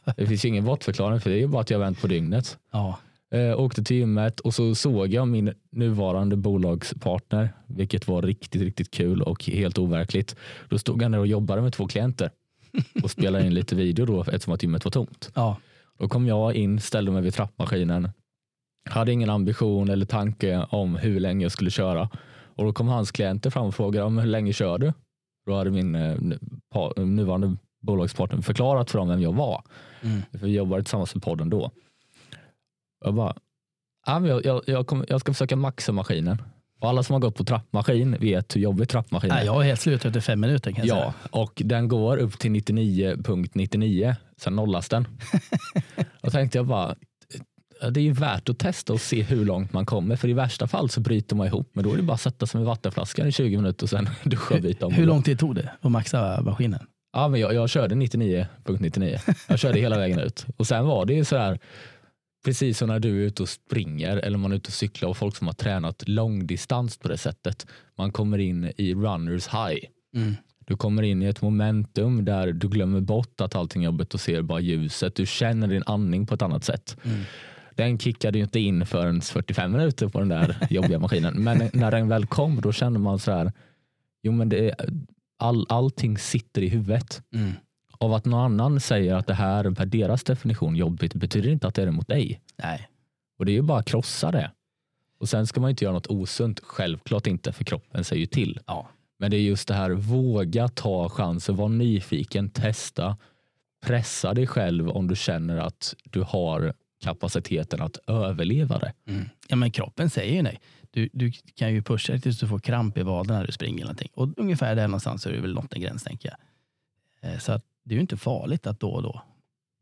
Det 0.17 0.27
finns 0.27 0.45
ju 0.45 0.49
ingen 0.49 0.65
bortförklaring 0.65 1.19
för 1.19 1.29
det 1.29 1.35
är 1.35 1.39
ju 1.39 1.47
bara 1.47 1.61
att 1.61 1.69
jag 1.69 1.79
vänt 1.79 2.01
på 2.01 2.07
dygnet. 2.07 2.57
Ja. 2.71 2.99
Eh, 3.35 3.59
åkte 3.59 3.83
till 3.83 3.97
gymmet 3.97 4.39
och 4.39 4.53
så 4.53 4.75
såg 4.75 5.07
jag 5.07 5.27
min 5.27 5.53
nuvarande 5.71 6.35
bolagspartner, 6.35 7.53
vilket 7.67 8.07
var 8.07 8.21
riktigt, 8.21 8.61
riktigt 8.61 8.91
kul 8.91 9.21
och 9.21 9.43
helt 9.43 9.77
overkligt. 9.77 10.35
Då 10.69 10.77
stod 10.77 11.01
han 11.01 11.11
där 11.11 11.19
och 11.19 11.27
jobbade 11.27 11.61
med 11.61 11.73
två 11.73 11.87
klienter 11.87 12.29
och 13.03 13.11
spelade 13.11 13.45
in 13.45 13.53
lite 13.53 13.75
video 13.75 14.05
då 14.05 14.21
eftersom 14.21 14.53
att 14.53 14.63
gymmet 14.63 14.85
var 14.85 14.91
tomt. 14.91 15.31
Ja. 15.35 15.57
Då 15.99 16.07
kom 16.07 16.27
jag 16.27 16.55
in, 16.55 16.79
ställde 16.79 17.11
mig 17.11 17.21
vid 17.21 17.33
trappmaskinen. 17.33 18.09
Hade 18.89 19.11
ingen 19.11 19.29
ambition 19.29 19.89
eller 19.89 20.05
tanke 20.05 20.65
om 20.69 20.95
hur 20.95 21.19
länge 21.19 21.45
jag 21.45 21.51
skulle 21.51 21.69
köra. 21.69 22.09
Och 22.55 22.63
då 22.63 22.73
kom 22.73 22.87
hans 22.87 23.11
klienter 23.11 23.49
fram 23.49 23.65
och 23.65 23.75
frågade 23.75 24.05
om 24.05 24.17
hur 24.17 24.27
länge 24.27 24.53
kör 24.53 24.77
du? 24.77 24.93
Då 25.45 25.55
hade 25.55 25.71
min 25.71 25.95
eh, 25.95 26.15
nuvarande 26.95 27.57
bolagspartner 27.81 28.41
förklarat 28.41 28.91
för 28.91 28.99
dem 28.99 29.07
vem 29.07 29.21
jag 29.21 29.33
var. 29.33 29.63
Mm. 30.01 30.21
För 30.31 30.37
vi 30.37 30.53
jobbade 30.53 30.83
tillsammans 30.83 31.15
med 31.15 31.23
podden 31.23 31.49
då. 31.49 31.71
Jag 33.05 33.13
bara, 33.13 33.35
jag, 34.07 34.45
jag, 34.45 34.61
jag, 34.67 34.87
kommer- 34.87 35.05
jag 35.09 35.21
ska 35.21 35.33
försöka 35.33 35.55
maxa 35.55 35.91
maskinen. 35.91 36.41
Och 36.81 36.89
alla 36.89 37.03
som 37.03 37.13
har 37.13 37.19
gått 37.19 37.35
på 37.35 37.43
trappmaskin 37.43 38.17
vet 38.19 38.55
hur 38.55 38.61
jobbig 38.61 38.89
trappmaskin 38.89 39.31
är. 39.31 39.35
Nej, 39.35 39.45
jag 39.45 39.61
är 39.61 39.67
helt 39.67 39.79
slut 39.81 40.05
efter 40.05 40.19
fem 40.21 40.39
minuter 40.39 40.71
kan 40.71 40.85
jag 40.87 40.97
Ja, 40.97 41.01
säga. 41.01 41.13
och 41.31 41.61
den 41.65 41.87
går 41.87 42.17
upp 42.17 42.39
till 42.39 42.51
99.99, 42.51 44.15
sen 44.37 44.55
nollas 44.55 44.89
den. 44.89 45.07
Då 46.21 46.29
tänkte 46.31 46.57
jag 46.57 46.65
bara, 46.67 46.95
det 47.91 47.99
är 47.99 48.03
ju 48.03 48.11
värt 48.11 48.49
att 48.49 48.59
testa 48.59 48.93
och 48.93 49.01
se 49.01 49.21
hur 49.21 49.45
långt 49.45 49.73
man 49.73 49.85
kommer. 49.85 50.15
För 50.15 50.27
i 50.29 50.33
värsta 50.33 50.67
fall 50.67 50.89
så 50.89 51.01
bryter 51.01 51.35
man 51.35 51.47
ihop, 51.47 51.69
men 51.73 51.83
då 51.83 51.93
är 51.93 51.97
det 51.97 52.03
bara 52.03 52.13
att 52.13 52.21
sätta 52.21 52.45
sig 52.45 52.57
med 52.59 52.67
vattenflaskan 52.67 53.27
i 53.27 53.31
20 53.31 53.57
minuter 53.57 53.85
och 53.85 53.89
sen 53.89 54.09
duscha 54.23 54.55
och 54.55 54.61
byta 54.61 54.85
om. 54.85 54.93
Hur 54.93 55.05
lång 55.05 55.23
tid 55.23 55.39
tog 55.39 55.55
det 55.55 55.71
att 55.81 55.91
maxa 55.91 56.41
maskinen? 56.41 56.87
Ja, 57.13 57.27
men 57.27 57.39
jag, 57.39 57.53
jag 57.53 57.69
körde 57.69 57.95
99.99. 57.95 59.35
Jag 59.47 59.59
körde 59.59 59.79
hela 59.79 59.97
vägen 59.97 60.19
ut. 60.19 60.45
Och 60.57 60.67
sen 60.67 60.85
var 60.85 61.05
det 61.05 61.13
ju 61.13 61.25
så 61.25 61.37
här, 61.37 61.59
precis 62.45 62.77
som 62.77 62.87
när 62.87 62.99
du 62.99 63.21
är 63.21 63.25
ute 63.27 63.43
och 63.43 63.49
springer 63.49 64.17
eller 64.17 64.37
man 64.37 64.51
är 64.51 64.55
ute 64.55 64.67
och 64.67 64.73
cyklar 64.73 65.09
och 65.09 65.17
folk 65.17 65.35
som 65.35 65.47
har 65.47 65.53
tränat 65.53 66.07
långdistans 66.07 66.97
på 66.97 67.07
det 67.07 67.17
sättet. 67.17 67.67
Man 67.97 68.11
kommer 68.11 68.37
in 68.37 68.71
i 68.77 68.93
runners 68.93 69.47
high. 69.47 69.85
Mm. 70.15 70.35
Du 70.67 70.77
kommer 70.77 71.03
in 71.03 71.23
i 71.23 71.25
ett 71.25 71.41
momentum 71.41 72.25
där 72.25 72.53
du 72.53 72.69
glömmer 72.69 73.01
bort 73.01 73.41
att 73.41 73.55
allting 73.55 73.83
är 73.83 73.85
jobbigt 73.85 74.13
och 74.13 74.19
ser 74.19 74.41
bara 74.41 74.59
ljuset. 74.59 75.15
Du 75.15 75.25
känner 75.25 75.67
din 75.67 75.83
andning 75.85 76.25
på 76.25 76.35
ett 76.35 76.41
annat 76.41 76.63
sätt. 76.63 76.97
Mm. 77.03 77.21
Den 77.75 77.99
kickade 77.99 78.37
ju 78.37 78.43
inte 78.43 78.59
in 78.59 78.85
förrän 78.85 79.21
45 79.21 79.71
minuter 79.71 80.07
på 80.07 80.19
den 80.19 80.29
där 80.29 80.57
jobbiga 80.69 80.99
maskinen. 80.99 81.43
Men 81.43 81.69
när 81.73 81.91
den 81.91 82.07
väl 82.07 82.25
kom 82.25 82.61
då 82.61 82.71
kände 82.71 82.99
man 82.99 83.19
så 83.19 83.31
här, 83.31 83.51
jo 84.23 84.31
men 84.31 84.49
det 84.49 84.69
är, 84.69 84.75
all, 85.39 85.65
allting 85.69 86.17
sitter 86.17 86.61
i 86.61 86.67
huvudet. 86.67 87.21
Mm. 87.33 87.51
Av 88.05 88.13
att 88.13 88.25
någon 88.25 88.39
annan 88.39 88.79
säger 88.79 89.15
att 89.15 89.27
det 89.27 89.33
här 89.33 89.63
är 89.65 89.71
per 89.71 89.85
deras 89.85 90.23
definition 90.23 90.75
jobbigt 90.75 91.13
betyder 91.13 91.49
inte 91.49 91.67
att 91.67 91.75
det 91.75 91.81
är 91.81 91.85
det 91.85 91.91
mot 91.91 92.07
dig. 92.07 92.41
Nej. 92.63 92.89
Och 93.37 93.45
det 93.45 93.51
är 93.51 93.53
ju 93.53 93.61
bara 93.61 93.79
att 93.79 93.85
krossa 93.85 94.31
det. 94.31 94.51
Och 95.17 95.29
sen 95.29 95.47
ska 95.47 95.61
man 95.61 95.69
inte 95.69 95.83
göra 95.83 95.93
något 95.93 96.07
osunt, 96.07 96.59
självklart 96.63 97.27
inte, 97.27 97.51
för 97.51 97.63
kroppen 97.63 98.03
säger 98.03 98.19
ju 98.19 98.25
till. 98.25 98.59
Ja. 98.67 98.87
Men 99.17 99.31
det 99.31 99.37
är 99.37 99.41
just 99.41 99.67
det 99.67 99.73
här, 99.73 99.91
våga 99.91 100.67
ta 100.67 101.09
chansen, 101.09 101.55
var 101.55 101.69
nyfiken, 101.69 102.49
testa, 102.49 103.17
pressa 103.85 104.33
dig 104.33 104.47
själv 104.47 104.89
om 104.89 105.07
du 105.07 105.15
känner 105.15 105.57
att 105.57 105.95
du 106.03 106.21
har 106.21 106.73
kapaciteten 107.03 107.81
att 107.81 107.97
överleva 108.07 108.79
det. 108.79 108.93
Mm. 109.07 109.29
ja, 109.47 109.55
men 109.55 109.71
kroppen 109.71 110.09
säger 110.09 110.35
ju 110.35 110.41
nej. 110.41 110.59
Du, 110.91 111.09
du 111.13 111.31
kan 111.31 111.73
ju 111.73 111.81
pusha 111.81 112.13
dig 112.13 112.21
tills 112.21 112.39
du 112.39 112.47
får 112.47 112.59
kramp 112.59 112.97
i 112.97 113.03
vaden 113.03 113.35
när 113.35 113.45
du 113.45 113.51
springer. 113.51 113.75
Eller 113.75 113.85
någonting. 113.85 114.09
Och 114.13 114.29
ungefär 114.37 114.75
där 114.75 114.87
någonstans 114.87 115.25
är 115.25 115.31
det 115.31 115.41
väl 115.41 115.53
nått 115.53 115.73
en 115.73 115.81
gräns 115.81 116.03
tänker 116.03 116.29
jag. 116.29 116.37
Eh, 117.31 117.39
Så 117.39 117.51
att 117.51 117.63
det 117.85 117.93
är 117.93 117.95
ju 117.95 118.01
inte 118.01 118.17
farligt 118.17 118.67
att 118.67 118.79
då 118.79 118.89
och 118.89 119.03
då 119.03 119.21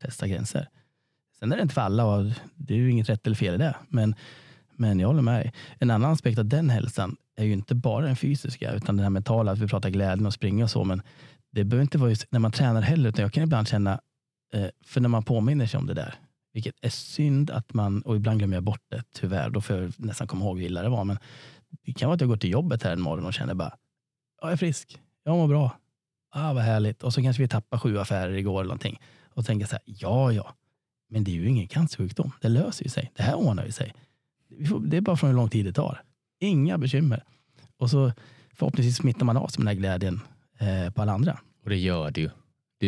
testa 0.02 0.28
gränser. 0.28 0.68
Sen 1.38 1.52
är 1.52 1.56
det 1.56 1.62
inte 1.62 1.74
för 1.74 1.80
alla 1.80 2.04
och 2.04 2.30
det 2.54 2.74
är 2.74 2.78
ju 2.78 2.90
inget 2.90 3.08
rätt 3.08 3.26
eller 3.26 3.36
fel 3.36 3.54
i 3.54 3.58
det. 3.58 3.76
Men, 3.88 4.14
men 4.76 5.00
jag 5.00 5.08
håller 5.08 5.22
med 5.22 5.40
dig. 5.40 5.52
En 5.78 5.90
annan 5.90 6.12
aspekt 6.12 6.38
av 6.38 6.44
den 6.44 6.70
hälsan 6.70 7.16
är 7.36 7.44
ju 7.44 7.52
inte 7.52 7.74
bara 7.74 8.06
den 8.06 8.16
fysiska 8.16 8.72
utan 8.72 8.96
den 8.96 9.02
här 9.02 9.10
mentala, 9.10 9.52
att 9.52 9.58
vi 9.58 9.68
pratar 9.68 9.90
glädjen 9.90 10.26
och 10.26 10.34
springa 10.34 10.64
och 10.64 10.70
så. 10.70 10.84
Men 10.84 11.02
det 11.52 11.64
behöver 11.64 11.82
inte 11.82 11.98
vara 11.98 12.10
just 12.10 12.32
när 12.32 12.40
man 12.40 12.52
tränar 12.52 12.82
heller, 12.82 13.08
utan 13.08 13.22
jag 13.22 13.32
kan 13.32 13.42
ibland 13.42 13.68
känna, 13.68 14.00
eh, 14.54 14.66
för 14.84 15.00
när 15.00 15.08
man 15.08 15.22
påminner 15.22 15.66
sig 15.66 15.78
om 15.78 15.86
det 15.86 15.94
där, 15.94 16.14
vilket 16.52 16.74
är 16.80 16.90
synd 16.90 17.50
att 17.50 17.74
man, 17.74 18.02
och 18.02 18.16
ibland 18.16 18.38
glömmer 18.38 18.56
jag 18.56 18.64
bort 18.64 18.82
det 18.90 19.02
tyvärr, 19.12 19.50
då 19.50 19.60
får 19.60 19.76
jag 19.76 19.92
nästan 19.96 20.26
komma 20.26 20.44
ihåg 20.44 20.58
hur 20.58 20.66
illa 20.66 20.82
det 20.82 20.88
var. 20.88 21.04
Men 21.04 21.18
det 21.86 21.92
kan 21.92 22.08
vara 22.08 22.14
att 22.14 22.20
jag 22.20 22.30
går 22.30 22.36
till 22.36 22.50
jobbet 22.50 22.82
här 22.82 22.92
en 22.92 23.00
morgon 23.00 23.26
och 23.26 23.34
känner 23.34 23.54
bara, 23.54 23.76
jag 24.42 24.52
är 24.52 24.56
frisk, 24.56 24.98
jag 25.24 25.36
mår 25.36 25.48
bra, 25.48 25.76
ah, 26.34 26.52
vad 26.52 26.62
härligt. 26.62 27.02
Och 27.02 27.14
så 27.14 27.22
kanske 27.22 27.42
vi 27.42 27.48
tappar 27.48 27.78
sju 27.78 27.98
affärer 27.98 28.32
igår 28.32 28.60
eller 28.60 28.68
någonting. 28.68 29.00
Och 29.28 29.46
tänker 29.46 29.66
så 29.66 29.72
här, 29.72 29.82
ja 29.84 30.32
ja, 30.32 30.54
men 31.08 31.24
det 31.24 31.30
är 31.30 31.34
ju 31.34 31.48
ingen 31.48 31.68
cancersjukdom, 31.68 32.32
det 32.40 32.48
löser 32.48 32.84
ju 32.84 32.90
sig, 32.90 33.12
det 33.16 33.22
här 33.22 33.34
ordnar 33.34 33.64
ju 33.64 33.72
sig. 33.72 33.94
Det 34.86 34.96
är 34.96 35.00
bara 35.00 35.16
från 35.16 35.30
hur 35.30 35.36
lång 35.36 35.48
tid 35.48 35.64
det 35.66 35.72
tar. 35.72 36.02
Inga 36.40 36.78
bekymmer. 36.78 37.24
Och 37.76 37.90
så 37.90 38.12
förhoppningsvis 38.52 38.96
smittar 38.96 39.24
man 39.24 39.36
av 39.36 39.48
sig 39.48 39.64
med 39.64 39.76
den 39.76 39.82
här 39.82 39.98
glädjen 39.98 40.20
eh, 40.58 40.90
på 40.90 41.02
alla 41.02 41.12
andra. 41.12 41.40
Och 41.64 41.70
det 41.70 41.76
gör 41.76 42.10
det 42.10 42.20
ju. 42.20 42.30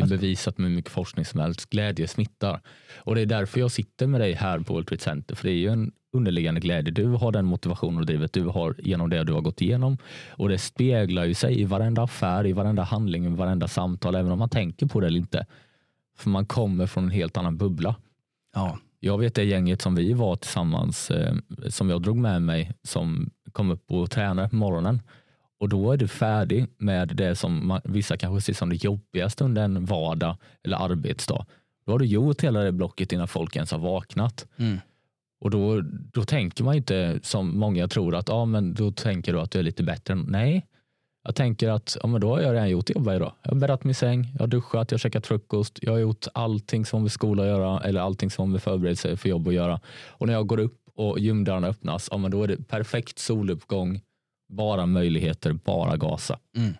Det 0.00 0.14
är 0.14 0.18
bevisat 0.18 0.58
med 0.58 0.70
mycket 0.70 0.92
forskning 0.92 1.24
som 1.24 1.40
helst. 1.40 1.70
Glädje 1.70 2.08
smittar. 2.08 2.60
Och 2.96 3.14
det 3.14 3.20
är 3.20 3.26
därför 3.26 3.60
jag 3.60 3.70
sitter 3.70 4.06
med 4.06 4.20
dig 4.20 4.32
här 4.32 4.58
på 4.60 4.72
World 4.72 4.86
Trade 4.88 5.02
Center. 5.02 5.34
För 5.34 5.44
det 5.44 5.50
är 5.54 5.58
ju 5.58 5.68
en 5.68 5.92
underliggande 6.12 6.60
glädje. 6.60 6.92
Du 6.92 7.06
har 7.06 7.32
den 7.32 7.44
motivationen 7.44 8.00
och 8.00 8.06
drivet 8.06 8.32
du 8.32 8.44
har 8.44 8.74
genom 8.78 9.10
det 9.10 9.24
du 9.24 9.32
har 9.32 9.40
gått 9.40 9.60
igenom. 9.62 9.98
Och 10.28 10.48
det 10.48 10.58
speglar 10.58 11.24
ju 11.24 11.34
sig 11.34 11.60
i 11.60 11.64
varenda 11.64 12.02
affär, 12.02 12.46
i 12.46 12.52
varenda 12.52 12.82
handling, 12.82 13.26
i 13.26 13.28
varenda 13.28 13.68
samtal, 13.68 14.14
även 14.14 14.32
om 14.32 14.38
man 14.38 14.48
tänker 14.48 14.86
på 14.86 15.00
det 15.00 15.06
eller 15.06 15.18
inte. 15.18 15.46
För 16.18 16.30
man 16.30 16.46
kommer 16.46 16.86
från 16.86 17.04
en 17.04 17.10
helt 17.10 17.36
annan 17.36 17.56
bubbla. 17.56 17.96
Ja, 18.54 18.78
Jag 19.00 19.18
vet 19.18 19.34
det 19.34 19.44
gänget 19.44 19.82
som 19.82 19.94
vi 19.94 20.12
var 20.12 20.36
tillsammans, 20.36 21.10
eh, 21.10 21.34
som 21.68 21.90
jag 21.90 22.02
drog 22.02 22.16
med 22.16 22.42
mig, 22.42 22.72
som 22.82 23.30
kom 23.52 23.70
upp 23.70 23.90
och 23.90 24.10
tränade 24.10 24.48
på 24.48 24.56
morgonen. 24.56 25.00
Och 25.60 25.68
då 25.68 25.92
är 25.92 25.96
du 25.96 26.08
färdig 26.08 26.66
med 26.78 27.08
det 27.08 27.36
som 27.36 27.66
man, 27.66 27.80
vissa 27.84 28.16
kanske 28.16 28.40
ser 28.40 28.58
som 28.58 28.68
det 28.68 28.84
jobbigaste 28.84 29.44
under 29.44 29.62
en 29.62 29.84
vardag 29.84 30.36
eller 30.64 30.76
arbetsdag. 30.76 31.46
Då 31.86 31.92
har 31.92 31.98
du 31.98 32.06
gjort 32.06 32.44
hela 32.44 32.60
det 32.60 32.72
blocket 32.72 33.12
innan 33.12 33.28
folk 33.28 33.56
ens 33.56 33.70
har 33.70 33.78
vaknat. 33.78 34.46
mm. 34.56 34.78
Och 35.40 35.50
då, 35.50 35.80
då 36.12 36.24
tänker 36.24 36.64
man 36.64 36.74
inte 36.74 37.20
som 37.22 37.58
många 37.58 37.88
tror 37.88 38.14
att 38.14 38.28
ja, 38.28 38.44
men 38.44 38.74
då 38.74 38.92
tänker 38.92 39.32
du 39.32 39.40
att 39.40 39.50
du 39.50 39.58
är 39.58 39.62
lite 39.62 39.82
bättre. 39.82 40.14
Nej, 40.14 40.66
jag 41.24 41.34
tänker 41.34 41.68
att 41.68 41.96
ja, 42.02 42.06
men 42.06 42.20
då 42.20 42.28
har 42.28 42.40
jag 42.40 42.54
redan 42.54 42.70
gjort 42.70 42.90
jobbet 42.90 43.16
idag. 43.16 43.32
Jag 43.42 43.50
har 43.50 43.56
bäddat 43.58 43.84
min 43.84 43.94
säng, 43.94 44.30
jag 44.32 44.40
har 44.40 44.46
duschat, 44.46 44.90
jag 44.90 44.94
har 44.96 44.98
käkat 44.98 45.26
frukost, 45.26 45.78
jag 45.82 45.92
har 45.92 45.98
gjort 45.98 46.26
allting 46.34 46.86
som 46.86 46.96
har 46.96 47.02
med 47.02 47.12
skola 47.12 47.42
att 47.42 47.48
göra 47.48 47.80
eller 47.80 48.00
allting 48.00 48.30
som 48.30 48.42
har 48.42 48.52
med 48.52 48.62
förberedelse 48.62 49.16
för 49.16 49.28
jobb 49.28 49.48
att 49.48 49.54
göra. 49.54 49.80
Och 50.08 50.26
när 50.26 50.34
jag 50.34 50.46
går 50.46 50.58
upp 50.58 50.78
och 50.94 51.18
gymdörrarna 51.18 51.66
öppnas, 51.66 52.08
ja, 52.10 52.18
men 52.18 52.30
då 52.30 52.42
är 52.42 52.48
det 52.48 52.68
perfekt 52.68 53.18
soluppgång, 53.18 54.00
bara 54.48 54.86
möjligheter, 54.86 55.52
bara 55.52 55.96
gasa. 55.96 56.38
Mm. 56.56 56.74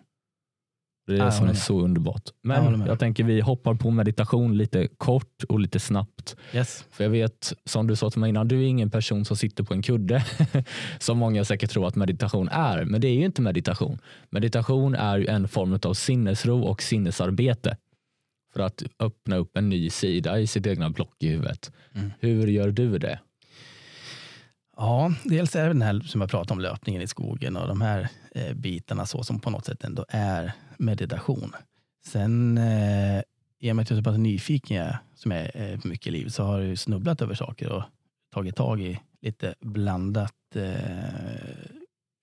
Det 1.07 1.13
är 1.13 1.17
det 1.17 1.23
jag 1.23 1.33
som 1.33 1.47
är 1.47 1.53
så 1.53 1.79
underbart. 1.81 2.21
Jag 2.41 2.63
Men 2.63 2.79
med. 2.79 2.87
jag 2.87 2.99
tänker 2.99 3.23
vi 3.23 3.41
hoppar 3.41 3.73
på 3.73 3.91
meditation 3.91 4.57
lite 4.57 4.87
kort 4.97 5.43
och 5.49 5.59
lite 5.59 5.79
snabbt. 5.79 6.35
Yes. 6.53 6.85
För 6.91 7.03
jag 7.03 7.11
vet, 7.11 7.53
som 7.65 7.87
du 7.87 7.95
sa 7.95 8.09
till 8.09 8.19
mig 8.19 8.29
innan, 8.29 8.47
du 8.47 8.59
är 8.63 8.67
ingen 8.67 8.89
person 8.91 9.25
som 9.25 9.37
sitter 9.37 9.63
på 9.63 9.73
en 9.73 9.81
kudde. 9.81 10.25
som 10.99 11.17
många 11.17 11.45
säkert 11.45 11.69
tror 11.69 11.87
att 11.87 11.95
meditation 11.95 12.49
är. 12.49 12.85
Men 12.85 13.01
det 13.01 13.07
är 13.07 13.13
ju 13.13 13.25
inte 13.25 13.41
meditation. 13.41 13.99
Meditation 14.29 14.95
är 14.95 15.17
ju 15.17 15.27
en 15.27 15.47
form 15.47 15.79
av 15.83 15.93
sinnesro 15.93 16.61
och 16.61 16.81
sinnesarbete. 16.81 17.77
för 18.53 18.59
att 18.59 18.83
öppna 18.99 19.35
upp 19.35 19.57
en 19.57 19.69
ny 19.69 19.89
sida 19.89 20.39
i 20.39 20.47
sitt 20.47 20.67
egna 20.67 20.89
block 20.89 21.15
i 21.19 21.27
huvudet. 21.27 21.71
Mm. 21.95 22.11
Hur 22.19 22.47
gör 22.47 22.71
du 22.71 22.97
det? 22.97 23.19
Ja, 24.77 25.13
dels 25.23 25.55
är 25.55 25.63
det 25.63 25.67
den 25.67 25.81
här 25.81 25.99
som 25.99 26.21
jag 26.21 26.29
pratade 26.29 26.53
om, 26.53 26.59
löpningen 26.59 27.01
i 27.01 27.07
skogen 27.07 27.57
och 27.57 27.67
de 27.67 27.81
här 27.81 28.09
eh, 28.31 28.53
bitarna 28.53 29.05
så 29.05 29.23
som 29.23 29.39
på 29.39 29.49
något 29.49 29.65
sätt 29.65 29.83
ändå 29.83 30.05
är 30.09 30.53
meditation. 30.77 31.55
Sen 32.05 32.57
eh, 32.57 33.21
i 33.59 33.71
och 33.71 33.75
med 33.75 33.83
att 33.83 33.89
jag 33.89 33.97
är 33.97 34.01
så 34.01 34.09
pass 34.09 34.17
nyfiken 34.17 34.77
jag, 34.77 34.97
som 35.15 35.31
jag 35.31 35.55
är 35.55 35.77
på 35.77 35.87
mycket 35.87 36.07
i 36.07 36.11
livet 36.11 36.33
så 36.33 36.43
har 36.43 36.59
jag 36.59 36.67
ju 36.67 36.75
snubblat 36.75 37.21
över 37.21 37.35
saker 37.35 37.71
och 37.71 37.83
tagit 38.33 38.55
tag 38.55 38.81
i 38.81 38.99
lite 39.21 39.55
blandat 39.59 40.55
eh, 40.55 40.73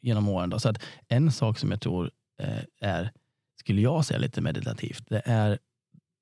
genom 0.03 0.29
åren. 0.29 0.51
Då. 0.51 0.59
Så 0.59 0.69
att 0.69 0.83
en 1.09 1.33
sak 1.33 1.59
som 1.59 1.71
jag 1.71 1.81
tror 1.81 2.11
eh, 2.41 2.63
är, 2.81 3.11
skulle 3.61 3.81
jag 3.81 4.05
säga 4.05 4.19
lite 4.19 4.41
meditativt, 4.41 5.05
det 5.09 5.23
är 5.25 5.59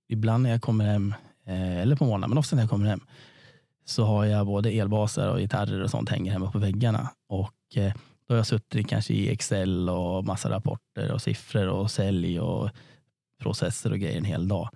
ibland 0.08 0.42
när 0.42 0.50
jag 0.50 0.62
kommer 0.62 0.84
hem, 0.84 1.14
eh, 1.46 1.78
eller 1.78 1.96
på 1.96 2.04
morgonen, 2.04 2.30
men 2.30 2.38
ofta 2.38 2.56
när 2.56 2.62
jag 2.62 2.70
kommer 2.70 2.86
hem, 2.86 3.00
så 3.84 4.04
har 4.04 4.24
jag 4.24 4.46
både 4.46 4.70
elbaser 4.70 5.30
och 5.30 5.38
gitarrer 5.38 5.82
och 5.82 5.90
sånt 5.90 6.08
hänger 6.08 6.32
hemma 6.32 6.50
på 6.50 6.58
väggarna. 6.58 7.08
Och 7.28 7.76
eh, 7.76 7.92
då 8.26 8.34
har 8.34 8.36
jag 8.36 8.46
suttit 8.46 8.88
kanske 8.88 9.14
i 9.14 9.28
Excel 9.28 9.88
och 9.88 10.24
massa 10.24 10.50
rapporter 10.50 11.12
och 11.12 11.22
siffror 11.22 11.68
och 11.68 11.90
sälj 11.90 12.40
och 12.40 12.70
processer 13.40 13.92
och 13.92 13.98
grejer 13.98 14.18
en 14.18 14.24
hel 14.24 14.48
dag. 14.48 14.68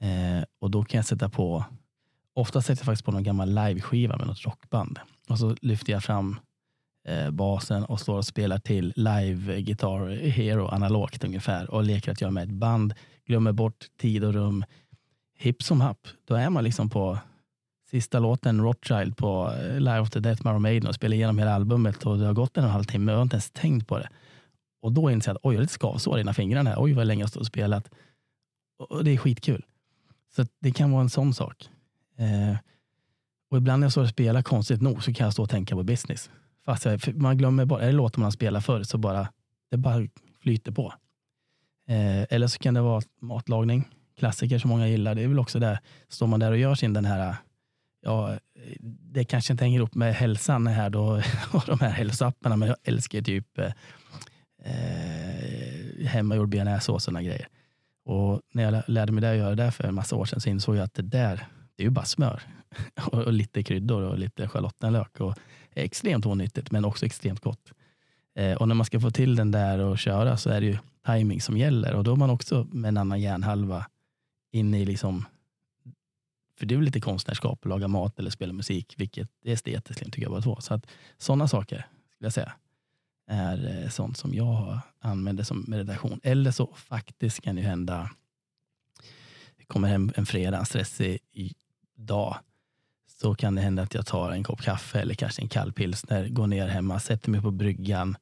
Eh, 0.00 0.44
och 0.60 0.70
då 0.70 0.84
kan 0.84 0.98
jag 0.98 1.06
sätta 1.06 1.28
på, 1.28 1.64
ofta 2.34 2.62
sätter 2.62 2.80
jag 2.80 2.86
faktiskt 2.86 3.04
på 3.04 3.12
någon 3.12 3.22
gammal 3.22 3.48
liveskiva 3.48 4.16
med 4.16 4.26
något 4.26 4.44
rockband. 4.44 4.98
Och 5.28 5.38
så 5.38 5.56
lyfter 5.62 5.92
jag 5.92 6.04
fram 6.04 6.38
eh, 7.08 7.30
basen 7.30 7.84
och 7.84 8.00
står 8.00 8.16
och 8.16 8.26
spelar 8.26 8.58
till 8.58 8.92
live 8.96 9.60
Guitar 9.60 10.28
Hero 10.28 10.68
analogt 10.68 11.24
ungefär 11.24 11.70
och 11.70 11.84
leker 11.84 12.12
att 12.12 12.20
jag 12.20 12.28
är 12.28 12.32
med 12.32 12.44
ett 12.44 12.54
band, 12.54 12.94
glömmer 13.26 13.52
bort 13.52 13.86
tid 14.00 14.24
och 14.24 14.32
rum. 14.34 14.64
Hipp 15.38 15.62
som 15.62 15.80
happ, 15.80 16.08
då 16.24 16.34
är 16.34 16.50
man 16.50 16.64
liksom 16.64 16.90
på 16.90 17.18
sista 17.90 18.18
låten 18.18 18.60
Rothschild 18.60 19.16
på 19.16 19.52
eh, 19.52 19.80
Live 19.80 20.00
of 20.00 20.10
the 20.10 20.20
Death 20.20 20.44
Maiden 20.44 20.62
Maiden 20.62 20.88
och 20.88 20.94
spelar 20.94 21.16
igenom 21.16 21.38
hela 21.38 21.54
albumet 21.54 22.06
och 22.06 22.18
det 22.18 22.26
har 22.26 22.34
gått 22.34 22.56
en 22.56 22.64
och 22.64 22.68
en 22.68 22.72
halv 22.72 22.84
timme 22.84 23.12
och 23.12 23.14
jag 23.14 23.18
har 23.18 23.22
inte 23.22 23.34
ens 23.34 23.50
tänkt 23.50 23.88
på 23.88 23.98
det. 23.98 24.08
Och 24.82 24.92
då 24.92 25.10
inser 25.10 25.30
jag 25.30 25.36
att 25.36 25.44
oj, 25.44 25.54
jag 25.54 25.58
har 25.58 25.62
lite 25.62 25.72
skavsår 25.72 26.18
i 26.18 26.20
ena 26.20 26.34
fingrarna. 26.34 26.74
Oj, 26.76 26.92
vad 26.92 27.06
länge 27.06 27.22
jag 27.22 27.28
stått 27.30 27.40
och 27.40 27.46
spelat. 27.46 27.90
Och 28.78 29.04
det 29.04 29.10
är 29.10 29.16
skitkul. 29.16 29.64
Så 30.36 30.46
det 30.60 30.72
kan 30.72 30.90
vara 30.90 31.02
en 31.02 31.10
sån 31.10 31.34
sak. 31.34 31.68
Eh, 32.18 32.56
och 33.50 33.56
ibland 33.56 33.80
när 33.80 33.84
jag 33.84 33.92
står 33.92 34.02
och 34.02 34.08
spelar, 34.08 34.42
konstigt 34.42 34.82
nog, 34.82 35.04
så 35.04 35.12
kan 35.12 35.24
jag 35.24 35.32
stå 35.32 35.42
och 35.42 35.50
tänka 35.50 35.74
på 35.74 35.82
business. 35.82 36.30
Fast 36.64 36.84
jag, 36.84 37.16
man 37.16 37.38
glömmer 37.38 37.64
bara, 37.64 37.82
är 37.82 37.86
det 37.86 37.92
låtar 37.92 38.18
man 38.18 38.24
har 38.24 38.30
spelat 38.30 38.64
förr 38.64 38.82
så 38.82 38.98
bara, 38.98 39.28
det 39.70 39.76
bara 39.76 40.08
flyter 40.40 40.72
på. 40.72 40.94
Eh, 41.88 42.22
eller 42.30 42.46
så 42.46 42.58
kan 42.58 42.74
det 42.74 42.80
vara 42.80 43.02
matlagning, 43.20 43.88
klassiker 44.18 44.58
som 44.58 44.70
många 44.70 44.88
gillar. 44.88 45.14
Det 45.14 45.22
är 45.22 45.28
väl 45.28 45.38
också 45.38 45.58
där, 45.58 45.78
står 46.08 46.26
man 46.26 46.40
där 46.40 46.50
och 46.50 46.58
gör 46.58 46.74
sin 46.74 46.92
den 46.92 47.04
här, 47.04 47.36
ja, 48.06 48.38
det 49.12 49.24
kanske 49.24 49.52
inte 49.52 49.64
hänger 49.64 49.78
ihop 49.78 49.94
med 49.94 50.14
hälsan 50.14 50.66
här 50.66 50.90
då, 50.90 51.22
och 51.52 51.62
de 51.66 51.80
här 51.80 51.90
hälsoapparna, 51.90 52.56
men 52.56 52.68
jag 52.68 52.76
älskar 52.84 53.22
typ 53.22 53.58
eh, 53.58 53.72
eh 54.64 56.06
hemmagjord 56.06 56.48
bearnaisesås 56.48 56.94
och 56.94 57.02
sådana 57.02 57.22
grejer. 57.22 57.48
Och 58.04 58.40
när 58.52 58.62
jag 58.62 58.82
lärde 58.86 59.12
mig 59.12 59.20
det 59.20 59.30
att 59.30 59.36
göra 59.36 59.54
det 59.54 59.72
för 59.72 59.84
en 59.84 59.94
massa 59.94 60.16
år 60.16 60.24
sedan 60.24 60.40
så 60.40 60.48
insåg 60.48 60.76
jag 60.76 60.84
att 60.84 60.94
det 60.94 61.02
där, 61.02 61.46
det 61.76 61.82
är 61.82 61.84
ju 61.84 61.90
bara 61.90 62.04
smör 62.04 62.42
och, 63.06 63.18
och 63.18 63.32
lite 63.32 63.62
kryddor 63.62 64.02
och 64.02 64.18
lite 64.18 64.48
schalottenlök. 64.48 65.20
Och 65.20 65.38
extremt 65.74 66.26
onyttigt 66.26 66.70
men 66.70 66.84
också 66.84 67.06
extremt 67.06 67.40
gott. 67.40 67.72
Eh, 68.34 68.54
och 68.54 68.68
när 68.68 68.74
man 68.74 68.86
ska 68.86 69.00
få 69.00 69.10
till 69.10 69.36
den 69.36 69.50
där 69.50 69.78
och 69.78 69.98
köra 69.98 70.36
så 70.36 70.50
är 70.50 70.60
det 70.60 70.66
ju 70.66 70.78
timing 71.06 71.40
som 71.40 71.56
gäller 71.56 71.94
och 71.94 72.04
då 72.04 72.12
är 72.12 72.16
man 72.16 72.30
också 72.30 72.66
med 72.72 72.88
en 72.88 72.96
annan 72.96 73.20
hjärnhalva 73.20 73.86
inne 74.52 74.80
i 74.80 74.84
liksom 74.84 75.24
för 76.56 76.66
det 76.66 76.74
är 76.74 76.76
väl 76.76 76.84
lite 76.84 77.00
konstnärskap, 77.00 77.58
att 77.62 77.68
laga 77.68 77.88
mat 77.88 78.18
eller 78.18 78.30
spela 78.30 78.52
musik, 78.52 78.94
vilket 78.96 79.28
är 79.44 79.52
estetiskt 79.52 80.04
tycker 80.04 80.22
jag 80.22 80.30
bara 80.30 80.42
två. 80.42 80.56
Så 80.60 80.74
att 80.74 80.86
sådana 81.18 81.48
saker 81.48 81.86
skulle 82.10 82.26
jag 82.26 82.32
säga 82.32 82.52
är 83.26 83.82
eh, 83.82 83.88
sånt 83.88 84.16
som 84.16 84.34
jag 84.34 84.80
använder 85.00 85.44
som 85.44 85.64
meditation. 85.68 86.20
Eller 86.22 86.50
så 86.50 86.74
faktiskt 86.76 87.40
kan 87.40 87.56
det 87.56 87.62
hända, 87.62 88.10
jag 89.56 89.68
kommer 89.68 89.88
hem 89.88 90.12
en 90.16 90.26
fredag, 90.26 90.58
en 90.58 90.66
stressig 90.66 91.18
dag, 91.96 92.36
så 93.20 93.34
kan 93.34 93.54
det 93.54 93.60
hända 93.60 93.82
att 93.82 93.94
jag 93.94 94.06
tar 94.06 94.30
en 94.30 94.44
kopp 94.44 94.62
kaffe 94.62 95.00
eller 95.00 95.14
kanske 95.14 95.42
en 95.42 95.48
kall 95.48 95.72
pilsner, 95.72 96.28
går 96.28 96.46
ner 96.46 96.68
hemma, 96.68 97.00
sätter 97.00 97.30
mig 97.30 97.42
på 97.42 97.50
bryggan, 97.50 98.16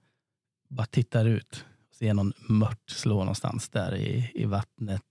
bara 0.68 0.86
tittar 0.86 1.24
ut, 1.24 1.64
ser 1.90 2.14
någon 2.14 2.32
mört 2.48 2.90
slå 2.90 3.18
någonstans 3.18 3.68
där 3.68 3.94
i, 3.94 4.30
i 4.34 4.44
vattnet, 4.44 5.02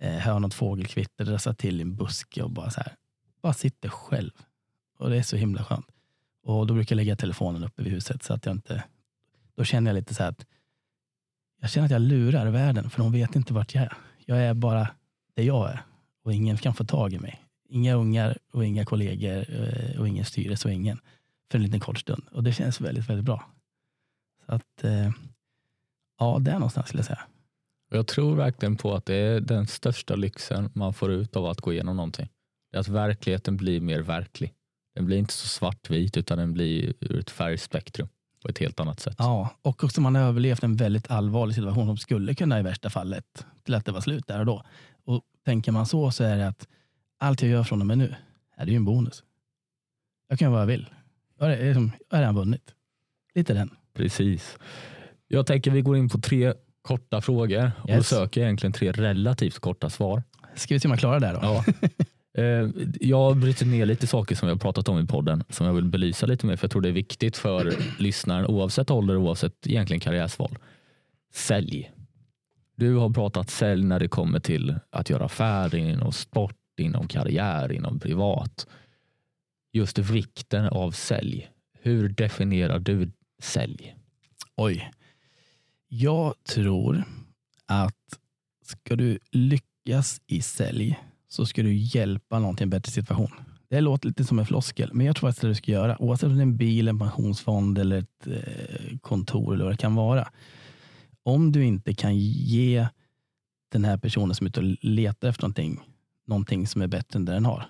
eh, 0.00 0.12
hör 0.12 0.38
något 0.38 0.54
fågelkvitter, 0.54 1.24
röstar 1.24 1.52
till 1.52 1.78
i 1.78 1.82
en 1.82 1.96
buske 1.96 2.42
och 2.42 2.50
bara 2.50 2.70
så 2.70 2.80
här, 2.80 2.94
bara 3.42 3.52
sitter 3.52 3.88
själv. 3.88 4.30
Och 4.98 5.10
det 5.10 5.16
är 5.16 5.22
så 5.22 5.36
himla 5.36 5.64
skönt. 5.64 5.86
Och 6.42 6.66
då 6.66 6.74
brukar 6.74 6.96
jag 6.96 6.96
lägga 6.96 7.16
telefonen 7.16 7.64
uppe 7.64 7.82
vid 7.82 7.92
huset 7.92 8.22
så 8.22 8.34
att 8.34 8.46
jag 8.46 8.54
inte 8.54 8.84
då 9.56 9.64
känner 9.64 9.90
jag 9.90 9.94
lite 9.94 10.14
så 10.14 10.22
här 10.22 10.30
att 10.30 10.46
jag 11.60 11.70
känner 11.70 11.84
att 11.84 11.90
jag 11.90 12.02
lurar 12.02 12.46
världen 12.46 12.90
för 12.90 12.98
de 13.02 13.12
vet 13.12 13.36
inte 13.36 13.54
vart 13.54 13.74
jag 13.74 13.84
är. 13.84 13.96
Jag 14.26 14.38
är 14.38 14.54
bara 14.54 14.88
det 15.34 15.42
jag 15.42 15.70
är 15.70 15.82
och 16.24 16.34
ingen 16.34 16.56
kan 16.56 16.74
få 16.74 16.84
tag 16.84 17.12
i 17.12 17.18
mig. 17.18 17.44
Inga 17.68 17.94
ungar 17.94 18.38
och 18.52 18.64
inga 18.64 18.84
kollegor 18.84 19.44
eh, 19.50 20.00
och 20.00 20.08
ingen 20.08 20.24
styrelse 20.24 20.68
och 20.68 20.74
ingen 20.74 21.00
för 21.50 21.58
en 21.58 21.64
liten 21.64 21.80
kort 21.80 21.98
stund. 21.98 22.24
Och 22.32 22.44
det 22.44 22.52
känns 22.52 22.80
väldigt, 22.80 23.08
väldigt 23.08 23.24
bra. 23.24 23.50
Så 24.46 24.54
att, 24.54 24.84
eh, 24.84 25.10
ja, 26.18 26.38
där 26.40 26.52
någonstans 26.52 26.88
skulle 26.88 26.98
jag 26.98 27.06
säga. 27.06 27.22
Jag 27.92 28.06
tror 28.06 28.36
verkligen 28.36 28.76
på 28.76 28.94
att 28.94 29.06
det 29.06 29.14
är 29.14 29.40
den 29.40 29.66
största 29.66 30.16
lyxen 30.16 30.70
man 30.74 30.94
får 30.94 31.12
ut 31.12 31.36
av 31.36 31.46
att 31.46 31.60
gå 31.60 31.72
igenom 31.72 31.96
någonting. 31.96 32.28
Det 32.70 32.76
är 32.76 32.80
att 32.80 32.88
verkligheten 32.88 33.56
blir 33.56 33.80
mer 33.80 34.00
verklig. 34.00 34.54
Den 34.94 35.06
blir 35.06 35.18
inte 35.18 35.32
så 35.32 35.48
svartvit 35.48 36.16
utan 36.16 36.38
den 36.38 36.52
blir 36.52 36.94
ur 37.00 37.18
ett 37.18 37.30
färgspektrum 37.30 38.08
på 38.42 38.48
ett 38.48 38.58
helt 38.58 38.80
annat 38.80 39.00
sätt. 39.00 39.14
Ja, 39.18 39.50
och 39.62 39.84
också 39.84 40.00
man 40.00 40.14
har 40.14 40.22
överlevt 40.22 40.62
en 40.62 40.76
väldigt 40.76 41.10
allvarlig 41.10 41.54
situation 41.54 41.86
som 41.86 41.96
skulle 41.96 42.34
kunna 42.34 42.58
i 42.58 42.62
värsta 42.62 42.90
fallet 42.90 43.46
till 43.64 43.74
att 43.74 43.84
det 43.84 43.92
var 43.92 44.00
slut 44.00 44.26
där 44.26 44.40
och 44.40 44.46
då. 44.46 44.62
Och 45.04 45.22
tänker 45.44 45.72
man 45.72 45.86
så 45.86 46.10
så 46.10 46.24
är 46.24 46.36
det 46.36 46.48
att 46.48 46.68
allt 47.18 47.42
jag 47.42 47.50
gör 47.50 47.64
från 47.64 47.80
och 47.80 47.86
med 47.86 47.98
nu 47.98 48.14
är 48.56 48.64
det 48.66 48.70
ju 48.70 48.76
en 48.76 48.84
bonus. 48.84 49.24
Jag 50.28 50.38
kan 50.38 50.46
göra 50.46 50.52
vad 50.52 50.62
jag 50.62 50.66
vill. 50.66 50.90
Jag 51.38 51.52
är, 51.52 51.64
jag 51.64 51.90
har 52.10 52.18
redan 52.18 52.34
vunnit. 52.34 52.74
Lite 53.34 53.54
den. 53.54 53.70
Precis. 53.94 54.58
Jag 55.28 55.46
tänker 55.46 55.70
vi 55.70 55.82
går 55.82 55.96
in 55.96 56.08
på 56.08 56.18
tre 56.18 56.54
korta 56.82 57.20
frågor 57.20 57.72
och 57.82 57.90
yes. 57.90 58.08
söker 58.08 58.40
egentligen 58.40 58.72
tre 58.72 58.92
relativt 58.92 59.58
korta 59.58 59.90
svar. 59.90 60.22
Ska 60.54 60.74
vi 60.74 60.80
se 60.80 60.88
om 60.88 60.92
jag 60.92 61.00
klarar 61.00 61.20
det 61.20 61.32
då? 61.32 61.38
Ja. 61.42 61.64
Eh, 62.34 62.68
jag 63.00 63.36
bryter 63.36 63.66
ner 63.66 63.86
lite 63.86 64.06
saker 64.06 64.34
som 64.34 64.46
vi 64.48 64.52
har 64.52 64.58
pratat 64.58 64.88
om 64.88 64.98
i 64.98 65.06
podden 65.06 65.44
som 65.48 65.66
jag 65.66 65.74
vill 65.74 65.84
belysa 65.84 66.26
lite 66.26 66.46
mer 66.46 66.56
för 66.56 66.64
jag 66.64 66.70
tror 66.70 66.82
det 66.82 66.88
är 66.88 66.92
viktigt 66.92 67.36
för 67.36 67.72
lyssnaren 67.98 68.46
oavsett 68.46 68.90
ålder 68.90 69.16
oavsett 69.16 69.66
egentligen 69.66 70.00
karriärsval. 70.00 70.58
Sälj. 71.32 71.90
Du 72.76 72.96
har 72.96 73.10
pratat 73.10 73.50
sälj 73.50 73.84
när 73.84 74.00
det 74.00 74.08
kommer 74.08 74.40
till 74.40 74.78
att 74.90 75.10
göra 75.10 75.24
affärer 75.24 75.76
inom 75.76 76.12
sport, 76.12 76.56
inom 76.78 77.08
karriär, 77.08 77.72
inom 77.72 78.00
privat. 78.00 78.66
Just 79.72 79.98
vikten 79.98 80.68
av 80.68 80.90
sälj. 80.90 81.50
Hur 81.82 82.08
definierar 82.08 82.78
du 82.78 83.10
sälj? 83.42 83.96
Oj. 84.56 84.90
Jag 85.92 86.34
tror 86.44 87.04
att 87.66 88.18
ska 88.64 88.96
du 88.96 89.18
lyckas 89.30 90.20
i 90.26 90.42
sälj 90.42 90.98
så 91.28 91.46
ska 91.46 91.62
du 91.62 91.74
hjälpa 91.74 92.38
någon 92.38 92.56
till 92.56 92.62
en 92.62 92.70
bättre 92.70 92.92
situation. 92.92 93.30
Det 93.68 93.80
låter 93.80 94.08
lite 94.08 94.24
som 94.24 94.38
en 94.38 94.46
floskel, 94.46 94.90
men 94.92 95.06
jag 95.06 95.16
tror 95.16 95.28
att 95.28 95.40
det 95.40 95.48
du 95.48 95.54
ska 95.54 95.72
göra. 95.72 96.02
Oavsett 96.02 96.26
om 96.26 96.34
det 96.34 96.40
är 96.40 96.42
en 96.42 96.56
bil, 96.56 96.88
en 96.88 96.98
pensionsfond 96.98 97.78
eller 97.78 97.98
ett 97.98 98.26
eh, 98.26 98.98
kontor 99.00 99.54
eller 99.54 99.64
vad 99.64 99.72
det 99.72 99.76
kan 99.76 99.94
vara. 99.94 100.28
Om 101.22 101.52
du 101.52 101.64
inte 101.64 101.94
kan 101.94 102.18
ge 102.18 102.86
den 103.72 103.84
här 103.84 103.96
personen 103.96 104.34
som 104.34 104.46
är 104.46 104.48
ute 104.48 104.60
och 104.60 104.76
letar 104.80 105.28
efter 105.28 105.42
någonting, 105.42 105.80
någonting 106.26 106.66
som 106.66 106.82
är 106.82 106.86
bättre 106.86 107.16
än 107.16 107.24
det 107.24 107.32
den 107.32 107.44
har, 107.44 107.64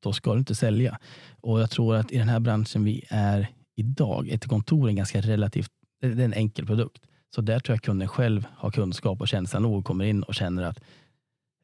då 0.00 0.12
ska 0.12 0.32
du 0.32 0.38
inte 0.38 0.54
sälja. 0.54 0.98
Och 1.40 1.60
jag 1.60 1.70
tror 1.70 1.96
att 1.96 2.12
i 2.12 2.18
den 2.18 2.28
här 2.28 2.40
branschen 2.40 2.84
vi 2.84 3.04
är 3.08 3.48
idag, 3.74 4.28
ett 4.28 4.46
kontor 4.46 4.84
är 4.84 4.88
en 4.88 4.96
ganska 4.96 5.20
relativt, 5.20 5.70
det 6.00 6.06
är 6.06 6.20
en 6.20 6.32
enkel 6.32 6.66
produkt. 6.66 7.02
Så 7.34 7.40
där 7.40 7.60
tror 7.60 7.74
jag 7.74 7.82
kunden 7.82 8.08
själv 8.08 8.46
har 8.56 8.70
kunskap 8.70 9.20
och 9.20 9.28
känsla 9.28 9.60
nog 9.60 9.78
och 9.78 9.84
kommer 9.84 10.04
in 10.04 10.22
och 10.22 10.34
känner 10.34 10.62
att 10.62 10.80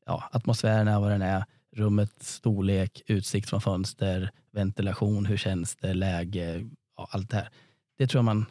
ja, 0.07 0.29
atmosfären 0.33 0.89
är 0.89 1.01
vad 1.01 1.11
den 1.11 1.23
är, 1.23 1.45
rummets 1.77 2.35
storlek, 2.35 3.03
utsikt 3.07 3.51
från 3.51 3.61
fönster, 3.61 4.31
ventilation, 4.53 5.27
hur 5.27 5.37
känns 5.37 5.77
det, 5.77 5.95
läge, 5.95 6.71
ja, 6.97 7.09
allt 7.11 7.31
det 7.31 7.37
här. 7.37 7.49
Det 7.99 8.07
tror 8.07 8.19
jag 8.19 8.25
man, 8.25 8.47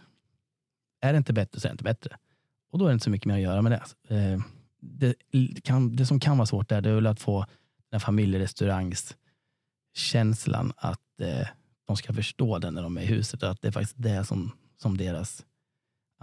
är 1.01 1.14
det 1.14 1.18
inte 1.18 1.34
bättre 1.34 1.59
så 1.59 1.68
är 1.68 1.70
det 1.70 1.74
inte 1.74 1.84
bättre. 1.84 2.18
Och 2.72 2.80
då 2.80 2.86
är 2.86 2.89
det 2.89 2.93
inte 2.93 3.03
så 3.03 3.09
mycket 3.09 3.26
mer 3.26 3.36
att 3.36 3.41
göra 3.41 3.61
med 3.61 3.72
det. 3.72 3.80
Alltså, 3.80 3.95
eh, 4.07 4.39
det, 4.80 5.16
kan, 5.64 5.95
det 5.95 6.05
som 6.05 6.20
kan 6.20 6.38
vara 6.38 6.45
svårt 6.45 6.70
där, 6.70 6.82
det 6.82 6.89
är 6.89 6.95
väl 6.95 7.07
att 7.07 7.22
få 7.22 7.45
den 7.91 7.99
familjerestaurangskänslan 7.99 10.74
att 10.76 11.22
eh, 11.22 11.47
de 11.88 11.97
ska 11.97 12.14
förstå 12.14 12.59
den 12.59 12.74
när 12.74 12.84
de 12.84 12.97
är 12.97 13.01
i 13.01 13.05
huset 13.05 13.43
och 13.43 13.49
att 13.49 13.61
det 13.61 13.68
är 13.68 13.72
faktiskt 13.72 13.95
det 13.97 14.26
som, 14.26 14.51
som 14.78 14.97
deras 14.97 15.45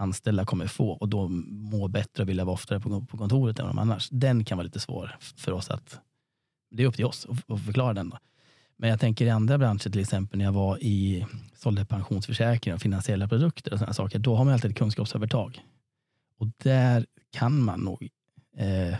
anställda 0.01 0.45
kommer 0.45 0.67
få 0.67 0.91
och 0.91 1.09
då 1.09 1.27
må 1.47 1.87
bättre 1.87 2.23
och 2.23 2.29
vilja 2.29 2.45
vara 2.45 2.53
oftare 2.53 2.79
på, 2.79 3.05
på 3.05 3.17
kontoret 3.17 3.59
än 3.59 3.67
de 3.67 3.79
annars. 3.79 4.09
Den 4.11 4.45
kan 4.45 4.57
vara 4.57 4.65
lite 4.65 4.79
svår 4.79 5.17
för 5.19 5.51
oss 5.51 5.69
att, 5.69 5.99
det 6.71 6.83
är 6.83 6.87
upp 6.87 6.95
till 6.95 7.05
oss 7.05 7.27
att, 7.29 7.51
att 7.51 7.65
förklara 7.65 7.93
den. 7.93 8.09
Då. 8.09 8.17
Men 8.77 8.89
jag 8.89 8.99
tänker 8.99 9.25
i 9.25 9.29
andra 9.29 9.57
branscher, 9.57 9.89
till 9.89 10.01
exempel 10.01 10.37
när 10.37 10.45
jag 10.45 10.51
var 10.51 10.83
i, 10.83 11.25
sålde 11.55 11.85
pensionsförsäkringar 11.85 12.75
och 12.75 12.81
finansiella 12.81 13.27
produkter 13.27 13.73
och 13.73 13.79
sådana 13.79 13.93
saker, 13.93 14.19
då 14.19 14.35
har 14.35 14.45
man 14.45 14.53
alltid 14.53 14.71
ett 14.71 14.77
kunskapsövertag. 14.77 15.61
Och 16.39 16.47
där 16.63 17.05
kan 17.31 17.63
man 17.63 17.79
nog, 17.79 18.09
eh, 18.57 18.97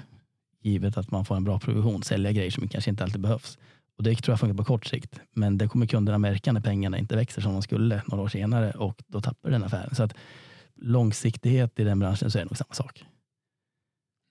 givet 0.61 0.97
att 0.97 1.11
man 1.11 1.25
får 1.25 1.35
en 1.35 1.43
bra 1.43 1.59
provision, 1.59 2.03
sälja 2.03 2.31
grejer 2.31 2.51
som 2.51 2.67
kanske 2.67 2.89
inte 2.89 3.03
alltid 3.03 3.21
behövs. 3.21 3.57
Och 3.97 4.03
Det 4.03 4.15
tror 4.15 4.33
jag 4.33 4.39
funkar 4.39 4.57
på 4.57 4.63
kort 4.63 4.85
sikt, 4.85 5.19
men 5.35 5.57
det 5.57 5.67
kommer 5.67 5.85
kunderna 5.85 6.17
märka 6.17 6.51
när 6.51 6.61
pengarna 6.61 6.97
inte 6.97 7.15
växer 7.15 7.41
som 7.41 7.53
de 7.53 7.61
skulle 7.61 8.01
några 8.05 8.23
år 8.23 8.27
senare 8.27 8.71
och 8.71 9.03
då 9.07 9.21
tappar 9.21 9.49
den 9.49 9.63
affären. 9.63 9.95
Så 9.95 10.03
att 10.03 10.13
långsiktighet 10.82 11.79
i 11.79 11.84
den 11.84 11.99
branschen 11.99 12.32
så 12.32 12.38
är 12.38 12.41
det 12.43 12.45
nog 12.45 12.57
samma 12.57 12.73
sak. 12.73 13.03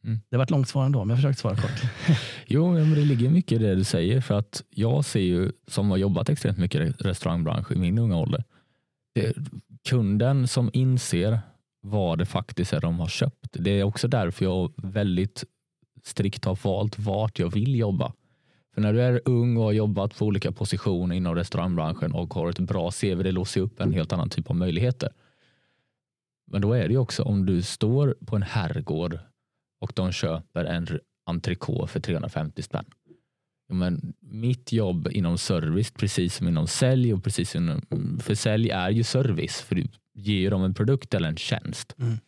Mm. 0.04 0.20
Det 0.28 0.36
var 0.36 0.44
ett 0.44 0.50
långt 0.50 0.68
svar 0.68 0.86
ändå, 0.86 1.04
men 1.04 1.08
jag 1.08 1.18
försökte 1.18 1.40
svara 1.40 1.56
kort. 1.56 1.82
jo, 2.46 2.72
men 2.72 2.90
det 2.94 3.00
ligger 3.00 3.30
mycket 3.30 3.52
i 3.52 3.64
det 3.64 3.74
du 3.74 3.84
säger. 3.84 4.20
För 4.20 4.38
att 4.38 4.62
jag 4.70 5.04
ser 5.04 5.20
ju, 5.20 5.52
som 5.66 5.90
har 5.90 5.96
jobbat 5.96 6.28
extremt 6.28 6.58
mycket 6.58 6.80
i 6.80 6.90
restaurangbransch 6.90 7.72
i 7.72 7.76
min 7.76 7.98
unga 7.98 8.16
ålder, 8.16 8.44
det, 9.14 9.36
kunden 9.88 10.48
som 10.48 10.70
inser 10.72 11.40
vad 11.82 12.18
det 12.18 12.26
faktiskt 12.26 12.72
är 12.72 12.80
de 12.80 13.00
har 13.00 13.08
köpt. 13.08 13.48
Det 13.52 13.70
är 13.70 13.84
också 13.84 14.08
därför 14.08 14.44
jag 14.44 14.72
väldigt 14.76 15.44
strikt 16.04 16.44
har 16.44 16.58
valt 16.62 16.98
vart 16.98 17.38
jag 17.38 17.50
vill 17.52 17.74
jobba. 17.74 18.12
För 18.74 18.80
när 18.80 18.92
du 18.92 19.02
är 19.02 19.20
ung 19.24 19.56
och 19.56 19.62
har 19.62 19.72
jobbat 19.72 20.18
på 20.18 20.26
olika 20.26 20.52
positioner 20.52 21.16
inom 21.16 21.34
restaurangbranschen 21.34 22.12
och 22.12 22.34
har 22.34 22.50
ett 22.50 22.58
bra 22.58 22.90
CV, 22.90 23.22
det 23.22 23.32
låser 23.32 23.60
upp 23.60 23.80
en 23.80 23.92
helt 23.92 24.12
annan 24.12 24.28
typ 24.28 24.50
av 24.50 24.56
möjligheter. 24.56 25.10
Men 26.50 26.62
då 26.62 26.72
är 26.72 26.88
det 26.88 26.92
ju 26.92 26.98
också 26.98 27.22
om 27.22 27.46
du 27.46 27.62
står 27.62 28.16
på 28.26 28.36
en 28.36 28.42
herrgård 28.42 29.18
och 29.80 29.92
de 29.94 30.12
köper 30.12 30.64
en 30.64 30.86
entrecote 31.26 31.92
för 31.92 32.00
350 32.00 32.62
spänn. 32.62 32.84
Men 33.72 34.12
mitt 34.20 34.72
jobb 34.72 35.08
inom 35.12 35.38
service, 35.38 35.90
precis 35.90 36.34
som 36.34 36.48
inom 36.48 36.66
sälj 36.66 37.14
och 37.14 37.24
precis 37.24 37.50
som 37.50 37.82
för 38.20 38.34
sälj 38.34 38.70
är 38.70 38.90
ju 38.90 39.02
service, 39.02 39.60
för 39.60 39.74
du 39.74 39.86
ger 40.14 40.50
dem 40.50 40.64
en 40.64 40.74
produkt 40.74 41.14
eller 41.14 41.28
en 41.28 41.36
tjänst. 41.36 41.94
Mm. 41.98 42.18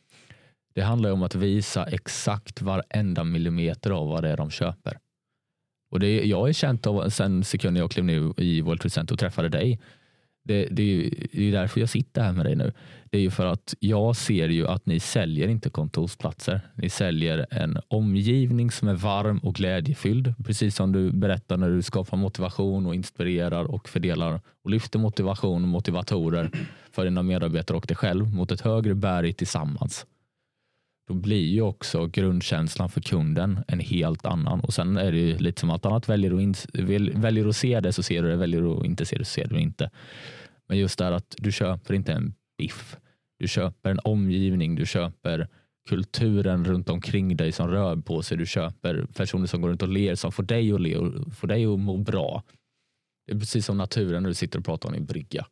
Det 0.75 0.83
handlar 0.83 1.13
om 1.13 1.23
att 1.23 1.35
visa 1.35 1.85
exakt 1.85 2.63
varenda 2.63 3.25
millimeter 3.25 3.91
av 3.91 4.09
vad 4.09 4.25
det 4.25 4.29
är 4.29 4.37
de 4.37 4.51
köper. 4.51 4.99
Och 5.91 6.01
det, 6.01 6.25
jag 6.25 6.49
är 6.49 6.53
känt 6.53 6.87
av 6.87 7.09
sen 7.09 7.45
sekunden 7.45 7.81
jag 7.81 7.91
klev 7.91 8.05
ner 8.05 8.41
i 8.41 8.61
World 8.61 8.81
Trade 8.81 8.91
Center 8.91 9.15
och 9.15 9.19
träffade 9.19 9.49
dig 9.49 9.81
det, 10.45 10.69
det, 10.71 10.83
är 10.83 10.87
ju, 10.87 11.11
det 11.33 11.49
är 11.49 11.53
därför 11.53 11.81
jag 11.81 11.89
sitter 11.89 12.23
här 12.23 12.33
med 12.33 12.47
dig 12.47 12.57
nu. 12.57 12.73
Det 13.13 13.19
är 13.19 13.23
ju 13.23 13.31
för 13.31 13.47
att 13.47 13.75
jag 13.81 14.17
ser 14.17 14.49
ju 14.49 14.67
att 14.67 14.87
ni 14.87 15.01
säljer 15.01 15.49
inte 15.49 15.71
kontorsplatser. 15.71 16.61
Ni 16.75 16.89
säljer 16.89 17.47
en 17.51 17.79
omgivning 17.89 18.71
som 18.71 18.89
är 18.89 18.95
varm 18.95 19.39
och 19.39 19.55
glädjefylld. 19.55 20.35
Precis 20.45 20.77
som 20.77 20.93
du 20.93 21.13
berättar 21.13 21.57
när 21.57 21.71
du 21.71 21.83
skapar 21.83 22.17
motivation 22.17 22.87
och 22.87 22.95
inspirerar 22.95 23.65
och 23.65 23.89
fördelar 23.89 24.41
och 24.65 24.71
lyfter 24.71 24.99
motivation 24.99 25.63
och 25.63 25.69
motivatorer 25.69 26.51
för 26.93 27.05
dina 27.05 27.23
medarbetare 27.23 27.77
och 27.77 27.87
dig 27.87 27.97
själv 27.97 28.35
mot 28.35 28.51
ett 28.51 28.61
högre 28.61 28.95
berg 28.95 29.33
tillsammans. 29.33 30.07
Då 31.09 31.15
blir 31.15 31.47
ju 31.47 31.63
också 31.63 32.07
grundkänslan 32.07 32.89
för 32.89 33.01
kunden 33.01 33.61
en 33.69 33.81
helt 33.81 34.27
annan. 34.27 34.61
Och 34.61 34.75
sen 34.75 34.97
är 34.97 35.13
det 35.13 35.19
ju 35.19 35.39
lite 35.39 35.61
som 35.61 35.71
allt 35.71 35.87
annat. 35.87 36.09
Väljer 36.09 36.31
du, 36.31 36.43
in, 36.43 36.55
väljer 37.21 37.49
att 37.49 37.57
se 37.57 37.81
det 37.81 37.93
så 37.93 38.03
ser 38.03 38.23
du 38.23 38.29
det. 38.29 38.37
Väljer 38.37 38.61
du 38.61 38.69
att 38.69 38.85
inte 38.85 39.05
se 39.05 39.19
det 39.19 39.25
så 39.25 39.31
ser 39.31 39.49
du 39.49 39.55
det 39.55 39.63
inte. 39.63 39.91
Men 40.69 40.79
just 40.79 40.99
det 40.99 41.05
här 41.05 41.13
att 41.13 41.35
du 41.39 41.53
köper 41.53 41.95
inte 41.95 42.13
en 42.13 42.35
biff. 42.59 42.97
Du 43.43 43.49
köper 43.49 43.91
en 43.91 43.99
omgivning. 44.05 44.75
Du 44.75 44.87
köper 44.87 45.49
kulturen 45.89 46.65
runt 46.65 46.89
omkring 46.89 47.37
dig 47.37 47.53
som 47.53 47.69
rör 47.69 47.97
på 47.97 48.23
sig. 48.23 48.39
Du 48.39 48.47
köper 48.47 49.07
personer 49.15 49.47
som 49.47 49.61
går 49.61 49.69
runt 49.69 49.83
och 49.83 49.89
ler 49.89 50.15
som 50.15 50.33
får 50.33 50.43
dig 50.43 50.73
att 50.73 50.81
le 50.81 50.97
och 50.97 51.33
får 51.33 51.49
dig 51.49 51.67
att 51.67 51.79
må 51.79 51.97
bra. 51.97 52.43
Det 53.27 53.33
är 53.33 53.39
precis 53.39 53.67
som 53.67 53.79
naturen 53.79 54.23
när 54.23 54.31
du 54.31 54.35
sitter 54.35 54.59
och 54.59 54.65
pratar 54.65 54.89
om 54.89 54.95
din 54.95 55.05
brygga. 55.05 55.47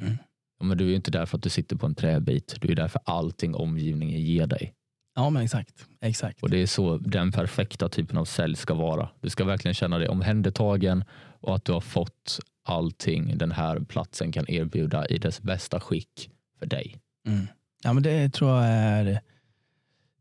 Mm. 0.00 0.16
Ja, 0.58 0.64
men 0.64 0.78
du 0.78 0.90
är 0.90 0.96
inte 0.96 1.10
där 1.10 1.26
för 1.26 1.36
att 1.36 1.42
du 1.42 1.48
sitter 1.48 1.76
på 1.76 1.86
en 1.86 1.94
träbit. 1.94 2.54
Du 2.60 2.72
är 2.72 2.76
där 2.76 2.88
för 2.88 3.00
allting 3.04 3.54
omgivningen 3.54 4.20
ger 4.20 4.46
dig. 4.46 4.74
Ja, 5.14 5.30
men 5.30 5.42
exakt. 5.42 5.86
exakt. 6.00 6.42
Och 6.42 6.50
det 6.50 6.62
är 6.62 6.66
så 6.66 6.96
den 6.96 7.32
perfekta 7.32 7.88
typen 7.88 8.18
av 8.18 8.24
sälj 8.24 8.56
ska 8.56 8.74
vara. 8.74 9.08
Du 9.20 9.30
ska 9.30 9.44
verkligen 9.44 9.74
känna 9.74 9.98
dig 9.98 10.08
omhändertagen 10.08 11.04
och 11.40 11.54
att 11.54 11.64
du 11.64 11.72
har 11.72 11.80
fått 11.80 12.40
allting 12.64 13.38
den 13.38 13.52
här 13.52 13.80
platsen 13.80 14.32
kan 14.32 14.50
erbjuda 14.50 15.06
i 15.06 15.18
dess 15.18 15.42
bästa 15.42 15.80
skick 15.80 16.30
för 16.58 16.66
dig. 16.66 17.00
Mm. 17.26 17.46
Ja, 17.82 17.92
men 17.92 18.02
det 18.02 18.32
tror 18.32 18.50
jag 18.50 18.66
är 18.66 19.20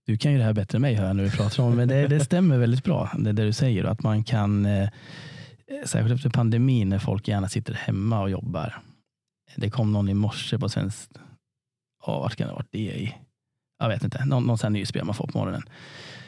du 0.05 0.17
kan 0.17 0.31
ju 0.31 0.37
det 0.37 0.43
här 0.43 0.53
bättre 0.53 0.75
än 0.75 0.81
mig 0.81 0.95
hör 0.95 1.13
när 1.13 1.23
du 1.23 1.31
pratar 1.31 1.63
om 1.63 1.75
men 1.75 1.87
det, 1.87 2.07
det 2.07 2.19
stämmer 2.19 2.57
väldigt 2.57 2.83
bra 2.83 3.11
det, 3.17 3.31
det 3.31 3.45
du 3.45 3.53
säger. 3.53 3.83
Att 3.83 4.03
man 4.03 4.23
kan, 4.23 4.65
eh, 4.65 4.89
särskilt 5.85 6.15
efter 6.15 6.29
pandemin 6.29 6.89
när 6.89 6.99
folk 6.99 7.27
gärna 7.27 7.49
sitter 7.49 7.73
hemma 7.73 8.21
och 8.21 8.29
jobbar. 8.29 8.81
Det 9.55 9.69
kom 9.69 9.91
någon 9.91 10.09
i 10.09 10.13
morse 10.13 10.57
på 10.59 10.69
svenskt, 10.69 11.19
oh, 12.05 12.19
vart 12.19 12.35
kan 12.35 12.47
det 12.47 12.53
ha 12.53 12.57
varit 12.57 12.71
det 12.71 12.79
i? 12.79 13.15
jag 13.79 13.89
vet 13.89 14.03
inte, 14.03 14.25
någon, 14.25 14.43
någon 14.43 14.57
sån 14.57 14.73
nyhetsbrev 14.73 15.05
man 15.05 15.15
får 15.15 15.27
på 15.27 15.37
morgonen. 15.37 15.63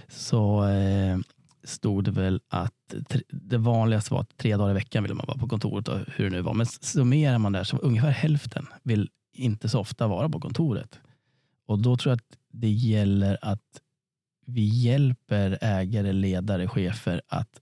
Så 0.07 0.67
eh, 0.67 1.17
stod 1.63 2.03
det 2.03 2.11
väl 2.11 2.41
att 2.49 2.93
det 3.29 3.57
vanligaste 3.57 4.13
var 4.13 4.21
att 4.21 4.37
tre 4.37 4.57
dagar 4.57 4.71
i 4.71 4.73
veckan 4.73 5.03
ville 5.03 5.15
man 5.15 5.25
vara 5.27 5.37
på 5.37 5.47
kontoret 5.47 5.87
och 5.87 5.99
hur 6.07 6.23
det 6.23 6.29
nu 6.29 6.41
var. 6.41 6.53
Men 6.53 6.65
summerar 6.65 7.37
man 7.37 7.51
där 7.51 7.63
så 7.63 7.77
ungefär 7.77 8.11
hälften 8.11 8.67
vill 8.83 9.09
inte 9.41 9.69
så 9.69 9.79
ofta 9.79 10.07
vara 10.07 10.29
på 10.29 10.39
kontoret. 10.39 10.99
Och 11.65 11.79
då 11.81 11.97
tror 11.97 12.11
jag 12.11 12.17
att 12.17 12.37
det 12.51 12.69
gäller 12.69 13.37
att 13.41 13.81
vi 14.45 14.65
hjälper 14.65 15.57
ägare, 15.61 16.11
ledare, 16.11 16.67
chefer 16.67 17.21
att 17.27 17.61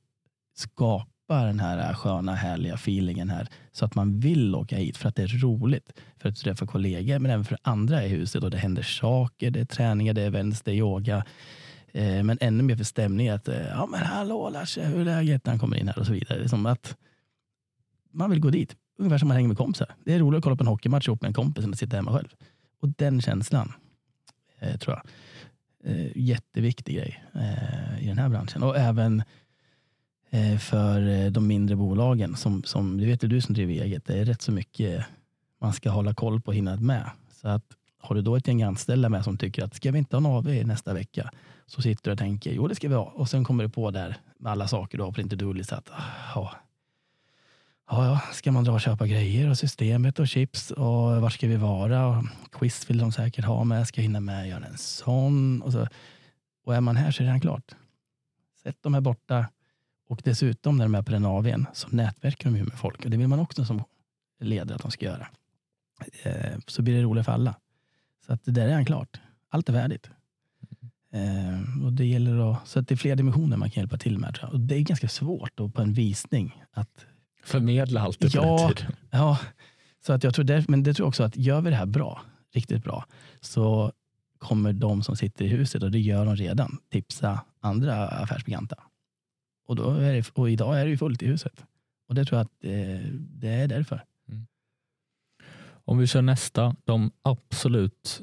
skapa 0.56 1.46
den 1.46 1.60
här 1.60 1.94
sköna, 1.94 2.36
härliga 2.36 2.74
feelingen 2.74 3.30
här 3.30 3.48
så 3.72 3.86
att 3.86 3.96
man 3.96 4.20
vill 4.20 4.56
åka 4.56 4.78
hit 4.78 4.98
för 4.98 5.10
att 5.10 5.16
det 5.16 5.24
är 5.24 5.42
roligt. 5.42 6.00
För 6.18 6.30
att 6.30 6.36
träffa 6.36 6.68
kollegor, 6.68 7.20
men 7.20 7.32
även 7.32 7.46
för 7.46 7.58
andra 7.62 8.06
i 8.06 8.08
huset. 8.08 8.44
Och 8.44 8.52
det 8.52 8.58
händer 8.58 8.84
saker, 8.84 9.52
det 9.52 9.60
är 9.60 9.66
träningar, 9.66 10.14
det 10.14 10.22
är 10.22 10.28
events, 10.28 10.62
det 10.62 10.72
är 10.72 10.76
yoga. 10.76 11.26
Eh, 11.92 12.24
men 12.24 12.38
ännu 12.42 12.64
mer 12.64 12.76
för 12.76 12.84
stämning 12.84 13.30
att, 13.30 13.48
eh, 13.48 13.68
ja 13.68 13.86
men 13.86 14.00
hallå 14.00 14.50
Lasse, 14.50 14.86
hur 14.86 15.00
är 15.00 15.06
läget 15.06 15.46
när 15.46 15.52
han 15.52 15.60
kommer 15.60 15.78
in 15.78 15.88
här 15.88 16.00
och 16.00 16.06
så 16.06 16.14
vidare. 16.14 16.40
Det 16.40 16.44
är 16.44 16.48
som 16.48 16.66
att 16.66 16.98
man 18.12 18.30
vill 18.30 18.40
gå 18.40 18.50
dit. 18.50 18.76
Ungefär 19.00 19.18
som 19.18 19.28
man 19.28 19.36
hänger 19.36 19.47
med 19.47 19.58
kompisar. 19.58 19.95
Det 20.04 20.14
är 20.14 20.20
roligt 20.20 20.38
att 20.38 20.43
kolla 20.43 20.56
på 20.56 20.64
en 20.64 20.68
hockeymatch 20.68 21.08
ihop 21.08 21.22
med 21.22 21.28
en 21.28 21.34
kompis 21.34 21.64
än 21.64 21.72
att 21.72 21.80
sitta 21.80 21.95
hemma 21.95 22.14
själv. 22.14 22.28
Och 22.82 22.89
den 22.97 23.22
känslan, 23.22 23.74
eh, 24.60 24.78
tror 24.78 24.95
jag, 24.97 25.04
eh, 25.91 26.08
jätteviktig 26.16 26.95
grej 26.95 27.24
eh, 27.34 28.04
i 28.04 28.08
den 28.08 28.18
här 28.18 28.30
branschen. 28.30 28.64
Och 28.64 28.78
även 28.78 29.24
Eh, 30.30 30.58
för 30.58 31.08
eh, 31.08 31.32
de 31.32 31.47
mindre 31.47 31.76
bolagen. 31.76 32.36
Som, 32.36 32.63
som, 32.63 32.97
det 32.97 33.05
vet 33.05 33.21
du 33.21 33.42
som 33.42 33.54
driver 33.54 33.74
eget, 33.74 34.05
det 34.05 34.20
är 34.20 34.26
rätt 34.26 34.42
så 34.42 34.51
mycket 34.51 35.05
man 35.62 35.74
ska 35.74 35.89
hålla 35.89 36.13
koll 36.13 36.42
på 36.42 36.47
och 36.47 36.55
hinna 36.55 36.76
med. 36.76 37.09
Så 37.32 37.47
att 37.47 37.63
har 38.01 38.16
du 38.16 38.21
då 38.21 38.36
ett 38.36 38.47
gäng 38.47 38.63
anställda 38.63 39.09
med 39.09 39.24
som 39.24 39.38
tycker 39.38 39.63
att 39.63 39.76
ska 39.76 39.92
vi 39.92 40.00
inte 40.00 40.16
ha 40.16 40.20
en 40.20 40.26
AV 40.26 40.67
nästa 40.67 40.93
vecka? 40.93 41.32
Så 41.66 41.82
sitter 41.82 42.04
du 42.04 42.12
och 42.12 42.20
tänker 42.20 42.51
jo 42.54 42.67
det 42.67 42.76
ska 42.76 42.89
vi 42.89 42.96
ha 42.96 43.04
och 43.04 43.30
sen 43.30 43.43
kommer 43.43 43.63
du 43.63 43.70
på 43.70 43.92
där 43.92 44.17
med 44.38 44.51
alla 44.51 44.67
saker 44.67 44.97
du 44.97 45.04
har 45.04 45.12
på 45.12 45.21
din 45.21 45.30
to-do-list 45.30 45.74
att 45.74 45.89
ah, 45.92 46.51
ja, 47.89 48.05
ja, 48.05 48.21
ska 48.33 48.51
man 48.51 48.63
dra 48.63 48.74
och 48.74 48.82
köpa 48.82 49.07
grejer 49.07 49.49
och 49.49 49.57
systemet 49.57 50.20
och 50.20 50.28
chips 50.28 50.71
och 50.71 51.21
var 51.21 51.29
ska 51.29 51.47
vi 51.47 51.55
vara? 51.55 52.07
Och 52.07 52.25
quiz 52.51 52.89
vill 52.89 52.97
de 52.97 53.11
säkert 53.11 53.45
ha 53.45 53.63
med, 53.63 53.87
ska 53.87 54.01
hinna 54.01 54.20
med 54.20 54.41
att 54.41 54.47
göra 54.47 54.66
en 54.66 54.78
sån. 54.78 55.61
Och, 55.61 55.71
så. 55.71 55.87
och 56.66 56.75
är 56.75 56.82
man 56.82 56.95
här 56.95 57.11
så 57.11 57.24
är 57.24 57.24
det 57.24 57.28
redan 57.28 57.41
klart. 57.41 57.75
Sätt 58.63 58.83
dem 58.83 58.93
här 58.93 59.01
borta, 59.01 59.45
och 60.09 60.21
dessutom 60.24 60.78
när 60.78 60.86
de 60.86 60.95
är 60.95 61.01
på 61.01 61.11
den 61.11 61.25
AWn 61.25 61.66
så 61.74 61.87
nätverkar 61.87 62.49
de 62.49 62.57
ju 62.57 62.63
med 62.63 62.79
folk 62.79 63.05
och 63.05 63.11
det 63.11 63.17
vill 63.17 63.28
man 63.28 63.39
också 63.39 63.66
som 63.66 63.83
ledare 64.39 64.75
att 64.75 64.82
de 64.82 64.91
ska 64.91 65.05
göra. 65.05 65.28
Eh, 66.24 66.59
så 66.67 66.82
blir 66.82 66.95
det 66.95 67.01
roligt 67.01 67.25
för 67.25 67.32
alla. 67.32 67.55
Så 68.25 68.33
att 68.33 68.45
det 68.45 68.51
där 68.51 68.61
är 68.61 68.67
redan 68.67 68.86
klart. 68.86 69.20
Allt 69.49 69.70
är 69.70 69.74
färdigt. 69.74 70.09
Eh, 71.11 71.86
och 71.86 71.93
det 71.93 72.05
gäller 72.05 72.51
att, 72.51 72.67
så 72.67 72.79
att 72.79 72.87
det 72.87 72.93
är 72.93 72.97
fler 72.97 73.16
dimensioner 73.16 73.57
man 73.57 73.71
kan 73.71 73.82
hjälpa 73.82 73.97
till 73.97 74.17
med. 74.17 74.39
Och 74.51 74.59
det 74.59 74.75
är 74.75 74.82
ganska 74.82 75.09
svårt 75.09 75.51
då 75.55 75.70
på 75.70 75.82
en 75.82 75.93
visning 75.93 76.63
att 76.71 77.05
förmedla 77.50 78.01
allt 78.01 78.20
det 78.20 78.34
ja, 78.34 78.71
ja, 79.12 79.39
så 80.05 80.13
att 80.13 80.24
jag 80.24 80.34
tror 80.34 80.46
det, 80.46 80.67
men 80.67 80.84
det 80.84 80.93
tror 80.93 81.05
jag 81.05 81.09
också 81.09 81.24
att 81.24 81.38
gör 81.38 81.62
vi 81.62 81.70
det 81.70 81.76
här 81.76 81.86
bra, 81.86 82.21
riktigt 82.54 82.84
bra, 82.84 83.05
så 83.42 83.92
kommer 84.38 84.74
de 84.74 85.04
som 85.04 85.16
sitter 85.16 85.46
i 85.46 85.47
huset, 85.47 85.84
och 85.84 85.92
det 85.92 86.00
gör 86.00 86.26
de 86.26 86.36
redan, 86.36 86.78
tipsa 86.89 87.46
andra 87.59 88.08
affärsbekanta. 88.08 88.76
Och, 89.67 89.76
då 89.76 89.92
är 89.92 90.13
det, 90.13 90.30
och 90.34 90.50
idag 90.50 90.80
är 90.80 90.86
det 90.86 90.92
ju 90.92 90.97
fullt 90.97 91.24
i 91.24 91.28
huset. 91.28 91.66
Och 92.08 92.16
det 92.16 92.26
tror 92.26 92.38
jag 92.38 92.46
att 92.46 92.51
det, 92.59 93.01
det 93.13 93.47
är 93.47 93.67
därför. 93.67 94.04
Mm. 94.28 94.47
Om 95.86 95.97
vi 95.97 96.08
kör 96.08 96.21
nästa, 96.21 96.76
de 96.84 97.12
absolut 97.21 98.21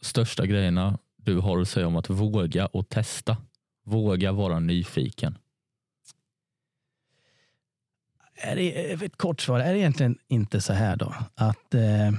största 0.00 0.46
grejerna 0.46 0.98
du 1.16 1.38
har 1.38 1.60
att 1.60 1.68
säga 1.68 1.86
om 1.86 1.96
att 1.96 2.10
våga 2.10 2.66
och 2.66 2.88
testa. 2.88 3.36
Våga 3.84 4.32
vara 4.32 4.60
nyfiken. 4.60 5.38
Är 8.36 8.56
det, 8.56 8.92
eh, 8.92 9.02
ett 9.02 9.16
kort 9.16 9.40
svar, 9.40 9.60
är 9.60 9.72
det 9.72 9.78
egentligen 9.78 10.18
inte 10.28 10.60
så 10.60 10.72
här 10.72 10.96
då 10.96 11.14
att 11.34 11.74
eh, 11.74 12.12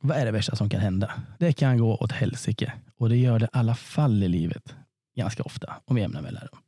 Vad 0.00 0.16
är 0.16 0.24
det 0.24 0.30
värsta 0.30 0.56
som 0.56 0.70
kan 0.70 0.80
hända? 0.80 1.12
Det 1.38 1.52
kan 1.52 1.78
gå 1.78 1.96
åt 1.96 2.12
helsike 2.12 2.72
och 2.96 3.08
det 3.08 3.16
gör 3.16 3.38
det 3.38 3.44
i 3.44 3.48
alla 3.52 3.74
fall 3.74 4.22
i 4.22 4.28
livet 4.28 4.74
ganska 5.16 5.42
ofta 5.42 5.76
om 5.84 5.98
jämna 5.98 6.22
mellanrum. 6.22 6.58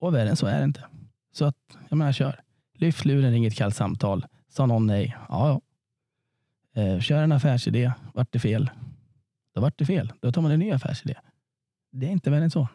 Och 0.00 0.14
värre 0.14 0.30
än 0.30 0.36
så 0.36 0.46
är 0.46 0.58
det 0.58 0.64
inte. 0.64 0.84
Så 1.32 1.44
att, 1.44 1.56
jag 1.88 1.96
menar, 1.96 2.12
kör. 2.12 2.40
Lyft 2.74 3.04
luren, 3.04 3.30
ring 3.32 3.46
ett 3.46 3.54
kallt 3.54 3.76
samtal. 3.76 4.26
Sa 4.48 4.66
någon 4.66 4.86
nej? 4.86 5.16
Ja, 5.28 5.60
ja. 6.74 6.82
Eh, 6.82 7.00
kör 7.00 7.22
en 7.22 7.32
affärsidé. 7.32 7.92
Vart 8.14 8.32
det 8.32 8.38
fel? 8.38 8.70
Då 9.54 9.60
vart 9.60 9.78
det 9.78 9.86
fel. 9.86 10.12
Då 10.20 10.32
tar 10.32 10.42
man 10.42 10.50
en 10.50 10.58
ny 10.58 10.70
affärsidé. 10.72 11.14
Det 11.92 12.06
är 12.06 12.10
inte 12.10 12.30
värre 12.30 12.44
än 12.44 12.50
så. 12.50 12.68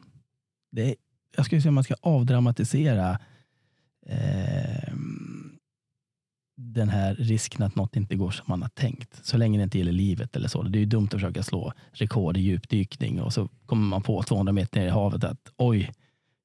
Det 0.72 0.90
är, 0.90 0.96
jag 1.36 1.46
skulle 1.46 1.62
säga 1.62 1.70
att 1.70 1.74
man 1.74 1.84
ska 1.84 1.96
avdramatisera 2.02 3.20
eh, 4.06 4.94
den 6.56 6.90
här 6.90 7.16
risken 7.16 7.64
att 7.64 7.76
något 7.76 7.96
inte 7.96 8.16
går 8.16 8.32
som 8.32 8.46
man 8.48 8.62
har 8.62 8.70
tänkt. 8.70 9.26
Så 9.26 9.38
länge 9.38 9.58
det 9.58 9.64
inte 9.64 9.78
gäller 9.78 9.92
livet 9.92 10.36
eller 10.36 10.48
så. 10.48 10.64
Det 10.64 10.78
är 10.78 10.80
ju 10.80 10.86
dumt 10.86 11.06
att 11.06 11.12
försöka 11.12 11.44
slå 11.44 11.74
rekord 11.92 12.38
i 12.38 12.40
djupdykning 12.40 13.22
och 13.22 13.34
så 13.34 13.50
kommer 13.66 13.88
man 13.88 14.02
på 14.02 14.24
200 14.24 14.54
meter 14.54 14.80
ner 14.80 14.88
i 14.88 14.90
havet 14.90 15.24
att 15.24 15.52
oj, 15.58 15.92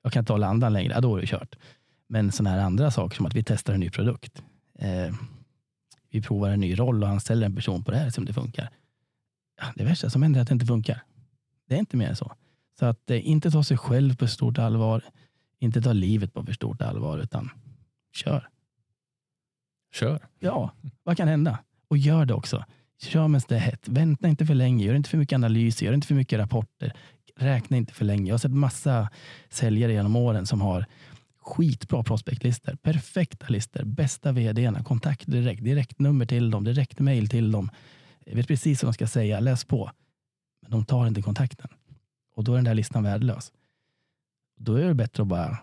jag 0.02 0.12
kan 0.12 0.20
inte 0.20 0.32
hålla 0.32 0.46
andan 0.46 0.72
längre. 0.72 0.92
Ja, 0.92 1.00
då 1.00 1.16
är 1.16 1.20
det 1.20 1.26
kört. 1.26 1.56
Men 2.08 2.32
sådana 2.32 2.56
här 2.56 2.64
andra 2.64 2.90
saker 2.90 3.16
som 3.16 3.26
att 3.26 3.34
vi 3.34 3.44
testar 3.44 3.74
en 3.74 3.80
ny 3.80 3.90
produkt. 3.90 4.42
Eh, 4.78 5.14
vi 6.10 6.22
provar 6.22 6.50
en 6.50 6.60
ny 6.60 6.78
roll 6.78 7.02
och 7.02 7.08
anställer 7.08 7.46
en 7.46 7.56
person 7.56 7.84
på 7.84 7.90
det 7.90 7.96
här 7.96 8.10
som 8.10 8.24
det 8.24 8.32
funkar. 8.32 8.70
Ja, 9.60 9.66
det 9.76 9.84
värsta 9.84 10.10
som 10.10 10.22
händer 10.22 10.40
är 10.40 10.42
att 10.42 10.48
det 10.48 10.54
inte 10.54 10.66
funkar. 10.66 11.02
Det 11.68 11.74
är 11.74 11.78
inte 11.78 11.96
mer 11.96 12.08
än 12.08 12.16
så. 12.16 12.32
Så 12.78 12.86
att 12.86 13.10
eh, 13.10 13.28
inte 13.28 13.50
ta 13.50 13.64
sig 13.64 13.78
själv 13.78 14.16
på 14.16 14.28
stort 14.28 14.58
allvar. 14.58 15.04
Inte 15.58 15.82
ta 15.82 15.92
livet 15.92 16.34
på 16.34 16.44
för 16.44 16.52
stort 16.52 16.82
allvar 16.82 17.18
utan 17.18 17.50
kör. 18.12 18.48
Kör. 19.94 20.26
Ja, 20.38 20.72
vad 21.02 21.16
kan 21.16 21.28
hända? 21.28 21.58
Och 21.88 21.98
gör 21.98 22.24
det 22.24 22.34
också. 22.34 22.64
Kör 23.02 23.28
medan 23.28 23.42
det 23.48 23.54
är 23.54 23.58
hett. 23.60 23.88
Vänta 23.88 24.28
inte 24.28 24.46
för 24.46 24.54
länge. 24.54 24.84
Gör 24.84 24.94
inte 24.94 25.10
för 25.10 25.18
mycket 25.18 25.36
analyser. 25.36 25.86
Gör 25.86 25.92
inte 25.92 26.06
för 26.06 26.14
mycket 26.14 26.38
rapporter. 26.38 26.92
Räkna 27.36 27.76
inte 27.76 27.94
för 27.94 28.04
länge. 28.04 28.28
Jag 28.28 28.34
har 28.34 28.38
sett 28.38 28.50
massa 28.50 29.10
säljare 29.48 29.92
genom 29.92 30.16
åren 30.16 30.46
som 30.46 30.60
har 30.60 30.86
skitbra 31.40 32.02
prospektlistor. 32.02 32.76
Perfekta 32.82 33.46
listor. 33.48 33.84
Bästa 33.84 34.32
vdarna. 34.32 34.84
Kontakt 34.84 35.26
direkt. 35.26 35.64
Direktnummer 35.64 36.26
till 36.26 36.50
dem. 36.50 36.64
Direkt 36.64 37.00
mail 37.00 37.28
till 37.28 37.52
dem. 37.52 37.70
Jag 38.26 38.36
vet 38.36 38.48
precis 38.48 38.82
vad 38.82 38.88
de 38.88 38.94
ska 38.94 39.06
säga. 39.06 39.40
Läs 39.40 39.64
på. 39.64 39.90
Men 40.62 40.70
de 40.70 40.84
tar 40.84 41.06
inte 41.06 41.22
kontakten. 41.22 41.68
Och 42.36 42.44
då 42.44 42.52
är 42.52 42.56
den 42.56 42.64
där 42.64 42.74
listan 42.74 43.02
värdelös. 43.02 43.52
Då 44.56 44.74
är 44.74 44.88
det 44.88 44.94
bättre 44.94 45.22
att 45.22 45.28
bara 45.28 45.58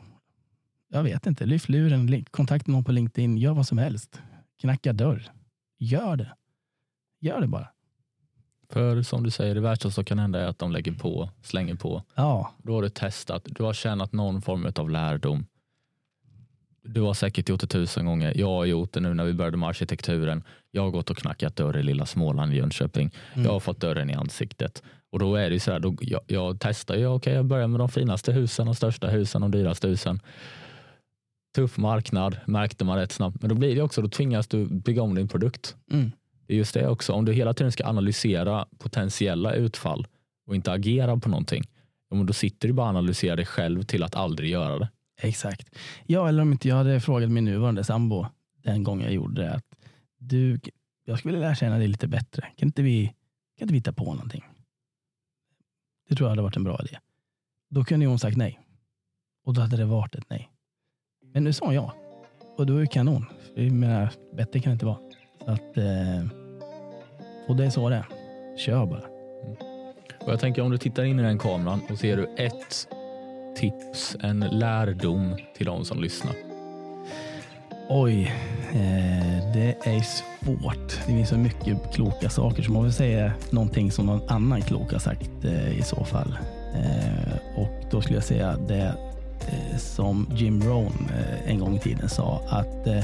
jag 0.94 1.04
vet 1.04 1.28
inte, 1.28 1.46
lyft 1.46 1.70
luren, 1.70 2.26
kontakta 2.32 2.72
någon 2.72 2.84
på 2.84 2.92
LinkedIn, 2.92 3.38
gör 3.38 3.54
vad 3.54 3.68
som 3.68 3.78
helst. 3.78 4.22
Knacka 4.60 4.94
dörr. 4.94 5.32
Gör 5.80 6.16
det. 6.16 6.34
Gör 7.20 7.42
det 7.42 7.48
bara. 7.48 7.68
För 8.70 9.02
som 9.02 9.24
du 9.24 9.32
säger, 9.32 9.56
det 9.56 9.62
värsta 9.62 9.92
som 9.92 10.06
kan 10.06 10.20
hända 10.20 10.40
är 10.40 10.48
att 10.48 10.60
de 10.60 10.72
lägger 10.72 10.92
på, 10.92 11.30
slänger 11.42 11.76
på. 11.76 12.04
Ja. 12.16 12.54
Då 12.58 12.74
har 12.74 12.82
du 12.82 12.90
testat, 12.90 13.42
du 13.46 13.64
har 13.64 13.74
tjänat 13.74 14.14
någon 14.14 14.42
form 14.42 14.72
av 14.76 14.90
lärdom. 14.90 15.46
Du 16.84 17.02
har 17.02 17.14
säkert 17.14 17.50
gjort 17.50 17.62
det 17.62 17.68
tusen 17.68 18.06
gånger. 18.06 18.34
Jag 18.38 18.48
har 18.48 18.66
gjort 18.66 18.94
det 18.94 19.00
nu 19.00 19.14
när 19.14 19.26
vi 19.26 19.34
började 19.34 19.58
med 19.58 19.70
arkitekturen. 19.70 20.44
Jag 20.72 20.82
har 20.82 20.90
gått 20.90 21.10
och 21.10 21.18
knackat 21.18 21.56
dörr 21.56 21.78
i 21.78 21.84
lilla 21.84 22.06
Småland 22.06 22.54
i 22.54 22.58
Jönköping. 22.58 23.12
Mm. 23.34 23.46
Jag 23.46 23.52
har 23.52 23.60
fått 23.60 23.80
dörren 23.80 24.10
i 24.10 24.14
ansiktet. 24.14 24.84
Och 25.12 25.20
då 25.20 25.36
är 25.36 25.50
det 25.50 25.60
så 25.60 25.72
här, 25.72 25.80
då, 25.80 25.96
jag, 26.02 26.22
jag 26.28 26.58
testar 26.60 26.96
ju, 26.96 27.06
okej 27.06 27.16
okay, 27.16 27.34
jag 27.34 27.46
börjar 27.46 27.68
med 27.68 27.80
de 27.80 27.90
finaste 27.90 28.32
husen, 28.32 28.66
de 28.66 28.76
största 28.76 29.08
husen, 29.08 29.42
de 29.42 29.52
dyraste 29.52 29.88
husen 29.88 30.20
tuff 31.56 31.78
marknad 31.78 32.38
märkte 32.46 32.86
man 32.86 32.98
rätt 32.98 33.12
snabbt. 33.12 33.42
Men 33.42 33.50
då 33.50 33.56
blir 33.56 33.76
det 33.76 33.82
också, 33.82 34.02
då 34.02 34.08
tvingas 34.08 34.48
du 34.48 34.66
bygga 34.66 35.02
om 35.02 35.16
din 35.16 35.28
produkt. 35.28 35.76
Mm. 35.92 36.12
Det 36.48 36.54
är 36.54 36.58
just 36.58 36.74
det 36.74 36.88
också, 36.88 37.14
om 37.14 37.26
du 37.26 37.34
hela 37.34 37.54
tiden 37.54 37.72
ska 37.72 37.86
analysera 37.86 38.66
potentiella 38.78 39.54
utfall 39.54 40.08
och 40.48 40.56
inte 40.56 40.72
agera 40.72 41.18
på 41.18 41.30
någonting, 41.30 41.64
då 42.26 42.34
sitter 42.34 42.68
du 42.68 42.74
bara 42.74 42.84
och 42.84 42.90
analyserar 42.90 43.36
dig 43.36 43.46
själv 43.46 43.84
till 43.84 44.04
att 44.04 44.16
aldrig 44.16 44.50
göra 44.50 44.80
det. 44.80 44.90
Exakt. 45.22 45.76
Ja, 46.06 46.30
eller 46.30 46.42
om 46.42 46.52
inte 46.52 46.68
jag 46.68 46.76
hade 46.76 47.00
frågat 47.00 47.32
min 47.32 47.46
nuvarande 47.46 47.84
sambo 47.84 48.26
den 48.64 48.84
gången 48.84 49.06
jag 49.06 49.14
gjorde 49.14 49.42
det, 49.42 49.54
att 49.54 49.66
du, 50.18 50.60
jag 51.06 51.20
skulle 51.20 51.34
vilja 51.34 51.48
lära 51.48 51.56
känna 51.56 51.78
dig 51.78 51.88
lite 51.88 52.08
bättre. 52.08 52.42
Kan 52.58 52.68
inte 52.68 52.82
vi, 52.82 53.06
kan 53.58 53.66
inte 53.66 53.74
vi 53.74 53.78
hitta 53.78 53.94
på 53.94 54.14
någonting? 54.14 54.44
Det 56.10 56.16
tror 56.16 56.26
jag 56.26 56.30
hade 56.30 56.42
varit 56.42 56.56
en 56.56 56.64
bra 56.64 56.80
idé. 56.84 56.98
Då 57.70 57.84
kunde 57.84 58.06
hon 58.06 58.20
sagt 58.20 58.38
nej. 58.38 58.60
Och 59.46 59.54
då 59.54 59.62
hade 59.62 59.78
det 59.78 59.86
varit 59.86 60.16
ett 60.16 60.30
nej. 60.30 60.52
Men 61.34 61.44
nu 61.44 61.54
sa 61.54 61.66
hon 61.66 61.76
ja. 61.76 61.96
Och 62.58 62.66
då 62.66 62.76
är 62.76 62.80
det 62.82 62.88
kanon. 62.88 63.26
Jag 63.56 63.72
menar, 63.72 64.12
bättre 64.34 64.60
kan 64.60 64.70
det 64.70 64.74
inte 64.74 64.86
vara. 64.86 65.00
Så 65.40 65.52
att, 65.52 65.78
eh, 65.78 66.28
och 67.48 67.56
det 67.56 67.66
är 67.66 67.70
så 67.70 67.90
det 67.90 67.96
är. 67.96 68.06
Kör 68.58 68.86
bara. 68.86 69.04
Mm. 69.08 69.56
Och 70.20 70.32
jag 70.32 70.40
tänker 70.40 70.62
om 70.62 70.72
du 70.72 70.78
tittar 70.78 71.04
in 71.04 71.20
i 71.20 71.24
den 71.24 71.38
kameran 71.38 71.82
och 71.90 71.98
ser 71.98 72.18
du 72.18 72.36
ett 72.38 72.88
tips, 73.56 74.18
en 74.20 74.40
lärdom 74.40 75.36
till 75.58 75.66
de 75.66 75.86
som 75.86 76.02
lyssnar. 76.02 76.34
Oj, 77.90 78.34
eh, 78.74 79.54
det 79.54 79.76
är 79.84 80.02
svårt. 80.02 81.00
Det 81.08 81.14
finns 81.14 81.30
så 81.30 81.38
mycket 81.38 81.94
kloka 81.94 82.30
saker 82.30 82.64
så 82.64 82.72
man 82.72 82.84
vill 82.84 82.94
säga 82.94 83.34
någonting 83.50 83.92
som 83.92 84.06
någon 84.06 84.30
annan 84.30 84.62
klok 84.62 84.92
har 84.92 85.00
sagt 85.00 85.46
eh, 85.46 85.80
i 85.80 85.82
så 85.84 86.04
fall. 86.04 86.38
Eh, 86.76 87.62
och 87.62 87.84
då 87.92 88.02
skulle 88.02 88.18
jag 88.18 88.24
säga 88.24 88.58
det 88.68 88.96
Eh, 89.48 89.78
som 89.78 90.28
Jim 90.36 90.62
Rohn 90.62 91.10
eh, 91.10 91.52
en 91.52 91.60
gång 91.60 91.76
i 91.76 91.80
tiden 91.80 92.10
sa 92.10 92.42
att 92.50 92.88
eh, 92.88 93.04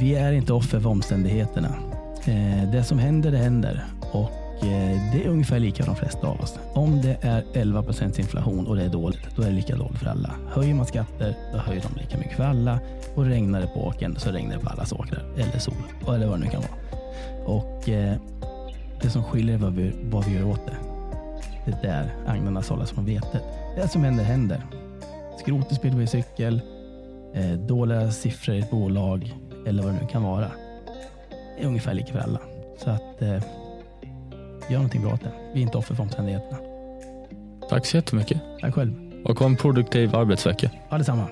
vi 0.00 0.14
är 0.14 0.32
inte 0.32 0.52
offer 0.52 0.80
för 0.80 0.90
omständigheterna. 0.90 1.74
Eh, 2.24 2.70
det 2.72 2.84
som 2.84 2.98
händer, 2.98 3.30
det 3.30 3.38
händer. 3.38 3.84
Och 4.12 4.30
Eh, 4.62 5.12
det 5.12 5.24
är 5.24 5.28
ungefär 5.28 5.58
lika 5.58 5.84
de 5.84 5.96
flesta 5.96 6.26
av 6.26 6.40
oss. 6.40 6.58
Om 6.72 7.02
det 7.02 7.16
är 7.20 7.44
11 7.52 7.82
procents 7.82 8.18
inflation 8.18 8.66
och 8.66 8.76
det 8.76 8.82
är 8.82 8.88
dåligt, 8.88 9.36
då 9.36 9.42
är 9.42 9.46
det 9.46 9.52
lika 9.52 9.76
dåligt 9.76 9.98
för 9.98 10.06
alla. 10.06 10.30
Höjer 10.48 10.74
man 10.74 10.86
skatter, 10.86 11.36
då 11.52 11.58
höjer 11.58 11.82
de 11.82 12.00
lika 12.00 12.18
mycket 12.18 12.36
för 12.36 12.44
alla. 12.44 12.78
Och 13.14 13.24
regnar 13.24 13.60
det 13.60 13.66
på 13.66 13.86
åkern, 13.86 14.16
så 14.16 14.30
regnar 14.30 14.56
det 14.56 14.60
på 14.60 14.68
allas 14.68 14.92
åkrar. 14.92 15.24
Eller 15.36 15.58
sol, 15.58 15.74
eller 16.08 16.26
vad 16.26 16.40
det 16.40 16.44
nu 16.44 16.50
kan 16.50 16.60
vara. 16.60 17.06
Och 17.46 17.88
eh, 17.88 18.16
det 19.02 19.10
som 19.10 19.24
skiljer 19.24 19.54
är 19.54 19.58
vad 19.58 19.72
vi, 19.72 19.92
vad 20.10 20.24
vi 20.24 20.34
gör 20.34 20.44
åt 20.44 20.66
det. 20.66 20.76
Det 21.64 21.72
är 21.72 21.82
där 21.82 22.14
agnarna 22.26 22.62
sållas 22.62 22.90
från 22.90 23.04
vetet. 23.04 23.42
Det 23.76 23.88
som 23.88 24.04
händer, 24.04 24.24
händer 24.24 24.60
skrotig 25.38 25.76
speedwaycykel, 25.76 26.60
eh, 27.34 27.52
dåliga 27.52 28.10
siffror 28.10 28.54
i 28.54 28.58
ett 28.58 28.70
bolag 28.70 29.34
eller 29.66 29.82
vad 29.82 29.92
det 29.92 30.00
nu 30.00 30.06
kan 30.06 30.22
vara. 30.22 30.50
Det 31.56 31.62
är 31.62 31.66
ungefär 31.66 31.94
lika 31.94 32.12
för 32.12 32.18
alla. 32.18 32.40
Så 32.78 32.90
att 32.90 33.22
eh, 33.22 33.42
gör 34.72 34.78
någonting 34.78 35.02
bra 35.02 35.12
åt 35.14 35.20
det. 35.20 35.32
Vi 35.52 35.60
är 35.60 35.62
inte 35.62 35.78
offer 35.78 35.94
för 35.94 36.02
omständigheterna. 36.02 36.58
Tack 37.68 37.86
så 37.86 37.96
jättemycket. 37.96 38.40
Tack 38.60 38.74
själv. 38.74 38.94
Och 39.24 39.38
ha 39.38 39.46
en 39.46 39.56
produktiv 39.56 40.16
arbetsvecka. 40.16 40.70
Ja, 40.90 40.98
detsamma. 40.98 41.26